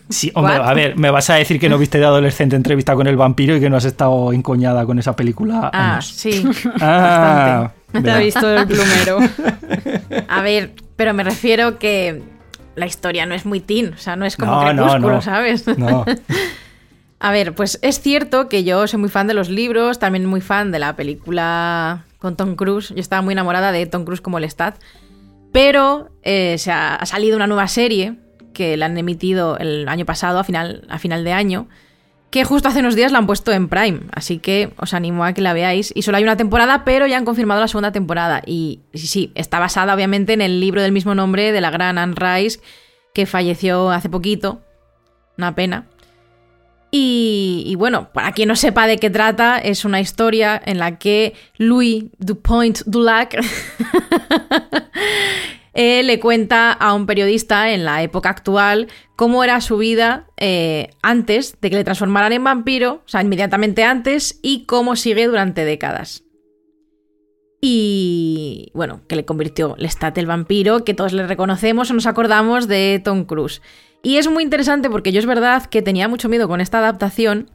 Sí, 0.07 0.31
hombre, 0.35 0.57
What? 0.59 0.69
a 0.69 0.73
ver, 0.73 0.95
me 0.97 1.11
vas 1.11 1.29
a 1.29 1.35
decir 1.35 1.59
que 1.59 1.67
no 1.67 1.77
viste 1.77 1.97
de 1.99 2.05
adolescente 2.05 2.55
entrevista 2.55 2.95
con 2.95 3.07
el 3.07 3.17
vampiro 3.17 3.57
y 3.57 3.59
que 3.59 3.69
no 3.69 3.75
has 3.75 3.83
estado 3.83 4.31
encoñada 4.31 4.85
con 4.85 4.97
esa 4.99 5.15
película. 5.17 5.69
Ah, 5.73 5.95
años. 5.95 6.07
sí. 6.07 6.43
Ah, 6.79 7.71
Te 7.91 8.09
ha 8.09 8.17
visto 8.19 8.49
el 8.55 8.65
plumero. 8.67 9.19
A 10.29 10.41
ver, 10.41 10.73
pero 10.95 11.13
me 11.13 11.23
refiero 11.23 11.77
que 11.77 12.21
la 12.75 12.85
historia 12.85 13.25
no 13.25 13.35
es 13.35 13.45
muy 13.45 13.59
teen, 13.59 13.93
o 13.93 13.97
sea, 13.97 14.15
no 14.15 14.25
es 14.25 14.37
como 14.37 14.51
No, 14.51 14.73
no, 14.73 14.83
crepúsculo, 14.83 15.15
no. 15.15 15.21
¿sabes? 15.21 15.67
No. 15.77 16.05
A 17.19 17.31
ver, 17.31 17.53
pues 17.53 17.79
es 17.81 17.99
cierto 17.99 18.47
que 18.47 18.63
yo 18.63 18.87
soy 18.87 18.97
muy 18.99 19.09
fan 19.09 19.27
de 19.27 19.33
los 19.33 19.49
libros, 19.49 19.99
también 19.99 20.25
muy 20.25 20.39
fan 20.39 20.71
de 20.71 20.79
la 20.79 20.95
película 20.95 22.05
con 22.19 22.37
Tom 22.37 22.55
Cruise. 22.55 22.89
Yo 22.89 23.01
estaba 23.01 23.21
muy 23.21 23.33
enamorada 23.33 23.73
de 23.73 23.85
Tom 23.87 24.05
Cruise 24.05 24.21
como 24.21 24.37
el 24.37 24.45
Stat. 24.45 24.75
Pero 25.51 26.11
eh, 26.23 26.55
se 26.59 26.71
ha, 26.71 26.95
ha 26.95 27.05
salido 27.05 27.35
una 27.35 27.47
nueva 27.47 27.67
serie 27.67 28.13
que 28.59 28.75
la 28.75 28.87
han 28.87 28.97
emitido 28.97 29.57
el 29.57 29.87
año 29.87 30.05
pasado, 30.05 30.37
a 30.37 30.43
final, 30.43 30.85
a 30.89 30.99
final 30.99 31.23
de 31.23 31.31
año, 31.31 31.69
que 32.29 32.43
justo 32.43 32.67
hace 32.67 32.81
unos 32.81 32.93
días 32.93 33.13
la 33.13 33.19
han 33.19 33.25
puesto 33.25 33.53
en 33.53 33.69
Prime, 33.69 34.01
así 34.11 34.39
que 34.39 34.73
os 34.75 34.93
animo 34.93 35.23
a 35.23 35.31
que 35.31 35.39
la 35.39 35.53
veáis. 35.53 35.93
Y 35.95 36.01
solo 36.01 36.17
hay 36.17 36.23
una 36.23 36.35
temporada, 36.35 36.83
pero 36.83 37.07
ya 37.07 37.15
han 37.15 37.23
confirmado 37.23 37.61
la 37.61 37.69
segunda 37.69 37.93
temporada. 37.93 38.41
Y 38.45 38.81
sí, 38.93 39.31
está 39.33 39.59
basada 39.59 39.95
obviamente 39.95 40.33
en 40.33 40.41
el 40.41 40.59
libro 40.59 40.81
del 40.81 40.91
mismo 40.91 41.15
nombre 41.15 41.53
de 41.53 41.61
la 41.61 41.71
gran 41.71 41.97
Anne 41.97 42.15
Rice, 42.17 42.59
que 43.13 43.25
falleció 43.25 43.91
hace 43.91 44.09
poquito. 44.09 44.59
Una 45.37 45.55
pena. 45.55 45.85
Y, 46.91 47.63
y, 47.65 47.75
bueno, 47.75 48.09
para 48.11 48.33
quien 48.33 48.49
no 48.49 48.57
sepa 48.57 48.87
de 48.87 48.97
qué 48.97 49.09
trata, 49.09 49.57
es 49.57 49.85
una 49.85 50.01
historia 50.01 50.61
en 50.65 50.79
la 50.79 50.97
que 50.97 51.33
Louis 51.57 52.07
Dupont 52.17 52.81
Dulac 52.85 53.39
eh, 55.81 56.03
le 56.03 56.19
cuenta 56.19 56.73
a 56.73 56.93
un 56.93 57.05
periodista 57.05 57.71
en 57.71 57.85
la 57.85 58.03
época 58.03 58.27
actual 58.27 58.89
cómo 59.15 59.45
era 59.45 59.61
su 59.61 59.77
vida 59.77 60.27
eh, 60.35 60.89
antes 61.01 61.55
de 61.61 61.69
que 61.69 61.77
le 61.77 61.85
transformaran 61.85 62.33
en 62.33 62.43
vampiro, 62.43 62.95
o 63.05 63.07
sea, 63.07 63.21
inmediatamente 63.21 63.85
antes, 63.85 64.41
y 64.41 64.65
cómo 64.65 64.97
sigue 64.97 65.25
durante 65.27 65.63
décadas. 65.63 66.25
Y 67.61 68.73
bueno, 68.73 69.03
que 69.07 69.15
le 69.15 69.23
convirtió 69.23 69.75
Lestat 69.77 70.17
el 70.17 70.25
vampiro, 70.25 70.83
que 70.83 70.93
todos 70.93 71.13
le 71.13 71.25
reconocemos 71.25 71.89
o 71.89 71.93
nos 71.93 72.07
acordamos 72.07 72.67
de 72.67 73.01
Tom 73.01 73.23
Cruise. 73.23 73.61
Y 74.03 74.17
es 74.17 74.29
muy 74.29 74.43
interesante 74.43 74.89
porque 74.89 75.13
yo 75.13 75.19
es 75.19 75.25
verdad 75.25 75.65
que 75.67 75.81
tenía 75.81 76.09
mucho 76.09 76.27
miedo 76.27 76.49
con 76.49 76.59
esta 76.59 76.79
adaptación 76.79 77.51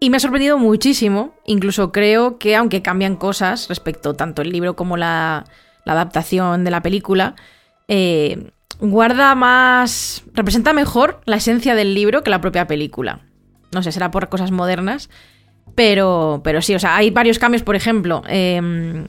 y 0.00 0.08
me 0.08 0.16
ha 0.16 0.20
sorprendido 0.20 0.56
muchísimo. 0.56 1.34
Incluso 1.44 1.92
creo 1.92 2.38
que 2.38 2.56
aunque 2.56 2.80
cambian 2.80 3.16
cosas 3.16 3.68
respecto 3.68 4.14
tanto 4.14 4.40
el 4.40 4.50
libro 4.50 4.76
como 4.76 4.96
la, 4.96 5.44
la 5.88 5.94
adaptación 5.94 6.64
de 6.64 6.70
la 6.70 6.82
película, 6.82 7.34
eh, 7.88 8.50
guarda 8.78 9.34
más... 9.34 10.22
representa 10.34 10.74
mejor 10.74 11.22
la 11.24 11.36
esencia 11.36 11.74
del 11.74 11.94
libro 11.94 12.22
que 12.22 12.30
la 12.30 12.42
propia 12.42 12.66
película. 12.66 13.20
No 13.72 13.82
sé, 13.82 13.90
será 13.90 14.10
por 14.10 14.28
cosas 14.28 14.50
modernas. 14.50 15.08
Pero, 15.74 16.42
pero 16.44 16.60
sí, 16.60 16.74
o 16.74 16.78
sea, 16.78 16.96
hay 16.96 17.10
varios 17.10 17.38
cambios, 17.38 17.62
por 17.62 17.74
ejemplo. 17.74 18.22
Eh, 18.28 19.06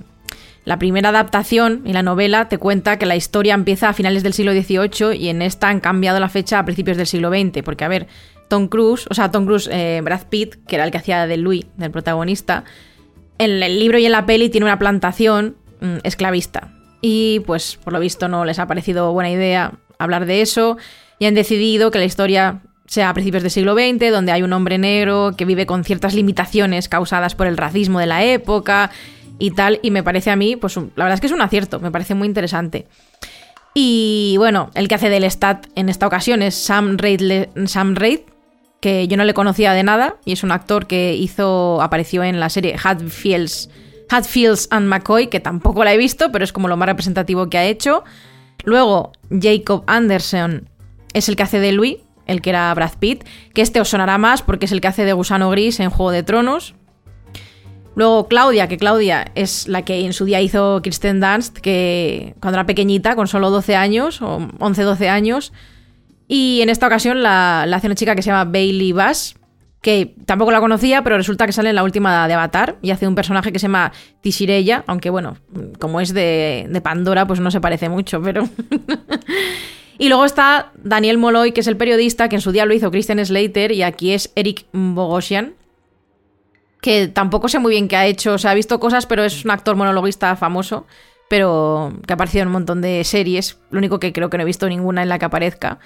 la 0.64 0.80
primera 0.80 1.10
adaptación 1.10 1.82
y 1.86 1.92
la 1.92 2.02
novela 2.04 2.48
te 2.48 2.58
cuenta 2.58 2.98
que 2.98 3.06
la 3.06 3.18
historia 3.18 3.56
empieza 3.56 3.90
a 3.90 3.94
finales 3.94 4.24
del 4.24 4.34
siglo 4.34 4.54
XVIII 4.54 5.18
y 5.18 5.28
en 5.28 5.42
esta 5.42 5.68
han 5.68 5.82
cambiado 5.82 6.20
la 6.20 6.30
fecha 6.30 6.60
a 6.60 6.66
principios 6.66 6.96
del 6.96 7.08
siglo 7.08 7.30
XX, 7.30 7.62
porque 7.64 7.84
a 7.84 7.88
ver, 7.90 8.08
Tom 8.48 8.68
Cruise, 8.68 9.06
o 9.10 9.14
sea, 9.14 9.32
Tom 9.32 9.46
Cruise, 9.46 9.68
eh, 9.72 10.00
Brad 10.04 10.28
Pitt, 10.30 10.56
que 10.66 10.76
era 10.76 10.86
el 10.86 10.92
que 10.92 10.98
hacía 11.00 11.28
de 11.28 11.38
Louis, 11.38 11.66
del 11.76 11.92
protagonista, 11.92 12.64
en 13.40 13.64
el 13.64 13.80
libro 13.80 13.98
y 13.98 14.06
en 14.06 14.12
la 14.12 14.26
peli 14.26 14.50
tiene 14.50 14.66
una 14.66 14.78
plantación 14.78 15.56
mm, 15.80 15.98
esclavista. 16.04 16.72
Y 17.02 17.42
pues 17.42 17.78
por 17.84 17.94
lo 17.94 18.00
visto 18.00 18.28
no 18.28 18.46
les 18.46 18.60
ha 18.60 18.68
parecido 18.68 19.14
buena 19.14 19.32
idea 19.32 19.74
hablar 19.98 20.26
de 20.26 20.42
eso 20.42 20.78
y 21.18 21.26
han 21.26 21.36
decidido 21.36 21.92
que 21.92 22.00
la 22.00 22.06
historia 22.06 22.62
sea 22.88 23.10
a 23.10 23.14
principios 23.14 23.44
del 23.44 23.52
siglo 23.52 23.76
XX, 23.76 24.12
donde 24.12 24.32
hay 24.32 24.42
un 24.42 24.52
hombre 24.52 24.78
negro 24.80 25.34
que 25.38 25.46
vive 25.46 25.66
con 25.68 25.84
ciertas 25.84 26.16
limitaciones 26.16 26.90
causadas 26.90 27.36
por 27.36 27.46
el 27.46 27.56
racismo 27.56 28.00
de 28.00 28.08
la 28.08 28.24
época 28.24 28.90
y 29.38 29.52
tal, 29.52 29.80
y 29.84 29.92
me 29.92 30.04
parece 30.04 30.32
a 30.32 30.36
mí, 30.36 30.56
pues 30.56 30.76
la 30.76 30.82
verdad 30.96 31.14
es 31.14 31.22
que 31.22 31.28
es 31.28 31.34
un 31.34 31.42
acierto, 31.42 31.80
me 31.80 31.92
parece 31.92 32.16
muy 32.16 32.28
interesante. 32.28 32.88
Y 33.74 34.36
bueno, 34.38 34.72
el 34.74 34.88
que 34.88 34.96
hace 34.96 35.10
del 35.10 35.24
Stat 35.30 35.68
en 35.76 35.88
esta 35.88 36.08
ocasión 36.08 36.42
es 36.42 36.56
Sam 36.56 36.98
Raid, 36.98 37.48
Sam 37.66 37.96
que 38.82 39.08
yo 39.08 39.18
no 39.18 39.24
le 39.24 39.34
conocía 39.34 39.74
de 39.74 39.84
nada, 39.84 40.16
y 40.26 40.34
es 40.34 40.44
un 40.44 40.52
actor 40.52 40.88
que 40.88 41.14
hizo, 41.14 41.82
apareció 41.82 42.24
en 42.24 42.40
la 42.40 42.50
serie 42.50 42.76
Hatfields, 42.82 43.70
Hatfields 44.10 44.68
and 44.72 44.88
McCoy, 44.88 45.28
que 45.28 45.40
tampoco 45.40 45.84
la 45.84 45.94
he 45.94 45.98
visto, 45.98 46.32
pero 46.32 46.44
es 46.44 46.54
como 46.54 46.68
lo 46.68 46.78
más 46.78 46.88
representativo 46.88 47.50
que 47.50 47.58
ha 47.58 47.66
hecho. 47.66 48.04
Luego, 48.64 49.12
Jacob 49.30 49.84
Anderson 49.88 50.70
es 51.14 51.30
el 51.30 51.36
que 51.36 51.44
hace 51.44 51.60
de 51.60 51.72
Louis, 51.72 51.98
el 52.26 52.42
que 52.42 52.50
era 52.50 52.74
Brad 52.74 52.94
Pitt, 53.00 53.24
que 53.54 53.62
este 53.62 53.82
os 53.82 53.90
sonará 53.90 54.18
más 54.18 54.42
porque 54.42 54.66
es 54.66 54.72
el 54.72 54.82
que 54.82 54.88
hace 54.88 55.06
de 55.06 55.14
Gusano 55.14 55.50
Gris 55.50 55.80
en 55.80 55.90
Juego 55.90 56.12
de 56.12 56.24
Tronos, 56.24 56.76
Luego 58.00 58.30
Claudia, 58.30 58.70
que 58.70 58.78
Claudia 58.78 59.30
es 59.36 59.68
la 59.68 59.84
que 59.84 60.06
en 60.06 60.14
su 60.14 60.24
día 60.24 60.40
hizo 60.40 60.80
Kristen 60.82 61.20
Dunst, 61.20 61.58
que 61.58 62.34
cuando 62.40 62.58
era 62.58 62.66
pequeñita, 62.66 63.14
con 63.16 63.28
solo 63.28 63.50
12 63.50 63.76
años, 63.76 64.22
o 64.22 64.48
11, 64.60 64.84
12 64.84 65.10
años. 65.10 65.52
Y 66.26 66.62
en 66.62 66.70
esta 66.70 66.88
ocasión 66.88 67.22
la, 67.24 67.64
hace 67.64 67.88
una 67.88 67.96
chica 67.96 68.16
que 68.16 68.22
se 68.22 68.30
llama 68.30 68.50
Bailey 68.50 68.94
Bass, 68.94 69.36
que 69.82 70.14
tampoco 70.26 70.52
la 70.52 70.60
conocía, 70.60 71.04
pero 71.04 71.18
resulta 71.18 71.46
que 71.46 71.54
sale 71.54 71.70
en 71.70 71.76
la 71.76 71.84
última 71.84 72.28
de 72.28 72.34
Avatar 72.34 72.78
y 72.82 72.92
hace 72.92 73.08
un 73.08 73.16
personaje 73.16 73.52
que 73.52 73.60
se 73.60 73.68
llama 73.68 73.94
Tishireya, 74.22 74.84
aunque 74.88 75.10
bueno, 75.10 75.38
como 75.80 76.02
es 76.02 76.14
de, 76.14 76.68
de 76.70 76.82
Pandora, 76.82 77.26
pues 77.26 77.40
no 77.40 77.50
se 77.50 77.62
parece 77.62 77.88
mucho, 77.88 78.22
pero... 78.22 78.48
y 79.98 80.10
luego 80.10 80.26
está 80.26 80.72
Daniel 80.84 81.18
Molloy, 81.18 81.54
que 81.54 81.62
es 81.62 81.68
el 81.68 81.78
periodista, 81.78 82.28
que 82.28 82.36
en 82.36 82.42
su 82.42 82.52
día 82.52 82.66
lo 82.66 82.74
hizo 82.74 82.92
Christian 82.92 83.26
Slater, 83.26 83.72
y 83.72 83.84
aquí 83.84 84.12
es 84.12 84.34
Eric 84.36 84.66
Bogosian, 84.74 85.54
que 86.82 87.08
tampoco 87.08 87.48
sé 87.48 87.60
muy 87.60 87.72
bien 87.72 87.88
qué 87.88 87.96
ha 87.96 88.06
hecho, 88.06 88.34
o 88.34 88.38
sea, 88.38 88.52
ha 88.52 88.56
visto 88.56 88.80
cosas, 88.82 89.06
pero 89.06 89.24
es 89.24 89.46
un 89.46 89.52
actor 89.52 89.78
monologuista 89.78 90.36
famoso, 90.36 90.88
pero 91.30 91.94
que 92.06 92.12
ha 92.12 92.16
aparecido 92.16 92.42
en 92.42 92.48
un 92.50 92.54
montón 92.54 92.82
de 92.82 93.04
series, 93.06 93.60
lo 93.70 93.78
único 93.78 94.00
que 94.00 94.12
creo 94.12 94.30
que 94.30 94.38
no 94.38 94.44
he 94.44 94.46
visto 94.46 94.68
ninguna 94.68 95.04
en 95.04 95.10
la 95.10 95.20
que 95.20 95.26
aparezca. 95.26 95.80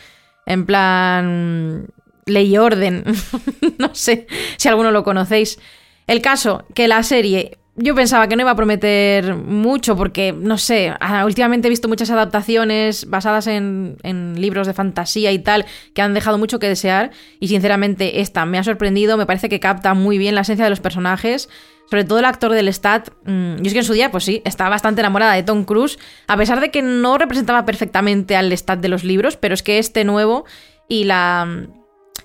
En 0.45 0.65
plan, 0.65 1.87
Ley 2.25 2.53
y 2.53 2.57
Orden, 2.57 3.03
no 3.77 3.93
sé 3.93 4.27
si 4.57 4.67
alguno 4.67 4.91
lo 4.91 5.03
conocéis. 5.03 5.59
El 6.07 6.21
caso, 6.21 6.65
que 6.73 6.87
la 6.87 7.03
serie 7.03 7.57
yo 7.75 7.95
pensaba 7.95 8.27
que 8.27 8.35
no 8.35 8.43
iba 8.43 8.51
a 8.51 8.55
prometer 8.55 9.35
mucho 9.35 9.95
porque, 9.95 10.31
no 10.31 10.59
sé, 10.59 10.93
ah, 10.99 11.25
últimamente 11.25 11.67
he 11.67 11.69
visto 11.69 11.87
muchas 11.87 12.11
adaptaciones 12.11 13.09
basadas 13.09 13.47
en, 13.47 13.97
libros 14.37 14.67
de 14.67 14.73
fantasía 14.73 15.31
y 15.31 15.39
tal 15.39 15.65
que 15.95 16.01
han 16.01 16.13
dejado 16.13 16.37
mucho 16.37 16.59
que 16.59 16.67
desear 16.67 17.11
y 17.39 17.47
sinceramente 17.47 18.21
esta 18.21 18.45
me 18.45 18.59
ha 18.59 18.63
sorprendido, 18.63 19.17
me 19.17 19.25
parece 19.25 19.49
que 19.49 19.59
capta 19.59 19.93
muy 19.95 20.17
bien 20.17 20.35
la 20.35 20.41
esencia 20.41 20.65
de 20.65 20.69
los 20.69 20.81
personajes, 20.81 21.49
sobre 21.89 22.03
todo 22.03 22.19
el 22.19 22.25
actor 22.25 22.51
del 22.51 22.71
Stat. 22.71 23.09
Mm, 23.25 23.55
yo 23.57 23.63
es 23.63 23.73
que 23.73 23.79
en 23.79 23.85
su 23.85 23.93
día, 23.93 24.11
pues 24.11 24.23
sí, 24.23 24.43
estaba 24.45 24.69
bastante 24.69 25.01
enamorada 25.01 25.33
de 25.33 25.41
Tom 25.41 25.63
Cruise, 25.65 25.97
a 26.27 26.37
pesar 26.37 26.59
de 26.59 26.69
que 26.69 26.83
no 26.83 27.17
representaba 27.17 27.65
perfectamente 27.65 28.35
al 28.35 28.51
Stat 28.51 28.81
de 28.81 28.89
los 28.89 29.03
libros, 29.03 29.35
pero 29.35 29.55
es 29.55 29.63
que 29.63 29.79
este 29.79 30.03
nuevo 30.03 30.45
y 30.87 31.05
la, 31.05 31.67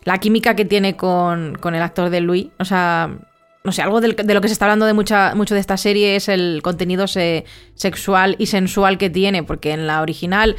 la 0.04 0.18
química 0.18 0.56
que 0.56 0.64
tiene 0.64 0.96
con, 0.96 1.56
con 1.56 1.74
el 1.74 1.82
actor 1.82 2.10
de 2.10 2.20
Louis, 2.20 2.48
o 2.58 2.64
sea 2.64 3.18
no 3.68 3.72
sé, 3.72 3.82
algo 3.82 4.00
de 4.00 4.34
lo 4.34 4.40
que 4.40 4.48
se 4.48 4.52
está 4.52 4.64
hablando 4.64 4.86
de 4.86 4.94
mucha, 4.94 5.34
mucho 5.34 5.52
de 5.52 5.60
esta 5.60 5.76
serie 5.76 6.16
es 6.16 6.30
el 6.30 6.60
contenido 6.62 7.06
sexual 7.06 8.34
y 8.38 8.46
sensual 8.46 8.96
que 8.96 9.10
tiene, 9.10 9.42
porque 9.42 9.72
en 9.72 9.86
la 9.86 10.00
original 10.00 10.56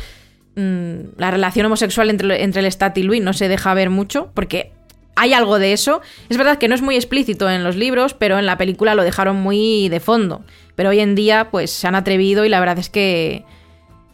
mm, 0.55 1.17
la 1.17 1.31
relación 1.31 1.65
homosexual 1.65 2.11
entre, 2.11 2.43
entre 2.43 2.61
el 2.61 2.71
Stat 2.71 2.95
y 2.99 3.03
Louis 3.03 3.19
no 3.19 3.33
se 3.33 3.47
deja 3.47 3.73
ver 3.73 3.89
mucho, 3.89 4.29
porque 4.35 4.73
hay 5.15 5.33
algo 5.33 5.57
de 5.57 5.73
eso. 5.73 6.01
Es 6.29 6.37
verdad 6.37 6.59
que 6.59 6.67
no 6.67 6.75
es 6.75 6.83
muy 6.83 6.95
explícito 6.95 7.49
en 7.49 7.63
los 7.63 7.75
libros, 7.75 8.13
pero 8.13 8.37
en 8.37 8.45
la 8.45 8.59
película 8.59 8.93
lo 8.93 9.03
dejaron 9.03 9.37
muy 9.37 9.89
de 9.89 9.99
fondo. 9.99 10.43
Pero 10.75 10.89
hoy 10.89 10.99
en 10.99 11.15
día, 11.15 11.49
pues 11.49 11.71
se 11.71 11.87
han 11.87 11.95
atrevido 11.95 12.45
y 12.45 12.49
la 12.49 12.59
verdad 12.59 12.77
es 12.77 12.89
que, 12.89 13.43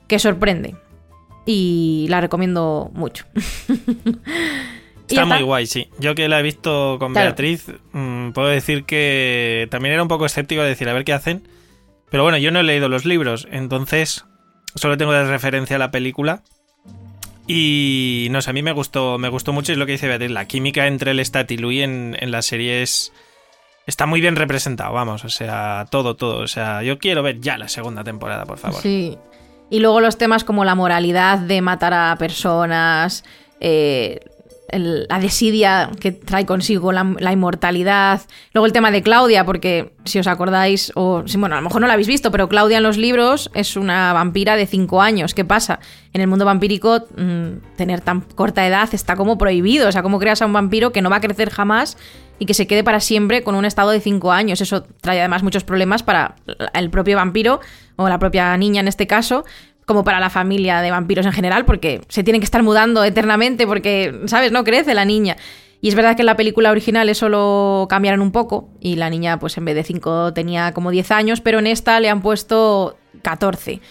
que 0.07 0.19
sorprende. 0.19 0.75
Y 1.45 2.07
la 2.09 2.21
recomiendo 2.21 2.91
mucho. 2.93 3.25
Está 5.07 5.25
muy 5.25 5.43
guay, 5.43 5.67
sí. 5.67 5.87
Yo 5.99 6.15
que 6.15 6.27
la 6.27 6.39
he 6.39 6.43
visto 6.43 6.97
con 6.99 7.13
Beatriz, 7.13 7.67
mm, 7.91 8.31
puedo 8.31 8.47
decir 8.47 8.85
que 8.85 9.67
también 9.69 9.93
era 9.93 10.01
un 10.01 10.07
poco 10.07 10.25
escéptico 10.25 10.61
de 10.61 10.69
decir 10.69 10.89
a 10.89 10.93
ver 10.93 11.05
qué 11.05 11.13
hacen. 11.13 11.47
Pero 12.09 12.23
bueno, 12.23 12.37
yo 12.37 12.51
no 12.51 12.59
he 12.59 12.63
leído 12.63 12.89
los 12.89 13.05
libros, 13.05 13.47
entonces 13.51 14.25
solo 14.75 14.97
tengo 14.97 15.11
de 15.11 15.25
referencia 15.25 15.75
a 15.75 15.79
la 15.79 15.91
película. 15.91 16.43
Y 17.47 18.27
no 18.31 18.41
sé, 18.41 18.49
a 18.49 18.53
mí 18.53 18.63
me 18.63 18.71
gustó, 18.71 19.17
me 19.17 19.29
gustó 19.29 19.53
mucho, 19.53 19.71
es 19.71 19.77
lo 19.77 19.85
que 19.85 19.93
dice 19.93 20.07
Beatriz, 20.07 20.31
la 20.31 20.45
química 20.45 20.87
entre 20.87 21.11
el 21.11 21.23
Stat 21.23 21.51
y 21.51 21.57
Louis 21.57 21.83
en, 21.83 22.17
en 22.19 22.31
la 22.31 22.41
serie 22.41 22.81
es, 22.81 23.13
está 23.85 24.05
muy 24.07 24.19
bien 24.19 24.35
representado, 24.35 24.93
vamos, 24.93 25.23
o 25.25 25.29
sea, 25.29 25.85
todo, 25.91 26.15
todo. 26.15 26.39
O 26.39 26.47
sea, 26.47 26.81
yo 26.81 26.97
quiero 26.97 27.21
ver 27.21 27.39
ya 27.39 27.57
la 27.57 27.67
segunda 27.67 28.03
temporada, 28.03 28.45
por 28.45 28.57
favor. 28.57 28.81
Sí. 28.81 29.17
Y 29.69 29.79
luego 29.79 29.99
los 29.99 30.17
temas 30.17 30.43
como 30.43 30.65
la 30.65 30.75
moralidad 30.75 31.39
de 31.39 31.61
matar 31.61 31.93
a 31.93 32.15
personas, 32.17 33.23
eh, 33.59 34.19
la 34.71 35.19
desidia 35.19 35.91
que 35.99 36.11
trae 36.11 36.45
consigo 36.45 36.91
la, 36.91 37.31
inmortalidad. 37.31 38.21
Luego 38.53 38.65
el 38.65 38.73
tema 38.73 38.91
de 38.91 39.03
Claudia, 39.03 39.45
porque 39.45 39.93
si 40.05 40.19
os 40.19 40.27
acordáis, 40.27 40.91
o 40.95 41.23
bueno, 41.37 41.55
a 41.55 41.59
lo 41.59 41.63
mejor 41.63 41.81
no 41.81 41.87
la 41.87 41.93
habéis 41.93 42.07
visto, 42.07 42.31
pero 42.31 42.49
Claudia 42.49 42.77
en 42.77 42.83
los 42.83 42.97
libros 42.97 43.51
es 43.53 43.77
una 43.77 44.13
vampira 44.13 44.55
de 44.55 44.65
5 44.65 45.01
años. 45.01 45.33
¿Qué 45.33 45.45
pasa? 45.45 45.79
En 46.13 46.21
el 46.21 46.27
mundo 46.27 46.45
vampírico, 46.45 47.05
mm, 47.15 47.75
tener 47.75 48.01
tan 48.01 48.21
corta 48.21 48.65
edad 48.65 48.89
está 48.93 49.15
como 49.15 49.37
prohibido. 49.37 49.87
O 49.87 49.91
sea, 49.91 50.01
¿cómo 50.03 50.19
creas 50.19 50.41
a 50.41 50.45
un 50.45 50.53
vampiro 50.53 50.91
que 50.91 51.01
no 51.01 51.09
va 51.09 51.17
a 51.17 51.21
crecer 51.21 51.49
jamás 51.51 51.97
y 52.39 52.45
que 52.45 52.53
se 52.53 52.67
quede 52.67 52.83
para 52.83 52.99
siempre 52.99 53.43
con 53.43 53.55
un 53.55 53.65
estado 53.65 53.91
de 53.91 53.99
5 53.99 54.31
años? 54.31 54.61
Eso 54.61 54.83
trae 55.01 55.19
además 55.19 55.43
muchos 55.43 55.63
problemas 55.63 56.01
para 56.01 56.35
el 56.73 56.89
propio 56.89 57.17
vampiro 57.17 57.59
o 57.97 58.09
la 58.09 58.19
propia 58.19 58.55
niña 58.57 58.81
en 58.81 58.87
este 58.87 59.07
caso, 59.07 59.45
como 59.85 60.03
para 60.03 60.19
la 60.19 60.29
familia 60.29 60.81
de 60.81 60.91
vampiros 60.91 61.25
en 61.25 61.31
general, 61.31 61.65
porque 61.65 62.01
se 62.09 62.23
tienen 62.23 62.41
que 62.41 62.45
estar 62.45 62.63
mudando 62.63 63.03
eternamente 63.03 63.67
porque, 63.67 64.21
¿sabes? 64.25 64.51
No 64.51 64.63
crece 64.63 64.93
la 64.93 65.05
niña. 65.05 65.37
Y 65.81 65.89
es 65.89 65.95
verdad 65.95 66.15
que 66.15 66.23
en 66.23 66.25
la 66.27 66.35
película 66.35 66.71
original 66.71 67.07
eso 67.09 67.29
lo 67.29 67.85
cambiaron 67.89 68.21
un 68.21 68.31
poco 68.31 68.69
y 68.79 68.95
la 68.95 69.09
niña 69.11 69.37
pues 69.37 69.57
en 69.57 69.65
vez 69.65 69.75
de 69.75 69.83
5 69.83 70.33
tenía 70.33 70.73
como 70.73 70.89
10 70.89 71.11
años, 71.11 71.41
pero 71.41 71.59
en 71.59 71.67
esta 71.67 71.99
le 71.99 72.09
han 72.09 72.21
puesto 72.21 72.97
14. 73.21 73.81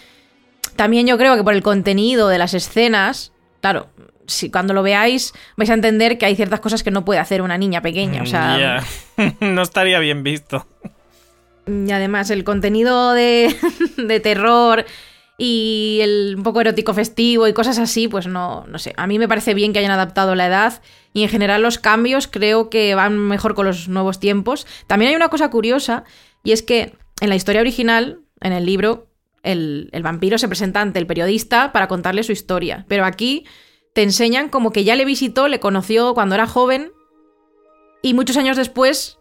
También 0.75 1.07
yo 1.07 1.17
creo 1.17 1.37
que 1.37 1.43
por 1.43 1.53
el 1.53 1.63
contenido 1.63 2.27
de 2.27 2.37
las 2.37 2.53
escenas, 2.53 3.31
claro, 3.61 3.87
si 4.27 4.49
cuando 4.51 4.73
lo 4.73 4.83
veáis 4.83 5.31
vais 5.55 5.69
a 5.69 5.73
entender 5.75 6.17
que 6.17 6.25
hay 6.25 6.35
ciertas 6.35 6.59
cosas 6.59 6.83
que 6.83 6.91
no 6.91 7.05
puede 7.05 7.21
hacer 7.21 7.41
una 7.41 7.57
niña 7.57 7.81
pequeña. 7.81 8.23
O 8.23 8.25
sea, 8.25 8.83
Ya. 9.17 9.33
no 9.39 9.61
estaría 9.61 9.99
bien 9.99 10.23
visto. 10.23 10.65
y 11.65 11.91
además 11.91 12.29
el 12.29 12.43
contenido 12.43 13.13
de, 13.13 13.55
de 13.97 14.19
terror 14.19 14.85
y 15.37 15.99
el 16.01 16.35
un 16.37 16.43
poco 16.43 16.61
erótico 16.61 16.93
festivo 16.93 17.47
y 17.47 17.53
cosas 17.53 17.77
así, 17.77 18.07
pues 18.07 18.27
no, 18.27 18.65
no 18.67 18.79
sé. 18.79 18.93
A 18.97 19.07
mí 19.07 19.19
me 19.19 19.27
parece 19.27 19.53
bien 19.53 19.73
que 19.73 19.79
hayan 19.79 19.91
adaptado 19.91 20.35
la 20.35 20.47
edad 20.47 20.81
y 21.13 21.23
en 21.23 21.29
general 21.29 21.61
los 21.61 21.77
cambios 21.77 22.27
creo 22.27 22.69
que 22.69 22.95
van 22.95 23.17
mejor 23.17 23.55
con 23.55 23.65
los 23.65 23.89
nuevos 23.89 24.19
tiempos. 24.19 24.65
También 24.87 25.09
hay 25.09 25.15
una 25.15 25.29
cosa 25.29 25.49
curiosa 25.49 26.03
y 26.43 26.51
es 26.51 26.61
que 26.61 26.93
en 27.21 27.29
la 27.29 27.35
historia 27.35 27.61
original, 27.61 28.19
en 28.41 28.53
el 28.53 28.65
libro, 28.65 29.07
el, 29.43 29.89
el 29.91 30.03
vampiro 30.03 30.37
se 30.37 30.47
presenta 30.47 30.81
ante 30.81 30.99
el 30.99 31.07
periodista 31.07 31.71
para 31.71 31.87
contarle 31.87 32.23
su 32.23 32.31
historia. 32.31 32.85
Pero 32.87 33.05
aquí 33.05 33.45
te 33.93 34.03
enseñan 34.03 34.49
como 34.49 34.71
que 34.71 34.83
ya 34.83 34.95
le 34.95 35.05
visitó, 35.05 35.47
le 35.47 35.59
conoció 35.59 36.13
cuando 36.13 36.35
era 36.35 36.47
joven 36.47 36.91
y 38.01 38.13
muchos 38.13 38.37
años 38.37 38.55
después, 38.55 39.17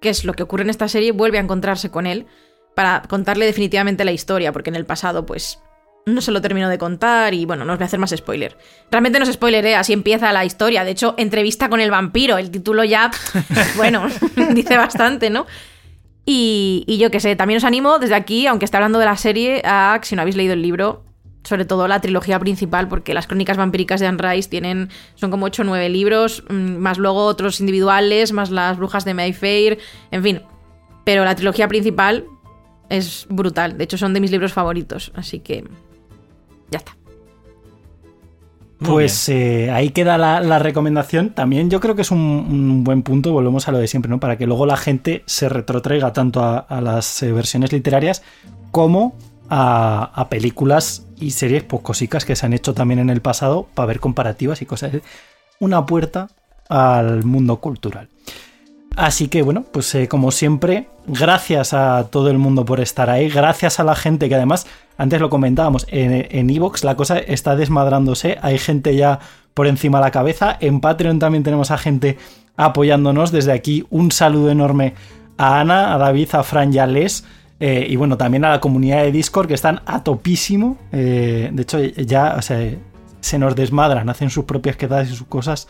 que 0.00 0.08
es 0.08 0.24
lo 0.24 0.32
que 0.32 0.42
ocurre 0.42 0.64
en 0.64 0.70
esta 0.70 0.88
serie, 0.88 1.12
vuelve 1.12 1.38
a 1.38 1.42
encontrarse 1.42 1.90
con 1.90 2.06
él 2.06 2.26
para 2.74 3.02
contarle 3.02 3.46
definitivamente 3.46 4.04
la 4.04 4.12
historia, 4.12 4.52
porque 4.52 4.70
en 4.70 4.76
el 4.76 4.86
pasado, 4.86 5.26
pues, 5.26 5.58
no 6.06 6.20
se 6.20 6.32
lo 6.32 6.40
terminó 6.40 6.68
de 6.68 6.78
contar 6.78 7.32
y 7.34 7.44
bueno, 7.44 7.64
no 7.64 7.72
os 7.72 7.78
voy 7.78 7.84
a 7.84 7.86
hacer 7.86 8.00
más 8.00 8.10
spoiler. 8.10 8.56
Realmente 8.90 9.18
no 9.18 9.26
se 9.26 9.34
spoileré, 9.34 9.76
así 9.76 9.92
empieza 9.92 10.32
la 10.32 10.44
historia. 10.44 10.84
De 10.84 10.90
hecho, 10.90 11.14
entrevista 11.16 11.68
con 11.68 11.80
el 11.80 11.90
vampiro, 11.90 12.38
el 12.38 12.50
título 12.50 12.84
ya, 12.84 13.10
bueno, 13.76 14.06
dice 14.54 14.76
bastante, 14.76 15.30
¿no? 15.30 15.46
Y, 16.24 16.84
y 16.86 16.98
yo 16.98 17.10
qué 17.10 17.20
sé, 17.20 17.36
también 17.36 17.58
os 17.58 17.64
animo 17.64 17.98
desde 17.98 18.14
aquí, 18.14 18.46
aunque 18.46 18.64
esté 18.64 18.76
hablando 18.76 18.98
de 18.98 19.06
la 19.06 19.16
serie, 19.16 19.62
a 19.64 19.98
si 20.02 20.14
no 20.14 20.22
habéis 20.22 20.36
leído 20.36 20.54
el 20.54 20.62
libro, 20.62 21.04
sobre 21.44 21.64
todo 21.64 21.88
la 21.88 22.00
trilogía 22.00 22.38
principal, 22.38 22.88
porque 22.88 23.14
las 23.14 23.26
crónicas 23.26 23.56
vampíricas 23.56 24.00
de 24.00 24.06
Anne 24.06 24.18
Rice 24.22 24.48
tienen, 24.48 24.90
son 25.16 25.30
como 25.30 25.46
8 25.46 25.62
o 25.62 25.64
9 25.64 25.88
libros, 25.88 26.44
mm, 26.48 26.76
más 26.76 26.98
luego 26.98 27.24
otros 27.24 27.60
individuales, 27.60 28.32
más 28.32 28.50
las 28.50 28.76
brujas 28.78 29.04
de 29.04 29.14
Mayfair, 29.14 29.78
en 30.10 30.22
fin. 30.22 30.42
Pero 31.04 31.24
la 31.24 31.34
trilogía 31.34 31.66
principal 31.66 32.26
es 32.92 33.26
brutal, 33.28 33.78
de 33.78 33.84
hecho 33.84 33.96
son 33.96 34.12
de 34.12 34.20
mis 34.20 34.30
libros 34.30 34.52
favoritos, 34.52 35.12
así 35.14 35.40
que 35.40 35.64
ya 36.70 36.78
está. 36.78 36.96
Pues 38.78 39.28
eh, 39.28 39.70
ahí 39.70 39.90
queda 39.90 40.18
la, 40.18 40.40
la 40.40 40.58
recomendación. 40.58 41.30
También 41.30 41.70
yo 41.70 41.78
creo 41.78 41.94
que 41.94 42.02
es 42.02 42.10
un, 42.10 42.18
un 42.18 42.84
buen 42.84 43.02
punto, 43.02 43.32
volvemos 43.32 43.68
a 43.68 43.72
lo 43.72 43.78
de 43.78 43.86
siempre, 43.86 44.10
¿no? 44.10 44.18
Para 44.18 44.36
que 44.36 44.46
luego 44.46 44.66
la 44.66 44.76
gente 44.76 45.22
se 45.26 45.48
retrotraiga 45.48 46.12
tanto 46.12 46.42
a, 46.42 46.58
a 46.58 46.80
las 46.80 47.22
eh, 47.22 47.30
versiones 47.30 47.72
literarias 47.72 48.22
como 48.72 49.16
a, 49.48 50.10
a 50.14 50.28
películas 50.28 51.06
y 51.20 51.30
series 51.30 51.62
pues 51.62 51.82
cosicas 51.82 52.24
que 52.24 52.34
se 52.34 52.44
han 52.44 52.54
hecho 52.54 52.74
también 52.74 52.98
en 52.98 53.10
el 53.10 53.20
pasado 53.22 53.68
para 53.72 53.86
ver 53.86 54.00
comparativas 54.00 54.62
y 54.62 54.66
cosas. 54.66 54.92
Una 55.60 55.86
puerta 55.86 56.28
al 56.68 57.22
mundo 57.24 57.58
cultural. 57.58 58.08
Así 58.96 59.28
que 59.28 59.42
bueno, 59.42 59.64
pues 59.72 59.94
eh, 59.94 60.06
como 60.06 60.30
siempre, 60.30 60.88
gracias 61.06 61.72
a 61.72 62.08
todo 62.10 62.30
el 62.30 62.38
mundo 62.38 62.64
por 62.64 62.80
estar 62.80 63.08
ahí, 63.08 63.28
gracias 63.28 63.80
a 63.80 63.84
la 63.84 63.94
gente 63.94 64.28
que 64.28 64.34
además, 64.34 64.66
antes 64.98 65.20
lo 65.20 65.30
comentábamos, 65.30 65.86
en 65.88 66.50
Evox 66.50 66.84
la 66.84 66.94
cosa 66.94 67.18
está 67.18 67.56
desmadrándose, 67.56 68.38
hay 68.42 68.58
gente 68.58 68.94
ya 68.94 69.18
por 69.54 69.66
encima 69.66 69.98
de 69.98 70.04
la 70.04 70.10
cabeza, 70.10 70.56
en 70.60 70.80
Patreon 70.80 71.18
también 71.18 71.42
tenemos 71.42 71.70
a 71.70 71.78
gente 71.78 72.18
apoyándonos, 72.56 73.32
desde 73.32 73.52
aquí 73.52 73.86
un 73.90 74.10
saludo 74.12 74.50
enorme 74.50 74.94
a 75.38 75.60
Ana, 75.60 75.94
a 75.94 75.98
David, 75.98 76.28
a 76.32 76.42
Fran 76.42 76.72
y 76.72 76.78
a 76.78 76.86
Les, 76.86 77.24
eh, 77.60 77.86
y 77.88 77.96
bueno, 77.96 78.18
también 78.18 78.44
a 78.44 78.50
la 78.50 78.60
comunidad 78.60 79.02
de 79.02 79.12
Discord 79.12 79.48
que 79.48 79.54
están 79.54 79.80
a 79.86 80.04
topísimo, 80.04 80.76
eh, 80.92 81.48
de 81.50 81.62
hecho 81.62 81.80
ya 81.80 82.40
se 82.42 83.38
nos 83.38 83.54
desmadran, 83.56 84.08
hacen 84.10 84.28
sus 84.30 84.44
propias 84.44 84.76
quedadas 84.76 85.10
y 85.10 85.14
sus 85.14 85.26
cosas 85.26 85.68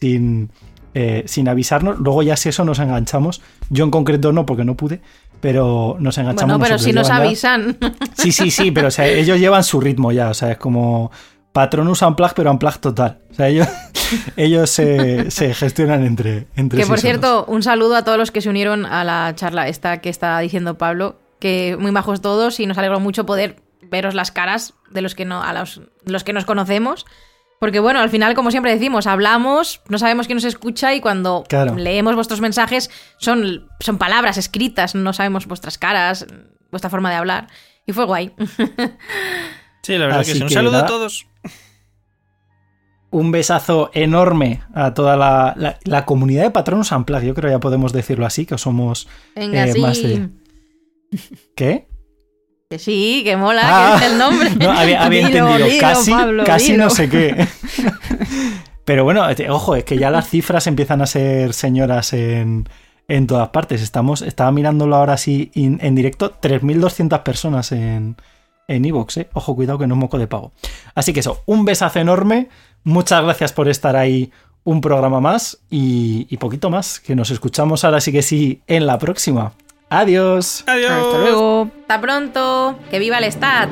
sin 0.00 0.50
eh, 0.94 1.24
sin 1.26 1.48
avisarnos. 1.48 1.98
Luego 1.98 2.22
ya 2.22 2.36
si 2.36 2.48
eso 2.48 2.64
nos 2.64 2.78
enganchamos. 2.78 3.40
Yo 3.70 3.84
en 3.84 3.90
concreto 3.90 4.32
no, 4.32 4.46
porque 4.46 4.64
no 4.64 4.76
pude, 4.76 5.00
pero 5.40 5.96
nos 6.00 6.16
enganchamos. 6.18 6.58
Bueno, 6.58 6.64
pero 6.64 6.78
si 6.78 6.92
nos 6.92 7.06
llevan 7.08 7.22
ya- 7.22 7.26
avisan. 7.26 7.78
Sí, 8.16 8.32
sí, 8.32 8.50
sí, 8.50 8.70
pero 8.70 8.88
o 8.88 8.90
sea, 8.90 9.06
ellos 9.06 9.38
llevan 9.38 9.64
su 9.64 9.80
ritmo 9.80 10.12
ya, 10.12 10.30
o 10.30 10.34
sea, 10.34 10.52
es 10.52 10.58
como 10.58 11.10
Patronus 11.52 12.02
Unplug, 12.02 12.32
pero 12.34 12.50
Unplug 12.50 12.78
total. 12.78 13.18
O 13.30 13.34
sea, 13.34 13.48
ellos, 13.48 13.66
ellos 14.36 14.70
se, 14.70 15.30
se 15.30 15.54
gestionan 15.54 16.04
entre, 16.04 16.46
entre 16.56 16.78
Que 16.78 16.86
por 16.86 16.98
solos. 16.98 17.00
cierto, 17.00 17.44
un 17.46 17.62
saludo 17.62 17.96
a 17.96 18.04
todos 18.04 18.18
los 18.18 18.30
que 18.30 18.40
se 18.40 18.48
unieron 18.48 18.86
a 18.86 19.04
la 19.04 19.32
charla 19.34 19.68
esta 19.68 20.00
que 20.00 20.08
está 20.08 20.38
diciendo 20.40 20.76
Pablo, 20.78 21.18
que 21.40 21.76
muy 21.78 21.92
majos 21.92 22.20
todos 22.20 22.58
y 22.60 22.66
nos 22.66 22.78
alegró 22.78 23.00
mucho 23.00 23.26
poder 23.26 23.56
veros 23.90 24.14
las 24.14 24.30
caras 24.32 24.74
de 24.90 25.00
los 25.02 25.14
que 25.14 25.24
no 25.24 25.42
a 25.42 25.52
los, 25.52 25.80
los 26.04 26.24
que 26.24 26.32
nos 26.32 26.44
conocemos. 26.44 27.06
Porque 27.60 27.80
bueno, 27.80 28.00
al 28.00 28.08
final, 28.10 28.34
como 28.34 28.50
siempre 28.50 28.72
decimos, 28.72 29.06
hablamos, 29.06 29.80
no 29.88 29.98
sabemos 29.98 30.26
quién 30.26 30.36
nos 30.36 30.44
escucha 30.44 30.94
y 30.94 31.00
cuando 31.00 31.44
Claro. 31.48 31.74
leemos 31.76 32.14
vuestros 32.14 32.40
mensajes 32.40 32.88
son, 33.18 33.68
son 33.80 33.98
palabras 33.98 34.36
escritas, 34.38 34.94
no 34.94 35.12
sabemos 35.12 35.46
vuestras 35.46 35.76
caras, 35.78 36.26
vuestra 36.70 36.88
forma 36.90 37.10
de 37.10 37.16
hablar. 37.16 37.48
Y 37.86 37.92
fue 37.92 38.04
guay. 38.04 38.32
Sí, 39.82 39.96
la 39.96 40.04
verdad 40.06 40.20
Así 40.20 40.32
que 40.32 40.36
sí. 40.38 40.42
Un 40.42 40.48
que 40.48 40.54
saludo 40.54 40.76
a 40.78 40.86
todos. 40.86 41.26
Un 43.10 43.30
besazo 43.32 43.90
enorme 43.94 44.62
a 44.74 44.92
toda 44.92 45.16
la, 45.16 45.54
la- 45.56 45.78
la 45.84 46.04
comunidad 46.04 46.42
de 46.42 46.50
Patronus 46.50 46.92
Unplug. 46.92 47.22
Yo 47.22 47.32
creo 47.34 47.48
que 47.48 47.54
ya 47.54 47.60
podemos 47.60 47.92
decirlo 47.94 48.26
así, 48.26 48.44
que 48.44 48.58
somos. 48.58 49.08
Venga, 49.34 49.64
Eh, 49.66 49.72
sí. 49.72 49.80
más 49.80 50.02
de- 50.02 50.28
¿Qué? 51.56 51.88
Que 52.70 52.78
sí, 52.78 53.22
que 53.24 53.34
mola, 53.38 53.62
Ah. 53.64 53.96
que 53.98 54.04
es 54.04 54.12
el 54.12 54.18
nombre. 54.18 54.50
No, 54.60 54.70
había, 54.72 55.02
había 55.02 55.26
Dilo, 55.26 55.38
entendido. 55.48 55.68
dilo, 55.70 55.80
casi 55.80 56.10
Pablo, 56.10 56.44
casi 56.44 56.72
dilo. 56.72 56.84
no 56.84 56.90
sé 56.90 57.08
qué. 57.08 57.48
Pero 58.84 59.04
bueno, 59.04 59.26
este, 59.28 59.48
ojo, 59.50 59.74
es 59.74 59.84
que 59.84 59.96
ya 59.96 60.10
las 60.10 60.28
cifras 60.28 60.66
empiezan 60.66 61.00
a 61.00 61.06
ser 61.06 61.54
señoras 61.54 62.12
en, 62.12 62.68
en 63.08 63.26
todas 63.26 63.48
partes. 63.50 63.80
Estamos, 63.80 64.20
estaba 64.20 64.52
mirándolo 64.52 64.96
ahora 64.96 65.16
sí 65.16 65.50
in- 65.54 65.78
en 65.82 65.94
directo, 65.94 66.34
3.200 66.40 67.22
personas 67.22 67.72
en 67.72 68.16
en 68.70 68.84
iVoox, 68.84 69.16
¿eh? 69.16 69.28
Ojo, 69.32 69.56
cuidado 69.56 69.78
que 69.78 69.86
no 69.86 69.94
es 69.94 70.00
moco 70.00 70.18
de 70.18 70.26
pago. 70.26 70.52
Así 70.94 71.14
que 71.14 71.20
eso, 71.20 71.42
un 71.46 71.64
besazo 71.64 72.00
enorme. 72.00 72.50
Muchas 72.84 73.24
gracias 73.24 73.54
por 73.54 73.66
estar 73.70 73.96
ahí 73.96 74.30
un 74.64 74.82
programa 74.82 75.20
más 75.22 75.56
y, 75.70 76.26
y 76.28 76.36
poquito 76.36 76.68
más. 76.68 77.00
Que 77.00 77.16
nos 77.16 77.30
escuchamos 77.30 77.84
ahora 77.86 78.02
sí 78.02 78.12
que 78.12 78.20
sí 78.20 78.60
en 78.66 78.86
la 78.86 78.98
próxima. 78.98 79.52
Adiós. 79.90 80.64
Adiós. 80.66 80.90
Hasta 80.92 81.18
luego. 81.18 81.70
Hasta 81.80 82.00
pronto. 82.00 82.78
Que 82.90 82.98
viva 82.98 83.18
el 83.18 83.24
Stat. 83.32 83.70